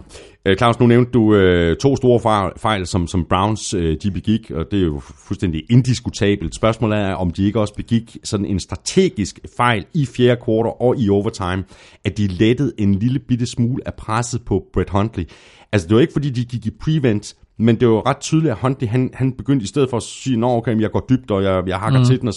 [0.49, 4.65] Uh, Claus, nu nævnte du uh, to store fejl, som, som Browns de begik, og
[4.71, 6.55] det er jo fuldstændig indiskutabelt.
[6.55, 10.95] Spørgsmålet er, om de ikke også begik sådan en strategisk fejl i fjerde kvartal og
[10.99, 11.65] i overtime,
[12.05, 15.25] at de lettede en lille bitte smule af presset på Brett Huntley.
[15.73, 18.59] Altså, det var ikke, fordi de gik i prevent, men det var ret tydeligt, at
[18.63, 21.43] Huntley, han, han begyndte i stedet for at sige, nå okay, jeg går dybt, og
[21.43, 22.05] jeg, jeg hakker mm.
[22.05, 22.35] til den, og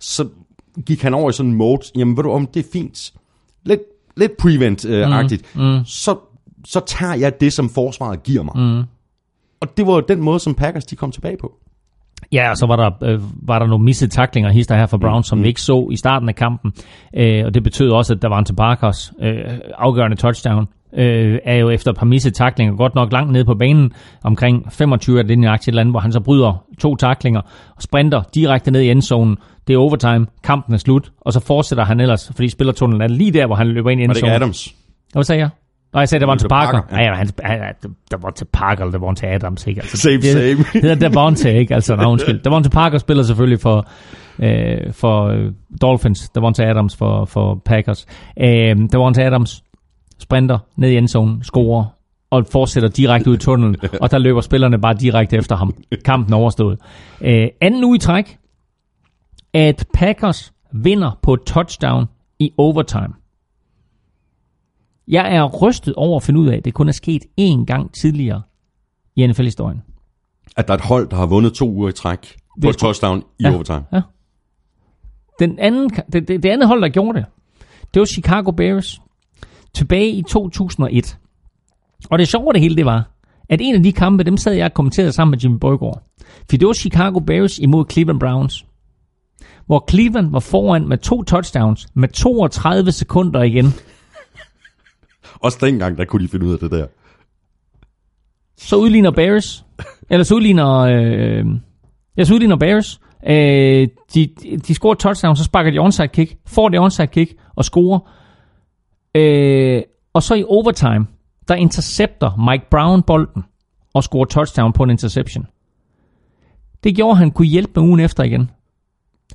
[0.00, 0.28] så
[0.86, 3.12] gik han over i sådan en mode, jamen ved du om, det er fint.
[3.64, 3.80] Lidt,
[4.16, 5.42] lidt prevent-agtigt.
[5.54, 5.62] Mm.
[5.62, 5.84] Mm.
[5.84, 6.16] Så,
[6.64, 8.54] så tager jeg det, som forsvaret giver mig.
[8.56, 8.82] Mm.
[9.60, 11.52] Og det var jo den måde, som Packers de kom tilbage på.
[12.32, 15.26] Ja, og så var der, øh, var der nogle missede taklinger hister her for Browns,
[15.26, 16.72] som vi ikke så i starten af kampen.
[17.16, 19.34] Øh, og det betød også, at der var en til Parkers øh,
[19.74, 20.66] afgørende touchdown.
[20.96, 23.92] Øh, er jo efter et par missede taklinger godt nok langt nede på banen,
[24.24, 27.40] omkring 25 er det nøjagtigt et eller andet, hvor han så bryder to taklinger
[27.76, 29.36] og sprinter direkte ned i endzonen.
[29.66, 33.32] Det er overtime, kampen er slut, og så fortsætter han ellers, fordi spillertunnelen er lige
[33.32, 34.42] der, hvor han løber ind i Var det ikke endzonen.
[34.42, 34.74] Adams?
[35.12, 35.48] Hvad sagde jeg?
[35.92, 36.72] Nej, jeg sagde, det var en til Parker.
[36.80, 37.14] Parker, Nej, ja.
[37.14, 37.26] han,
[38.10, 39.80] der var til Parker, eller der var til Adams, ikke?
[39.80, 40.64] Altså, Same, det, same.
[40.72, 41.74] Det hedder Devontae, ikke?
[41.74, 42.40] Altså, nej, undskyld.
[42.42, 43.86] Devontae Parker spiller selvfølgelig for,
[44.42, 45.52] øh, for øh,
[45.82, 46.28] Dolphins.
[46.28, 48.06] Devontae Adams for, for Packers.
[48.40, 49.62] Øh, Devontae Adams
[50.20, 51.84] sprinter ned i endzonen, scorer,
[52.30, 55.74] og fortsætter direkte ud i tunnelen, og der løber spillerne bare direkte efter ham.
[56.04, 56.78] Kampen er overstået.
[57.20, 58.38] Øh, anden uge i træk,
[59.54, 62.06] at Packers vinder på touchdown
[62.38, 63.14] i overtime.
[65.08, 67.94] Jeg er rystet over at finde ud af, at det kun er sket én gang
[67.94, 68.42] tidligere
[69.16, 69.82] i NFL-historien.
[70.56, 73.18] At der er et hold, der har vundet to uger i træk på et touchdown
[73.38, 73.54] i Ja.
[73.54, 73.84] overtime.
[73.92, 74.00] Ja.
[75.38, 77.26] Den anden, det, det, det andet hold, der gjorde det,
[77.94, 79.00] det var Chicago Bears
[79.74, 81.18] tilbage i 2001.
[82.10, 83.10] Og det sjove det hele, det var,
[83.48, 86.02] at en af de kampe, dem sad jeg og kommenterede sammen med Jimmy Borgård.
[86.50, 88.64] For det var Chicago Bears imod Cleveland Browns.
[89.66, 93.66] Hvor Cleveland var foran med to touchdowns med 32 sekunder igen.
[95.40, 96.86] Også dengang, der kunne de finde ud af det der.
[98.58, 99.64] Så udligner Bears,
[100.10, 101.46] eller så udligner, øh,
[102.16, 103.00] ja, så udligner Bears.
[103.26, 104.28] Øh, de,
[104.66, 107.98] de scorer touchdown, så sparker de onside kick, får det onside kick og scorer.
[109.14, 109.82] Øh,
[110.14, 111.06] og så i overtime,
[111.48, 113.44] der intercepter Mike Brown bolden
[113.94, 115.46] og scorer touchdown på en interception.
[116.84, 118.50] Det gjorde, at han kunne hjælpe med ugen efter igen.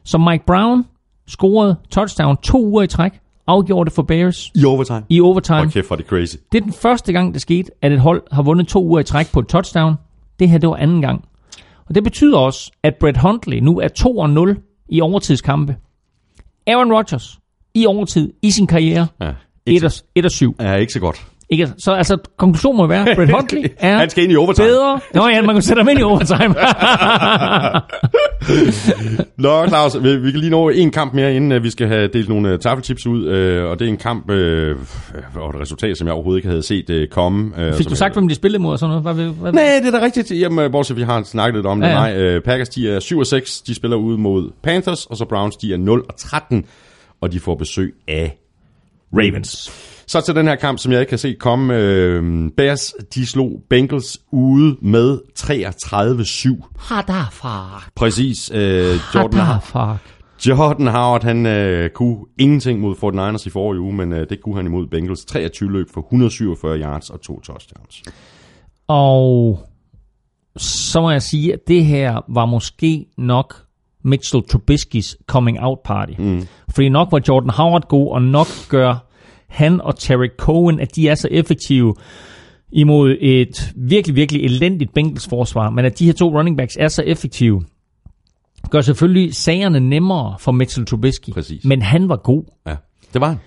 [0.03, 0.85] Så Mike Brown
[1.27, 3.11] scorede touchdown to uger i træk,
[3.47, 5.03] afgjorde det for Bears I overtime.
[5.09, 5.57] i overtime.
[5.87, 6.35] Hvor er det crazy.
[6.51, 9.03] Det er den første gang, det skete, at et hold har vundet to uger i
[9.03, 9.95] træk på et touchdown.
[10.39, 11.25] Det her, det var anden gang.
[11.85, 15.75] Og det betyder også, at Brett Huntley nu er 2-0 i overtidskampe.
[16.67, 17.39] Aaron Rodgers
[17.73, 19.33] i overtid i sin karriere, Ja.
[19.67, 20.55] 1 7.
[20.59, 21.25] Ja, ikke så godt.
[21.49, 21.69] Ikke?
[21.77, 24.67] Så altså, konklusionen må være, Brett Huntley er Han skal ind i overtime.
[24.67, 24.99] bedre.
[25.13, 26.55] Nå ja, man kan sætte ham ind i overtime.
[29.37, 32.07] Nå, Claus, vi, vi kan lige nå en kamp mere, inden uh, vi skal have
[32.07, 33.27] delt nogle uh, taffeltips ud.
[33.27, 34.35] Uh, og det er en kamp, uh,
[35.35, 37.67] og et resultat, som jeg overhovedet ikke havde set uh, komme.
[37.67, 39.15] Uh, Fik du sagt, hvem de spillede mod og sådan noget?
[39.15, 39.51] Hvad, hvad?
[39.53, 40.31] Nej, det er da rigtigt.
[40.31, 41.87] Jamen, bortset vi har snakket lidt om det.
[41.87, 42.13] Ja, ja.
[42.13, 43.61] Nej, uh, Packers, de er 7 og 6.
[43.61, 46.65] De spiller ud mod Panthers, og så Browns, de er 0 og 13.
[47.21, 48.37] Og de får besøg af
[49.17, 49.71] Ravens.
[50.07, 51.75] Så til den her kamp, som jeg ikke kan se komme.
[51.75, 56.77] Øh, Bears, de slog Bengals ude med 33-7.
[56.79, 57.89] Hadafar.
[57.95, 58.51] Præcis.
[58.53, 58.59] Øh,
[59.15, 59.97] Jordan, Hadafar.
[60.47, 64.55] Jordan Howard, han øh, kunne ingenting mod 49ers i forrige uge, men øh, det kunne
[64.55, 65.25] han imod Bengals.
[65.25, 68.03] 23 løb for 147 yards og to touchdowns.
[68.87, 69.59] Og
[70.57, 73.65] så må jeg sige, at det her var måske nok
[74.03, 76.13] Mitchell Trubisky's coming out party.
[76.17, 76.47] Mm.
[76.75, 79.04] Fordi nok var Jordan Howard god, og nok gør
[79.55, 81.95] han og Terry Cohen, at de er så effektive
[82.71, 86.87] imod et virkelig, virkelig elendigt Bengals forsvar, men at de her to running backs er
[86.87, 87.61] så effektive,
[88.69, 91.29] gør selvfølgelig sagerne nemmere for Mitchell Trubisky.
[91.29, 91.65] Præcis.
[91.65, 92.43] Men han var god.
[92.67, 92.75] Ja,
[93.13, 93.39] det var han.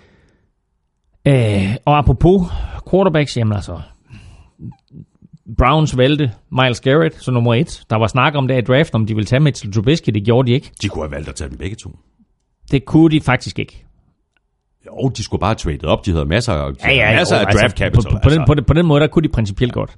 [1.27, 2.43] Øh, og apropos
[2.91, 3.81] quarterbacks, jamen altså,
[5.59, 7.83] Browns valgte Miles Garrett som nummer et.
[7.91, 10.11] Der var snak om det i draft, om de ville tage Mitchell Trubisky.
[10.11, 10.71] Det gjorde de ikke.
[10.83, 11.99] De kunne have valgt at tage dem begge to.
[12.71, 13.85] Det kunne de faktisk ikke.
[15.03, 16.07] Jo, de skulle bare have traded op.
[16.07, 18.03] De havde masser, af- Ja, ja, masser jo, af altså, draft capital.
[18.13, 19.97] På, på, på, den, på, den, på den måde, der kunne de principielt godt.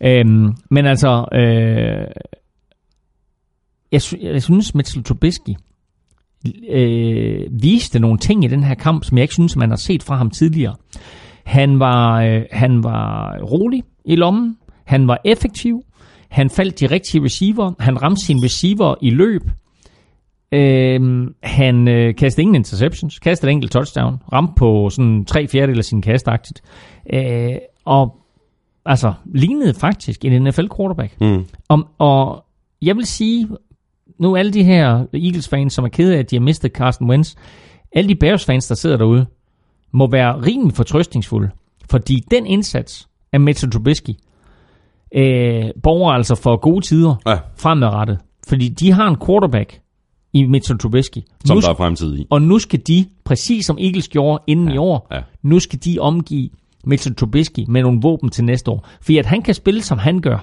[0.00, 2.06] Øhm, men altså, øh,
[3.92, 5.50] jeg, sy- jeg synes, Mitchell Trubisky
[6.70, 10.02] øh, viste nogle ting i den her kamp, som jeg ikke synes, man har set
[10.02, 10.74] fra ham tidligere.
[11.44, 14.56] Han var, øh, han var rolig i lommen.
[14.84, 15.82] Han var effektiv.
[16.30, 17.72] Han faldt de rigtige receiver.
[17.80, 19.42] Han ramte sine receiver i løb.
[20.52, 25.78] Øhm, han øh, kastede ingen interceptions, kastede et enkelt touchdown, ramte på sådan tre fjerdedel
[25.78, 26.62] af sin kastagtigt.
[27.12, 28.16] Øh, og
[28.84, 31.20] altså, lignede faktisk en NFL quarterback.
[31.20, 31.44] Mm.
[31.68, 32.44] Om, og
[32.82, 33.48] jeg vil sige,
[34.18, 37.34] nu alle de her Eagles-fans, som er kede af, at de har mistet Carsten Wentz,
[37.92, 39.26] alle de Bears-fans, der sidder derude,
[39.92, 41.50] må være rimelig fortrøstningsfulde.
[41.90, 44.10] Fordi den indsats af Mitchell Trubisky
[45.14, 48.18] øh, borger altså for gode tider Ja, fremadrettet.
[48.48, 49.80] Fordi de har en quarterback
[50.36, 51.18] i Mitchell Trubisky.
[51.44, 52.26] som Nu der er fremtid i.
[52.30, 55.20] og nu skal de, præcis som Eagles gjorde inden ja, i år, ja.
[55.42, 56.48] nu skal de omgive
[56.84, 58.88] Mitchell Trubisky med nogle våben til næste år.
[59.00, 60.38] Fordi at han kan spille, som han gør,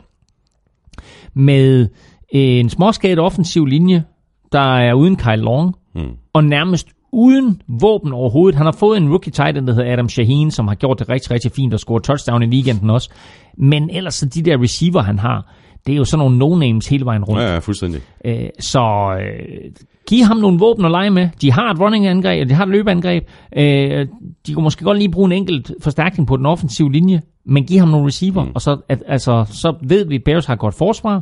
[1.33, 1.87] med
[2.29, 4.03] en småskadet offensiv linje,
[4.51, 6.01] der er uden Kyle Long, Mm.
[6.33, 8.55] og nærmest uden våben overhovedet.
[8.57, 11.09] Han har fået en rookie tight end, der hedder Adam Shaheen, som har gjort det
[11.09, 13.09] rigtig, rigtig fint og scoret touchdown i weekenden også.
[13.57, 15.53] Men ellers så de der receiver, han har,
[15.85, 17.41] det er jo sådan nogle no-names hele vejen rundt.
[17.41, 18.01] Ja, ja, fuldstændig.
[18.25, 19.71] Øh, så øh,
[20.09, 21.29] giv ham nogle våben at lege med.
[21.41, 23.23] De har et running angreb, de har et løbeangreb.
[23.57, 24.07] Øh,
[24.47, 27.79] de kunne måske godt lige bruge en enkelt forstærkning på den offensive linje, men giv
[27.79, 28.51] ham nogle receiver, mm.
[28.55, 31.21] og så, at, altså, så ved vi, at Bears har godt forsvar.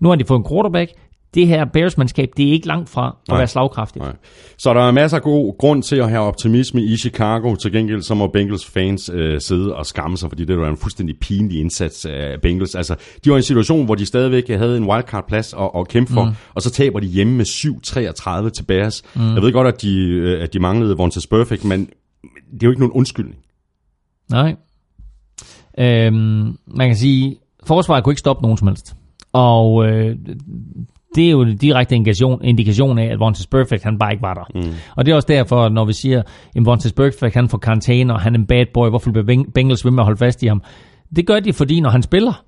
[0.00, 0.90] Nu har de fået en quarterback.
[1.34, 3.38] Det her Bears-mandskab, det er ikke langt fra at Nej.
[3.38, 4.04] være slagkraftigt.
[4.04, 4.16] Nej.
[4.58, 7.54] Så der er masser af god grund til at have optimisme i Chicago.
[7.54, 10.76] Til gengæld så må Bengals fans øh, sidde og skamme sig, fordi det var en
[10.76, 12.74] fuldstændig pinlig indsats af Bengals.
[12.74, 12.94] Altså,
[13.24, 16.24] de var i en situation, hvor de stadigvæk havde en wildcard-plads at, at kæmpe for,
[16.24, 16.34] mm.
[16.54, 17.44] og så taber de hjemme med
[18.46, 19.02] 7-33 til Bears.
[19.14, 19.34] Mm.
[19.34, 21.80] Jeg ved godt, at de, øh, at de manglede Vontaze Perfect, men
[22.52, 23.38] det er jo ikke nogen undskyldning.
[24.30, 24.54] Nej.
[25.78, 27.36] Øhm, man kan sige,
[27.66, 28.96] forsvaret kunne ikke stoppe nogen som helst.
[29.32, 30.16] Og øh,
[31.14, 31.94] det er jo en direkte
[32.42, 34.44] indikation, af, at Vontaze Perfect, han bare ikke var der.
[34.54, 34.74] Mm.
[34.96, 36.22] Og det er også derfor, når vi siger,
[36.56, 39.52] at Vontaze Perfect, han får karantæne, og han er en bad boy, hvorfor bliver Beng-
[39.52, 40.62] Bengals ved med at holde fast i ham?
[41.16, 42.42] Det gør de, fordi når han spiller,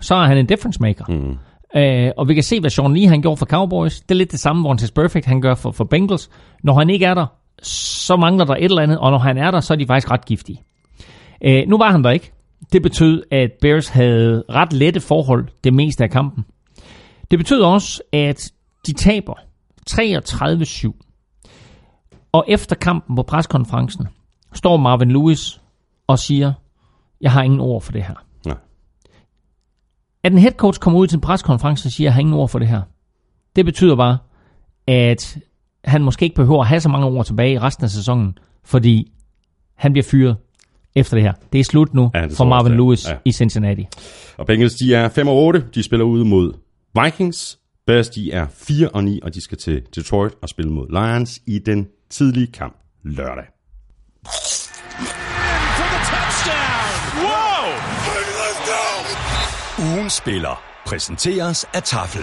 [0.00, 1.04] så er han en difference maker.
[1.08, 1.36] Mm.
[1.80, 4.00] Øh, og vi kan se, hvad Sean Lee han gjorde for Cowboys.
[4.00, 6.30] Det er lidt det samme, Vontaze Perfect han gør for, for Bengals.
[6.62, 7.26] Når han ikke er der,
[7.62, 10.10] så mangler der et eller andet, og når han er der, så er de faktisk
[10.10, 10.58] ret giftige.
[11.44, 12.32] Øh, nu var han der ikke.
[12.72, 16.44] Det betød, at Bears havde ret lette forhold det meste af kampen.
[17.30, 18.52] Det betød også, at
[18.86, 19.34] de taber
[19.90, 22.28] 33-7.
[22.32, 24.08] Og efter kampen på preskonferencen
[24.52, 25.60] står Marvin Lewis
[26.06, 26.52] og siger,
[27.20, 28.14] jeg har ingen ord for det her.
[28.46, 28.56] Nej.
[30.24, 32.48] At en head coach kommer ud til en preskonference og siger, jeg har ingen ord
[32.48, 32.82] for det her.
[33.56, 34.18] Det betyder bare,
[34.86, 35.38] at
[35.84, 39.12] han måske ikke behøver at have så mange ord tilbage i resten af sæsonen, fordi
[39.74, 40.36] han bliver fyret
[40.94, 41.32] efter det her.
[41.52, 42.74] Det er slut nu Ja, for Marvin.
[42.74, 43.12] Lewis Ja.
[43.12, 43.18] ja.
[43.24, 43.86] i Cincinnati.
[44.38, 45.64] Og Bengals, de er 5 og 8.
[45.74, 46.52] De spiller ude mod
[47.02, 47.58] Vikings.
[47.86, 51.40] Bears, de er 4 og 9, og de skal til Detroit og spille mod Lions
[51.46, 53.44] i den tidlige kamp lørdag.
[57.20, 57.64] Go!
[59.84, 62.22] Ugen spiller præsenteres af Tafel.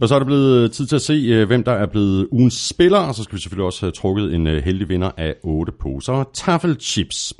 [0.00, 2.68] Og så er det blevet tid til at se, øh, hvem der er blevet ugens
[2.68, 5.72] spiller, og så skal vi selvfølgelig også have trukket en øh, heldig vinder af 8
[5.80, 7.34] poser taffelchips.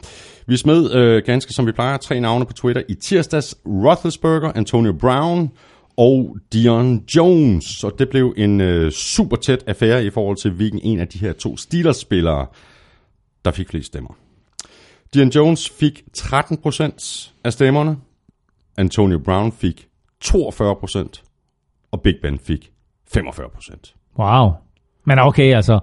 [0.47, 3.55] Vi smed øh, ganske som vi plejer tre navne på Twitter i tirsdags.
[3.67, 5.51] Roethlisberger, Antonio Brown
[5.97, 7.85] og Dion Jones.
[7.85, 11.19] Og det blev en øh, super tæt affære i forhold til, hvilken en af de
[11.19, 12.47] her to Steelers-spillere,
[13.45, 14.17] der fik flest stemmer.
[15.15, 17.97] Dion Jones fik 13% af stemmerne.
[18.77, 19.89] Antonio Brown fik
[20.25, 21.23] 42%,
[21.93, 22.71] og Big Ben fik
[23.17, 23.95] 45%.
[24.19, 24.51] Wow.
[25.07, 25.81] Men okay, altså,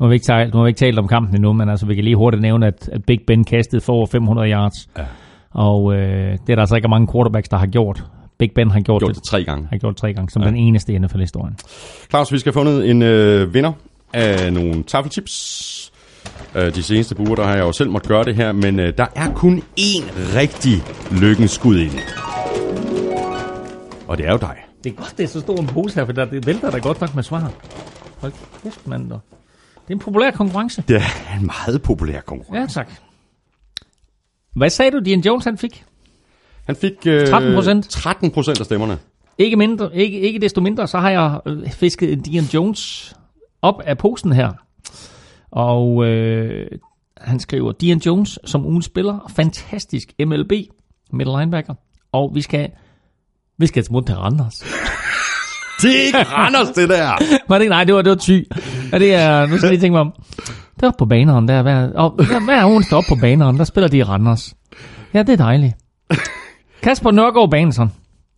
[0.00, 1.86] nu har vi ikke talt, nu har vi ikke talt om kampen endnu, men altså,
[1.86, 4.88] vi kan lige hurtigt nævne, at, at Big Ben kastede for over 500 yards.
[4.98, 5.02] Ja.
[5.50, 8.04] Og øh, det er der altså ikke mange quarterbacks, der har gjort.
[8.38, 9.66] Big Ben har gjort, Gjort det, det tre gange.
[9.70, 10.48] har gjort det tre gange, som ja.
[10.48, 11.56] den eneste i NFL-historien.
[12.10, 13.72] Claus, vi skal have fundet en øh, vinder
[14.12, 15.92] af nogle taffelchips.
[16.54, 18.80] Øh, de seneste par uger, der har jeg jo selv måtte gøre det her, men
[18.80, 20.02] øh, der er kun én
[20.36, 20.72] rigtig
[21.20, 21.92] lykkens skud ind.
[24.08, 24.56] Og det er jo dig.
[24.84, 26.78] Det er godt, det er så stor en pose her, for der, det vælter da
[26.78, 27.52] godt nok med svar.
[28.20, 29.10] Hold kæft, mand.
[29.10, 29.20] dog.
[29.88, 30.84] Det er en populær konkurrence.
[30.88, 32.80] Det er en meget populær konkurrence.
[32.80, 32.92] Ja, tak.
[34.56, 35.84] Hvad sagde du, Dion Jones han fik?
[36.66, 37.88] Han fik øh, 13%.
[37.88, 38.98] 13 procent af stemmerne.
[39.38, 43.14] Ikke, mindre, ikke, ikke desto mindre, så har jeg øh, fisket en Dion Jones
[43.62, 44.52] op af posen her.
[45.50, 46.66] Og øh,
[47.16, 50.52] Han skriver, Dion Jones som ugen spiller, fantastisk MLB,
[51.12, 51.74] middle linebacker,
[52.12, 52.70] og vi skal,
[53.58, 54.64] vi skal smutte til Randers.
[55.82, 57.10] Det er ikke Randers, det der.
[57.48, 57.70] var det ikke?
[57.70, 58.42] Nej, det var, det var ty.
[58.92, 60.12] Ja, det er, nu skal jeg lige tænke mig om.
[60.74, 61.62] Det var på baneren der.
[61.62, 64.54] Hver, og hver, hver onsdag op på baneren, der spiller de i Randers.
[65.14, 65.74] Ja, det er dejligt.
[66.82, 67.92] Kasper Nørgaard Baneson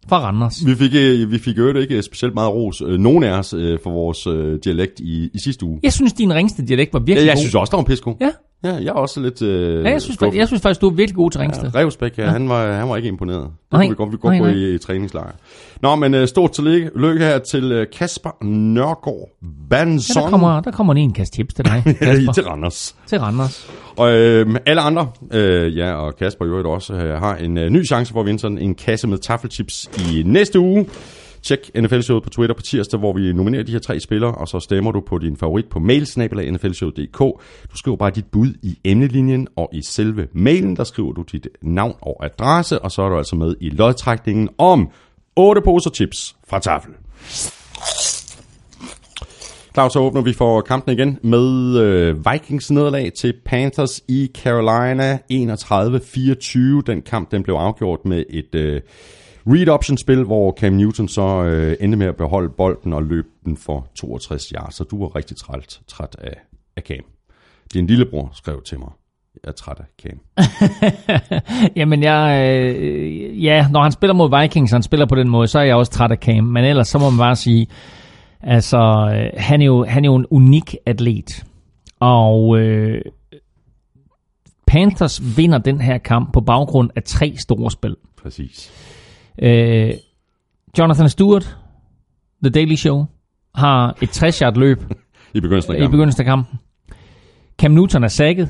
[0.08, 0.66] fra Randers.
[0.66, 3.78] Vi fik, øh, vi fik jo ikke specielt meget ros, øh, nogen af os, øh,
[3.82, 5.80] for vores øh, dialekt i, i sidste uge.
[5.82, 7.40] Jeg synes, din ringste dialekt var Ja, virkelig jeg god.
[7.40, 8.16] synes også, der var en pisko.
[8.20, 8.30] Ja,
[8.64, 10.38] Ja, jeg er også lidt øh, ja jeg, synes, skuffet.
[10.38, 11.70] jeg synes faktisk, du er virkelig god til Ringsted.
[11.74, 13.42] Ja, Revsbæk, ja, han, var, han var ikke imponeret.
[13.42, 13.80] Det Nej.
[13.86, 14.54] kunne vi godt, vi godt Nej, gå nej.
[14.54, 15.30] i, i træningslejr.
[15.82, 20.22] Nå, men uh, stort tillykke lykke her til uh, Kasper Nørgaard Ja, Banson.
[20.22, 22.32] der kommer, der kommer lige en kasse tips til dig, Kasper.
[22.32, 22.96] til Randers.
[23.06, 23.70] til Randers.
[23.96, 27.70] Og øh, alle andre, øh, ja, og Kasper i øvrigt også, øh, har en øh,
[27.70, 30.86] ny chance for at vinde sådan en kasse med taffelchips i næste uge.
[31.42, 34.60] Tjek NFL-showet på Twitter på tirsdag, hvor vi nominerer de her tre spillere, og så
[34.60, 37.18] stemmer du på din favorit på mailsnabelag.nflshowet.dk.
[37.72, 41.48] Du skriver bare dit bud i emnelinjen, og i selve mailen, der skriver du dit
[41.62, 44.90] navn og adresse, og så er du altså med i lodtrækningen om
[45.36, 46.92] 8 poser chips fra Tafel.
[49.74, 55.18] Claus, så åbner vi for kampen igen med øh, Vikings nederlag til Panthers i Carolina
[55.32, 56.82] 31-24.
[56.86, 58.80] Den kamp den blev afgjort med et øh,
[59.46, 63.26] read option spil, hvor Cam Newton så øh, endte med at beholde bolden og løb
[63.44, 64.74] den for 62 yards.
[64.74, 66.34] Så du var rigtig træt, træt af,
[66.76, 67.04] af Cam.
[67.74, 68.88] Din lillebror skrev til mig,
[69.34, 70.20] jeg er træt af Cam.
[71.78, 75.46] Jamen, jeg, øh, ja, når han spiller mod Vikings, og han spiller på den måde,
[75.46, 76.44] så er jeg også træt af Cam.
[76.44, 77.66] Men ellers, så må man bare sige,
[78.40, 78.78] altså,
[79.14, 81.44] øh, han er jo, han er jo en unik atlet.
[82.00, 83.02] Og øh,
[84.66, 87.96] Panthers vinder den her kamp på baggrund af tre store spil.
[88.22, 88.72] Præcis.
[89.42, 89.90] Øh,
[90.78, 91.56] Jonathan Stewart,
[92.42, 93.04] The Daily Show,
[93.54, 94.82] har et 60-yard løb
[95.34, 95.90] I begyndelsen af i kampen.
[95.90, 96.58] begyndelsen af kampen.
[97.58, 98.48] Cam Newton er sækket.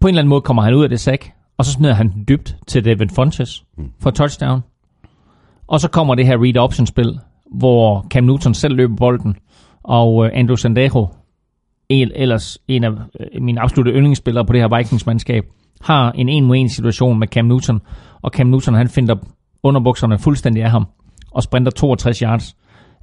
[0.00, 2.12] På en eller anden måde kommer han ud af det sæk, og så smider han
[2.12, 3.64] den dybt til Devin Funches
[4.00, 4.60] for touchdown.
[5.66, 7.18] Og så kommer det her read option spil,
[7.54, 9.36] hvor Cam Newton selv løber bolden,
[9.82, 11.08] og øh, Andrew Sandejo,
[11.88, 15.44] en, ellers en af øh, mine absolutte yndlingsspillere på det her Vikings-mandskab,
[15.80, 17.80] har en en mod en situation med Cam Newton,
[18.22, 19.14] og Cam Newton han finder
[19.64, 20.86] underbukserne fuldstændig af ham,
[21.30, 22.56] og sprinter 62 yards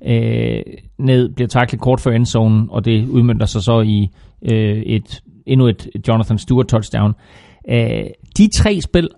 [0.05, 0.61] øh,
[0.97, 4.09] ned, bliver taklet kort før endzonen, og det udmyndter sig så i
[4.41, 7.13] øh, et, endnu et Jonathan Stewart touchdown.
[7.69, 8.03] Øh,
[8.37, 9.09] de tre spil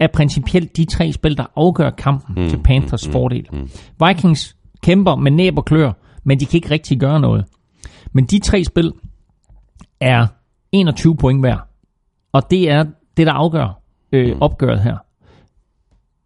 [0.00, 3.46] er principielt de tre spil, der afgør kampen mm, til Panthers mm, fordel.
[3.52, 3.70] Mm.
[4.06, 5.92] Vikings kæmper med næb og klør,
[6.24, 7.44] men de kan ikke rigtig gøre noget.
[8.12, 8.92] Men de tre spil
[10.00, 10.26] er
[10.72, 11.56] 21 point hver,
[12.32, 12.84] og det er
[13.16, 13.80] det, der afgør
[14.12, 14.96] øh, opgøret her.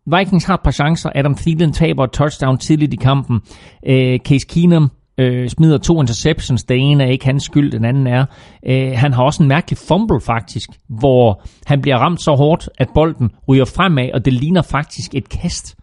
[0.07, 1.11] Vikings har et par chancer.
[1.15, 3.41] Adam Thielen taber et touchdown tidligt i kampen.
[3.87, 6.65] Øh, Case Keenum øh, smider to interceptions.
[6.65, 8.25] Den ene er ikke hans skyld, den anden er.
[8.67, 12.89] Øh, han har også en mærkelig fumble faktisk, hvor han bliver ramt så hårdt, at
[12.95, 15.77] bolden ryger fremad, og det ligner faktisk et kast.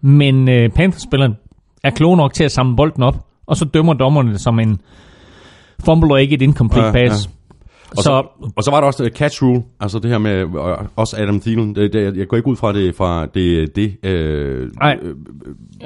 [0.00, 1.34] Men øh, Panthers-spilleren
[1.84, 4.80] er klog nok til at samle bolden op, og så dømmer dommerne det som en
[5.84, 7.30] fumble og ikke et incomplete Ja, pass.
[7.96, 8.22] Og så,
[8.56, 11.40] og så var der også uh, catch rule, altså det her med uh, også Adam
[11.40, 11.74] Thielen.
[11.74, 14.96] Det, det, jeg går ikke ud fra det fra det, det uh, Nej,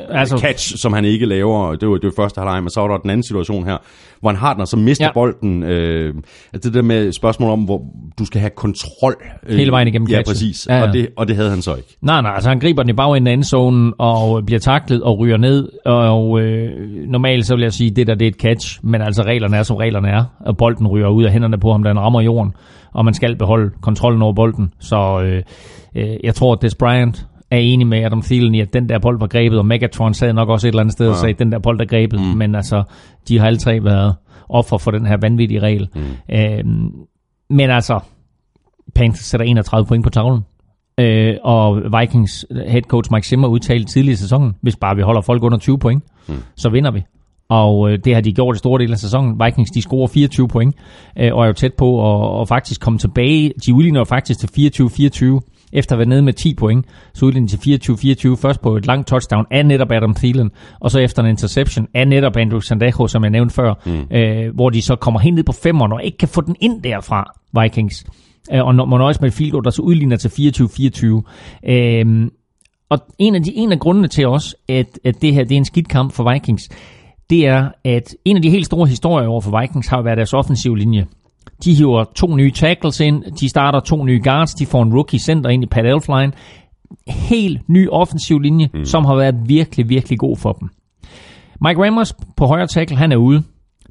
[0.09, 1.75] altså, catch, som han ikke laver.
[1.75, 3.77] Det var det var første halvleg, men så var der den anden situation her,
[4.21, 5.13] hvor han har den, og så mister Ja.
[5.13, 5.63] bolden.
[5.63, 6.15] Øh,
[6.53, 7.83] det der med spørgsmål om, hvor
[8.19, 9.15] du skal have kontrol.
[9.49, 10.33] Øh, Hele vejen igennem Ja, catchen.
[10.35, 10.67] præcis.
[10.71, 10.87] Ja, Ja.
[10.87, 11.97] Og, det, og det havde han så ikke.
[12.03, 15.37] Nej, nej, altså han griber den i bagenden af endzonen og bliver taklet og ryger
[15.37, 15.69] ned.
[15.87, 16.71] Og øh,
[17.09, 19.63] normalt så vil jeg sige, det der det er et catch, men altså reglerne er
[19.63, 20.25] som reglerne er.
[20.41, 22.53] Og bolden ryger ud af hænderne på ham, da han rammer jorden.
[22.93, 24.73] Og man skal beholde kontrollen over bolden.
[24.79, 25.43] Så øh,
[25.95, 28.99] øh, jeg tror, at Des Bryant er enig med Adam Thielen i, at den der
[28.99, 31.39] bold var grebet, og Megatron sad nok også et eller andet sted og sagde, at
[31.39, 32.21] den der bold er grebet.
[32.21, 32.27] Mm.
[32.27, 32.83] Men altså,
[33.29, 34.15] de har alle tre været
[34.49, 35.89] offer for den her vanvittige regel.
[35.95, 36.35] Mm.
[36.37, 36.65] Øh,
[37.51, 38.01] men altså,
[38.95, 40.43] Panthers sætter 31 point på tavlen.
[41.01, 45.21] Øh, og Vikings head coach Mike Zimmer udtalte tidligere i sæsonen, hvis bare vi holder
[45.21, 46.35] folk under 20 point, mm.
[46.57, 47.03] så vinder vi.
[47.51, 49.41] Og øh, det har de gjort i store dele af sæsonen.
[49.45, 50.75] Vikings, de scorer 24 point,
[51.19, 53.53] øh, og er jo tæt på at, at faktisk komme tilbage.
[53.67, 54.71] De udligner faktisk til
[55.37, 55.41] 24-24,
[55.73, 56.87] efter at være nede med 10 point.
[57.15, 57.93] Så udligner de til
[58.33, 60.51] 24-24, først på et langt touchdown af netop Adam Thielen,
[60.81, 64.17] og så efter en interception af netop Andrew Sandejo, som jeg nævnte før, mm.
[64.17, 66.83] øh, hvor de så kommer helt ned på femmeren og ikke kan få den ind
[66.83, 68.07] derfra, Vikings.
[68.53, 71.71] Øh, og når man nøjes med et field goal, der så udligner til 24-24.
[71.71, 72.29] Øh,
[72.91, 75.57] og en af, de, en af grundene til også, at, at det her det er
[75.57, 76.69] en skidt kamp for Vikings,
[77.31, 80.35] det er, at en af de helt store historier over for Vikings har været deres
[80.35, 81.07] offensive linje.
[81.65, 85.19] De hiver to nye tackles ind, de starter to nye guards, de får en rookie
[85.19, 86.33] center ind i Pat Elfline.
[87.07, 88.85] Helt ny offensiv linje, mm.
[88.85, 90.69] som har været virkelig, virkelig god for dem.
[91.61, 93.43] Mike Ramos på højre tackle, han er ude.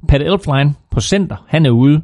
[0.08, 2.02] Pat Elfline på center, han er ude.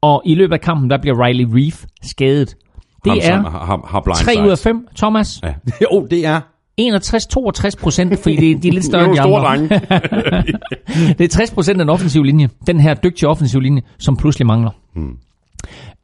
[0.00, 2.56] Og i løbet af kampen, der bliver Riley Reef skadet.
[3.04, 5.40] Det ham, er som har, har, har 3 ud af 5, Thomas.
[5.42, 5.54] Ja.
[5.92, 6.40] jo, det er
[6.80, 9.38] 61-62 procent, fordi det, de er lidt større end de andre.
[9.38, 9.68] drenge.
[11.18, 14.46] Det er 60 procent af den offensive linje, den her dygtige offensive linje, som pludselig
[14.46, 14.70] mangler.
[14.94, 15.16] Hmm.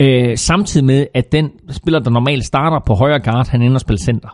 [0.00, 3.80] Øh, samtidig med, at den spiller, der normalt starter på højre guard, han ender at
[3.80, 4.28] spille center.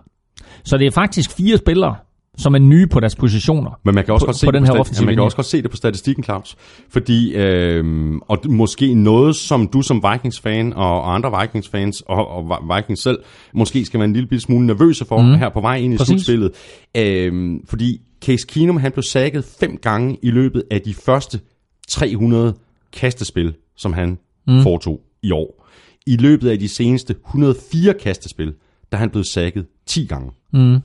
[0.64, 1.94] Så det er faktisk fire spillere,
[2.38, 3.70] som er nye på deres positioner.
[3.84, 5.36] Men man kan også, På- godt, se på det den her på man kan også
[5.36, 6.56] godt se det på statistikken, Claus.
[6.90, 12.44] Fordi, øh, og måske noget, som du som Vikings-fan og, og andre Vikings-fans og, og
[12.44, 13.18] Vi- Vikings selv,
[13.54, 15.34] måske skal være en lille bitte smule nervøse for mm.
[15.34, 16.08] her på vej ind i Præcis.
[16.24, 16.50] slutspillet.
[16.96, 21.40] Øh, fordi Case Keenum, han blev sækket fem gange i løbet af de første
[21.88, 22.54] 300
[22.92, 24.62] kastespil, som han mm.
[24.62, 25.66] foretog i år.
[26.06, 30.30] I løbet af de seneste 104 kastespil, der er han blevet sækket 10 gange.
[30.52, 30.78] Mm.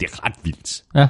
[0.00, 0.82] Det er ret vildt.
[0.94, 1.06] Ja.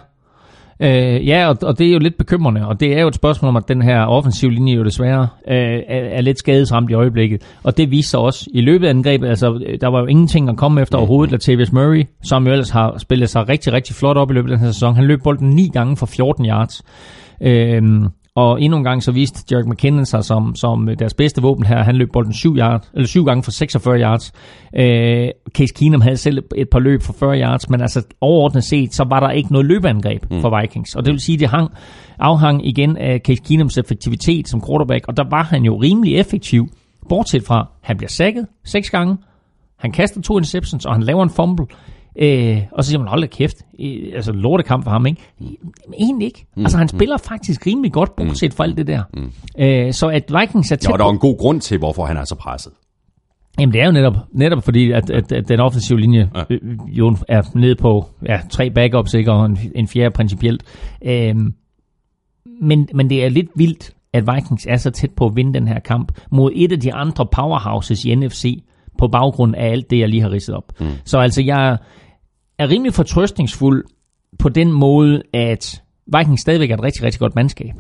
[0.81, 3.49] Øh, ja, og, og det er jo lidt bekymrende, og det er jo et spørgsmål
[3.49, 7.43] om, at den her offensive linje jo desværre øh, er, er lidt skadesramt i øjeblikket.
[7.63, 10.49] Og det viser sig også i løbet af angrebet, altså øh, der var jo ingenting
[10.49, 11.33] at komme efter overhovedet.
[11.33, 14.57] Latavius Murray, som jo ellers har spillet sig rigtig, rigtig flot op i løbet af
[14.57, 16.83] den her sæson, han løb bolden ni gange for 14 yards.
[17.43, 17.83] Øh,
[18.39, 21.83] og endnu en gang så viste Jerick McKinnon sig som, som deres bedste våben her.
[21.83, 24.33] Han løb bolden 7, yard, eller 7 gange for 46 yards.
[24.77, 28.95] Øh, Case Keenum havde selv et par løb for 40 yards, men altså overordnet set,
[28.95, 30.41] så var der ikke noget løbeangreb mm.
[30.41, 30.95] for Vikings.
[30.95, 31.71] Og det vil sige, det hang,
[32.19, 36.69] afhang igen af Case Keenums effektivitet som quarterback, og der var han jo rimelig effektiv,
[37.09, 39.17] bortset fra, at han bliver sækket seks gange,
[39.79, 41.67] han kaster to interceptions, og han laver en fumble.
[42.19, 45.23] Øh, og så siger man, hold da kæft, øh, altså lortekamp for ham, ikke?
[45.99, 46.47] Egentlig ikke.
[46.57, 49.03] Mm, altså han spiller faktisk rimelig godt, bortset fra alt det der.
[49.15, 49.33] Mm.
[49.59, 52.05] Øh, så at Vikings er tæt Ja, og der er en god grund til, hvorfor
[52.05, 52.73] han er så presset.
[53.59, 56.43] Jamen det er jo netop, netop fordi, at, at, at den offensive linje Ja.
[56.51, 56.57] ja.
[56.87, 60.63] jo er nede på ja, tre backups, ikke, og en, en fjerde principielt.
[61.05, 61.55] Øhm,
[62.61, 65.69] men, men det er lidt vildt, at Vikings er så tæt på at vinde den
[65.69, 68.63] her kamp mod et af de andre powerhouses i NFC,
[68.99, 70.73] på baggrund af alt det, jeg lige har ridset op.
[70.81, 70.87] Mm.
[71.05, 71.77] Så altså, jeg
[72.59, 73.85] er rimelig fortrøstningsfuld
[74.39, 75.83] på den måde, at
[76.17, 77.75] Vikings stadigvæk er et rigtig, rigtig godt mandskab.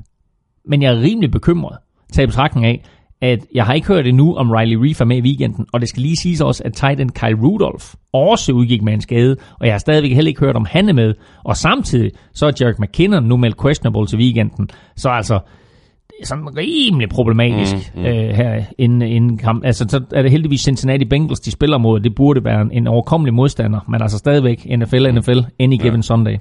[0.64, 1.78] Men jeg er rimelig bekymret,
[2.12, 2.84] tager i betragtning af,
[3.20, 5.88] at jeg har ikke hørt endnu, om Riley Reef er med i weekenden, og det
[5.88, 9.66] skal lige siges også, at tight end Kyle Rudolph også udgik med en skade, og
[9.66, 11.14] jeg har stadigvæk heller ikke hørt, om han er med.
[11.44, 14.68] Og samtidig, så er Jerick McKinnon nu meldt questionable til weekenden.
[14.96, 15.40] Så altså,
[16.24, 18.06] sådan rimelig problematisk mm, mm.
[18.06, 19.64] Øh, her inden, inden kamp.
[19.64, 22.00] Altså, så er det heldigvis Cincinnati Bengals, de spiller mod.
[22.00, 26.36] Det burde være en, en overkommelig modstander, men altså stadigvæk NFL, NFL, any given Sunday.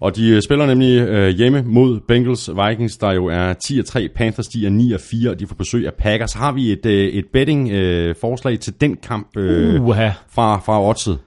[0.00, 4.46] Og de øh, spiller nemlig øh, hjemme mod Bengals Vikings, der jo er 10-3, Panthers
[4.46, 6.32] de er 9-4, og de får besøg af Packers.
[6.32, 10.10] Har vi et, øh, et betting-forslag øh, forslag til den kamp øh, Uha.
[10.30, 11.18] fra, fra oddset?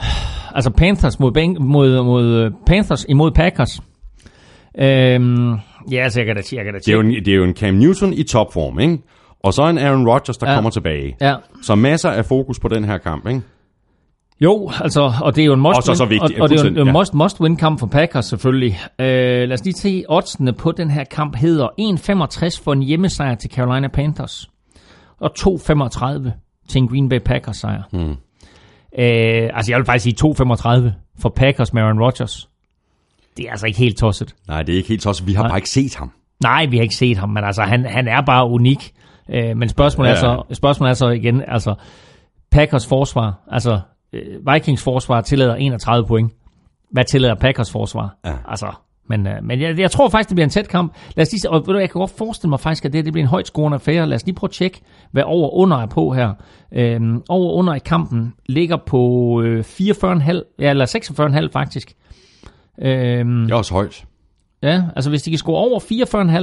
[0.56, 3.80] Altså Panthers mod, mod, mod øh, Panthers imod Packers.
[4.78, 5.54] Øhm,
[5.90, 7.34] ja, altså jeg kan da sige, jeg kan da Det er, jo en, det er
[7.36, 8.98] jo en Cam Newton i topform, ikke?
[9.40, 10.54] Og så en Aaron Rodgers, der ja.
[10.54, 11.16] Kommer tilbage.
[11.20, 11.34] Ja.
[11.62, 13.42] Så masser af fokus på den her kamp, ikke?
[14.40, 16.60] Jo, altså, og det er jo en must Og så- så vigtigt, og, og det
[16.60, 16.92] er jo en ja.
[16.92, 18.78] must, must win kamp for Packers selvfølgelig.
[19.00, 19.06] Øh,
[19.48, 23.50] lad os lige se, oddsene på den her kamp hedder 1,65 for en hjemmesejr til
[23.50, 24.50] Carolina Panthers,
[25.20, 26.30] og 2,35
[26.68, 27.82] til en Green Bay Packers sejr.
[27.92, 28.10] Hmm.
[28.98, 32.48] Øh, altså jeg vil faktisk sige 2,35 for Packers med Aaron Rodgers.
[33.36, 34.34] Det er altså ikke helt tosset.
[34.48, 35.26] Nej, det er ikke helt tosset.
[35.26, 35.48] Vi har Nej.
[35.50, 36.12] bare ikke set ham.
[36.42, 38.92] Nej, vi har ikke set ham, men altså, han, han er bare unik.
[39.30, 41.74] Øh, men spørgsmålet, Ja, ja, er så, spørgsmålet er så igen, altså,
[42.50, 43.80] Packers forsvar, altså,
[44.12, 46.32] øh, Vikings forsvar tillader 31 point.
[46.90, 48.16] Hvad tillader Packers forsvar?
[48.24, 48.32] Ja.
[48.48, 48.66] Altså,
[49.08, 50.94] men, øh, men jeg, jeg tror faktisk, det bliver en tæt kamp.
[51.16, 53.12] Lad os lige, og ved du, jeg kan godt forestille mig faktisk, at det, det
[53.12, 54.06] bliver en højt scorende affære.
[54.06, 54.80] Lad os lige prøve at tjekke,
[55.12, 56.32] hvad over under er på her.
[56.72, 61.92] Øhm, over under i kampen ligger på øh, 44,5, ja, eller 46,5 faktisk.
[62.82, 64.04] Øhm, Det er også højt.
[64.62, 65.80] Ja, altså hvis de kan score over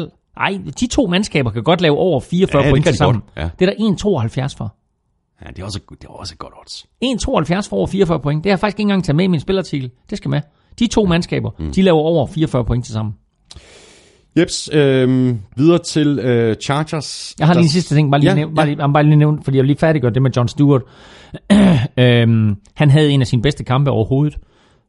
[0.08, 0.18] 44,5...
[0.38, 2.98] Ej, de to mandskaber kan godt lave over 44 Ja, det point kan de til
[2.98, 3.22] sammen.
[3.36, 3.50] godt, ja.
[3.60, 4.76] Det er der 1,72 for.
[5.46, 6.86] Ja, det er også, det er også et godt odds.
[7.66, 8.44] 1,72 for over 44 point.
[8.44, 9.92] Det har jeg faktisk ikke engang taget med i min spillertitel.
[10.10, 10.42] Det skal med.
[10.80, 11.72] De to mandskaber, mm.
[11.74, 13.14] de laver over 44 point til sammen.
[14.40, 17.36] Jeps, øh, videre til øh, Chargers.
[17.40, 18.74] Jeg har lige en sidste ting, bare lige, Ja, ja, nævnt, bare ja.
[18.74, 20.82] lige, bare lige nævnt, fordi jeg lige færdiggøre det med John Stewart.
[21.98, 24.38] øhm, han havde en af sine bedste kampe overhovedet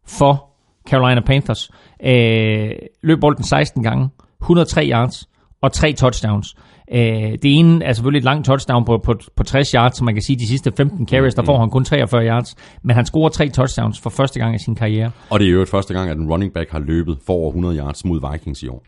[0.06, 0.51] for
[0.88, 1.70] Carolina Panthers.
[2.04, 2.70] Øh,
[3.02, 4.08] løb bolden 16 gange,
[4.42, 5.28] 103 yards
[5.62, 6.56] og tre touchdowns.
[6.92, 10.14] Øh, det ene er selvfølgelig et langt touchdown på, på, på 60 yards, så man
[10.14, 12.56] kan sige, de sidste 15 carries, der får han kun 43 yards.
[12.82, 15.10] Men han scorer tre touchdowns for første gang i sin karriere.
[15.30, 17.76] Og det er jo første gang, at en running back har løbet for over 100
[17.78, 18.84] yards mod Vikings i år.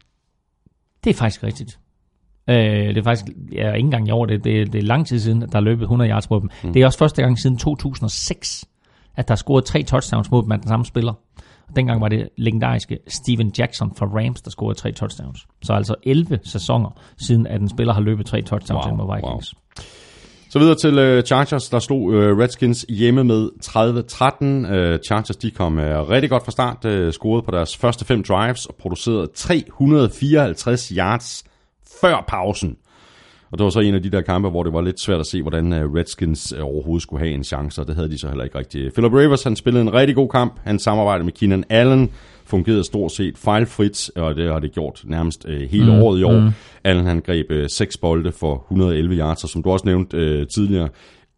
[1.04, 1.78] Det er faktisk rigtigt.
[2.50, 5.20] Øh, det er faktisk ja, ikke engang i år, det, det, det er lang tid
[5.20, 6.50] siden, at der er løbet 100 yards mod dem.
[6.64, 6.72] Mm.
[6.72, 8.64] Det er også første gang siden 2006,
[9.16, 11.12] at der er scoret tre touchdowns mod dem af den samme spiller.
[11.76, 15.46] Dengang var det legendariske Steven Jackson fra Rams, der scorede tre touchdowns.
[15.62, 19.54] Så altså 11 sæsoner siden, at en spiller har løbet tre touchdowns Wow, med Vikings.
[19.54, 19.84] wow.
[20.50, 24.44] Så videre til uh, Chargers, der slog uh, Redskins hjemme med 30-13.
[24.44, 28.66] Uh, Chargers de kom uh, rigtig godt fra start, scorede på deres første fem drives
[28.66, 31.44] og producerede 354 yards
[32.00, 32.76] før pausen.
[33.54, 35.26] Og det var så en af de der kampe, hvor det var lidt svært at
[35.26, 38.28] se, hvordan uh, Redskins uh, overhovedet skulle have en chance, og det havde de så
[38.28, 38.92] heller ikke rigtig.
[38.92, 40.60] Philip Rivers, han spillede en rigtig god kamp.
[40.64, 42.10] Han samarbejdede med Keenan Allen,
[42.44, 46.22] fungerede stort set fejlfrit, og det har det gjort nærmest uh, hele mm, året i
[46.22, 46.40] år.
[46.40, 46.50] Mm.
[46.84, 50.46] Allen han greb uh, seks bolde for 111 yards, og som du også nævnte uh,
[50.46, 50.88] tidligere,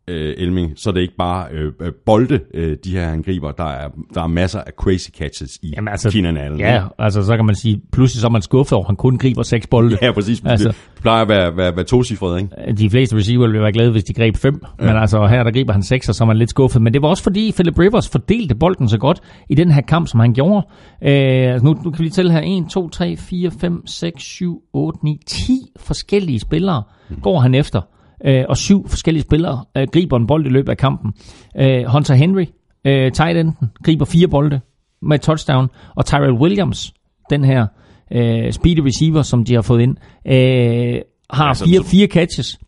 [0.09, 3.51] øh, Elming, så er det ikke bare øh, øh, bolde, øh, de her angriber.
[3.51, 6.59] Der er, der er masser af crazy catches i Jamen, altså, Keenan.
[6.59, 9.19] Ja, altså så kan man sige, pludselig så er man skuffet over, at han kun
[9.19, 9.99] griber seks bolde.
[10.03, 10.43] Ja, præcis.
[10.45, 12.73] Altså, det plejer at være, være, være tocifret, ikke?
[12.73, 14.61] De fleste receiver ville være glade, hvis de greb fem.
[14.81, 14.87] Ja.
[14.87, 16.83] Men altså her, der griber han seks, og så er man lidt skuffet.
[16.83, 20.09] Men det var også fordi, Philip Rivers fordelte bolden så godt i den her kamp,
[20.09, 20.66] som han gjorde.
[21.03, 22.43] Øh, altså nu, nu kan vi lige tælle her.
[22.45, 26.83] 1, 2, 3, 4, 5, 6, 7, 8, 9, 10 forskellige spillere
[27.23, 27.81] går han efter.
[28.25, 31.13] Øh, og syv forskellige spillere øh, griber en bold i løbet af kampen.
[31.57, 32.45] Øh, Hunter Henry,
[32.85, 34.61] øh, tight enden, griber fire bolde
[35.03, 35.69] med touchdown.
[35.97, 36.95] Og Tyrell Williams,
[37.31, 37.67] den her
[38.13, 42.59] øh, speedy receiver, som de har fået ind, øh, har Altså, fire, fire catches.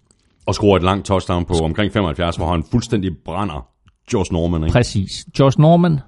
[0.47, 3.67] Og scorer et langt touchdown på omkring 75, hvor han fuldstændig brænder
[4.13, 4.73] Josh Norman, ikke?
[4.73, 5.27] Præcis.
[5.39, 5.99] Josh Norman,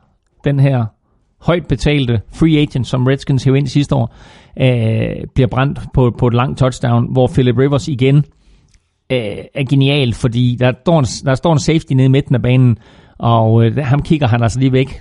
[0.44, 0.84] den her
[1.40, 4.14] højt betalte free agent, som Redskins hævde ind sidste år,
[4.60, 8.24] øh, bliver brændt på, på et langt touchdown, hvor Philip Rivers igen
[9.10, 12.42] øh, er genial, fordi der står, en, der står en safety nede i midten af
[12.42, 12.78] banen,
[13.18, 15.00] og øh, ham kigger han altså lige væk,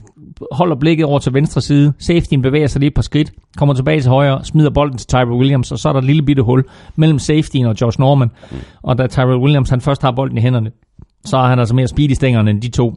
[0.52, 4.02] holder blikket over til venstre side, safetyen bevæger sig lige et par skridt, kommer tilbage
[4.02, 6.64] til højre, smider bolden til Tyrell Williams, og så er der et lille bitte hul
[6.96, 8.30] mellem safetyen og Josh Norman,
[8.82, 10.72] og da Tyrell Williams han først har bolden i hænderne,
[11.26, 12.96] så er han altså mere speed i stængerne end de to,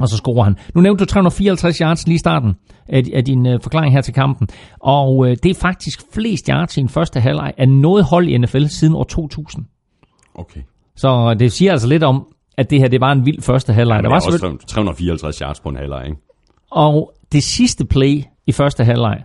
[0.00, 0.56] og så scorer han.
[0.74, 2.54] Nu nævnte du 354 yards lige i starten
[2.88, 4.48] af, af din øh, forklaring her til kampen.
[4.80, 8.38] Og øh, det er faktisk flest yards i en første halvleg af noget hold i
[8.38, 9.64] NFL siden år 2000.
[10.38, 10.60] Okay.
[10.96, 12.26] Så det siger altså lidt om,
[12.58, 13.96] at det her det var en vild første halvleg.
[13.96, 16.18] Der Der var var selvfølgelig- også 354 yards på en halvleg, ikke?
[16.70, 19.22] og det sidste play i første halvleg,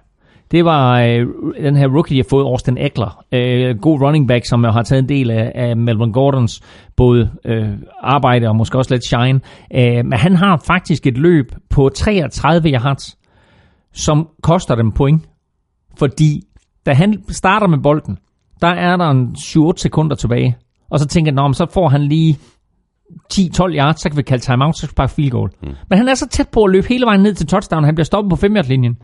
[0.52, 1.28] det var øh,
[1.62, 3.24] den her rookie, de har fået, Austin Eckler.
[3.32, 6.62] Øh, god running back, som har taget en del af, af Melvin Gordons
[6.96, 7.70] både øh,
[8.04, 9.42] arbejde og måske også lidt shine.
[9.76, 13.18] Øh, men han har faktisk et løb på 33 yards,
[13.94, 15.30] som koster dem point.
[15.98, 16.42] Fordi
[16.86, 18.18] da han starter med bolden,
[18.62, 20.56] der er der en 7-8 sekunder tilbage.
[20.92, 22.38] Og så tænker jeg, "Nå, men så får han lige
[23.34, 25.50] 10-12 yards, så kan vi kalde timeout, så sparke field goal.
[25.64, 25.68] Mm.
[25.90, 28.06] Men han er så tæt på at løbe hele vejen ned til touchdown, han bliver
[28.06, 28.98] stoppet på 5 linjen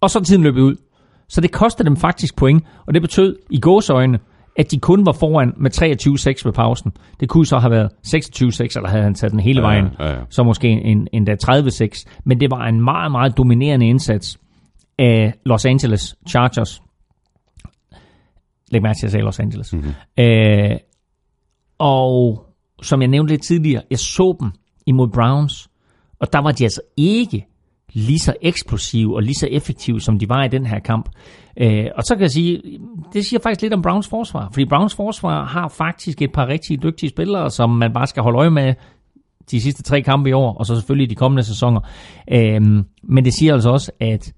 [0.00, 0.76] Og så er tiden løbet ud.
[1.28, 4.18] Så det kostede dem faktisk point, og det betød i gåsøjne,
[4.58, 6.92] at de kun var foran med 23-6 ved pausen.
[7.20, 9.84] Det kunne så have været 26-6, eller havde han taget den hele Ja, vejen.
[10.00, 10.16] ja, ja.
[10.30, 12.04] Så måske en, endda 30-6.
[12.24, 14.38] Men det var en meget, meget dominerende indsats
[14.98, 16.82] af Los Angeles Chargers.
[18.70, 19.72] Læg mærke til, at jeg sagde Los Angeles.
[19.72, 19.92] Mm-hmm.
[20.18, 20.78] Øh,
[21.78, 22.46] og
[22.82, 24.50] som jeg nævnte lidt tidligere, jeg så dem
[24.86, 25.68] imod Browns,
[26.20, 27.46] og der var de altså ikke
[27.92, 31.08] lige så eksplosive og lige så effektive, som de var i den her kamp.
[31.56, 32.62] Øh, og så kan jeg sige,
[33.12, 36.82] det siger faktisk lidt om Browns forsvar, fordi Browns forsvar har faktisk et par rigtig
[36.82, 38.74] dygtige spillere, som man bare skal holde øje med
[39.50, 41.80] de sidste tre kampe i år, og så selvfølgelig de kommende sæsoner.
[42.32, 44.32] Øhm, men det siger altså også, at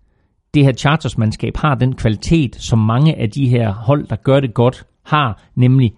[0.56, 4.54] det her Chargers-mandskab har den kvalitet, som mange af de her hold, der gør det
[4.54, 5.92] godt, har, nemlig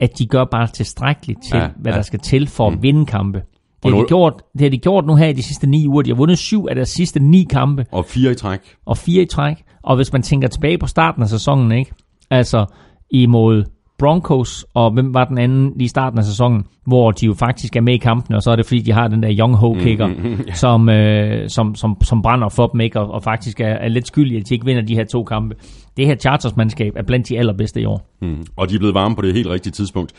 [0.00, 1.96] at de gør bare tilstrækkeligt til, Ja, hvad ja.
[1.96, 3.42] der skal til for at vinde kampe.
[3.82, 6.02] Det har, de gjort, det har de gjort nu her i de sidste ni uger.
[6.02, 8.60] De har vundet syv af deres sidste ni kampe, Og fire i træk.
[8.86, 9.56] og fire i træk.
[9.82, 11.92] Og hvis man tænker tilbage på starten af sæsonen, ikke?
[12.30, 12.66] altså
[13.10, 13.64] imod
[13.98, 17.76] Broncos, og hvem var den anden lige i starten af sæsonen, hvor de jo faktisk
[17.76, 19.74] er med i kampen, og så er det fordi, de har den der young ho
[19.74, 23.00] kicker, mm-hmm, som, øh, som, som, som brænder for dem, ikke?
[23.00, 25.54] Og, og faktisk er, er lidt skyldige, at de ikke vinder de her to kampe.
[25.96, 28.16] Det her Chargers-mandskab er blandt de allerbedste i år.
[28.22, 28.46] Mm.
[28.56, 30.12] Og de er blevet varme på det helt rigtige tidspunkt.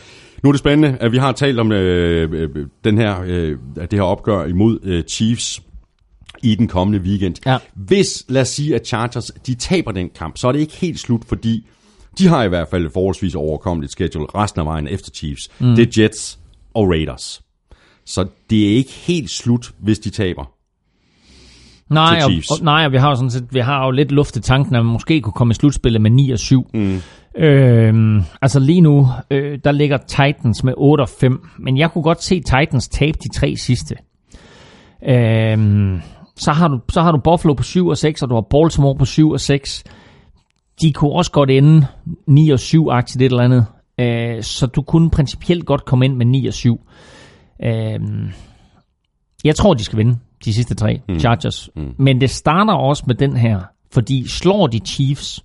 [0.44, 3.94] Nu er det spændende, at vi har talt om øh, øh, den her, øh, det
[3.94, 5.62] her opgør imod øh, Chiefs
[6.44, 7.36] i den kommende weekend.
[7.46, 7.58] Ja.
[7.76, 11.00] Hvis, lad os sige, at Chargers de taber den kamp, så er det ikke helt
[11.00, 11.66] slut, fordi
[12.18, 15.50] de har i hvert fald et forholdsvis overkommeligt schedule resten af vejen efter Chiefs.
[15.60, 15.76] Mm.
[15.76, 16.40] Det er Jets
[16.74, 17.42] og Raiders.
[18.06, 20.52] Så det er ikke helt slut, hvis de taber.
[21.94, 24.36] Nej, og, og, nej, og vi har jo sådan set, vi har jo lidt luft
[24.36, 26.70] i tanken, at man måske kunne komme i slutspillet med 9 og 7.
[26.74, 27.02] Mm.
[27.38, 32.04] Øhm, altså lige nu, øh, der ligger Titans med 8 og 5, men jeg kunne
[32.04, 33.96] godt se Titans tabe de tre sidste.
[35.08, 36.02] Øhm,
[36.36, 38.96] så, har du, så har du Buffalo på 7 og 6, og du har Baltimore
[38.96, 39.84] på 7 og 6.
[40.82, 41.88] De kunne også godt ende
[42.28, 43.66] 9 og 7-agtigt et eller andet.
[44.00, 46.82] Øh, så du kunne principielt godt komme ind med 9 og 7.
[47.64, 48.30] Øhm,
[49.44, 51.20] jeg tror, de skal vinde de sidste tre, mm.
[51.20, 51.70] Chargers.
[51.76, 51.94] Mm.
[51.98, 55.44] Men det starter også med den her, fordi slår de Chiefs,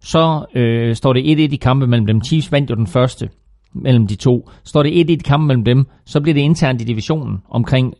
[0.00, 2.24] så øh, står det 1-1 i kampe mellem dem.
[2.24, 3.28] Chiefs vandt jo den første
[3.72, 4.50] mellem de to.
[4.64, 7.94] Står det 1-1 i kampe mellem dem, så bliver det internt i divisionen omkring,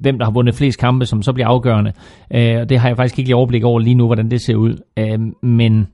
[0.00, 1.92] hvem der har vundet flest kampe, som så bliver afgørende.
[2.34, 4.54] Øh, og det har jeg faktisk ikke lige overblik over lige nu, hvordan det ser
[4.54, 4.76] ud.
[4.96, 5.88] Øh, men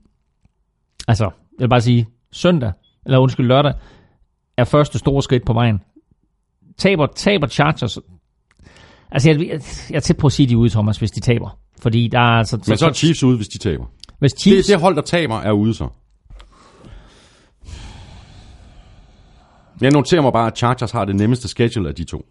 [1.07, 2.71] altså, jeg vil bare sige, søndag,
[3.05, 3.73] eller undskyld lørdag,
[4.57, 5.79] er første store skridt på vejen.
[6.77, 7.97] Taber, taber Chargers.
[9.11, 11.57] Altså, jeg, jeg, jeg er tæt på at sige de ude, Thomas, hvis de taber.
[11.79, 12.59] Fordi der er altså...
[12.67, 13.85] Men så er Chiefs ude, hvis de taber.
[14.19, 15.87] Hvis Chiefs, Det, det hold, der taber, er ude så.
[19.81, 22.25] Jeg noterer mig bare, at Chargers har det nemmeste schedule af de to.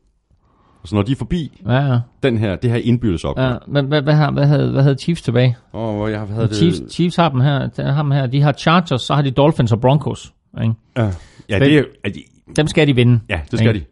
[0.87, 1.99] Så når de er forbi Ja, ja.
[2.23, 3.39] den her, det her indbyrdes op.
[3.39, 3.53] ja.
[3.69, 5.57] Men hvad, hvad, har, hvad, havde, hvad havde Chiefs tilbage?
[5.73, 6.57] Og hvor jeg havde det...
[6.57, 8.27] Chiefs, Chiefs har dem her, der har dem her.
[8.27, 10.33] De har Chargers, så har de Dolphins og Broncos.
[10.63, 10.75] Ikke?
[10.97, 11.11] Ja,
[11.51, 12.23] ja det er, er de,
[12.57, 13.21] Dem skal de vinde.
[13.31, 13.79] ja, det skal de.
[13.79, 13.91] Ikke?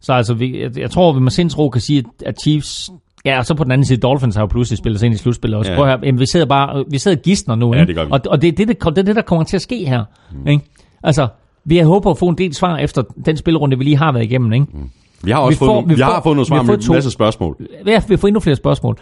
[0.00, 2.90] Så altså, vi, jeg, jeg tror, vi med sindsro kan sige, at- Chiefs...
[3.24, 5.18] Ja, og så på den anden side, Dolphins har jo pludselig spillet sig ind i
[5.18, 5.70] slutspillet også.
[5.72, 5.76] Ja.
[5.76, 8.10] Prøv at høre, vi sidder bare vi sidder gidsner nu, Ja, det gør vi.
[8.12, 10.04] Og, og det, er det, det, det er det, der kommer til at ske her.
[10.32, 10.46] Mm.
[10.46, 10.64] Ikke?
[11.02, 11.28] Altså,
[11.64, 14.24] vi har håbet at få en del svar efter den spillerunde, vi lige har været
[14.24, 14.52] igennem.
[14.52, 14.66] Ikke?
[14.72, 14.90] Mm.
[15.24, 16.66] Vi har også Vi fået, får- nogle, vi vi, får- har fået nogle svar med
[16.66, 17.56] fået en masse spørgsmål.
[17.86, 18.96] Ja, vi får endnu flere spørgsmål.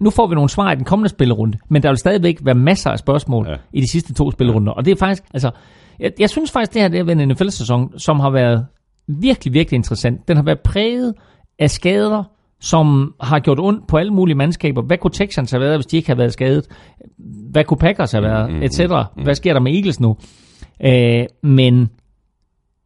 [0.00, 2.90] Nu får vi nogle svar i den kommende spillerunde, men der vil stadigvæk være masser
[2.90, 3.52] af spørgsmål Ja.
[3.52, 3.56] ja.
[3.72, 4.72] i de sidste to spillerunder.
[4.72, 5.50] Og det er faktisk, altså,
[6.00, 8.66] jeg, jeg synes faktisk, det her det har været en NFL-sæson, som har været
[9.08, 10.28] virkelig, virkelig interessant.
[10.28, 11.14] Den har været præget
[11.58, 12.22] af skader,
[12.60, 14.82] som har gjort ondt på alle mulige mandskaber.
[14.82, 16.66] Hvad kunne Texans have været, hvis de ikke havde været skadet?
[17.50, 19.04] Hvad kunne Packers have været, mm, et cetera?
[19.24, 20.16] Hvad sker der med Eagles nu?
[20.84, 21.88] Øh, men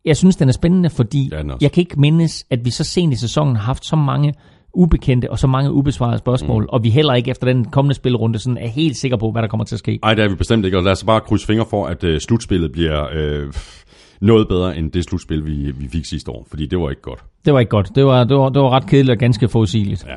[0.06, 1.30] jeg synes, den er spændende, fordi
[1.60, 4.34] jeg kan ikke mindes, at vi så sent i sæsonen har haft så mange
[4.74, 6.68] ubekendte og så mange ubesvarede spørgsmål, mm.
[6.68, 9.48] og vi heller ikke efter den kommende spilrunde sådan er helt sikre på, hvad der
[9.48, 9.98] kommer til at ske.
[10.02, 12.20] Nej, det er vi bestemt ikke, og lad os bare krydse fingre for, at øh,
[12.20, 13.52] slutspillet bliver øh,
[14.20, 17.24] noget bedre end det slutspil, vi, vi fik sidste år, fordi det var ikke godt.
[17.44, 17.90] Det var ikke godt.
[17.94, 20.06] Det var, det var, det var ret kedeligt og ganske forudsigeligt.
[20.08, 20.14] Ja.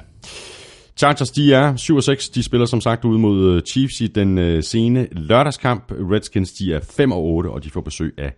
[0.97, 2.29] Chargers, de er 7 og 6.
[2.29, 5.91] De spiller som sagt ud mod øh, Chiefs i den øh, sene lørdagskamp.
[5.91, 8.33] Redskins, de er 5 og 8, og de får besøg af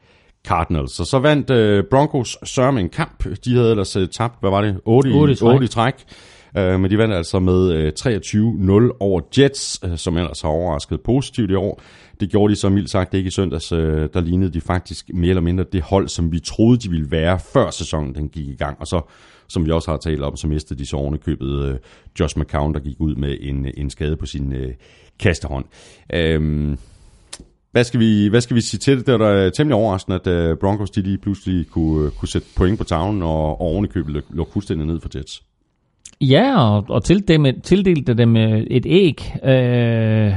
[0.47, 0.91] Cardinals.
[0.91, 3.25] Så så vandt øh, Broncos sørme en kamp.
[3.45, 4.81] De havde ellers øh, tabt, hvad var det?
[4.85, 5.53] 8 i, Otte i træk.
[5.53, 5.95] 8 i træk.
[6.57, 11.01] Øh, men de vandt altså med øh, 23-0 over Jets, øh, som ellers har overrasket
[11.01, 11.81] positivt i år.
[12.19, 13.71] Det gjorde de så mildt sagt ikke i søndags.
[13.71, 17.11] Øh, der lignede de faktisk mere eller mindre det hold, som vi troede, de ville
[17.11, 18.77] være, før sæsonen den gik i gang.
[18.79, 19.01] Og så,
[19.47, 21.77] som vi også har talt om, så mistede de så ovenikøbet øh,
[22.19, 24.73] Josh McCown, der gik ud med en, en skade på sin øh,
[25.19, 25.65] kastehånd.
[26.13, 26.77] Øhm,
[27.71, 29.07] hvad skal, vi, hvad skal vi sige til det?
[29.07, 32.47] Det var da temmelig overraskende, at øh, Broncos de lige pludselig kunne, øh, kunne sætte
[32.57, 35.43] point på tavlen og, og ovenikøbet luk- lukke fuldstændig ned for Jets.
[36.21, 39.33] Ja, og, og tildelte, tildelte dem øh, et æg.
[39.43, 40.33] Øh,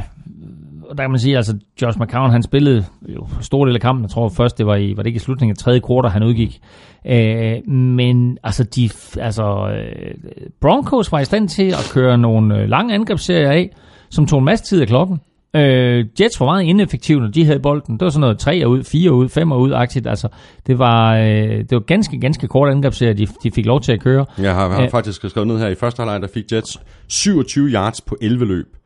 [0.88, 4.02] og der kan man sige, altså Josh McCown, han spillede jo stor del af kampen.
[4.02, 6.22] Jeg tror først, det var i, var det ikke i slutningen af tredje kvartal, han
[6.22, 6.60] udgik.
[7.06, 8.90] Øh, men altså, de,
[9.20, 10.14] altså øh,
[10.60, 13.70] Broncos var i stand til at køre nogle lange angrebsserier af,
[14.10, 15.20] som tog en masse tid af klokken.
[15.56, 17.94] Øh, Jets var meget ineffektive, når de havde bolden.
[17.94, 20.06] Det var sådan noget 3 ud, 4 ud, 5 ud-agtigt.
[20.06, 20.28] Altså,
[20.66, 21.24] det var, øh,
[21.58, 24.26] det var ganske, ganske kort angrebsserier, de, de fik lov til at køre.
[24.38, 24.88] Jeg har, har Ja.
[24.88, 28.76] faktisk skrevet ned her i første halvleg, der fik Jets 27 yards på 11 løb.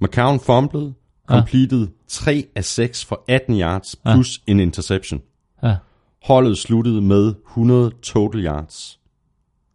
[0.00, 0.94] McCown fumblede,
[1.26, 5.20] completed 3 af 6 for 18 yards, plus en interception.
[5.62, 5.76] Ja.
[6.24, 8.98] Holdet sluttede med 100 total yards.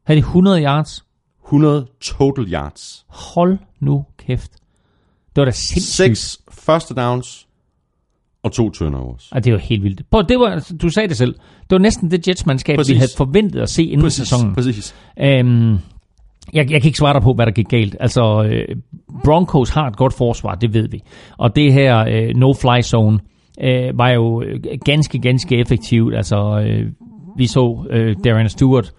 [0.06, 1.06] Havde de 100 yards?
[1.46, 3.06] 100 total yards.
[3.10, 4.52] Hold nu kæft.
[5.36, 6.18] Det var da sindssygt.
[6.18, 7.48] 6 første downs
[8.44, 9.30] og to turnovers.
[9.32, 10.02] Ej, det var helt vildt.
[10.12, 11.34] Prøv, det var, du sagde det selv.
[11.62, 12.98] Det var næsten det Jets-mandskab, vi Præcis.
[12.98, 14.56] havde forventet at se inden sæsonen.
[14.56, 14.96] præcis.
[15.20, 15.72] Øhm,
[16.54, 17.96] jeg, jeg kan ikke svare dig på, hvad der gik galt.
[18.00, 18.76] Altså, øh,
[19.24, 21.02] Broncos har et godt forsvar, det ved vi.
[21.38, 23.20] Og det her øh, no-fly zone
[23.64, 26.16] øh, var jo øh, ganske, ganske effektivt.
[26.16, 26.88] Altså, øh,
[27.38, 28.92] vi så øh, Darren Stewart,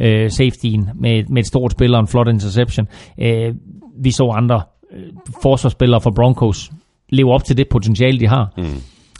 [0.00, 2.86] øh, safetyen, med, med et stort spil og en flot interception.
[3.22, 3.54] Øh,
[4.02, 4.62] vi så andre
[4.96, 5.02] øh,
[5.42, 6.70] forsvarsspillere fra Broncos
[7.08, 8.52] leve op til det potentiale, de har.
[8.56, 8.64] Mm.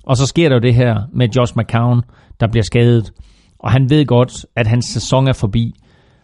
[0.03, 2.03] Og så sker der jo det her med Josh McCown,
[2.41, 3.13] der bliver skadet.
[3.59, 5.75] Og han ved godt, at hans sæson er forbi.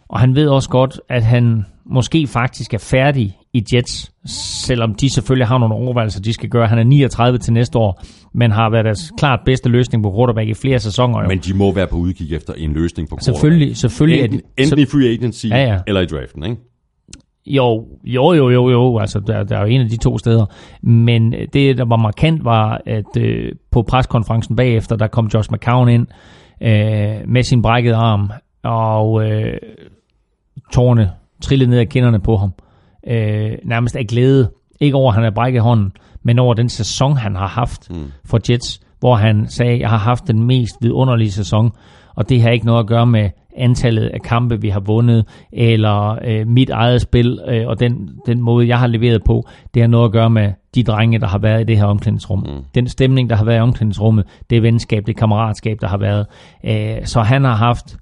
[0.09, 4.11] Og han ved også godt, at han måske faktisk er færdig i Jets,
[4.65, 6.67] selvom de selvfølgelig har nogle overvejelser, de skal gøre.
[6.67, 8.03] Han er 39 til næste år,
[8.33, 11.21] men har været deres klart bedste løsning på quarterback i flere sæsoner.
[11.21, 11.27] Jo.
[11.27, 14.63] Men de må være på udkig efter en løsning på selvfølgelig, selvfølgelig er Enten, de,
[14.63, 15.79] enten i free agency Ja, ja.
[15.87, 16.57] eller i draften, ikke?
[17.47, 18.97] Jo, jo, jo, jo, jo.
[18.99, 20.45] Altså, der, der er jo en af de to steder.
[20.81, 25.89] Men det, der var markant, var, at øh, på preskonferencen bagefter, der kom Josh McCown
[25.89, 26.07] ind
[26.61, 28.31] øh, med sin brækkede arm,
[28.63, 29.57] og øh,
[30.73, 31.11] tårne
[31.41, 32.53] trillede ned af kinderne på ham.
[33.07, 34.51] Øh, nærmest af glæde.
[34.79, 35.91] Ikke over, at han har brækket hånden,
[36.23, 38.11] men over den sæson, han har haft mm.
[38.25, 41.71] for Jets, hvor han sagde, jeg har haft den mest vidunderlige sæson,
[42.15, 46.19] og det har ikke noget at gøre med antallet af kampe, vi har vundet, eller
[46.25, 49.43] øh, mit eget spil, øh, og den, den måde, jeg har leveret på,
[49.73, 52.39] det har noget at gøre med de drenge, der har været i det her omklædningsrum.
[52.39, 52.63] Mm.
[52.75, 56.25] Den stemning, der har været i omklædningsrummet, det venskab, det kammeratskab, der har været.
[56.65, 57.97] Øh, så han har haft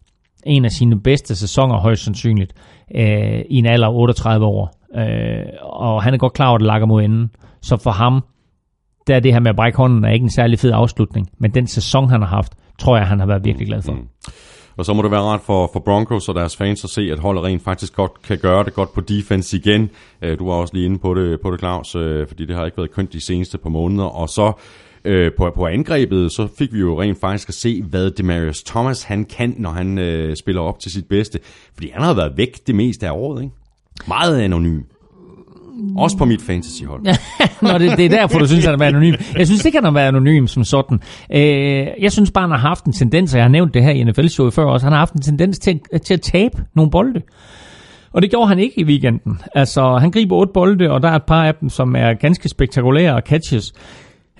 [0.46, 2.54] en af sine bedste sæsoner, højst sandsynligt,
[2.96, 4.72] øh, i en alder af 38 år.
[4.98, 7.30] Øh, og han er godt klar over, at det lakker mod enden.
[7.62, 8.24] Så for ham,
[9.08, 11.28] der er det her med at brække hånden er ikke en særlig fed afslutning.
[11.38, 13.94] Men den sæson, han har haft, tror jeg, han har været virkelig glad for.
[13.94, 14.08] Mm.
[14.78, 17.20] Og så må det være rart for, for Broncos og deres fans at se, at
[17.20, 19.90] holdet rent faktisk godt kan gøre det godt på defense igen.
[20.22, 22.66] Øh, du var også lige inde på det, på det Claus, øh, fordi det har
[22.66, 24.06] ikke været kønt de seneste par måneder.
[24.06, 24.52] Og så
[25.06, 29.04] øh, på, på angrebet, så fik vi jo rent faktisk at se, hvad Demarius Thomas
[29.04, 31.40] han kan, når han øh, spiller op til sit bedste.
[31.74, 33.56] Fordi han har været væk det meste af året, ikke?
[34.08, 34.82] Meget anonym.
[35.98, 37.02] Også på mit fantasyhold.
[37.62, 39.14] Nå, det, det er derfor, du synes, at han er anonym.
[39.38, 41.00] Jeg synes ikke, han har været anonym som sådan.
[41.34, 43.92] Øh, jeg synes bare, han har haft en tendens, og jeg har nævnt det her
[43.92, 47.22] i NFL-showet før også, han har haft en tendens til, til at tabe nogle bolde.
[48.14, 49.40] Og det gjorde han ikke i weekenden.
[49.56, 52.50] Altså, han griber otte bolde, og der er et par af dem, som er ganske
[52.50, 53.74] spektakulære catches.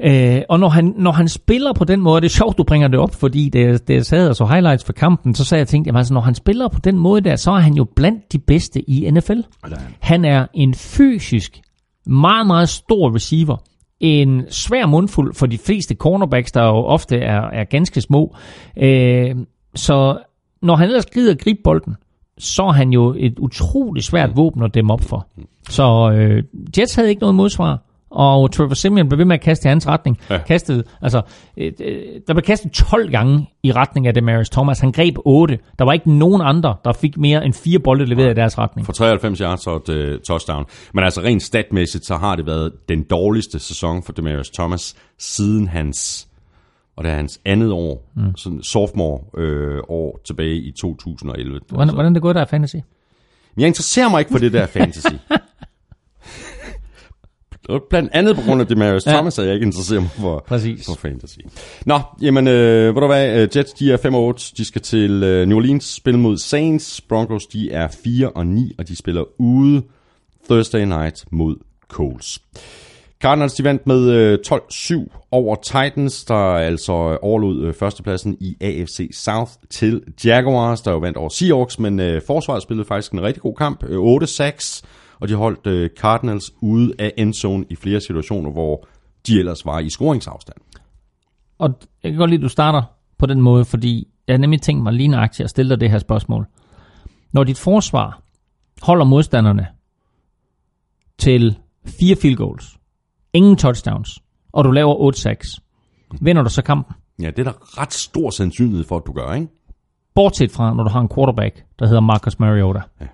[0.02, 2.88] Øh, og når han, når han spiller på den måde, det er sjovt, du bringer
[2.88, 5.98] det op, fordi det, det sad altså highlights for kampen, så sagde jeg, tænkte, jamen,
[5.98, 8.90] altså, når han spiller på den måde der, så er han jo blandt de bedste
[8.90, 9.40] i NFL.
[10.00, 11.62] Han er en fysisk,
[12.06, 13.58] meget, meget stor receiver.
[14.00, 18.36] En svær mundfuld for de fleste cornerbacks, der jo ofte er, er ganske små.
[18.78, 19.36] Øh,
[19.76, 20.18] så
[20.62, 21.96] når han ellers gider gribe bolden,
[22.38, 25.28] så er han jo et utroligt svært våben at dæmme op for.
[25.70, 26.44] Så øh,
[26.78, 27.82] Jets havde ikke noget modsvar
[28.16, 30.20] og Trevor Simeon blev ved med at kaste i hans retning.
[30.30, 30.38] Ja.
[30.38, 31.22] Kastede, altså,
[31.58, 31.98] øh, øh,
[32.28, 34.80] der blev kastet 12 gange i retning af Demarius Thomas.
[34.80, 35.60] Han greb 8.
[35.80, 38.32] Der var ikke nogen andre, der fik mere end fire bolde leveret ja.
[38.32, 38.86] i deres retning.
[38.86, 40.66] For 93 yards og et uh, touchdown.
[40.94, 45.68] Men altså rent statmæssigt, så har det været den dårligste sæson for Demarius Thomas siden
[45.68, 46.28] hans
[46.98, 48.36] og det er hans andet år, mm.
[48.36, 51.60] sådan sophomore øh, år tilbage i 2011.
[51.70, 52.76] Hvordan, hvordan det gået der fantasy?
[53.58, 55.08] Jeg interesserer mig ikke for det der fantasy.
[57.90, 59.12] Blandt andet på grund af Demarius ja.
[59.12, 60.86] Thomas, at jeg ikke interesserer mig for, Præcis.
[60.86, 61.40] for fantasy.
[61.86, 65.24] Nå, jamen, øh, ved du hvad, øh, Jets de er 5 8, de skal til
[65.24, 67.02] øh, New Orleans spille mod Saints.
[67.02, 69.82] Broncos de er 4 og 9, og de spiller ude
[70.50, 71.56] Thursday night mod
[71.90, 72.40] Coles.
[73.22, 79.10] Cardinals de vandt med øh, 12-7 over Titans, der altså overlod øh, førstepladsen i AFC
[79.14, 83.42] South til Jaguars, der jo vandt over Seahawks, men øh, forsvaret spillede faktisk en rigtig
[83.42, 83.84] god kamp.
[83.84, 84.82] Øh, 8-6
[85.20, 88.88] og de holdt øh, Cardinals ude af endzone i flere situationer, hvor
[89.28, 90.58] de ellers var i scoringsafstand.
[91.58, 92.82] Og jeg kan godt lide, at du starter
[93.18, 96.00] på den måde, fordi jeg nemlig tænkt mig lige nøjagtigt at stille dig det her
[96.00, 96.46] spørgsmål.
[97.32, 98.22] Når dit forsvar
[98.82, 99.68] holder modstanderne
[101.18, 102.78] til fire field goals,
[103.34, 104.20] ingen touchdowns,
[104.52, 105.14] og du laver
[106.12, 106.96] 8-6, vinder du så kampen?
[107.20, 109.48] Ja, det er der ret stor sandsynlighed for, at du gør, ikke?
[110.16, 112.82] Bortset fra, når du har en quarterback, der hedder Marcus Mariota.
[113.02, 113.08] Ja.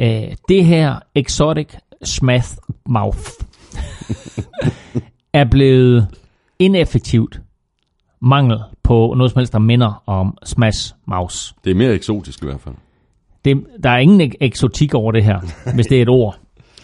[0.00, 1.68] Uh, det her exotic
[2.04, 2.48] smath
[2.86, 3.30] mouth
[5.32, 6.08] er blevet
[6.58, 7.40] ineffektivt
[8.20, 11.54] mangel på noget som helst, der minder om smash mouse.
[11.64, 12.74] Det er mere eksotisk i hvert fald.
[13.44, 15.40] Det, der er ingen eksotik over det her,
[15.74, 16.38] hvis det er et ord.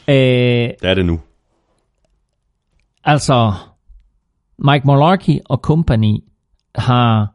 [0.09, 1.21] Uh, det er det nu.
[3.05, 3.53] Altså,
[4.59, 6.19] Mike Mularkey og company
[6.75, 7.35] har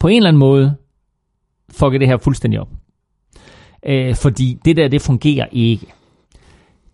[0.00, 0.76] på en eller anden måde
[1.70, 2.68] fucket det her fuldstændig op
[3.86, 5.86] øh, fordi det der, det fungerer ikke.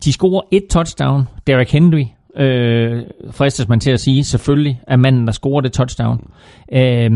[0.05, 1.29] De scorer et touchdown.
[1.47, 2.05] Derrick Henry,
[2.37, 6.31] øh, fristes man til at sige, selvfølgelig er manden, der scorer det touchdown.
[6.73, 7.11] Øh,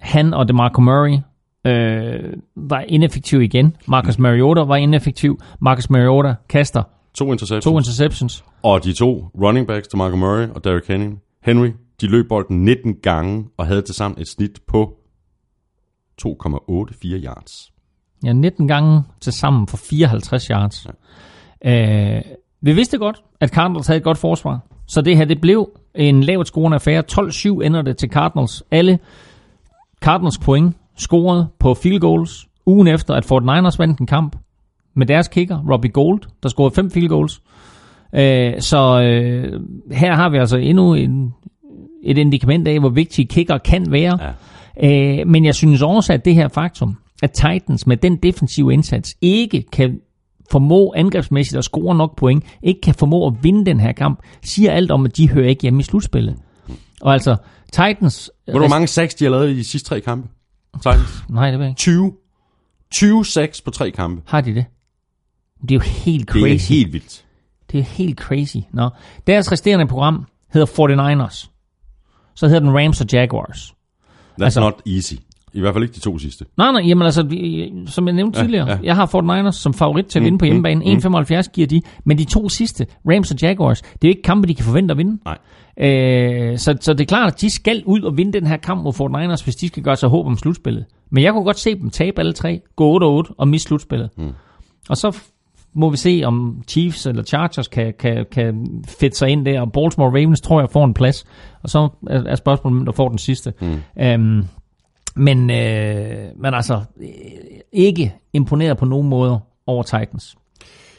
[0.00, 1.18] han og DeMarco Murray
[1.66, 3.76] øh, var ineffektiv igen.
[3.86, 5.40] Marcus Mariota var ineffektiv.
[5.60, 6.82] Marcus Mariota kaster
[7.14, 7.64] to interceptions.
[7.64, 8.44] to interceptions.
[8.62, 11.68] Og de to running backs, DeMarco Murray og Derrick Henry, Henry,
[12.00, 14.94] de løb bolden 19 gange og havde til sammen et snit på
[16.22, 17.72] 2,84 yards.
[18.24, 20.86] Ja, 19 gange til sammen for 54 yards.
[21.64, 22.16] Ja.
[22.16, 22.22] Øh,
[22.60, 24.60] vi vidste godt, at Cardinals havde et godt forsvar.
[24.86, 27.02] Så det her, det blev en lavt scorende affære.
[27.12, 28.62] 12-7 ender det til Cardinals.
[28.70, 28.98] Alle
[30.00, 34.36] Cardinals point scoret på field goals, ugen efter, at Fort Niners vandt en kamp
[34.94, 37.42] med deres kicker, Robbie Gold, der scorede fem field goals.
[38.14, 39.60] Øh, så øh,
[39.92, 41.34] her har vi altså endnu en,
[42.02, 44.18] et indikament af, hvor vigtig kicker kan være.
[44.82, 45.20] Ja.
[45.20, 49.16] Øh, men jeg synes også, at det her faktum, at Titans med den defensive indsats
[49.20, 50.00] ikke kan
[50.50, 54.72] formå angrebsmæssigt at score nok point, ikke kan formå at vinde den her kamp, siger
[54.72, 56.36] alt om, at de hører ikke hjemme i slutspillet.
[57.00, 57.36] Og altså,
[57.72, 58.30] Titans...
[58.46, 60.28] Ved du, hvor mange sacks de har lavet i de sidste tre kampe?
[60.76, 61.24] Titans?
[61.28, 61.78] Nej, det ved jeg ikke.
[61.78, 62.12] 20.
[62.90, 64.22] 20 sacks på tre kampe.
[64.26, 64.64] Har de det?
[65.62, 66.44] Det er jo helt crazy.
[66.44, 67.24] Det er helt vildt.
[67.72, 68.56] Det er helt crazy.
[68.72, 68.90] Nå.
[69.26, 71.50] Deres resterende program hedder 49ers.
[72.34, 73.74] Så hedder den Rams og Jaguars.
[74.40, 75.14] That's altså, not easy.
[75.54, 76.44] I hvert fald ikke de to sidste.
[76.56, 77.22] Nej, nej, jamen altså,
[77.86, 78.78] som jeg nævnte Ja, tidligere, ja.
[78.82, 80.80] jeg har Fort Niners som favorit til at Mm, vinde på mm, hjemmebane.
[80.84, 81.16] mm.
[81.16, 84.48] 1,75 giver de, men de to sidste, Rams og Jaguars, det er jo ikke kampe,
[84.48, 85.18] de kan forvente at vinde.
[85.24, 85.38] Nej.
[85.80, 88.82] Øh, så, så det er klart, at de skal ud og vinde den her kamp
[88.82, 90.84] mod Fort Niners, hvis de skal gøre sig håb om slutspillet.
[91.10, 94.10] Men jeg kunne godt se dem tabe alle tre, gå 8-8 og miste slutspillet.
[94.16, 94.30] Mm.
[94.88, 95.16] Og så
[95.74, 98.66] må vi se, om Chiefs eller Chargers kan, kan, kan
[99.00, 101.24] fedte sig ind der, og Baltimore Ravens tror jeg får en plads.
[101.62, 103.52] Og så er, er spørgsmålet, hvem der får den sidste.
[103.60, 104.02] Mm.
[104.02, 104.44] Øhm,
[105.18, 107.08] men, øh, men altså, øh,
[107.72, 110.36] ikke imponeret på nogen måde over Titans.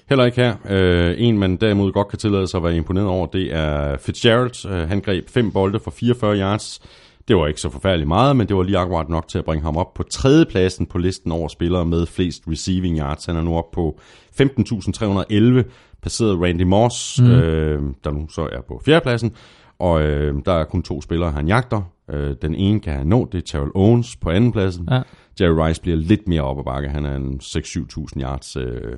[0.10, 0.56] Heller ikke her.
[0.70, 4.72] Øh, en, man derimod godt kan tillade sig at være imponeret over, det er Fitzgerald.
[4.72, 6.82] Øh, han greb fem bolde for 44 yards.
[7.28, 9.64] Det var ikke så forfærdeligt meget, men det var lige akkurat nok til at bringe
[9.64, 13.26] ham op på tredjepladsen på listen over spillere med flest receiving yards.
[13.26, 14.00] Han er nu op på
[14.42, 15.72] 15.311,
[16.02, 17.32] passeret Randy Moss, mm.
[17.32, 19.36] øh, der nu så er på fjerdepladsen.
[19.80, 21.82] Og øh, der er kun to spillere, han jagter.
[22.10, 24.88] Øh, den ene kan han nå, det er Terrell Owens på andenpladsen.
[24.92, 25.02] Ja.
[25.42, 26.90] Jerry Rice bliver lidt mere op ad bakke.
[26.90, 28.98] Han er en 6-7.000 yards øh,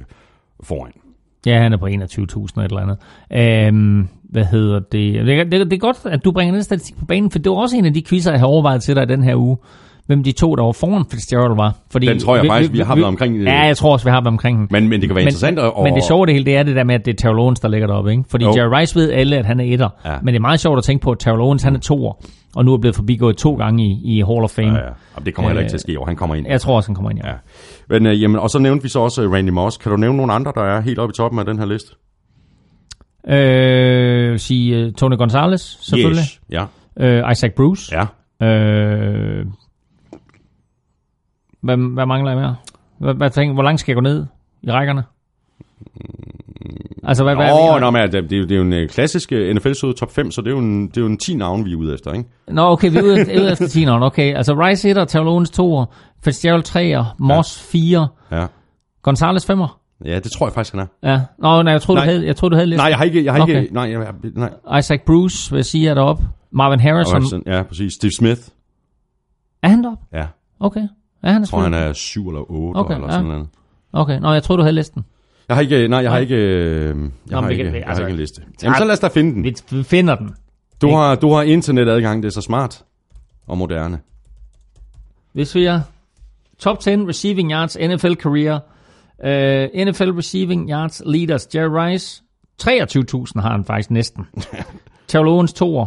[0.64, 0.92] foran.
[1.46, 1.94] Ja, han er på 21.000
[2.56, 2.98] og et eller andet.
[3.68, 4.92] Øhm, hvad hedder det?
[4.92, 7.50] Det, er- det, det er godt, at du bringer den statistik på banen, for det
[7.52, 9.58] var også en af de quizzer, jeg har overvejet til dig i den her uge.
[10.12, 11.76] Hvem de to, der var foran Fitzgerald var.
[11.92, 14.10] Fordi Den tror jeg faktisk, vi har været omkring, øh, Ja, jeg tror også, vi
[14.10, 14.68] har været omkring den.
[14.72, 15.72] Men, men det kan være interessant at...
[15.76, 17.40] men, men det sjove det hele, det er det der med, at det er Terrell
[17.40, 18.12] Owens, der ligger deroppe.
[18.12, 18.24] Ikke?
[18.30, 18.54] Fordi Jo.
[18.56, 19.90] Jerry Rice ved alle, at han er etter.
[20.06, 20.16] Ja.
[20.24, 22.14] Men det er meget sjovt at tænke på, at Terrell Owens, han er toer,
[22.56, 24.68] og nu er blevet forbigået to gange i, i Hall of Fame.
[24.68, 24.80] Ja, ja.
[25.16, 26.48] Jamen, det kommer heller ikke til at ske, og han kommer ind.
[26.48, 27.30] Jeg tror også, han kommer ind, ja.
[27.30, 27.36] Ja.
[27.90, 29.78] Men, øh, jamen, og så nævnte vi så også øh, Randy Moss.
[29.78, 31.90] Kan du nævne nogle andre, der er helt oppe i toppen af den her liste?
[33.28, 36.24] Øh, sige uh, Tony Gonzalez, selvfølgelig.
[36.24, 36.42] Yes.
[36.52, 36.66] Ja.
[37.00, 37.96] Øh, Isaac Bruce.
[37.96, 38.06] Ja.
[38.48, 39.46] Øh,
[41.62, 42.56] hvad, hvad mangler jeg mere?
[42.98, 44.26] Hvad, hvad tænker, hvor langt skal jeg gå ned
[44.62, 45.04] i rækkerne?
[47.04, 47.80] Altså, hvad, hvad du?
[47.80, 50.12] nå, men det, det, er jo, det er jo en øh, klassisk øh, NFL-søde top
[50.12, 51.94] 5, så det er jo en, det er jo en 10 navn, vi er ude
[51.94, 52.30] efter, ikke?
[52.48, 55.86] Nå, okay, vi er ude, ude efter 10 Okay, altså Rice 1'er, Terrell Owens 2'er,
[56.24, 58.46] Fitzgerald 3'er, Moss 4'er, Ja.
[59.02, 59.78] Gonzalez 5'er.
[60.06, 61.12] Ja, det tror jeg faktisk, han er.
[61.12, 61.22] Ja.
[61.40, 62.06] Nå, nej, jeg troede, Nej.
[62.06, 62.78] du havde, jeg troede, du havde lidt.
[62.78, 63.26] Nej, jeg har ikke...
[63.26, 63.62] Jeg har Okay.
[63.62, 64.80] ikke nej, jeg, nej.
[64.80, 66.24] Isaac Bruce, vil jeg sige, er deroppe.
[66.52, 67.16] Marvin Harrison.
[67.16, 67.94] Robinson, Ja, præcis.
[67.94, 68.42] Steve Smith.
[69.64, 70.06] Er han deroppe?
[70.14, 70.26] Ja,
[70.60, 70.88] Okay.
[71.24, 73.12] Ja, han er jeg tror, han er 7 eller 8 Okay, eller ja.
[73.14, 73.48] sådan noget.
[73.94, 75.06] Okay, nå, jeg troede, du havde listen.
[75.48, 75.88] Jeg har ikke...
[75.88, 76.36] Nej, jeg har ikke...
[76.36, 76.96] øh, Jeg
[77.26, 78.42] Nå, har ikke, kan- jeg har altså- ikke en liste.
[78.64, 79.56] Jamen, så lad os da finde den.
[79.78, 80.36] Vi finder den.
[80.82, 82.84] Du har, du har internetadgang, det er så smart
[83.48, 84.00] og moderne.
[85.34, 85.82] Hvis vi er
[86.60, 88.60] top 10 receiving yards NFL career,
[89.24, 92.24] uh, NFL receiving yards leaders, Jerry Rice,
[92.64, 94.28] 23.000 har han faktisk næsten.
[95.08, 95.86] Terrell Owens 2'er,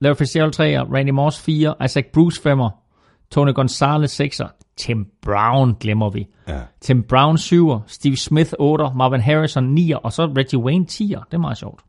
[0.00, 2.70] Larry Fitzgerald 3'er, Randy Moss 4, Isaac Bruce 5'er,
[3.30, 6.26] Tony Gonzalez 6'er, Tim Brown glemmer vi.
[6.48, 6.60] Ja.
[6.80, 11.24] Tim Brown 7'er, Steve Smith 8'er, Marvin Harrison 9'er, og så Reggie Wayne 10'er.
[11.24, 11.80] Det er meget sjovt.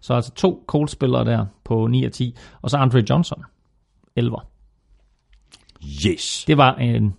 [0.00, 3.42] Så altså to Colts-spillere der på 9 og 10, og så Andre Johnson
[4.20, 4.46] 11'er.
[6.06, 6.44] Yes.
[6.46, 7.14] Det var en,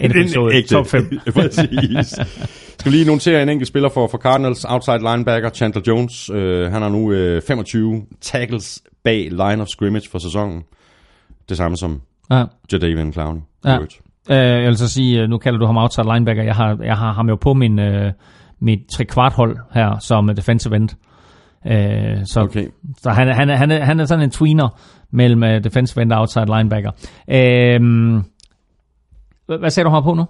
[0.00, 1.20] en episode top 5.
[1.34, 2.14] Præcis.
[2.78, 6.30] Skal lige notere en enkelt spiller for, for Cardinals, outside linebacker Chandler Jones.
[6.30, 6.38] Uh,
[6.72, 10.62] han har nu uh, 25 tackles bag line of scrimmage for sæsonen.
[11.48, 12.00] Det samme som
[12.30, 12.44] Ja.
[12.72, 13.40] Jadavian Clowney.
[13.64, 13.78] Ja.
[13.78, 13.84] Uh,
[14.36, 16.42] jeg vil så sige, øh, nu kalder du ham outside linebacker.
[16.42, 18.10] Jeg har, jeg har ham jo på min, uh,
[18.60, 20.88] mit trekvarthold her som defensive end.
[21.64, 21.70] Uh,
[22.24, 22.66] så Okay.
[22.98, 24.68] så han, er- han, han, er, han er sådan en tweener
[25.10, 26.90] mellem uh, defensive end og outside linebacker.
[29.46, 30.26] Hvad, hvad sagde du ham på nu?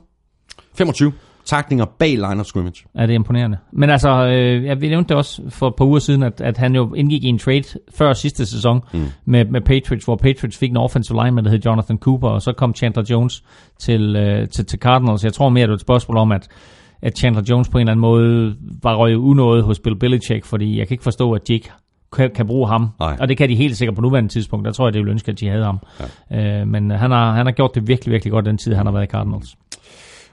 [0.75, 1.13] 25
[1.49, 2.85] taklinger bag line of scrimmage.
[2.97, 3.59] Ja, det er imponerende.
[3.73, 6.75] Men altså, øh, vi nævnte det også for et par uger siden, at, at han
[6.75, 7.65] jo indgik i en trade
[7.95, 9.05] før sidste sæson mm.
[9.25, 12.53] med, med Patriots, hvor Patriots fik en offensive lineman, der hed Jonathan Cooper, og så
[12.53, 13.45] kom Chandler Jones
[13.79, 15.25] til, øh, til, til Cardinals.
[15.25, 16.49] Jeg tror mere, det er et spørgsmål om, at,
[17.03, 20.79] at Chandler Jones på en eller anden måde var røget unådet hos Bill Belichick, fordi
[20.79, 21.71] jeg kan ikke forstå, at de ikke
[22.13, 22.89] kan, kan bruge ham.
[23.01, 23.17] Nej.
[23.21, 24.67] Og det kan de helt sikkert på nuværende tidspunkt.
[24.67, 25.79] Der tror jeg, det ville ønske, at de havde ham.
[26.31, 26.61] Ja.
[26.61, 28.93] Øh, men han har, han har gjort det virkelig, virkelig godt den tid, han har
[28.93, 29.57] været i Cardinals.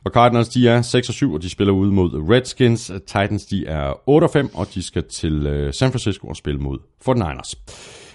[0.06, 2.92] Og Cardinals, de er 6 og 7, og de spiller ude mod Redskins.
[3.08, 6.60] Titans, de er 8 og 5, og de skal til øh, San Francisco og spille
[6.60, 6.78] mod
[7.10, 7.54] 49ers.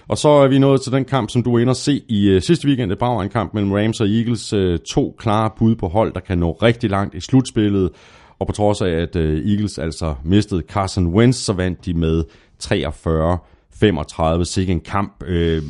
[0.08, 2.28] Og så er vi nået til den kamp, som du er inde og se i
[2.28, 2.90] øh, sidste weekend.
[2.90, 4.52] Det var en kamp mellem Rams og Eagles.
[4.52, 7.90] Øh, to klare bud på hold, der kan nå rigtig langt i slutspillet.
[8.38, 12.24] Og på trods af, at øh, Eagles altså mistede Carson Wentz, så vandt de med
[12.58, 13.38] 43
[13.80, 14.44] 35.
[14.44, 15.22] Sikke en kamp.
[15.26, 15.62] Øh,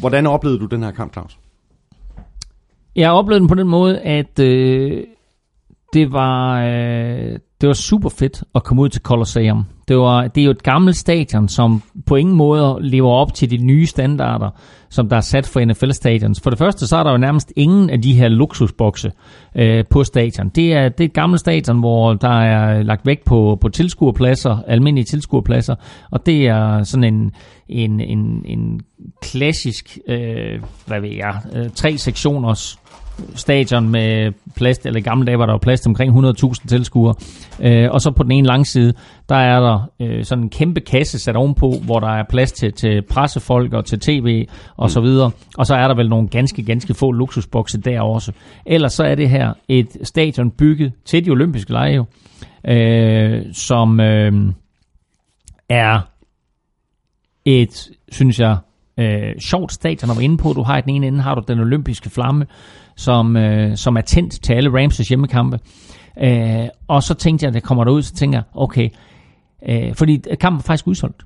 [0.00, 1.38] hvordan oplevede du den her kamp, Claus?
[2.96, 5.04] Jeg oplevede den på den måde, at øh,
[5.92, 9.64] det var øh, det var super fedt at komme ud til Colosseum.
[9.88, 13.50] Det, var, det er jo et gammelt stadion, som på ingen måde lever op til
[13.50, 14.50] de nye standarder,
[14.90, 16.40] som der er sat for NFL-stadions.
[16.40, 19.12] For det første, så er der jo nærmest ingen af de her luksusbokse
[19.56, 20.48] øh, på stadion.
[20.48, 24.62] Det er, det er et gammelt stadion, hvor der er lagt vægt på, på tilskuerpladser,
[24.66, 25.74] almindelige tilskuerpladser,
[26.10, 27.32] og det er sådan en,
[27.68, 28.80] en, en, en
[29.22, 32.78] klassisk, øh, hvad ved jeg, øh, tre sektioners
[33.34, 37.14] stadion med plads, eller i gamle dage var der jo plads til omkring 100.000 tilskuere.
[37.60, 38.92] Øh, og så på den ene lang side,
[39.28, 42.72] der er der øh, sådan en kæmpe kasse sat ovenpå, hvor der er plads til,
[42.72, 44.46] til pressefolk og til tv
[44.76, 45.30] og så videre.
[45.58, 48.32] Og så er der vel nogle ganske, ganske få luksusbokse der også.
[48.66, 52.04] Ellers så er det her et stadion bygget til de olympiske lege, jo,
[52.68, 54.32] øh, som øh,
[55.68, 56.00] er
[57.44, 58.56] et, synes jeg,
[58.98, 60.52] øh, sjovt stadion at være inde på.
[60.52, 62.46] Du har i den ene ende har du den olympiske flamme,
[62.98, 65.58] som, øh, som er tændt til alle Ramses hjemmekampe.
[66.22, 68.88] Øh, og så tænkte jeg, at jeg kommer derud, så tænker jeg, okay,
[69.68, 71.22] øh, fordi kampen var faktisk udsolgt.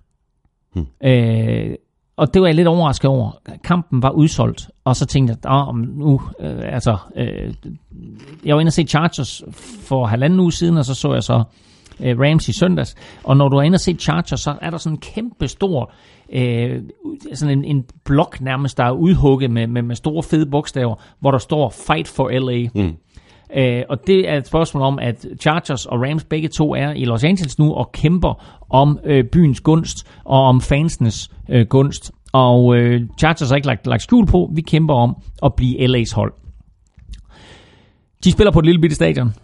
[0.74, 0.86] Hmm.
[1.05, 1.74] Øh,
[2.16, 3.31] og det var jeg lidt overrasket over.
[3.65, 7.55] Kampen var udsolgt, og så tænkte jeg, oh, nu, øh, altså, øh,
[8.44, 9.43] jeg var inde og se Chargers
[9.82, 11.44] for halvanden uge siden, og så så jeg så
[12.01, 12.94] øh, Rams i søndags.
[13.24, 15.93] Og når du er inde og se Chargers, så er der sådan en kæmpe stor,
[16.32, 16.82] øh,
[17.35, 21.31] sådan en, en blok nærmest, der er udhugget med, med, med store fede bogstaver, hvor
[21.31, 22.69] der står Fight for LA.
[22.74, 22.97] Mm.
[23.56, 27.05] Øh, og det er et spørgsmål om, at Chargers og Rams begge to er i
[27.05, 32.12] Los Angeles nu og kæmper om øh, byens gunst og om fansenes øh, gunst.
[32.32, 36.14] Og øh, Chargers har ikke lagt, lagt skjul på, vi kæmper om at blive LA's
[36.14, 36.32] hold.
[38.24, 39.35] De spiller på et lille bitte stadion.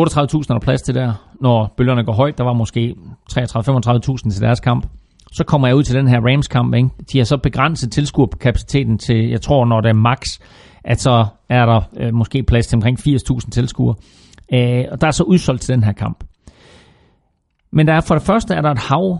[0.00, 2.38] 38.000 er der plads til der, når bølgerne går højt.
[2.38, 2.94] Der var måske
[3.32, 4.86] 33-35.000 til deres kamp.
[5.32, 6.74] Så kommer jeg ud til den her Rams-kamp.
[6.74, 6.88] Ikke?
[7.12, 10.38] De har så begrænset tilskuerkapaciteten til, jeg tror, når det er max,
[10.84, 13.94] at så er der øh, måske plads til omkring 80.000 tilskuere.
[14.54, 16.24] Øh, og der er så udsolgt til den her kamp.
[17.72, 19.18] Men der er for det første er der et hav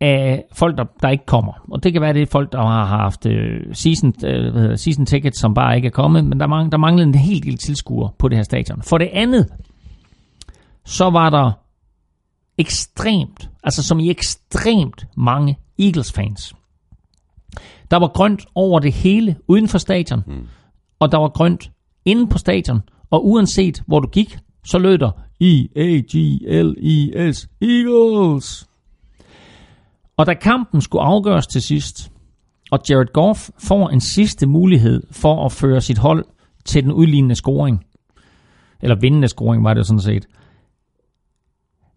[0.00, 1.52] af folk, der, der ikke kommer.
[1.70, 4.76] Og det kan være, det er folk, der har haft øh, season, øh, hvad hedder,
[4.76, 7.58] season tickets, som bare ikke er kommet, men der, mang, der mangler en helt del
[7.58, 8.82] tilskuere på det her stadion.
[8.82, 9.48] For det andet,
[10.84, 11.52] så var der
[12.58, 16.54] ekstremt, altså som i ekstremt mange Eagles-fans.
[17.90, 20.46] Der var grønt over det hele uden for stadion, mm.
[20.98, 21.70] og der var grønt
[22.04, 26.68] inde på stadion, og uanset hvor du gik, så lød der E-A-G-L-E-S
[27.60, 28.66] Eagles.
[30.16, 32.12] Og da kampen skulle afgøres til sidst,
[32.70, 36.24] og Jared Goff får en sidste mulighed for at føre sit hold
[36.64, 37.84] til den udlignende scoring,
[38.82, 40.26] eller vindende scoring var det sådan set,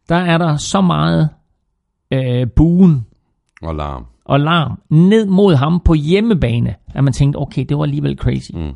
[0.09, 1.29] der er der så meget
[2.13, 3.05] øh, buen
[3.61, 4.05] Og larm.
[4.25, 8.51] og larm ned mod ham på hjemmebane, at man tænkte, okay, det var alligevel crazy.
[8.53, 8.73] Mm.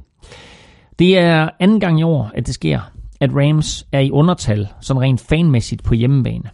[0.99, 2.79] Det er anden gang i år, at det sker,
[3.19, 6.49] at Rams er i undertal, sådan rent fanmæssigt på hjemmebane.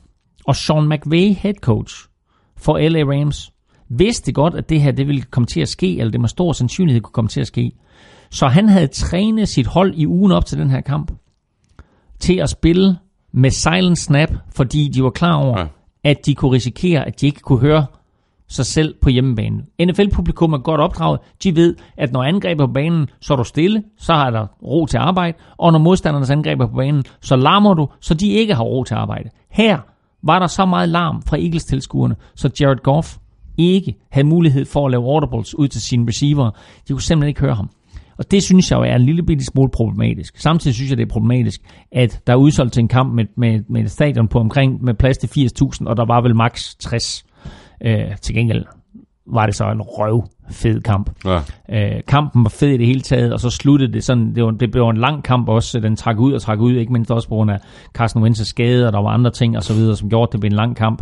[0.46, 1.94] Og Sean McVay, head coach
[2.58, 3.52] for LA Rams,
[3.90, 6.52] vidste godt, at det her det ville komme til at ske, eller det med stor
[6.54, 7.72] sandsynlighed kunne komme til at ske.
[8.32, 11.12] Så han havde trænet sit hold i ugen op til den her kamp
[12.20, 12.98] til at spille
[13.38, 15.66] med silent snap, fordi de var klar over, Ja.
[16.04, 17.86] at de kunne risikere, at de ikke kunne høre
[18.50, 19.64] sig selv på hjemmebane.
[19.86, 21.20] NFL-publikum er godt opdraget.
[21.44, 24.48] De ved, at når angrebet er på banen, så er du stille, så har der
[24.64, 28.28] ro til arbejde, og når modstandernes angreb er på banen, så larmer du, så de
[28.30, 29.30] ikke har ro til arbejde.
[29.52, 29.80] Her
[30.24, 33.18] var der så meget larm fra Eagles-tilskuerne, så Jared Goff
[33.58, 36.52] ikke havde mulighed for at lave audibles ud til sine receiver.
[36.88, 37.70] De kunne simpelthen ikke høre ham.
[38.18, 40.38] Og det synes jeg jo er en lille bitte smule problematisk.
[40.38, 43.64] Samtidig synes jeg, det er problematisk, at der er udsolgt til en kamp med, med,
[43.70, 47.26] med et stadion på omkring med plads til 80.000, og der var vel maks 60.
[47.86, 48.66] Øh, til gengæld
[49.34, 51.12] var det så en røv fed kamp.
[51.26, 51.40] Ja.
[51.70, 54.52] Øh, kampen var fed i det hele taget, og så sluttede det sådan, det, var,
[54.52, 57.28] det blev en lang kamp også, den trak ud og trak ud, ikke mindst også
[57.28, 57.60] på grund af
[57.94, 60.40] Carson Wentz' skade, og der var andre ting og så videre, som gjorde, at det
[60.40, 61.02] blev en lang kamp.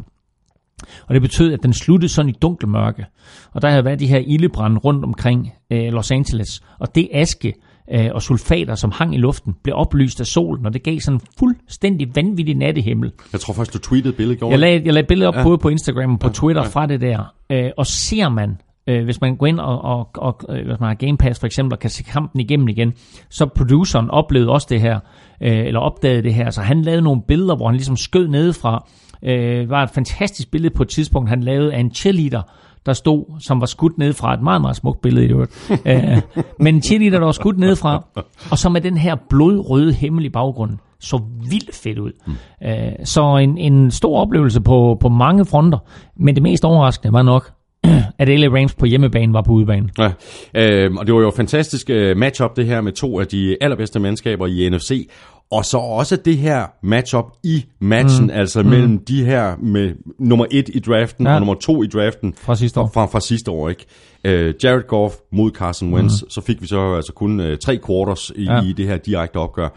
[1.08, 3.06] Og det betød, at den sluttede sådan i dunkel mørke.
[3.54, 6.62] Og der havde været de her ildebrænde rundt omkring øh, Los Angeles.
[6.80, 7.54] Og det aske
[7.94, 11.16] øh, og sulfater, som hang i luften, blev oplyst af solen, og det gav sådan
[11.20, 13.12] en fuldstændig vanvittig nattehimmel.
[13.34, 14.50] Jeg tror faktisk, du tweetede et billede i går.
[14.50, 15.44] Jeg lagde, jeg lagde billeder op Ja.
[15.44, 16.68] både på Instagram og på Ja, Twitter ja.
[16.70, 17.34] fra det der.
[17.50, 20.88] Øh, og ser man, øh, hvis man går ind og, og, og øh, hvis man
[20.88, 22.94] har Game Pass for eksempel, og kan se kampen igennem igen,
[23.30, 25.00] så produceren oplevede også det her,
[25.42, 26.50] øh, eller opdagede det her.
[26.50, 28.88] Så han lavede nogle billeder, hvor han ligesom skød nedefra.
[29.26, 32.42] Øh, var et fantastisk billede på et tidspunkt, han lavede af en cheerleader,
[32.86, 35.70] der stod, som var skudt ned fra et meget, meget smukt billede i øvrigt.
[35.86, 36.22] øh,
[36.60, 38.06] men en cheerleader, der var skudt ned fra,
[38.52, 42.12] og så med den her blodrøde himmel i baggrunden, så vildt fedt ud.
[42.28, 42.34] Mm.
[42.68, 45.78] Øh, så en, en stor oplevelse på, på mange fronter,
[46.18, 47.52] men det mest overraskende var nok,
[48.20, 49.90] at LA Rams på hjemmebane var på udebane.
[50.00, 50.12] Ja,
[50.56, 53.58] øh, og det var jo et fantastisk øh, matchup det her med to af de
[53.62, 55.10] allerbedste mandskaber i NFC.
[55.52, 58.32] Og så også det her matchup i matchen, mm.
[58.34, 58.70] altså mm.
[58.70, 61.34] mellem de her med nummer et i draften Ja.
[61.34, 62.34] og nummer to i draften.
[62.38, 62.90] Fra sidste år.
[62.94, 63.86] Fra, fra sidste år, ikke?
[64.28, 64.32] Uh,
[64.64, 66.30] Jared Goff mod Carson Wentz, mm.
[66.30, 68.62] så fik vi så altså kun uh, tre quarters i, ja.
[68.62, 69.70] i det her direkte opgør.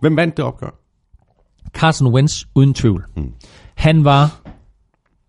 [0.00, 0.70] Hvem vandt det opgør?
[1.72, 3.04] Carson Wentz, uden tvivl.
[3.16, 3.32] Mm.
[3.74, 4.40] Han var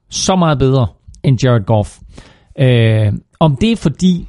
[0.09, 0.87] så meget bedre
[1.23, 1.99] end Jared Goff.
[2.59, 4.27] Øh, om det er fordi,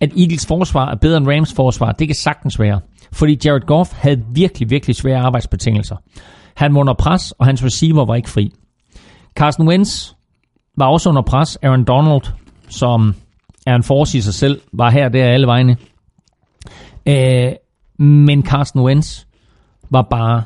[0.00, 2.80] at Eagles forsvar er bedre end Rams forsvar, det kan sagtens være.
[3.12, 5.96] Fordi Jared Goff havde virkelig, virkelig svære arbejdsbetingelser.
[6.54, 8.52] Han var under pres, og hans receiver var ikke fri.
[9.34, 10.12] Carson Wentz
[10.76, 11.56] var også under pres.
[11.56, 12.22] Aaron Donald,
[12.68, 13.14] som
[13.66, 15.76] er en force i sig selv, var her der alle vegne.
[17.06, 17.52] Øh,
[17.98, 19.24] men Carson Wentz
[19.90, 20.42] var bare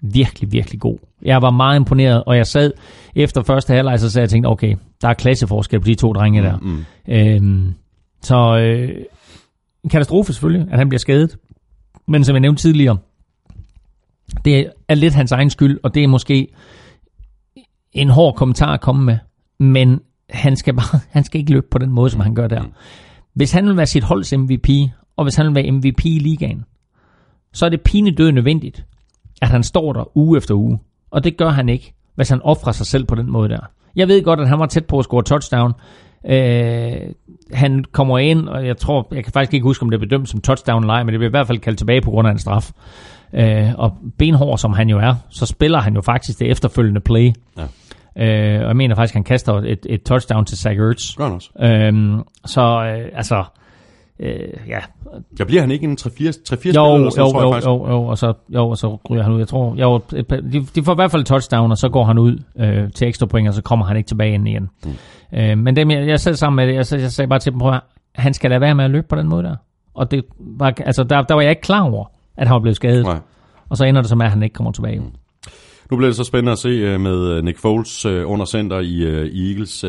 [0.00, 0.98] virkelig, virkelig god.
[1.22, 2.72] Jeg var meget imponeret, og jeg sad
[3.14, 6.42] efter første halvleg, så sad jeg tænkte, okay, der er klasseforskel på de to drenge
[6.42, 6.56] der.
[6.56, 6.84] Mm.
[7.08, 7.74] Øhm,
[8.22, 9.04] så øh,
[9.84, 11.36] en katastrofe selvfølgelig, at han bliver skadet.
[12.06, 12.98] Men som jeg nævnte tidligere,
[14.44, 16.48] det er lidt hans egen skyld, og det er måske
[17.92, 19.18] en hård kommentar at komme med.
[19.58, 22.64] Men han skal, bare, han skal ikke løbe på den måde, som han gør der.
[23.34, 24.68] Hvis han vil være sit holds MVP,
[25.16, 26.64] og hvis han vil være MVP i ligaen,
[27.52, 28.84] så er det pinedød nødvendigt,
[29.42, 30.78] at han står der uge efter uge.
[31.10, 33.60] Og det gør han ikke, hvis han offrer sig selv på den måde der.
[33.96, 35.72] Jeg ved godt, at han var tæt på at score touchdown.
[36.28, 37.12] Øh,
[37.52, 40.28] han kommer ind, og jeg tror, jeg kan faktisk ikke huske, om det er bedømt
[40.28, 42.32] som touchdown eller ej, men det bliver i hvert fald kaldt tilbage på grund af
[42.32, 42.70] en straf.
[43.32, 47.32] Øh, og benhård som han jo er, så spiller han jo faktisk det efterfølgende play.
[47.58, 47.62] Ja.
[48.18, 51.16] Øh, og jeg mener faktisk, han kaster et, et touchdown til Zach Ertz.
[51.16, 51.50] Gør han også.
[51.60, 53.44] Øhm, så øh, altså,
[54.20, 54.38] øh,
[54.68, 54.78] ja,
[55.38, 56.82] Ja, bliver han ikke en 3-4 spiller?
[56.82, 57.66] jo, eller sådan, jo, tror jeg jo, faktisk.
[57.66, 59.38] jo, jo, og så, jo, og så ryger han ud.
[59.38, 62.04] Jeg tror, jo, et, de, de får i hvert fald et touchdown, og så går
[62.04, 64.70] han ud øh, til ekstra point, og så kommer han ikke tilbage ind igen.
[64.84, 65.38] Mm.
[65.38, 67.58] Øh, men dem, jeg, jeg sad sammen med det, jeg, jeg sagde bare til dem,
[67.60, 67.80] prøv at
[68.14, 69.56] han skal lade være med at løbe på den måde der.
[69.94, 72.04] Og det var, altså, der, der var jeg ikke klar over,
[72.36, 73.04] at han var blevet skadet.
[73.04, 73.18] Nej.
[73.68, 74.98] Og så ender det så med, at han ikke kommer tilbage.
[74.98, 75.06] Mm.
[75.90, 78.78] Nu bliver det så spændende at se øh, med øh, Nick Foles øh, under center
[78.80, 79.84] i, i Eagles.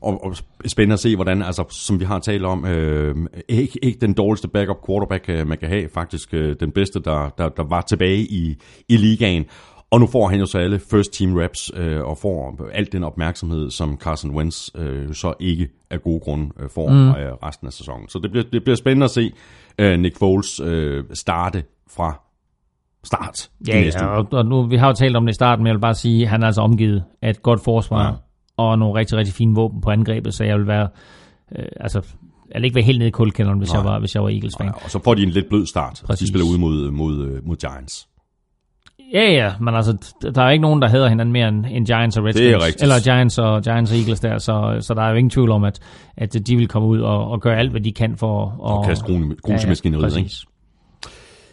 [0.00, 3.16] Og, og spændende at se, hvordan, altså, som vi har talt om, øh,
[3.48, 5.88] ikke, ikke den dårligste backup quarterback, øh, man kan have.
[5.94, 8.56] Faktisk øh, den bedste, der, der, der var tilbage i,
[8.88, 9.44] i ligaen.
[9.90, 13.04] Og nu får han jo så alle first team reps øh, og får alt den
[13.04, 17.08] opmærksomhed, som Carson Wentz øh, så ikke af gode grunde øh, får mm.
[17.08, 18.08] øh, resten af sæsonen.
[18.08, 19.32] Så det bliver, det bliver spændende at se
[19.78, 22.20] øh, Nick Foles øh, starte fra
[23.04, 25.66] start Ja, ja og, og nu, vi har jo talt om det i starten, men
[25.66, 28.12] jeg vil bare sige, at han er altså omgivet af et godt forsvar, Ja.
[28.56, 30.88] Og nogle rigtig, rigtig fine våben på angrebet, så jeg vil være,
[31.58, 32.02] øh, altså,
[32.54, 33.82] jeg vil ikke være helt nede i kuldkælderen, hvis, Nej.
[33.82, 34.68] jeg var, hvis jeg var Eagles-fan.
[34.84, 36.02] Og så får de en lidt blød start.
[36.06, 36.20] Præcis.
[36.20, 38.08] De spiller ud mod, mod, øh, mod Giants.
[39.12, 42.16] Ja, ja, men altså, der er ikke nogen, der hedder hinanden mere end, end Giants
[42.16, 42.46] og Redskins.
[42.46, 42.82] Det er rigtigt.
[42.82, 45.64] Eller Giants og, Giants og Eagles der, så, så der er jo ingen tvivl om,
[45.64, 45.80] at,
[46.16, 48.58] at de vil komme ud og, og gøre alt, hvad de kan for at...
[48.60, 50.36] Og kaste grune- grusemaskineriet, ja, ikke?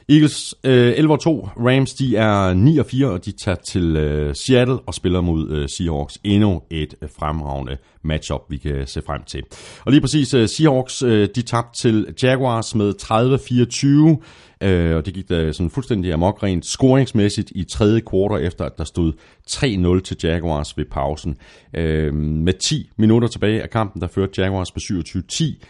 [0.09, 1.49] Eagles øh, 11 2.
[1.57, 5.49] Rams de er 9 og 4, og de tager til øh, Seattle og spiller mod
[5.49, 6.17] øh, Seahawks.
[6.23, 9.43] Endnu et øh, fremragende matchup, vi kan se frem til.
[9.85, 12.93] Og lige præcis, øh, Seahawks de de tabte til Jaguars med
[14.61, 14.67] 30-24.
[14.67, 18.77] Øh, og det gik da sådan fuldstændig amok rent scoringsmæssigt i tredje kvartal, efter at
[18.77, 19.13] der stod
[19.49, 21.37] 3-0 til Jaguars ved pausen.
[21.75, 25.03] Øh, med 10 minutter tilbage af kampen, der førte Jaguars med
[25.61, 25.65] 27-10.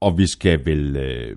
[0.00, 0.96] Og vi skal vel...
[0.96, 1.36] Øh,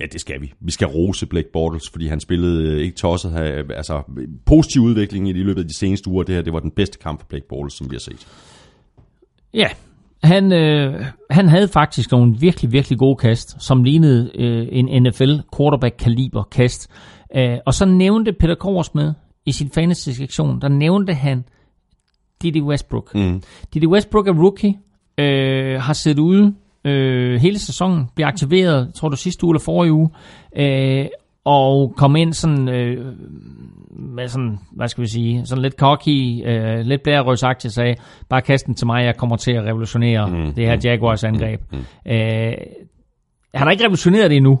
[0.00, 0.52] Ja, det skal vi.
[0.60, 3.32] Vi skal rose Blake Bortles, fordi han spillede øh, ikke tosset.
[3.32, 4.02] Have, altså,
[4.46, 6.22] positiv udvikling i løbet af de seneste uger.
[6.22, 8.26] Det her, det var den bedste kamp for Blake Bortles, som vi har set.
[9.54, 9.68] Ja,
[10.22, 15.36] han, øh, han havde faktisk nogle virkelig, virkelig gode kast, som lignede øh, en NFL
[15.56, 16.90] quarterback-kaliber kast.
[17.36, 19.12] Øh, og så nævnte Peter Kors med
[19.46, 21.44] i sin fantasy-sektion, der nævnte han
[22.42, 23.14] Didi Westbrook.
[23.14, 23.42] Mm.
[23.74, 24.74] Didi Westbrook er rookie,
[25.18, 26.54] øh, har siddet ude
[26.84, 30.10] øh, hele sæsonen, bliver aktiveret, tror du sidste uge eller forrige uge,
[30.56, 31.06] øh,
[31.44, 33.06] og kom ind sådan, øh,
[33.90, 37.94] med sådan, hvad skal vi sige, sådan lidt cocky, øh, lidt blærerøsagtigt, sagde,
[38.28, 41.60] bare kast den til mig, jeg kommer til at revolutionere mm, det her Jaguars angreb.
[41.72, 42.12] Mm, mm.
[42.12, 42.54] Øh,
[43.54, 44.60] han har ikke revolutioneret det endnu,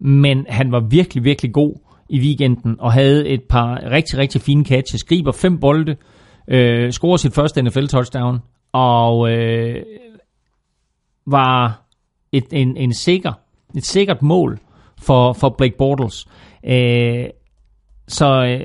[0.00, 1.74] men han var virkelig, virkelig god
[2.08, 5.04] i weekenden, og havde et par rigtig, rigtig fine catches.
[5.04, 5.96] Griber fem bolde,
[6.48, 8.38] øh, scorer sit første NFL-touchdown,
[8.72, 9.82] og øh,
[11.30, 11.82] var
[12.32, 13.32] et, en, en sikker,
[13.76, 14.58] et sikkert mål
[15.02, 16.26] for, for Blake Bortles.
[16.66, 17.24] Øh,
[18.08, 18.60] så øh,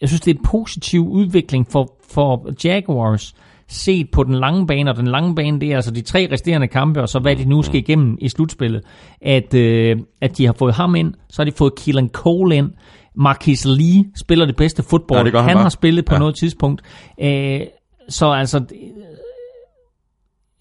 [0.00, 3.34] jeg synes, det er en positiv udvikling for, for Jaguars,
[3.68, 6.68] set på den lange bane, og den lange bane, det er altså de tre resterende
[6.68, 8.82] kampe, og så hvad de nu skal igennem i slutspillet,
[9.20, 12.70] at, øh, at de har fået ham ind, så har de fået Keelan Cole ind,
[13.14, 16.18] Marquis Lee spiller det bedste fodbold, Ja, det han han har spillet på Ja.
[16.18, 16.82] noget tidspunkt.
[17.20, 17.60] Øh,
[18.08, 18.64] så altså,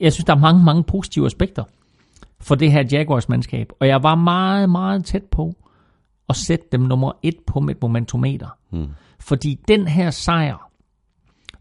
[0.01, 1.63] jeg synes, der er mange, mange positive aspekter
[2.39, 5.55] for det her Jaguars-mandskab, og jeg var meget, meget tæt på
[6.30, 8.47] at sætte dem nummer et på mit momentometer.
[8.71, 8.88] Mm.
[9.19, 10.69] Fordi den her sejr,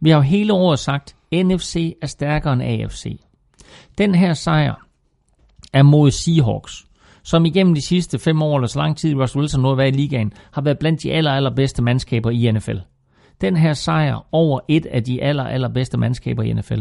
[0.01, 3.21] vi har jo hele året sagt, NFC er stærkere end AFC.
[3.99, 4.75] Den her sejr
[5.73, 6.87] er mod Seahawks,
[7.23, 9.89] som igennem de sidste fem år, eller så lang tid Russell Wilson nåede at være
[9.89, 12.79] i ligaen, har været blandt de aller, allerbedste mandskaber i NFL.
[13.41, 16.81] Den her sejr over et af de aller, allerbedste mandskaber i NFL,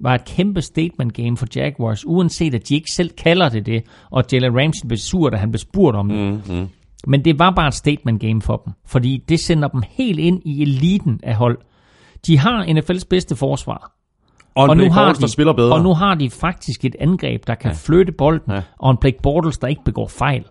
[0.00, 3.82] var et kæmpe statement game for Jaguars, uanset at de ikke selv kalder det det,
[4.10, 6.18] og Jalen Ramsey blev sur, da han blev spurgt om det.
[6.48, 6.68] Mm, mm.
[7.06, 10.42] Men det var bare et statement game for dem, fordi det sender dem helt ind
[10.44, 11.58] i eliten af hold.
[12.26, 13.92] De har NFL's bedste forsvar,
[14.54, 15.74] Og, og nu har Bortles, der de- spiller bedre.
[15.74, 17.76] Og nu har de faktisk et angreb, der kan ja.
[17.76, 18.62] flytte bolden, ja.
[18.78, 20.44] og en Blake Bortles, der ikke begår fejl.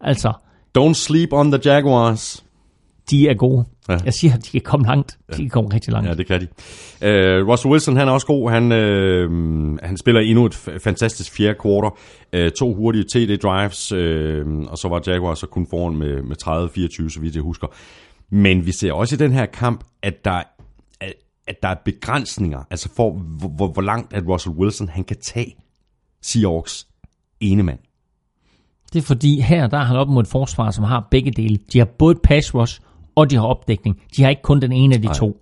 [0.00, 0.32] Altså,
[0.78, 2.44] Don't sleep on the Jaguars.
[3.10, 3.64] De er gode.
[3.88, 3.92] Ja.
[3.92, 3.98] Ja.
[4.04, 5.18] Jeg siger, at de kan komme langt.
[5.36, 6.08] De kan komme rigtig langt.
[6.08, 6.46] Ja, det kan de.
[7.40, 8.50] Uh, Russell Wilson, han er også god.
[8.50, 11.90] Han, uh, han spiller endnu et fantastisk fjerde quarter.
[12.36, 16.36] Uh, to hurtige TD-drives, uh, og så var Jaguars så kun foran med, med
[17.06, 17.66] 30-24, så vidt jeg husker.
[18.30, 20.42] Men vi ser også i den her kamp, at der,
[21.46, 25.16] at, der er begrænsninger, altså for hvor, hvor, hvor langt at Russell Wilson han kan
[25.22, 25.56] tage
[26.22, 26.86] Seahawks
[27.40, 27.78] ene mand.
[28.92, 31.58] Det er fordi, her der er han op mod et forsvar, som har begge dele.
[31.72, 32.80] De har både pass rush,
[33.16, 33.96] og de har opdækning.
[34.16, 35.14] De har ikke kun den ene af de Nej.
[35.14, 35.36] to.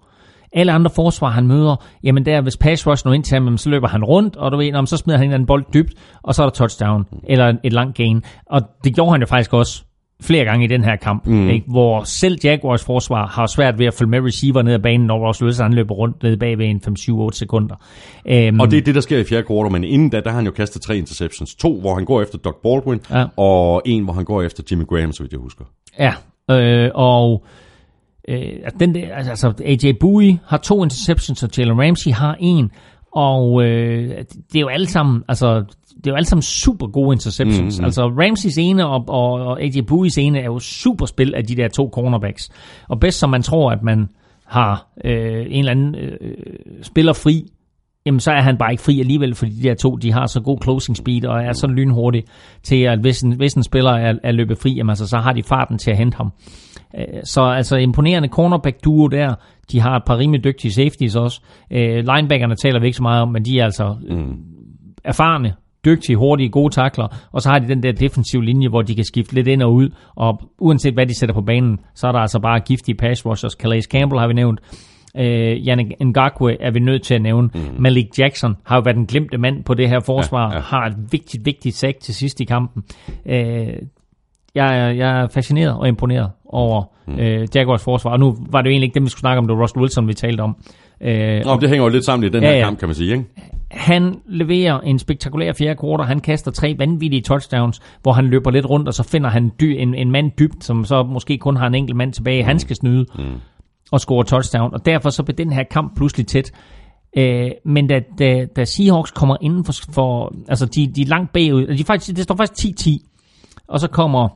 [0.54, 3.70] Alle andre forsvar, han møder, jamen der, hvis pass rush når ind til ham, så
[3.70, 5.92] løber han rundt, og du ved, jamen, så smider han en anden bold dybt,
[6.22, 8.22] og så er der touchdown, eller et langt gain.
[8.46, 9.82] Og det gjorde han jo faktisk også
[10.22, 11.48] flere gange i den her kamp, mm.
[11.48, 11.66] ikke?
[11.70, 15.28] hvor selv Jaguars forsvar har svært ved at følge med receiver ned ad banen, når
[15.28, 17.74] Russell Wilson han løber rundt ned bagved en 5-7-8 sekunder.
[18.50, 20.36] Um, Og det er det, der sker i fjerde quarter, men inden da, der har
[20.36, 21.54] han jo kastet tre interceptions.
[21.54, 23.24] To, hvor han går efter Doug Baldwin, Ja.
[23.36, 25.64] og en, hvor han går efter Jimmy Graham, så vidt jeg husker.
[25.98, 26.14] Ja,
[26.50, 27.44] øh, og
[28.28, 32.70] øh, altså, den der, altså AJ Bowie har to interceptions, og Jalen Ramsey har en,
[33.12, 34.08] og øh,
[34.52, 35.64] det er jo alle sammen, altså
[35.96, 37.76] det er jo alle sammen super gode interceptions.
[37.76, 37.84] Mm-hmm.
[37.84, 41.56] Altså Ramseys ene og, og, og AJ Bowies ene er jo super spil af de
[41.56, 42.50] der to cornerbacks.
[42.88, 44.08] Og bedst som man tror, at man
[44.46, 46.36] har øh, en eller anden øh,
[46.82, 47.46] spiller fri,
[48.06, 50.40] jamen så er han bare ikke fri alligevel, fordi de der to, de har så
[50.40, 52.24] god closing speed og er så lynhurtige
[52.62, 55.32] til, at hvis en, hvis en spiller er, er løbet fri, jamen altså, så har
[55.32, 56.32] de farten til at hente ham.
[56.98, 59.34] Øh, Så altså imponerende cornerback duo der.
[59.72, 61.40] De har et par rimelig dygtige safeties også.
[61.70, 64.36] Øh, linebackerne taler vi ikke så meget om, men de er altså mm.
[65.04, 65.52] erfarne,
[65.84, 67.08] dygtige, hurtige, gode takler.
[67.32, 69.72] Og så har de den der defensive linje, hvor de kan skifte lidt ind og
[69.74, 69.88] ud.
[70.14, 73.52] Og uanset hvad de sætter på banen, så er der altså bare giftige pass rushers.
[73.52, 74.60] Calais Campbell har vi nævnt.
[75.16, 77.50] Øh, Yannick Ngakwe er vi nødt til at nævne.
[77.54, 77.60] Mm.
[77.78, 80.48] Malik Jackson har jo været en glemte mand på det her forsvar.
[80.50, 80.60] Ja, Ja.
[80.60, 82.82] Har et vigtigt, vigtigt sack til sidst i kampen.
[83.26, 83.66] Øh,
[84.54, 87.18] jeg, er, jeg er fascineret og imponeret over mm.
[87.18, 88.10] øh, Jaguars forsvar.
[88.10, 89.46] Og nu var det jo egentlig ikke dem, vi skulle snakke om.
[89.46, 90.56] Det var Russell Wilson, vi talte om.
[91.00, 93.12] Øh, Nå, det hænger jo lidt sammen i den Ja, her kamp, kan man sige,
[93.12, 93.24] ikke?
[93.70, 96.04] han leverer en spektakulær fjerde quarter.
[96.04, 99.76] Han kaster tre vanvittige touchdowns, hvor han løber lidt rundt, og så finder han dy,
[99.78, 102.44] en, en mand dybt, som så måske kun har en enkelt mand tilbage.
[102.44, 103.24] Han skal snyde mm.
[103.92, 104.74] Og score touchdown.
[104.74, 106.52] Og derfor så blev den her kamp pludselig tæt.
[107.16, 111.32] Øh, men da, da, da Seahawks kommer inden for, for altså de, de er langt
[111.32, 112.90] bagud, de er faktisk, det står faktisk 10-10,
[113.68, 114.28] og så kommer,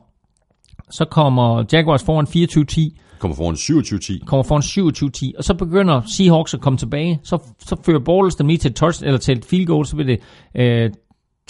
[0.89, 4.25] så kommer Jaguars foran 24-10, Kommer foran 27-10.
[4.25, 4.61] kommer foran
[5.33, 8.69] 27-10, og så begynder Seahawks at komme tilbage, så, så fører Bortles dem lige til
[8.69, 10.19] et, touch, eller til et field goal, så bliver det
[10.61, 10.91] øh,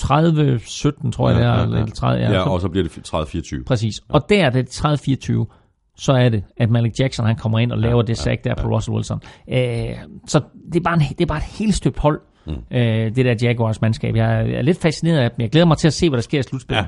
[0.02, 3.64] 30-17, tror jeg det er, eller 30, ja, ja, og så bliver det 30-24.
[3.64, 4.02] præcis.
[4.10, 5.67] Og der er det 30-24,
[5.98, 8.68] så er det, at Malik Jackson han kommer ind og laver det sack der på
[8.68, 9.22] Russell Wilson.
[9.52, 10.42] Øh, så
[10.74, 12.54] det er, bare en, det er bare et helt støbt hold, mm.
[12.78, 14.16] øh, det der Jaguars mandskab.
[14.16, 15.42] Jeg er lidt fascineret af dem.
[15.42, 16.82] Jeg glæder mig til at se, hvad der sker i slutspillet.
[16.84, 16.88] Ja.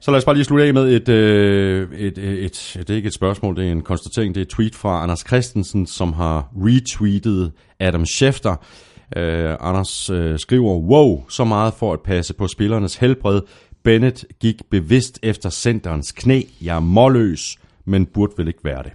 [0.00, 2.94] Så lad os bare lige slutte af med et, øh, et, et, et, det er
[2.94, 4.34] ikke et spørgsmål, det er en konstatering.
[4.34, 8.56] Det er et tweet fra Anders Christensen, som har retweetet Adam Schefter.
[9.16, 13.40] Øh, Anders øh, skriver, wow, så meget for at passe på spillernes helbred.
[13.84, 16.42] Bennett gik bevidst efter centerens knæ.
[16.62, 18.92] Jeg er målløs, men burde vel ikke være det.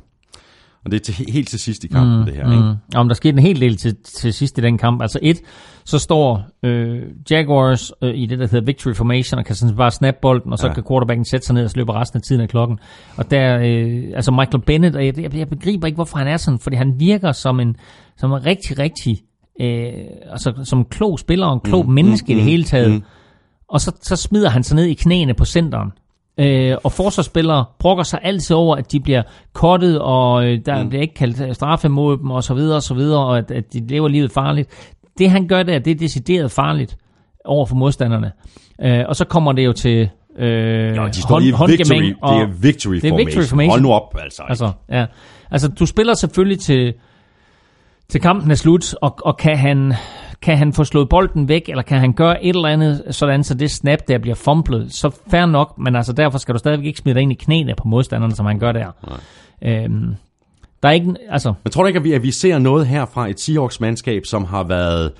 [0.85, 2.51] Og det er til, helt til sidst i kampen, mm, det her.
[2.51, 2.63] Ikke?
[2.63, 2.75] Mm.
[2.95, 5.01] Om der skete en hel del til, til sidst i den kamp.
[5.01, 5.41] Altså et,
[5.85, 9.91] så står øh, Jaguars øh, i det, der hedder victory formation, og kan sådan bare
[9.91, 10.73] snap bolden, og så Ja.
[10.73, 12.79] kan quarterbacken sætte sig ned og så løber resten af tiden af klokken.
[13.17, 16.37] Og der, øh, altså Michael Bennett, og jeg, jeg, jeg begriber ikke, hvorfor han er
[16.37, 17.75] sådan, fordi han virker som en,
[18.17, 19.17] som en rigtig, rigtig,
[19.61, 19.93] øh,
[20.31, 22.91] altså som en klog spiller og en klog mm, menneske mm, i det hele taget.
[22.91, 23.03] Mm.
[23.69, 25.91] Og så, så smider han sig ned i knæene på centeren.
[26.39, 30.89] Øh, og forsvarsspillere brokker sig altid over, at de bliver kottet, og øh, der mm.
[30.89, 33.51] bliver ikke kaldt øh, straffe mod dem, og så videre, og så videre, og at,
[33.51, 34.93] at de lever livet farligt.
[35.17, 36.97] Det han gør der, det er decideret farligt
[37.45, 38.31] over for modstanderne.
[38.81, 42.61] Øh, og så kommer det jo til øh, Ja, de står i victory, det er
[42.61, 43.69] victory, det er victory formation.
[43.69, 44.43] Hold nu op, altså.
[44.49, 45.05] Altså, ja.
[45.51, 46.93] altså, du spiller selvfølgelig til,
[48.09, 49.93] til kampen er slut, og, og kan, han,
[50.41, 53.53] kan han få slået bolden væk, eller kan han gøre et eller andet, sådan så
[53.53, 56.99] det snap der bliver fumblet, så fair nok, men altså derfor skal du stadigvæk ikke
[56.99, 58.91] smide dig ind i knæene på modstanderne, som han gør der.
[59.63, 60.15] Øhm,
[60.83, 63.05] der er ikke, altså, Men tror du ikke, at vi, at vi ser noget her
[63.05, 65.11] fra et Seahawks-mandskab, som har været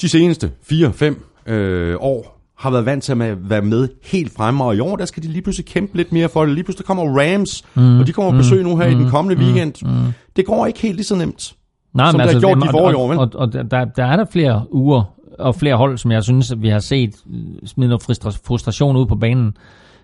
[0.00, 4.76] de seneste 4-5 øh, år, har været vant til at være med helt fremme, og
[4.76, 6.54] i år, der skal de lige pludselig kæmpe lidt mere for det.
[6.54, 9.10] Lige pludselig kommer Rams, mm, og de kommer på besøg nu her mm, i den
[9.10, 9.74] kommende mm, weekend.
[9.82, 10.12] Mm.
[10.36, 11.54] Det går ikke helt lige så nemt,
[11.94, 13.18] Nej, som men det altså, har gjort de forrige år, vel?
[13.18, 15.02] Og, og, der, der er der flere uger
[15.38, 18.96] og flere hold, som jeg synes, at vi har set øh, smide noget frustra- frustration
[18.96, 19.56] ud på banen.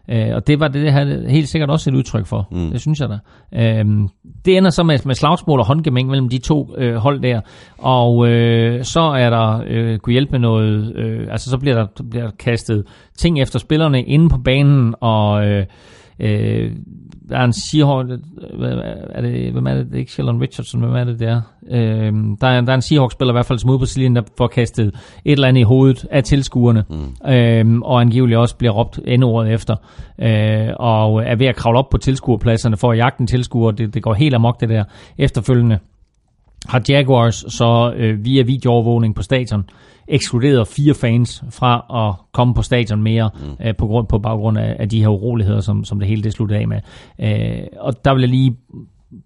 [0.08, 2.48] Øh, og det var det, det her helt sikkert også et udtryk for.
[2.50, 2.70] Mm.
[2.70, 3.18] Det synes jeg da.
[3.54, 3.84] Øh,
[4.44, 7.40] det ender så med, med slagsmål og håndgemæng mellem de to øh, hold der.
[7.78, 11.86] Og øh, så er der, øh, kunne hjælpe med noget, øh, altså så bliver der,
[11.98, 12.84] der bliver kastet
[13.18, 15.66] ting efter spillerne inde på banen, og øh,
[16.20, 16.72] øh,
[17.30, 18.06] der er en Seahawk,
[18.58, 18.72] hvad
[19.10, 21.40] er det, hvem er det, det er ikke Sheldon Richardson, hvem er det der?
[21.70, 24.22] Øh, der, er, der er en Seahawks-spiller i hvert fald, som ude på sidelinjen, der
[24.38, 24.86] får kastet
[25.24, 27.30] et eller andet i hovedet af tilskuerne, mm.
[27.32, 29.76] øh, og angiveligt også bliver råbt endordet efter,
[30.18, 33.70] øh, og er ved at kravle op på tilskuerpladserne for at jagte en tilskuer.
[33.70, 34.84] Det, det går helt amok det der
[35.18, 35.78] efterfølgende
[36.68, 39.64] har Jaguars så øh, via videoovervågning på stadion
[40.10, 43.66] ekskluderet fire fans fra at komme på stadion mere mm.
[43.66, 46.32] øh, på, grund, på baggrund af, af de her uroligheder, som, som det hele det
[46.32, 46.80] sluttede af med.
[47.20, 48.56] Øh, og der vil jeg lige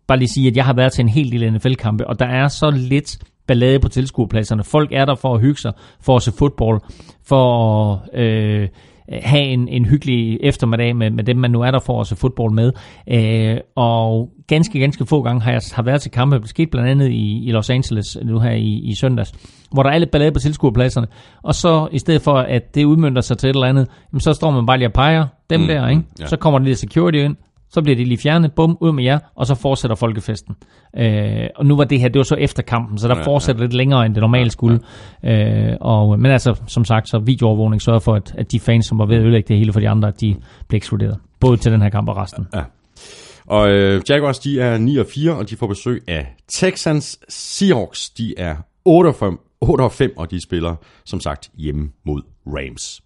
[0.06, 2.48] bare lige sige, at jeg har været til en hel del NFL-kampe, og der er
[2.48, 4.64] så lidt ballade på tilskuerpladserne.
[4.64, 6.80] Folk er der for at hygge sig, for at se fodbold,
[7.26, 8.68] for at øh,
[9.12, 12.16] have en, en hyggelig eftermiddag med, med dem, man nu er der for at se
[12.16, 12.72] fodbold med.
[13.08, 16.38] Øh, og ganske, ganske få gange har jeg har været til kampe.
[16.38, 19.32] Det skete blandt andet i, i Los Angeles nu her i, i søndags,
[19.72, 21.06] hvor der er lidt ballade på tilskuerpladserne.
[21.42, 24.32] Og så i stedet for, at det udmyndter sig til et eller andet, jamen, så
[24.32, 26.02] står man bare lige og peger dem mm, der, ikke?
[26.20, 26.26] ja.
[26.26, 27.36] Så kommer der lidt security ind,
[27.74, 30.54] så bliver de lige fjernet, bum, ud med jer, og så fortsætter folkefesten.
[30.96, 33.62] Øh, og nu var det her, det var så efter kampen, så der ja, fortsætter
[33.62, 33.64] ja.
[33.64, 34.80] lidt længere, end det normalt skulle.
[35.22, 35.70] Ja.
[35.70, 38.98] Øh, og, men altså, som sagt, så videoovervågning sørger for, at, at de fans, som
[38.98, 40.36] var ved at ødelægge det hele for de andre, at de
[40.68, 41.18] blev ekskluderet.
[41.40, 42.46] Både til den her kamp og resten.
[42.54, 42.62] Ja.
[43.46, 47.18] Og øh, Jaguars, de er 9 og 4, og de får besøg af Texans.
[47.28, 51.90] Seahawks, de er 8 og 5, 8 og, 5 og de spiller, som sagt, hjemme
[52.04, 53.02] mod Rams.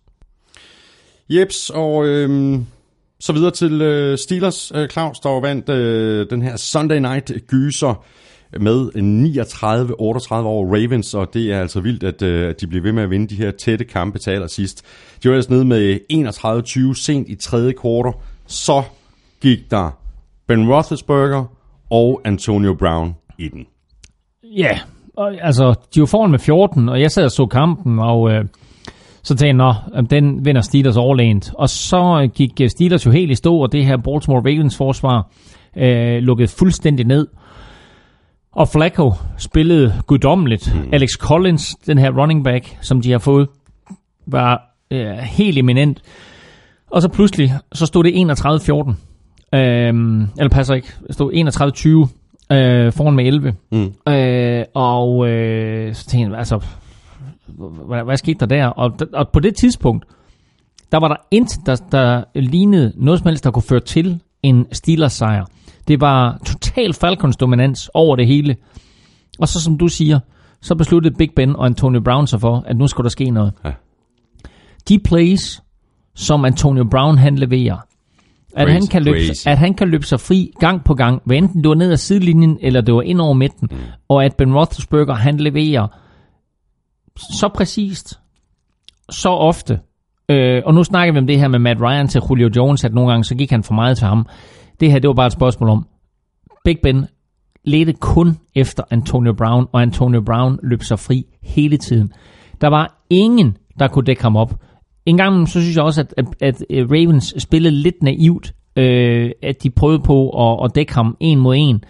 [1.30, 2.58] Jeps, og øh,
[3.20, 4.72] så videre til øh, Steelers.
[4.74, 8.04] Øh, Claus, der vandt øh, den her Sunday Night gyser
[8.60, 12.92] med 39-38 over Ravens, og det er altså vildt, at, øh, at de bliver ved
[12.92, 14.84] med at vinde de her tætte kampe til allersidst.
[15.22, 15.98] De var ellers nede med
[16.92, 18.12] 31-20 sent i tredje kvartal.
[18.46, 18.82] Så
[19.40, 19.90] gik der
[20.46, 21.44] Ben Roethlisberger
[21.90, 23.66] og Antonio Brown i den.
[24.42, 24.78] Ja,
[25.16, 28.44] og, altså, de var foran med 14, og jeg sad og så kampen, og øh,
[29.28, 31.52] så tænkte jeg, nå, den vinder Steelers overlænt.
[31.54, 34.76] Og så øh, gik øh, Steelers jo helt i stå, og det her Baltimore Ravens
[34.76, 35.30] forsvar
[35.76, 37.26] øh, lukkede fuldstændig ned.
[38.52, 40.74] Og Flacco spillede guddommeligt.
[40.74, 40.88] Mm.
[40.92, 43.48] Alex Collins, den her running back, som de har fået,
[44.26, 46.02] var øh, helt eminent.
[46.90, 48.12] Og så pludselig, så stod det
[49.52, 49.58] 31-14.
[49.58, 51.32] Øhm, eller passer ikke, stod
[52.50, 53.54] 31-20 øh, foran med 11.
[53.72, 54.12] Mm.
[54.12, 56.60] Øh, og øh, så tænkte jeg, altså,
[57.86, 58.66] hvad, hvad skete der der?
[58.66, 60.04] Og, og på det tidspunkt,
[60.92, 64.66] der var der intet, der, der lignede noget som helst, der kunne føre til en
[64.72, 65.44] Steelers sejr.
[65.88, 68.56] Det var total Falcons dominans over det hele.
[69.38, 70.20] Og så som du siger,
[70.60, 73.52] så besluttede Big Ben og Antonio Brown sig for, at nu skulle der ske noget.
[73.64, 73.70] Ja.
[74.88, 75.62] De plays,
[76.14, 77.76] som Antonio Brown han leverer,
[78.56, 79.48] at Crazy, han, kan løbe, crazy.
[79.48, 81.96] at han kan løbe sig fri gang på gang, hvad enten det var ned ad
[81.96, 83.78] sidelinjen, eller det var ind over midten, mm.
[84.08, 85.86] og at Ben Roethlisberger, han leverer
[87.18, 88.20] så præcist,
[89.10, 89.80] så ofte,
[90.28, 92.94] øh, og nu snakker vi om det her med Matt Ryan til Julio Jones, at
[92.94, 94.26] nogle gange så gik han for meget til ham.
[94.80, 95.86] Det her, det var bare et spørgsmål om,
[96.64, 97.06] Big Ben
[97.64, 102.12] ledte kun efter Antonio Brown, og Antonio Brown løb sig fri hele tiden.
[102.60, 104.54] Der var ingen, der kunne dække ham op.
[105.06, 109.30] En gang så synes jeg også, at, at, at øh, Ravens spillede lidt naivt, øh,
[109.42, 111.82] at de prøvede på at, at dække ham en mod en, øh,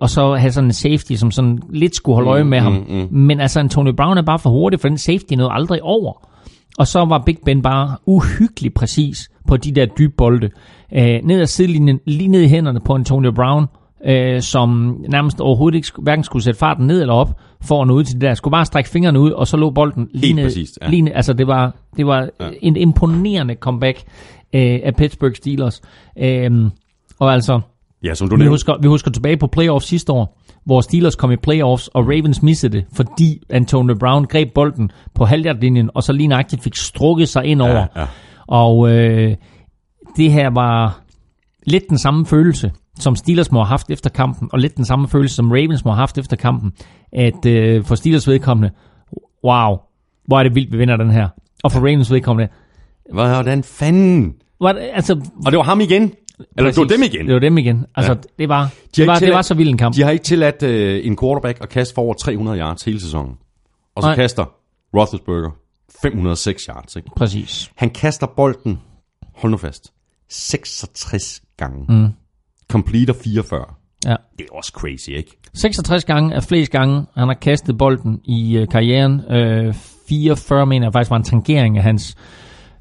[0.00, 2.86] og så have sådan en safety, som sådan lidt skulle holde øje med ham.
[3.10, 6.28] Men altså, Antonio Brown er bare for hurtig, for den safety nåede aldrig over.
[6.78, 10.50] Og så var Big Ben bare uhyggelig præcis på de der dybe bolde.
[10.94, 13.66] Øh, ned ad sidelinjen, lige ned i hænderne på Antonio Brown,
[14.06, 17.94] øh, som nærmest overhovedet ikke hverken skulle sætte farten ned eller op, for at nå
[17.94, 18.34] ud til det der.
[18.34, 20.44] Skulle bare strække fingrene ud, og så lå bolden lige Helt ned.
[20.44, 20.88] præcist, ja.
[20.88, 21.12] lige ned.
[21.14, 22.48] Altså det var, det var ja.
[22.62, 23.98] en imponerende comeback
[24.54, 25.82] øh, af Pittsburgh Steelers.
[26.18, 26.50] Øh,
[27.18, 27.60] og altså,
[28.04, 31.32] Ja, som du vi husker, vi husker tilbage på playoffs sidste år, hvor Steelers kom
[31.32, 36.12] i playoffs, og Ravens missede det, fordi Antonio Brown greb bolden på halvhjertlinjen, og så
[36.12, 37.86] lige nøjagtigt fik strukket sig ind over.
[37.96, 38.06] ja.
[38.46, 39.36] Og øh,
[40.16, 41.00] det her var
[41.66, 45.08] lidt den samme følelse som Steelers må have haft efter kampen, og lidt den samme
[45.08, 46.72] følelse, som Ravens må have haft efter kampen,
[47.12, 48.70] at øh, for Steelers vedkommende,
[49.44, 49.76] wow,
[50.26, 51.28] hvor er det vildt, vi vinder den her.
[51.64, 52.52] Og for Ravens vedkommende,
[53.12, 54.34] Hvordan fanden?
[54.72, 55.20] det, altså...
[55.46, 56.12] Og det var ham igen?
[56.56, 57.26] Eller det var dem igen?
[57.26, 57.86] Det var dem igen.
[57.94, 58.18] Altså, Ja.
[58.38, 59.94] det, var, De det, var, det tilladt- var så vild en kamp.
[59.96, 63.32] De har ikke tilladt øh, en quarterback at kaste for over 300 yards hele sæsonen.
[63.96, 64.16] Og så Nej.
[64.16, 64.44] kaster
[64.96, 65.50] Roethlisberger
[66.02, 66.96] 506 yards.
[66.96, 67.08] Ikke?
[67.16, 67.70] Præcis.
[67.76, 68.78] Han kaster bolden,
[69.36, 69.92] hold nu fast,
[70.28, 71.84] 66 gange.
[71.88, 72.08] Mm.
[72.70, 73.64] Completer 44.
[74.06, 74.16] Ja.
[74.38, 75.38] Det er også crazy, ikke?
[75.54, 79.20] 66 gange er flest gange, han har kastet bolden i øh, karrieren.
[79.30, 79.74] Øh,
[80.08, 82.16] 44 mener jeg faktisk var en tangering af hans,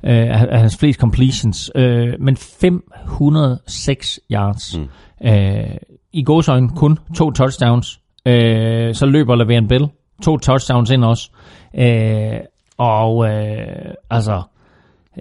[0.03, 1.71] øh, af hans flest completions.
[1.75, 4.77] Øh, men 506 yards.
[4.77, 5.27] Mm.
[5.27, 5.75] Øh,
[6.13, 7.99] I gåsøjne kun to touchdowns.
[8.25, 9.87] Øh, så løber Le'Veon Bell
[10.23, 11.29] to touchdowns ind også.
[11.77, 12.39] Øh,
[12.77, 14.41] og øh, altså,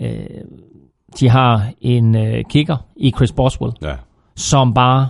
[0.00, 0.24] øh,
[1.20, 3.94] de har en øh, kicker i Chris Boswell Ja.
[4.36, 5.08] som bare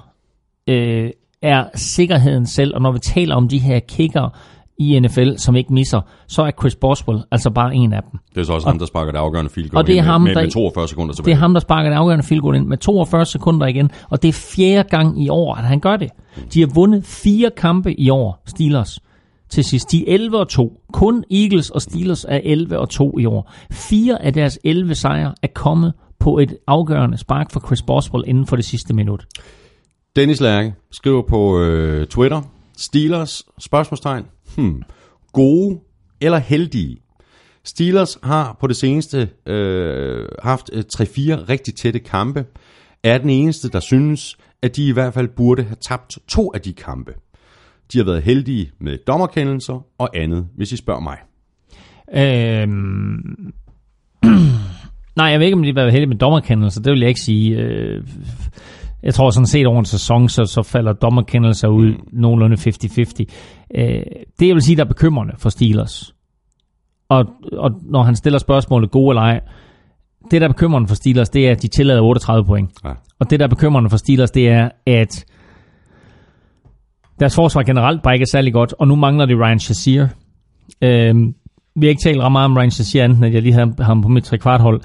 [0.66, 1.10] øh,
[1.42, 2.74] er sikkerheden selv.
[2.74, 4.38] Og når vi taler om de her kicker
[4.82, 8.20] i NFL, som ikke misser, så er Chris Boswell altså bare en af dem.
[8.34, 10.20] Det er så også ham, der sparker det afgørende field goal og det er ham,
[10.20, 11.30] med, der- med 42 sekunder tilbage.
[11.30, 14.22] Det er ham, der sparker det afgørende field goal ind med 42 sekunder igen, og
[14.22, 16.10] det er fjerde gang i år, at han gør det.
[16.54, 18.98] De har vundet fire kampe i år, Steelers,
[19.50, 19.90] til sidst.
[19.92, 20.80] De er 11 og 2.
[20.92, 23.52] Kun Eagles og Steelers er 11 og 2 i år.
[23.72, 28.46] Fire af deres 11 sejre er kommet på et afgørende spark for Chris Boswell inden
[28.46, 29.26] for det sidste minut.
[30.16, 32.40] Dennis Lærke skriver på øh, Twitter,
[32.76, 34.24] Steelers, spørgsmålstegn,
[34.56, 34.82] hmm,
[35.32, 35.80] gode
[36.20, 36.96] eller heldige?
[37.64, 41.04] Steelers har på det seneste øh, haft øh, 3-4
[41.48, 42.44] rigtig tætte kampe.
[43.02, 46.60] Er den eneste, der synes, at de i hvert fald burde have tabt to af
[46.60, 47.14] de kampe.
[47.92, 51.18] De har været heldige med dommerkendelser og andet, hvis I spørger mig.
[52.14, 53.52] Øhm...
[55.16, 56.82] Nej, jeg ved ikke, om de har været heldige med dommerkendelser.
[56.82, 57.56] Det vil jeg ikke sige.
[57.56, 58.02] Øh,
[59.02, 62.08] jeg tror sådan set over en sæson, så, så falder dommerkendelser ud mm.
[62.12, 63.24] nogenlunde 50-50.
[63.74, 64.02] Øh,
[64.40, 66.14] det jeg vil sige, der er bekymrende for Steelers,
[67.08, 69.40] og, og når han stiller spørgsmålet gode eller ej,
[70.30, 72.70] det der er bekymrende for Steelers, det er, at de tillader 38 point.
[72.84, 72.90] Ja.
[73.18, 75.24] Og det der er bekymrende for Steelers, det er, at
[77.20, 80.08] deres forsvar generelt bare ikke er særlig godt, og nu mangler det Ryan Shazier.
[80.82, 81.34] Øhm,
[81.76, 84.02] vi har ikke talt ret meget om Ryan Shazier, enten at jeg lige havde ham
[84.02, 84.80] på mit trekvarthold.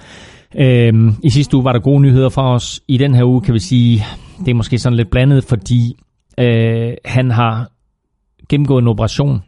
[0.56, 2.82] Øhm, I sidste uge var der gode nyheder for os.
[2.88, 4.06] I den her uge kan vi sige,
[4.40, 5.98] det er måske sådan lidt blandet, fordi
[6.40, 7.72] øh, han har
[8.50, 9.42] gennemgået en operation,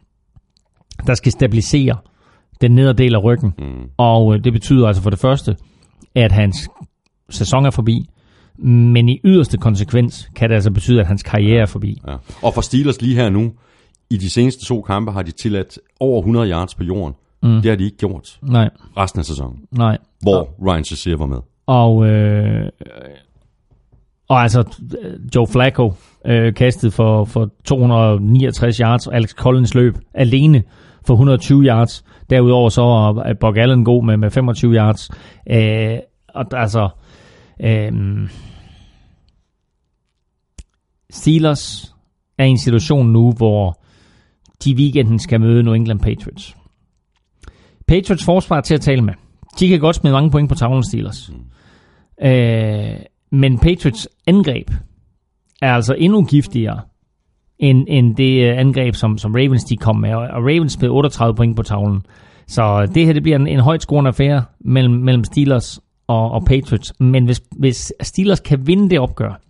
[1.06, 1.96] der skal stabilisere
[2.60, 3.52] den nedre del af ryggen.
[3.58, 3.90] Mm.
[3.96, 5.56] Og øh, det betyder altså for det første,
[6.14, 6.68] at hans
[7.30, 8.08] sæson er forbi,
[8.58, 12.00] men i yderste konsekvens kan det altså betyde, at hans karriere er forbi.
[12.08, 12.16] Ja.
[12.42, 13.52] Og for Steelers lige her nu,
[14.10, 17.14] i de seneste to kampe har de tilladt over 100 yards på jorden.
[17.42, 17.62] Mm.
[17.62, 19.98] Det har de ikke gjort Nej, resten af sæsonen, nej.
[20.22, 21.38] hvor Ryan Shazier var med.
[21.66, 22.68] Og, øh,
[24.28, 24.64] og altså,
[25.34, 25.92] Joe Flacco
[26.26, 30.62] øh, kastede for, for 269 yards, og Alex Collins løb alene
[31.06, 32.04] for 120 yards.
[32.30, 32.82] Derudover så
[33.26, 35.10] er Bog Allen god med, med 25 yards.
[35.50, 35.98] Øh,
[36.34, 36.88] og altså,
[37.64, 37.92] øh,
[41.10, 41.94] Steelers
[42.38, 43.80] er i en situation nu, hvor
[44.64, 46.56] de i weekenden skal møde New England Patriots.
[47.90, 49.14] Patriots forsvar til at tale med.
[49.60, 51.30] De kan godt smide mange point på tavlen, Steelers.
[52.22, 52.96] Øh,
[53.32, 54.70] men Patriots angreb
[55.62, 56.80] er altså endnu giftigere
[57.58, 60.14] end, end det øh, angreb, som, som Ravens de kom med.
[60.14, 62.02] Og og Ravens spillede 38 point på tavlen.
[62.46, 66.44] Så det her det bliver en, en højt scorende affære mellem, mellem Steelers og, og
[66.44, 67.00] Patriots.
[67.00, 69.40] Men hvis, hvis Steelers kan vinde det opgør,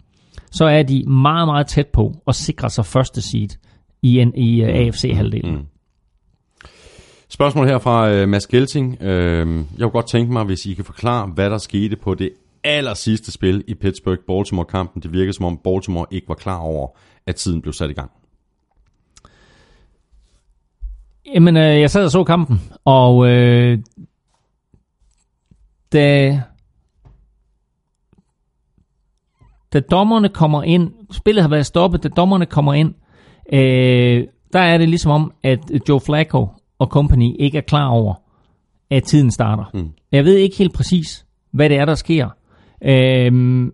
[0.51, 3.49] så er de meget, meget tæt på at sikre sig første seed
[4.03, 5.55] i, en, i uh, AFC-halvdelen.
[5.55, 5.67] Mm.
[7.33, 9.03] Spørgsmål her fra øh, Mads Gelting.
[9.03, 12.31] Øh, jeg kunne godt tænke mig, hvis I kan forklare, hvad der skete på det
[12.65, 15.03] aller sidste spil i Pittsburgh-Baltimore-kampen.
[15.03, 16.89] Det virkede som om Baltimore ikke var klar over,
[17.27, 18.11] at tiden blev sat i gang.
[21.35, 23.79] Jamen, øh, jeg sad og så kampen, og øh,
[25.93, 26.43] da,
[29.73, 32.95] da dommerne kommer ind, spillet har været stoppet, da dommerne kommer ind,
[33.53, 36.49] øh, der er det ligesom om, at Joe Flacco
[36.81, 38.15] og company ikke er klar over,
[38.91, 39.65] at tiden starter.
[39.75, 39.89] Mm.
[40.13, 42.29] Jeg ved ikke helt præcis, hvad det er, der sker,
[42.85, 43.67] øh,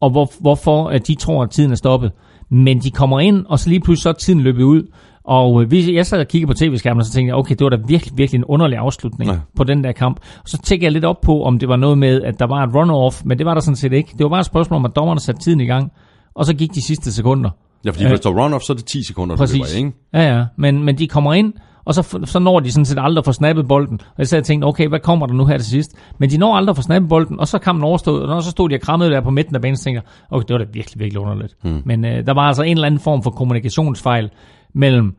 [0.00, 2.12] og hvor, hvorfor at de tror, at tiden er stoppet.
[2.50, 4.82] Men de kommer ind, og så lige pludselig så er tiden løbet ud,
[5.24, 7.64] og øh, vi, jeg sad og kiggede på tv-skærmen, og så tænkte jeg, okay, det
[7.64, 9.36] var da virkelig, virkelig en underlig afslutning Ja.
[9.56, 10.20] på den der kamp.
[10.42, 12.64] Og så tænkte jeg lidt op på, om det var noget med, at der var
[12.66, 14.10] et run-off, men det var der sådan set ikke.
[14.18, 15.92] Det var bare et spørgsmål om, at dommerne satte tiden i gang,
[16.34, 17.50] og så gik de sidste sekunder.
[17.84, 19.56] Ja, fordi Øh, hvis der er run-off, så er det 10 sekunder, Præcis.
[19.56, 19.92] løber, ikke?
[20.12, 21.52] Ja, ja, men, men de kommer ind,
[21.88, 24.00] og så, så når de sådan set aldrig at få snappet bolden.
[24.02, 25.96] Og jeg sad og tænkte, okay, hvad kommer der nu her til sidst?
[26.18, 28.40] Men de når aldrig at få snappet bolden, og så kom den overstået, og når
[28.40, 30.58] så stod de og krammede der på midten af banen, så tænkte okay, det var
[30.58, 31.56] da virkelig, virkelig underligt.
[31.62, 31.82] Hmm.
[31.84, 34.30] Men øh, der var altså en eller anden form for kommunikationsfejl
[34.74, 35.16] mellem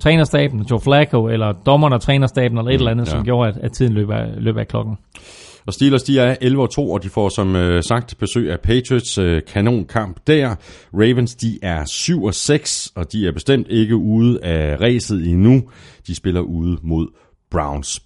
[0.00, 3.10] trænerstaben, Joe Flacco, eller dommeren og trænerstaben, eller et eller andet, ja.
[3.10, 4.96] som gjorde, at, at tiden løb af, løb af klokken.
[5.66, 8.60] Og Steelers, de er 11 og 2, og de får som øh, sagt besøg af
[8.60, 10.54] Patriots øh, kanonkamp der.
[10.94, 15.62] Ravens, de er 7 og 6, og de er bestemt ikke ude af ræset endnu.
[16.06, 17.06] De spiller ude mod
[17.50, 18.02] Browns.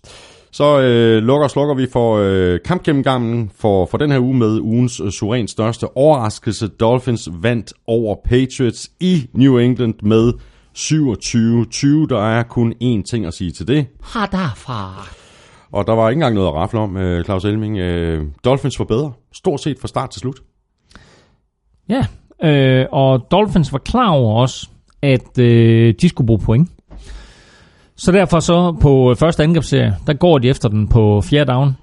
[0.51, 4.61] Så øh, lukker og slukker vi for øh, kampgennemgangen for, for den her uge med
[4.61, 6.69] ugens øh, suverænt største overraskelse.
[6.69, 10.33] Dolphins vandt over Patriots i New England med
[10.79, 12.07] 27-20.
[12.09, 13.87] Der er kun én ting at sige til det.
[14.03, 15.09] Har derfra.
[15.73, 17.79] Og der var ikke engang noget at rafle om, øh, Claus Elming.
[17.79, 20.41] Øh, Dolphins var bedre, stort set fra start til slut.
[21.89, 22.07] Ja,
[22.43, 24.69] øh, og Dolphins var klar over også,
[25.03, 26.71] at øh, de skulle bruge point.
[27.97, 31.77] Så derfor så på øh, første angrebsserie, der går de efter den på fjerde down,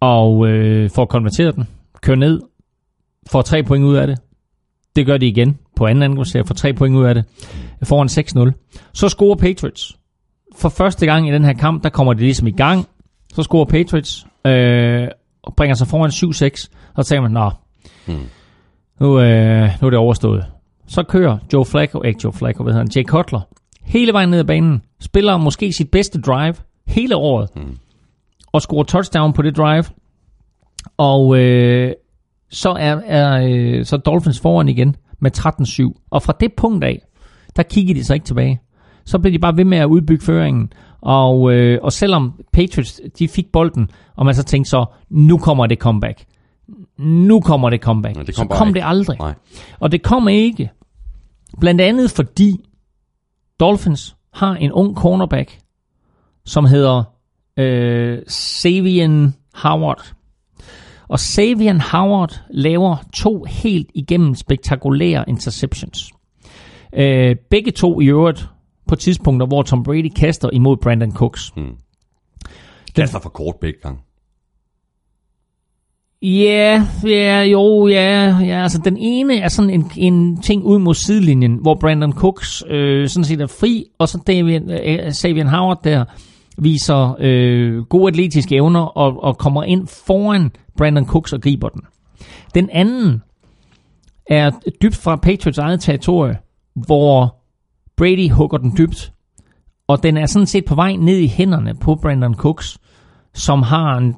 [0.00, 1.64] og øh, får konverteret den,
[2.00, 2.40] kører ned,
[3.30, 4.18] får tre point ud af det.
[4.96, 7.24] Det gør de igen på anden angrebsserie, får tre point ud af det,
[7.84, 8.90] foran 6-0.
[8.92, 9.96] Så scorer Patriots.
[10.56, 12.86] For første gang i den her kamp, der kommer de ligesom i gang.
[13.32, 15.08] Så scorer Patriots, øh,
[15.42, 16.68] og bringer sig foran 7-6.
[16.96, 17.50] Så tænker man, nå,
[19.00, 20.44] nu, øh, nu er det overstået.
[20.86, 23.40] Så kører Joe Flacco, ikke Joe Flacco, hvad hedder han, Jay Cutler,
[23.82, 26.54] hele vejen ned ad banen, spiller måske sit bedste drive
[26.86, 27.76] hele året, mm.
[28.52, 29.84] og scorer touchdown på det drive,
[30.96, 31.92] og øh,
[32.50, 36.08] så er, er øh, så Dolphins foran igen med 13-7.
[36.10, 37.02] Og fra det punkt af,
[37.56, 38.60] der kigger de så ikke tilbage.
[39.04, 40.72] Så blev de bare ved med at udbygge føringen.
[41.02, 45.66] Og, øh, og selvom Patriots de fik bolden, og man så tænkte så, nu kommer
[45.66, 46.24] det comeback.
[46.98, 48.16] Nu kommer det comeback.
[48.16, 48.80] Men det så kom bare kom ikke.
[48.80, 49.18] det aldrig.
[49.18, 49.34] Nej.
[49.80, 50.70] Og det kommer ikke.
[51.60, 52.64] Blandt andet fordi
[53.60, 55.58] Dolphins har en ung cornerback,
[56.44, 57.04] som hedder
[57.56, 60.12] øh, Savian Howard.
[61.08, 66.10] Og Savian Howard laver to helt igennem spektakulære interceptions.
[66.94, 68.48] Øh, begge to i øvrigt
[68.88, 71.52] på tidspunkter, hvor Tom Brady kaster imod Brandon Cooks.
[72.96, 74.00] Det er for kort begge gange.
[76.22, 80.94] Ja, ja, jo, ja, ja, altså den ene er sådan en, en ting ud mod
[80.94, 85.82] sidelinjen, hvor Brandon Cooks øh, sådan set er fri, og så Davian, øh, Savian Howard
[85.84, 86.04] der
[86.58, 91.82] viser øh, gode atletiske evner og, og kommer ind foran Brandon Cooks og griber den.
[92.54, 93.22] Den anden
[94.26, 94.50] er
[94.82, 96.38] dybt fra Patriots eget territorie,
[96.74, 97.41] hvor
[98.02, 99.12] Brady hugger den dybt,
[99.88, 102.78] og den er sådan set på vej ned i hænderne på Brandon Cooks,
[103.34, 104.14] som har en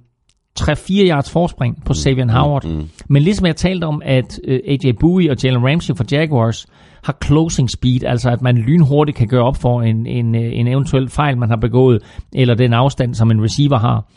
[0.61, 2.65] 3-4 yards forspring på Savian Howard.
[2.65, 2.89] Mm.
[3.09, 6.67] Men ligesom jeg talte om, at øh, AJ Bowie og Jalen Ramsey fra Jaguars
[7.03, 10.69] har closing speed, altså at man lynhurtigt kan gøre op for en, en, øh, en
[10.69, 14.11] eventuel fejl, man har begået, eller den afstand, som en receiver har,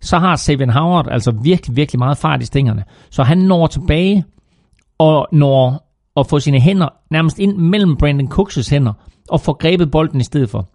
[0.00, 2.84] så har Savian Howard altså virkelig, virkelig meget fart i stængerne.
[3.10, 4.24] Så han når tilbage
[4.98, 5.87] og når
[6.18, 8.92] at få sine hænder nærmest ind mellem Brandon Cooks' hænder
[9.28, 10.68] og får grebet bolden i stedet for.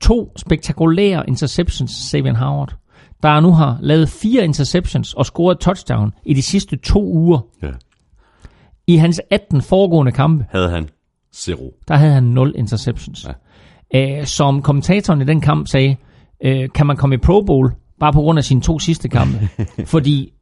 [0.00, 2.74] To spektakulære interceptions, Savian Howard,
[3.22, 7.38] der nu har lavet fire interceptions og scoret touchdown i de sidste to uger.
[7.62, 7.70] Ja.
[8.86, 10.88] I hans 18 foregående kampe, Havde han
[11.34, 11.74] zero.
[11.88, 13.26] der havde han 0 interceptions.
[13.94, 14.18] Ja.
[14.20, 15.96] Øh, som kommentatoren i den kamp sagde,
[16.44, 19.48] øh, kan man komme i Pro Bowl bare på grund af sine to sidste kampe?
[19.94, 20.32] Fordi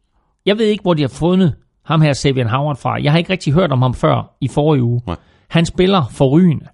[0.47, 3.03] jeg ved ikke, hvor de har fundet ham her, Savian Howard fra.
[3.03, 5.01] Jeg har ikke rigtig hørt om ham før i forrige uge.
[5.07, 5.17] Nej.
[5.49, 6.67] Han spiller forrygende.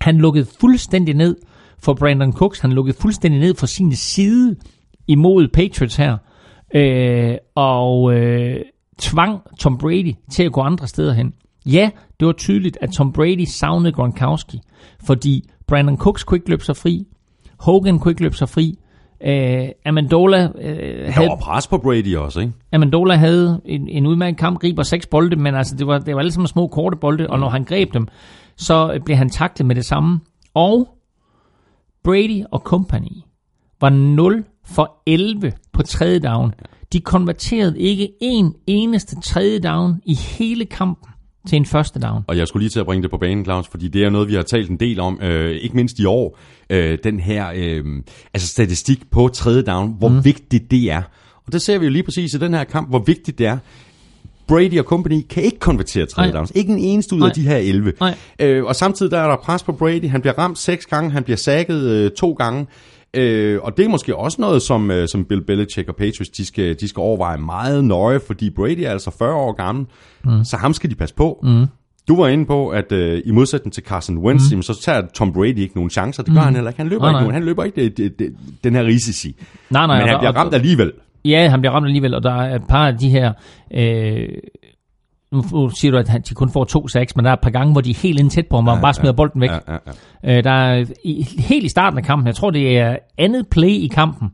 [0.00, 1.36] Han lukkede fuldstændig ned
[1.78, 2.60] for Brandon Cooks.
[2.60, 4.56] Han lukkede fuldstændig ned for sin side
[5.06, 6.16] imod Patriots her.
[6.74, 8.60] Øh, og øh,
[8.98, 11.34] tvang Tom Brady til at gå andre steder hen.
[11.66, 11.90] Ja,
[12.20, 14.60] det var tydeligt, at Tom Brady savnede Gronkowski,
[15.06, 17.06] fordi Brandon Cooks kunne ikke løbe sig fri.
[17.58, 18.78] Hogan kunne ikke løbe sig fri.
[19.24, 22.52] Øh, Amendola, øh, Der havde, var pres på Brady også, ikke?
[22.72, 26.20] Amendola havde en, en udmærket kamp, griber seks bolde, men altså det var, det var
[26.20, 28.08] alle sammen små korte bolde, og når han greb dem,
[28.56, 30.20] så øh, blev han taklet med det samme.
[30.54, 30.88] Og
[32.04, 33.22] Brady og company
[33.80, 36.54] var 0 for 11 på tredje down.
[36.92, 41.10] De konverterede ikke en eneste tredje down i hele kampen
[41.46, 42.22] til en første down.
[42.26, 44.28] Og jeg skulle lige til at bringe det på banen, Claus, fordi det er noget,
[44.28, 46.38] vi har talt en del om, øh, ikke mindst i år,
[46.70, 47.84] øh, den her øh,
[48.34, 50.24] altså statistik på tredje down, hvor mm.
[50.24, 51.02] vigtigt det er.
[51.46, 53.58] Og det ser vi jo lige præcis i den her kamp, hvor vigtigt det er.
[54.48, 56.52] Brady og company kan ikke konvertere tredje downs.
[56.54, 57.28] Ikke en eneste ud Nej.
[57.28, 57.92] af de her 11.
[58.00, 58.14] Nej.
[58.40, 60.08] Øh, og samtidig der er der pres på Brady.
[60.08, 62.66] Han bliver ramt seks gange, han bliver sækket øh, to gange.
[63.14, 66.46] Øh, og det er måske også noget, som, øh, som Bill Belichick og Patriots, de
[66.46, 69.86] skal, de skal overveje meget nøje, fordi Brady er altså 40 år gammel,
[70.24, 70.44] mm.
[70.44, 71.40] så ham skal de passe på.
[71.42, 71.66] Mm.
[72.08, 74.50] Du var inde på, at øh, i modsætning til Carson Wentz, mm.
[74.50, 76.22] jamen, så tager Tom Brady ikke nogen chancer.
[76.22, 76.44] Det gør mm.
[76.44, 76.80] han heller ikke.
[76.80, 77.22] Han løber Nej, ikke nej.
[77.22, 77.34] nogen.
[77.34, 79.36] Han løber ikke det, det, det, den her risici.
[79.70, 80.92] Nej, nej, Men han bliver ramt alligevel.
[81.24, 83.32] Ja, han bliver ramt alligevel, og der er et par af de her...
[83.74, 84.28] Øh,
[85.36, 87.72] nu siger du, at de kun får to sacks, men der er et par gange,
[87.72, 89.50] hvor de er helt ind tæt på ham, hvor han bare smider bolden væk.
[89.50, 89.78] Ja, ja,
[90.24, 90.38] ja.
[90.38, 93.68] Øh, der er i, helt i starten af kampen, jeg tror det er andet play
[93.68, 94.30] i kampen,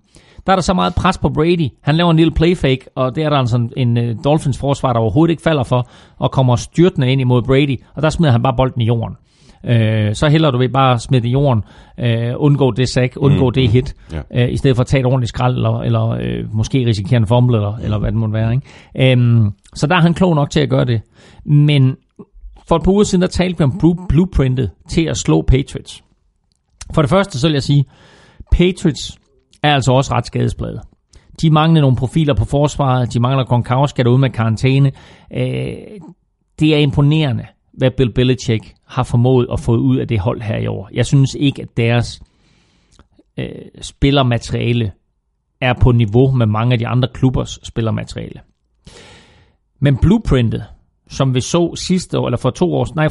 [0.47, 1.69] der er der så meget pres på Brady.
[1.83, 4.59] Han laver en lille play fake, og det er der altså en, en uh, Dolphins
[4.59, 8.33] forsvar, der overhovedet ikke falder for, og kommer styrtende ind imod Brady, og der smider
[8.33, 9.17] han bare bolden i jorden.
[9.65, 11.63] Øh, så hellere du ved bare smide det i jorden,
[11.99, 14.45] øh, undgå det sack, undgå mm, det hit, ja.
[14.45, 17.27] øh, i stedet for at tage et ordentligt skrald, eller, eller øh, måske risikere en
[17.27, 18.53] fumble, eller, eller hvad det måtte være.
[18.55, 19.13] Ikke?
[19.13, 21.01] Øhm, så der er han klog nok til at gøre det.
[21.45, 21.97] Men
[22.69, 26.05] for et par uger siden, der talte vi om blue- blueprintet til at slå Patriots.
[26.95, 27.85] For det første, så vil jeg sige,
[28.53, 29.19] Patriots
[29.63, 30.81] er altså også ret skadespladet.
[31.41, 34.93] De mangler nogle profiler på forsvaret, de mangler Gronkowski derude med karantæne.
[35.37, 35.75] Øh,
[36.61, 40.57] det er imponerende, hvad Bill Belichick har formået at få ud af det hold her
[40.57, 40.89] i år.
[40.93, 42.23] Jeg synes ikke, at deres
[43.39, 43.49] øh,
[43.81, 44.93] spillermateriale
[45.61, 48.41] er på niveau med mange af de andre klubbers spillermateriale.
[49.81, 50.65] Men blueprintet,
[51.09, 53.09] som vi så sidste år, eller for to år, nej,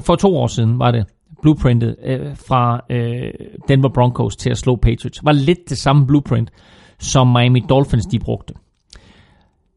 [0.00, 1.06] for to år siden var det,
[1.42, 3.32] blueprintet øh, fra øh,
[3.68, 6.50] Denver Broncos til at slå Patriots, var lidt det samme blueprint,
[6.98, 8.54] som Miami Dolphins de brugte.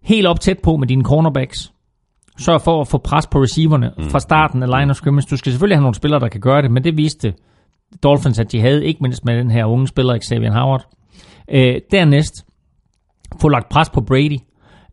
[0.02, 1.74] Helt op tæt på med dine cornerbacks.
[2.40, 4.10] Sørg for at få pres på receiverne mm.
[4.10, 5.28] fra starten af line of scrimmage.
[5.32, 7.34] Du skal selvfølgelig have nogle spillere, der kan gøre det, men det viste
[8.04, 10.88] Dolphins, at de havde, ikke mindst med den her unge spiller, Xavier Howard.
[11.52, 12.46] Øh, dernæst,
[13.42, 14.38] få lagt pres på Brady.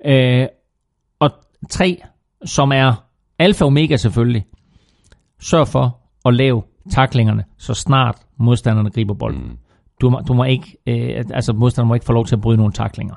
[0.06, 0.46] Øh,
[1.20, 1.30] og
[1.70, 2.02] tre,
[2.44, 3.04] som er
[3.38, 4.44] alfa og omega selvfølgelig,
[5.40, 9.42] sørg for at lave taklingerne, så snart modstanderne griber bolden.
[9.42, 9.56] Mm.
[10.00, 12.56] Du, må, du må ikke, øh, altså modstanderne må ikke få lov til at bryde
[12.56, 13.14] nogle taklinger.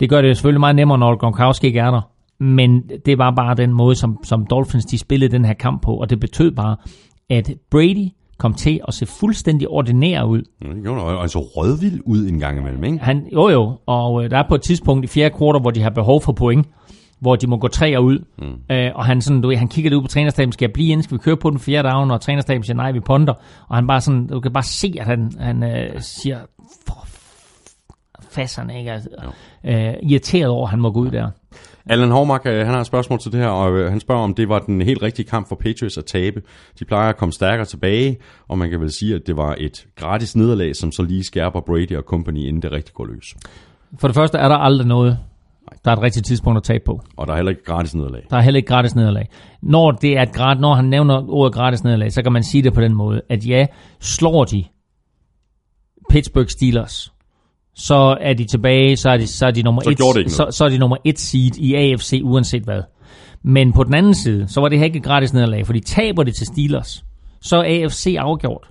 [0.00, 2.11] Det gør det selvfølgelig meget nemmere, når Gronkowski ikke er der,
[2.42, 5.94] men det var bare den måde, som, som Dolphins de spillede den her kamp på,
[5.94, 6.76] og det betød bare,
[7.30, 10.42] at Brady kom til at se fuldstændig ordinær ud.
[10.62, 11.08] Det gjorde det.
[11.08, 12.98] Og altså rødvild ud en gang imellem, ikke?
[12.98, 15.82] Han, jo jo, og øh, der er på et tidspunkt i fjerde kvartal, hvor de
[15.82, 16.66] har behov for point,
[17.20, 18.24] hvor de må gå tre ud.
[18.38, 18.74] Mm.
[18.74, 21.02] Øh, og han, sådan, du ved, han kigger ud på trænerstaben, skal jeg blive inde,
[21.02, 23.34] skal vi køre på den fjerde down, og trænerstaben siger, nej, vi ponder.
[23.68, 26.38] Og han bare sådan, du kan bare se, at han, han øh, siger,
[26.86, 27.06] for
[28.30, 28.92] fasserne, ikke?
[28.92, 29.08] Altså,
[29.64, 31.30] øh, irriteret over, at han må gå ud der.
[31.86, 34.34] Allan Hormark, øh, han har et spørgsmål til det her, og øh, han spørger, om
[34.34, 36.42] det var den helt rigtige kamp for Patriots at tabe.
[36.78, 39.86] De plejer at komme stærkere tilbage, og man kan vel sige, at det var et
[39.96, 43.34] gratis nederlag, som så lige skærper Brady og company, inden det rigtig går løs.
[43.98, 45.18] For det første er der aldrig noget,
[45.84, 47.00] der er et rigtigt tidspunkt at tabe på.
[47.16, 48.22] Og der er heller ikke gratis nederlag.
[48.30, 49.28] Der er heller ikke gratis nederlag.
[49.62, 52.62] Når, det er et grad, når han nævner ordet gratis nederlag, så kan man sige
[52.62, 53.66] det på den måde, at ja,
[54.00, 54.64] slår de
[56.10, 57.11] Pittsburgh Steelers,
[57.74, 60.64] så er de tilbage, så er de, så er de nummer Så et, så, så
[60.64, 62.82] er de nummer et seed i AFC, uanset hvad.
[63.42, 65.80] Men på den anden side, så var det her ikke et gratis nederlag, for de
[65.80, 67.04] taber det til Steelers.
[67.40, 68.68] Så er AFC afgjort.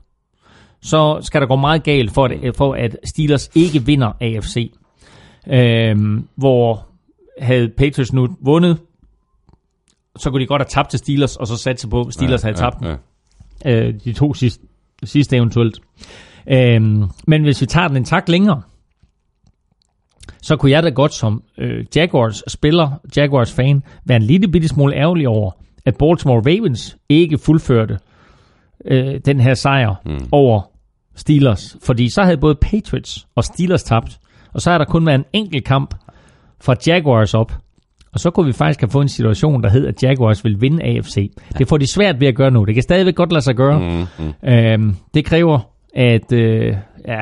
[0.82, 4.74] Så skal der gå meget galt for, at, for at Steelers ikke vinder AFC.
[5.48, 6.88] Øhm, hvor
[7.40, 8.78] havde Patriots nu vundet,
[10.18, 12.48] så kunne de godt have tabt til Steelers, og så satse på, at Steelers ja,
[12.48, 12.96] havde tabt ja,
[13.66, 13.88] ja.
[13.88, 14.64] Øh, de to sidste,
[15.04, 15.80] sidste eventuelt.
[16.48, 18.62] Øhm, men hvis vi tager den en tak længere,
[20.42, 24.68] så kunne jeg da godt som øh, Jaguars spiller, Jaguars fan, være en lille bitte
[24.68, 25.52] smule ærgerlig over,
[25.86, 27.98] at Baltimore Ravens ikke fuldførte
[28.86, 30.28] øh, den her sejr mm.
[30.32, 30.62] over
[31.16, 31.78] Steelers.
[31.84, 34.20] Fordi så havde både Patriots og Steelers tabt,
[34.54, 35.96] og så har der kun været en enkelt kamp
[36.62, 37.52] fra Jaguars op.
[38.14, 40.84] Og så kunne vi faktisk have fået en situation, der hed, at Jaguars vil vinde
[40.84, 41.32] AFC.
[41.58, 42.64] Det får de svært ved at gøre nu.
[42.64, 43.80] Det kan stadigvæk godt lade sig gøre.
[43.80, 44.50] Mm, mm.
[44.50, 45.60] Øhm, det kræver,
[45.96, 46.34] at...
[46.34, 46.76] Øh,
[47.08, 47.22] ja,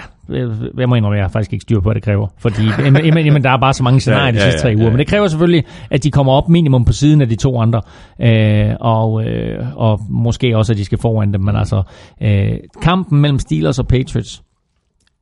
[0.78, 2.28] jeg må indrømme, jeg har faktisk ikke styr på, hvad det kræver.
[2.38, 4.70] Fordi jamen, jamen, der er bare så mange scenarier ja, de Ja, ja, sidste tre
[4.70, 4.86] ja, uger.
[4.86, 4.90] ja.
[4.92, 7.82] Men det kræver selvfølgelig, at de kommer op minimum på siden af de to andre.
[8.22, 11.42] Øh, og, øh, og måske også, at de skal foran dem.
[11.42, 11.84] Men altså,
[12.22, 12.52] øh,
[12.82, 14.44] kampen mellem Steelers og Patriots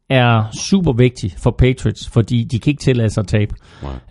[0.10, 3.56] er super vigtig for Patriots, fordi de kan ikke tillade sig at tabe.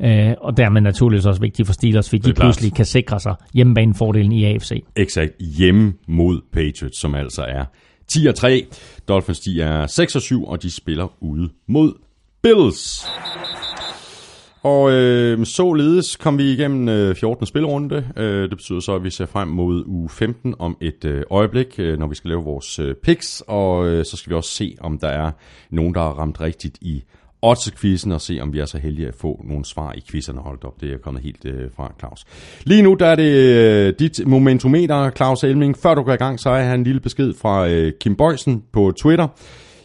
[0.03, 2.45] Øh, og dermed naturligvis også vigtigt for Steelers, fordi de klart.
[2.45, 4.83] pludselig kan sikre sig hjemmebanefordelen i AFC.
[4.97, 7.65] Exakt hjemme mod Patriots, som altså er
[8.09, 8.67] 10 og 3.
[9.09, 11.95] Dolphins de er 6 og 7, og de spiller ude mod
[12.43, 13.07] Bills.
[14.63, 17.47] Og øh, således kom vi igennem øh, 14.
[17.47, 18.07] spilrunde.
[18.17, 21.75] Øh, det betyder så, at vi ser frem mod uge 15 om et øh, øjeblik,
[21.79, 23.43] øh, når vi skal lave vores øh, picks.
[23.47, 25.31] Og øh, så skal vi også se, om der er
[25.71, 27.05] nogen, der har ramt rigtigt i
[27.51, 30.41] odds-quizzen, og se, om vi er så heldige at få nogle svar i quizzerne.
[30.41, 32.25] holdt op, det er kommet helt øh, fra Claus.
[32.65, 35.77] Lige nu, der er det øh, dit momentometer, Claus Elming.
[35.77, 38.63] Før du går i gang, så har jeg en lille besked fra øh, Kim Bøjsen
[38.73, 39.29] på Twitter.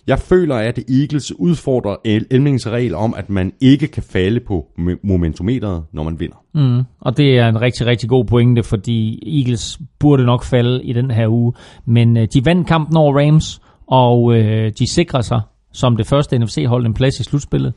[0.08, 1.96] Jeg føler, at Eagles udfordrer
[2.32, 4.66] Elmings regel om, at man ikke kan falde på
[5.04, 6.36] momentometeret, når man vinder.
[6.54, 10.94] Mm, og det er en rigtig, rigtig god pointe, fordi Eagles burde nok falde i
[10.94, 11.54] den her uge.
[11.86, 15.42] Men øh, de vandt kampen over Rams, og øh, de sikrer sig
[15.72, 17.74] som det første NFC-hold en plads i slutspillet.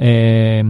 [0.00, 0.64] Øh,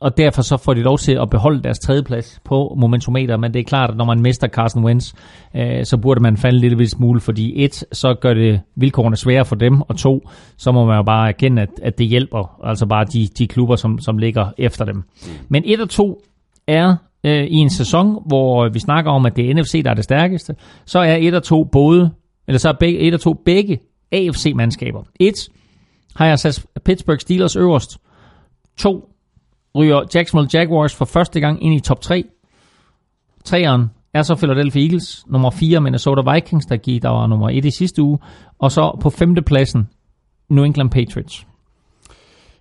[0.00, 3.60] og derfor så får de lov til at beholde deres tredjeplads på momentometer, men det
[3.60, 5.12] er klart, at når man mister Carson Wentz,
[5.56, 9.56] øh, så burde man falde lidt smule, fordi et, så gør det vilkårene svære for
[9.56, 13.04] dem, og to, så må man jo bare erkende, at, at det hjælper, altså bare
[13.04, 15.02] de, de klubber, som, som ligger efter dem.
[15.48, 16.22] Men et og to
[16.66, 19.94] er øh, i en sæson, hvor vi snakker om, at det er NFC, der er
[19.94, 22.10] det stærkeste, så er et og to både,
[22.48, 23.78] eller så er begge, et og to begge
[24.12, 25.02] AFC-mandskaber.
[25.20, 25.48] Et
[26.16, 27.98] har jeg sat Pittsburgh Steelers øverst.
[28.76, 29.10] To
[29.76, 32.24] ryger Jacksonville Jaguars for første gang ind i top 3.
[33.44, 35.24] Treeren er så Philadelphia Eagles.
[35.26, 38.18] Nummer 4 Minnesota Vikings, der, gik, der var nummer 1 i sidste uge.
[38.58, 39.88] Og så på femtepladsen
[40.48, 41.46] New England Patriots.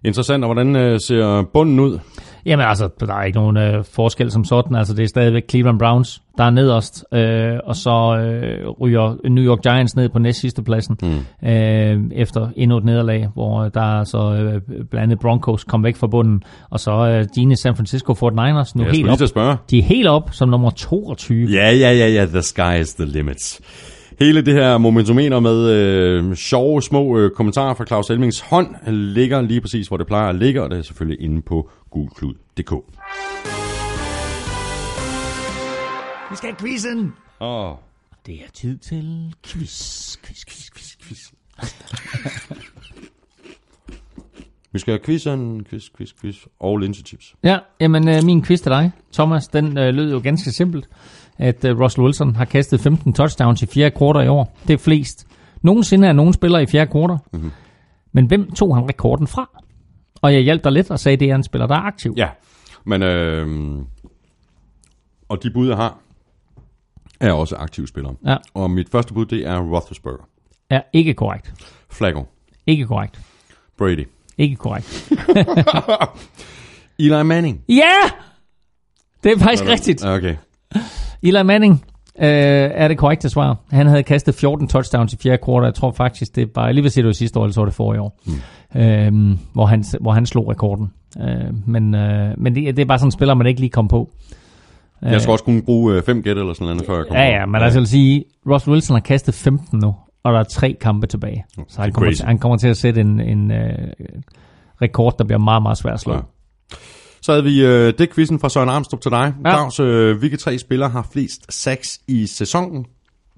[0.03, 1.99] Interessant, og hvordan øh, ser bunden ud?
[2.45, 4.75] Jamen altså, der er ikke nogen øh, forskel som sådan.
[4.75, 7.05] Altså, det er stadigvæk Cleveland Browns, der er nederst.
[7.13, 10.97] Øh, og så øh, ryger New York Giants ned på næst sidste pladsen.
[11.01, 11.49] Mm.
[11.49, 15.95] Øh, efter endnu et nederlag, hvor der er så øh, blandt andet Broncos kom væk
[15.95, 16.43] fra bunden.
[16.69, 19.27] Og så øh, dine San Francisco 49ers nu helt op.
[19.27, 19.57] spørge.
[19.69, 21.47] De er helt op som nummer 22.
[21.51, 23.59] Ja, ja, ja, ja, the sky is the limit.
[24.19, 29.41] Hele det her momentometer med øh, sjove små øh, kommentarer fra Claus Elmings hånd ligger
[29.41, 32.71] lige præcis, hvor det plejer at ligge, og det er selvfølgelig inde på gulklud.dk.
[36.31, 37.13] Vi skal have quizzen.
[37.41, 37.71] Åh,
[38.25, 41.19] Det er tid til quiz, quiz, quiz, quiz, quiz.
[44.73, 47.35] vi skal have quizzen, quiz, quiz, quiz og linsechips.
[47.43, 50.87] Ja, jamen øh, min quiz til dig, Thomas, den øh, lød jo ganske simpelt,
[51.37, 54.57] at øh, Russell Wilson har kastet 15 touchdowns i fjerde kvartal i år.
[54.67, 55.27] Det er flest.
[55.61, 57.17] Nogensinde er nogen spiller i fjerde kvartal.
[57.33, 57.51] Mm-hmm.
[58.11, 59.49] Men hvem tog han rekorden fra?
[60.21, 62.13] Og jeg hjalp dig lidt og sagde, at det er en spiller, der er aktiv.
[62.17, 62.29] Ja,
[62.85, 63.77] men øh,
[65.29, 65.97] og de bud, jeg har,
[67.19, 68.15] er også aktive spillere.
[68.25, 68.37] Ja.
[68.53, 70.27] Og mit første bud, det er Roethlisberger,
[70.69, 71.53] Er ikke korrekt.
[71.91, 72.25] Flacco,
[72.67, 73.21] Ikke korrekt.
[73.77, 75.11] Brady, Ikke korrekt.
[76.99, 77.61] Eli Manning.
[77.69, 77.95] Ja!
[79.23, 80.05] Det er faktisk rigtigt.
[80.05, 80.35] Okay.
[81.23, 81.73] Eli Manning
[82.19, 82.27] øh,
[82.73, 83.57] er det korrekte svar.
[83.71, 85.65] Han havde kastet 14 touchdowns i fjerde kvartal.
[85.65, 87.75] Jeg tror faktisk, det var, lige ved det var sidste år, eller så var det
[87.75, 88.81] forrige år, mm.
[88.81, 90.91] øh, hvor, han, hvor han slog rekorden.
[91.21, 93.87] Øh, men øh, men det, det er bare sådan en spiller, man ikke lige kom
[93.87, 94.09] på.
[95.01, 97.29] Jeg skal også kunne bruge øh, fem gæt eller sådan noget, før jeg kommer Ja,
[97.39, 100.43] ja, men altså jeg vil sige, Russell Wilson har kastet 15 nu, og der er
[100.43, 101.45] tre kampe tilbage.
[101.67, 103.77] Så han er kommer, til, han kommer til at sætte en, en øh,
[104.81, 106.13] rekord, der bliver meget, meget svær at slå.
[106.13, 106.19] Ja.
[107.23, 109.33] Så havde vi øh, det quizzen fra Søren Armstrong til dig.
[109.45, 109.49] Ja.
[109.51, 112.85] Claus, øh, hvilke tre spillere har flest sacks i sæsonen?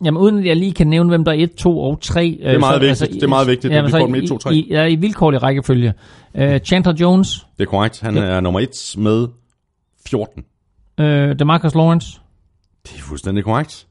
[0.05, 2.37] Jamen uden at jeg lige kan nævne, hvem der er 1, 2 og 3.
[2.43, 3.11] Det er meget vigtigt.
[3.13, 4.53] Det er meget vigtigt, at vi får dem 1, 2, 3.
[4.55, 5.93] I, ja, i vilkårlig rækkefølge.
[6.33, 8.01] Uh, Chandler Jones, Det er korrekt.
[8.01, 9.27] Han er nummer et med
[10.07, 10.43] 14.
[10.99, 11.05] uh,
[11.39, 12.19] DeMarcus Lawrence
[12.83, 13.87] Det er fuldstændig korrekt.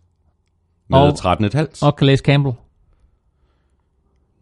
[0.90, 1.78] Med Og- 13,5.
[1.86, 2.54] og Calais Campbell.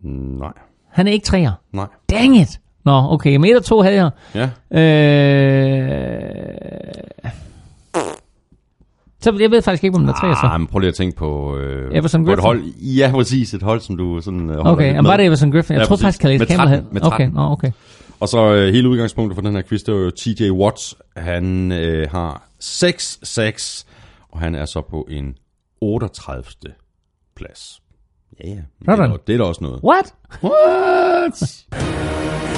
[0.02, 0.52] Nej,
[0.90, 1.52] Han er ikke træer.
[1.72, 1.86] nej.
[2.10, 2.60] Dang it!
[2.84, 3.36] Nå, okay.
[3.36, 4.10] Men 1 og 2 havde jeg.
[4.34, 6.22] Ja, Øh...
[9.20, 10.40] Så jeg ved faktisk ikke, hvem der er træer så.
[10.46, 12.46] ah, men prøv lige at tænke på, øh, Everson på et Griffin?
[12.46, 12.62] hold.
[12.74, 13.54] Ja, præcis.
[13.54, 15.10] Et hold, som du sådan øh, holder Okay, men med.
[15.10, 15.74] var det Everson Griffin?
[15.74, 16.04] Jeg Ja, tror præcis.
[16.04, 16.94] faktisk, Calais Med Campbell 13, havde.
[16.94, 17.34] med Okay, 13.
[17.34, 17.70] nå, okay.
[18.20, 20.94] Og så øh, hele udgangspunktet for den her quiz, det var jo TJ Watts.
[21.16, 23.84] Han øh, har 6-6,
[24.32, 25.34] og han er så på en
[25.80, 26.44] 38.
[27.36, 27.80] plads.
[28.44, 28.54] Ja, ja.
[28.54, 29.80] Det er, da- det er da også noget.
[29.84, 30.14] What?
[30.44, 31.64] What?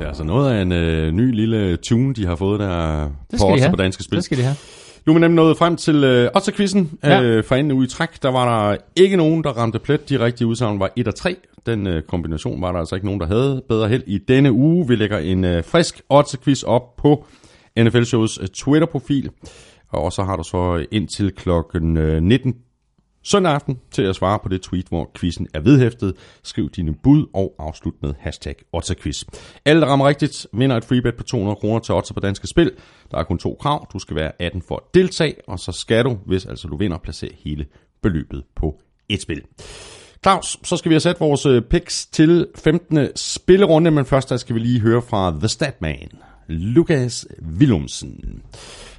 [0.00, 3.40] Det er altså noget af en øh, ny lille tune, de har fået der Det
[3.40, 4.16] på de på Danske Spil.
[4.16, 4.56] Det skal de have.
[5.06, 6.90] Nu er vi nemlig nået frem til øh, Otter-quizzen.
[7.04, 7.22] Ja.
[7.22, 10.08] Øh, for anden uge i træk, der var der ikke nogen, der ramte plet.
[10.08, 11.36] De rigtige udsagn var 1 og 3.
[11.66, 14.88] Den øh, kombination var der altså ikke nogen, der havde bedre held i denne uge.
[14.88, 17.24] Vi lægger en øh, frisk Otter-quiz op på
[17.78, 19.30] NFL Shows øh, Twitter-profil.
[19.88, 22.54] Og så har du så indtil klokken øh, 19
[23.22, 26.14] søndag aften til at svare på det tweet, hvor quizzen er vedhæftet.
[26.42, 29.24] Skriv dine bud og afslut med hashtag Otterquiz.
[29.64, 32.72] Alle, der rammer rigtigt, vinder et freebet på 200 kroner til Otter på Danske Spil.
[33.10, 33.86] Der er kun to krav.
[33.92, 36.98] Du skal være 18 for at deltage, og så skal du, hvis altså du vinder,
[36.98, 37.66] placere hele
[38.02, 39.42] beløbet på et spil.
[40.22, 43.08] Claus, så skal vi have sat vores øh, picks til 15.
[43.16, 46.10] spillerunde, men først der skal vi lige høre fra The Statman,
[46.50, 47.26] Lukas
[47.58, 48.42] Willumsen.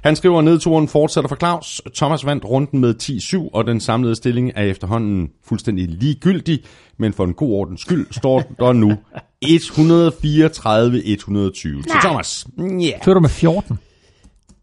[0.02, 1.82] Han skriver, at nedturen fortsætter for Claus.
[1.94, 6.60] Thomas vandt runden med 10-7, og den samlede stilling er efterhånden fuldstændig ligegyldig,
[6.96, 8.92] men for en god ordens skyld står der nu
[9.44, 9.50] 134-120
[11.52, 12.46] til Thomas.
[12.58, 13.78] Ja, Fører du med 14?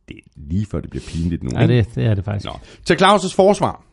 [0.08, 1.50] det er lige før det bliver pinligt nu.
[1.60, 2.46] Ja, det, det er det faktisk.
[2.46, 2.60] Nå.
[2.86, 3.84] Til Claus' forsvar,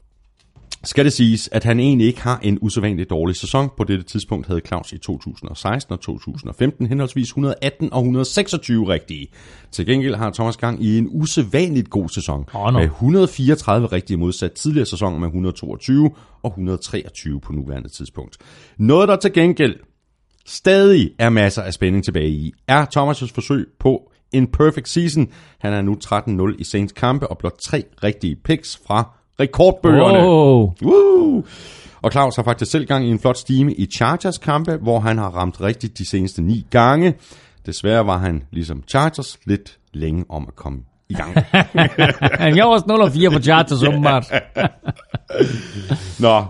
[0.87, 3.71] skal det siges, at han egentlig ikke har en usædvanligt dårlig sæson.
[3.77, 9.27] På dette tidspunkt havde Claus i 2016 og 2015 henholdsvis 118 og 126 rigtige.
[9.71, 12.79] Til gengæld har Thomas Gang i en usædvanligt god sæson Åh, nå.
[12.79, 16.11] med 134 rigtige modsat tidligere sæson med 122
[16.43, 18.37] og 123 på nuværende tidspunkt.
[18.79, 19.77] Noget der til gengæld
[20.47, 25.29] stadig er masser af spænding tilbage i, er Thomas' forsøg på en perfect season.
[25.59, 30.19] Han er nu 13-0 i Saints kampe og blot tre rigtige picks fra rekordbøgerne.
[30.19, 31.45] Oh, Woo!
[32.03, 35.19] Og Claus har faktisk selv gang i en flot stime i Chargers kampe, hvor han
[35.19, 37.15] har ramt rigtigt de seneste ni gange.
[37.67, 41.35] Desværre var han, ligesom Chargers, lidt længe om at komme i gang.
[42.57, 44.33] jeg var også 0 og 4 på Chargers, åbenbart.
[46.21, 46.45] Nå,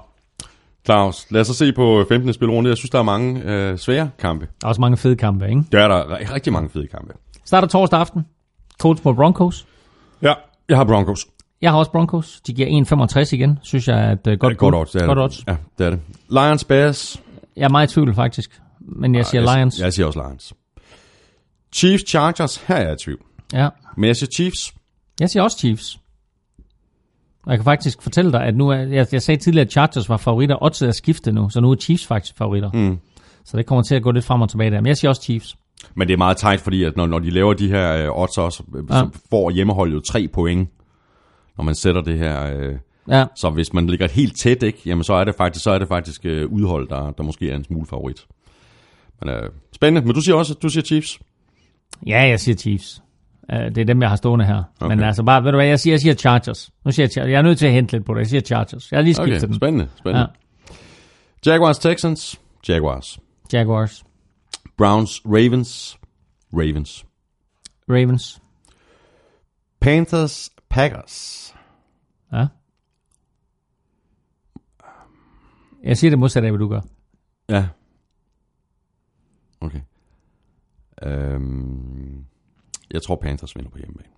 [0.84, 2.32] Claus, lad os så se på 15.
[2.32, 2.70] spilrunde.
[2.70, 4.47] Jeg synes, der er mange øh, svære kampe.
[4.60, 5.62] Der er også mange fede kampe, ikke?
[5.73, 7.12] Der er der ri- rigtig mange fede kampe.
[7.44, 8.23] Starter torsdag aften.
[8.81, 9.66] Colts mod Broncos.
[10.23, 10.32] Ja,
[10.68, 11.26] jeg har Broncos.
[11.62, 12.41] Jeg har også Broncos.
[12.47, 12.85] De giver
[13.26, 13.59] 1,65 igen.
[13.62, 15.25] Synes jeg er et uh, godt, Godt odds, det er godt det.
[15.25, 15.44] odds.
[15.47, 16.01] Ja, det er det.
[16.31, 17.23] Lions Bears.
[17.57, 18.60] Jeg er meget i tvivl, faktisk.
[18.81, 19.81] Men jeg siger jeg, Lions.
[19.81, 20.52] Jeg siger også Lions.
[21.75, 23.20] Chiefs Chargers, her er jeg i tvivl.
[23.52, 23.68] Ja.
[23.97, 24.75] Men jeg siger Chiefs.
[25.20, 25.99] Jeg siger også Chiefs.
[27.47, 30.09] Og jeg kan faktisk fortælle dig, at nu er, jeg, jeg sagde tidligere, at Chargers
[30.09, 30.62] var favoritter.
[30.62, 32.70] Oddset er skiftet nu, så nu er Chiefs faktisk favoritter.
[32.75, 32.99] Mm.
[33.44, 34.81] Så det kommer til at gå lidt frem og tilbage der.
[34.81, 35.57] Men jeg siger også Chiefs.
[35.94, 38.39] Men det er meget tight, fordi at når, når de laver de her øh, odds
[38.39, 38.94] også, øh, Ja.
[38.99, 40.68] så får hjemmeholdet jo tre point,
[41.57, 42.57] når man sætter det her.
[42.57, 42.76] Øh,
[43.09, 45.78] Ja, så hvis man ligger helt tæt, ikke, jamen så er det faktisk, så er
[45.78, 48.26] det faktisk øh, udhold, der, der måske er en smule favorit.
[49.23, 50.07] Men øh, spændende.
[50.07, 51.18] Men du siger også, du siger Chiefs.
[52.07, 53.02] ja jeg siger Chiefs.
[53.52, 54.62] Uh, det er dem, jeg har stående her.
[54.81, 54.94] Okay.
[54.97, 56.70] Men altså bare, ved du hvad, jeg siger, jeg siger Chargers.
[56.85, 57.31] Nu siger jeg, Chargers.
[57.31, 58.18] jeg er nødt til at hente lidt på det.
[58.20, 58.93] Jeg siger Chargers.
[58.93, 59.55] Jeg har lige skiftet Okay, den.
[59.55, 59.89] spændende.
[59.99, 60.28] spændende.
[61.47, 61.52] Ja.
[61.52, 62.41] Jaguars Texans.
[62.68, 63.18] Jaguars.
[63.52, 64.05] Jaguars.
[64.78, 65.99] Browns Ravens.
[66.52, 67.05] Ravens.
[67.91, 68.41] Ravens.
[69.81, 71.55] Panthers Packers.
[72.33, 72.47] Ja.
[75.83, 76.81] Jeg siger det modsatte af, hvad du gør.
[77.49, 77.69] Ja.
[79.61, 79.81] Okay.
[81.03, 82.25] Øhm,
[82.91, 84.09] jeg tror Panthers vinder på hjemmebane.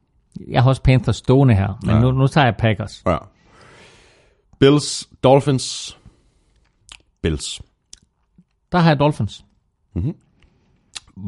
[0.48, 2.00] Jeg har også Panthers stående her, men Ja.
[2.00, 3.02] nu, nu tager jeg Packers.
[3.06, 3.16] Ja.
[4.60, 5.98] Bills Dolphins.
[7.22, 7.62] Bills.
[8.72, 9.44] Der har jeg Dolphins.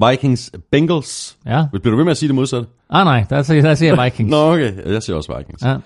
[0.09, 1.39] Vikings Bengals.
[1.47, 1.67] Ja.
[1.73, 2.69] Bliver du ved med at sige det modsatte?
[2.91, 4.31] Ah nej, der, siger- der siger jeg Vikings.
[4.35, 4.93] Nå, okay.
[4.93, 5.63] Jeg siger også Vikings.
[5.63, 5.77] Ja.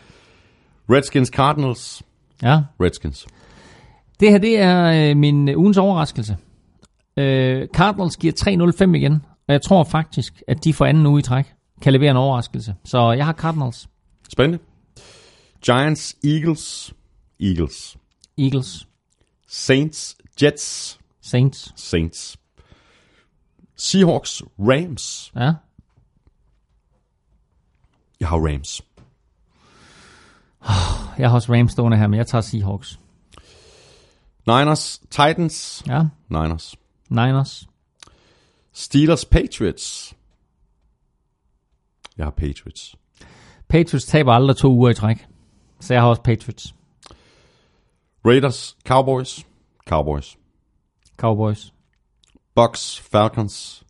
[0.91, 2.03] Redskins Cardinals.
[2.43, 2.61] ja.
[2.81, 3.27] Redskins.
[4.21, 6.37] Det her, det er øh, min øh, ugens overraskelse.
[7.17, 8.33] Øh, Cardinals giver
[8.93, 9.13] 3-0-5 igen,
[9.49, 11.45] og jeg tror faktisk, at de for anden uge i træk
[11.83, 12.75] kan levere en overraskelse.
[12.85, 13.89] Så jeg har Cardinals.
[14.33, 14.59] Spændende.
[15.67, 16.95] Giants Eagles.
[17.41, 17.97] Eagles.
[18.39, 18.87] Eagles.
[19.49, 20.99] Saints Jets.
[21.23, 21.73] Saints.
[21.77, 22.37] Saints.
[23.77, 25.33] Seahawks Rams.
[25.37, 25.53] Ja.
[28.21, 28.83] Jeg har Rams.
[31.19, 33.01] Jeg har også Rams stående her, men jeg tager Seahawks.
[34.47, 35.83] Niners Titans.
[35.87, 36.03] Ja.
[36.29, 36.77] Niners.
[37.09, 37.69] Niners.
[38.73, 40.15] Steelers Patriots.
[42.17, 42.97] Jeg har Patriots.
[43.69, 45.27] Patriots taber aldrig to uger i træk.
[45.81, 46.75] Så jeg har også Patriots.
[48.27, 49.47] Raiders Cowboys.
[49.89, 50.37] Cowboys.
[51.17, 51.74] Cowboys.
[52.57, 53.83] Bucks Falcons.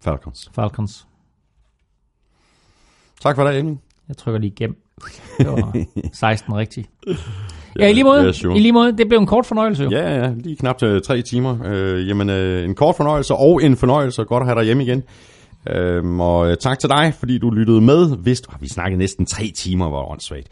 [0.00, 0.50] Falcons.
[0.54, 1.06] Falcons.
[3.20, 3.78] Tak for det, Emil.
[4.08, 4.76] Jeg trykker lige igennem.
[5.38, 6.90] Det var 16 rigtigt.
[7.78, 8.24] Ja, i lige måde.
[8.24, 8.56] ja, sure.
[8.56, 8.98] I lige måde.
[8.98, 9.90] Det blev en kort fornøjelse jo.
[9.90, 11.58] Ja, ja, lige knap til tre timer.
[11.64, 14.24] Øh, jamen, øh, en kort fornøjelse og en fornøjelse.
[14.24, 15.02] Godt at have dig hjemme igen.
[15.70, 18.16] Øhm, og øh, tak til dig, fordi du lyttede med.
[18.16, 20.48] Hvis du, vi snakkede næsten tre timer, hvor åndssvagt.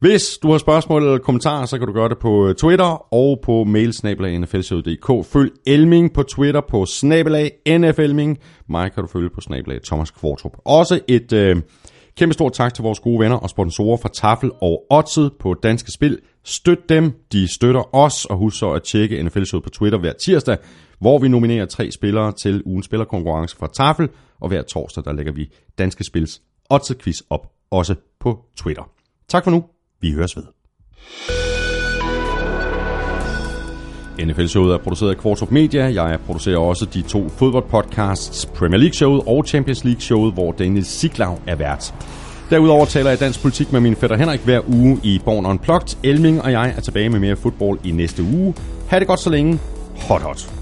[0.00, 3.40] Hvis du har spørgsmål eller kommentarer, så kan du gøre det på øh, Twitter og
[3.42, 5.26] på mailsnabelag.nflshow.dk.
[5.26, 8.38] Følg Elming på Twitter på snabelag NFLming.
[8.68, 10.52] Mig kan du følge på snabelag Thomas Kvartrup.
[10.64, 11.56] Også et øh,
[12.16, 15.92] kæmpe stort tak til vores gode venner og sponsorer fra Tafel og Odset på Danske
[15.92, 16.18] Spil.
[16.44, 20.12] Støt dem, de støtter os, og husk så at tjekke NFL Show på Twitter hver
[20.12, 20.56] tirsdag,
[20.98, 24.08] hvor vi nominerer tre spillere til ugens spillerkonkurrence fra Tafel,
[24.40, 28.90] og hver torsdag der lægger vi Danske Spils Odset quiz op, også på Twitter.
[29.28, 29.64] Tak for nu.
[30.00, 30.44] Vi høres ved.
[34.26, 36.04] NFL-showet er produceret af Quartrup Media.
[36.04, 41.54] Jeg producerer også de to fodboldpodcasts, Premier League-showet og Champions League-showet, hvor Daniel Siglau er
[41.54, 41.94] vært.
[42.50, 45.98] Derudover taler jeg dansk politik med min fætter Henrik hver uge i Born Unplugged.
[46.02, 48.54] Elming og jeg er tilbage med mere fodbold i næste uge.
[48.88, 49.58] Ha' det godt så længe.
[50.08, 50.57] Hot hot.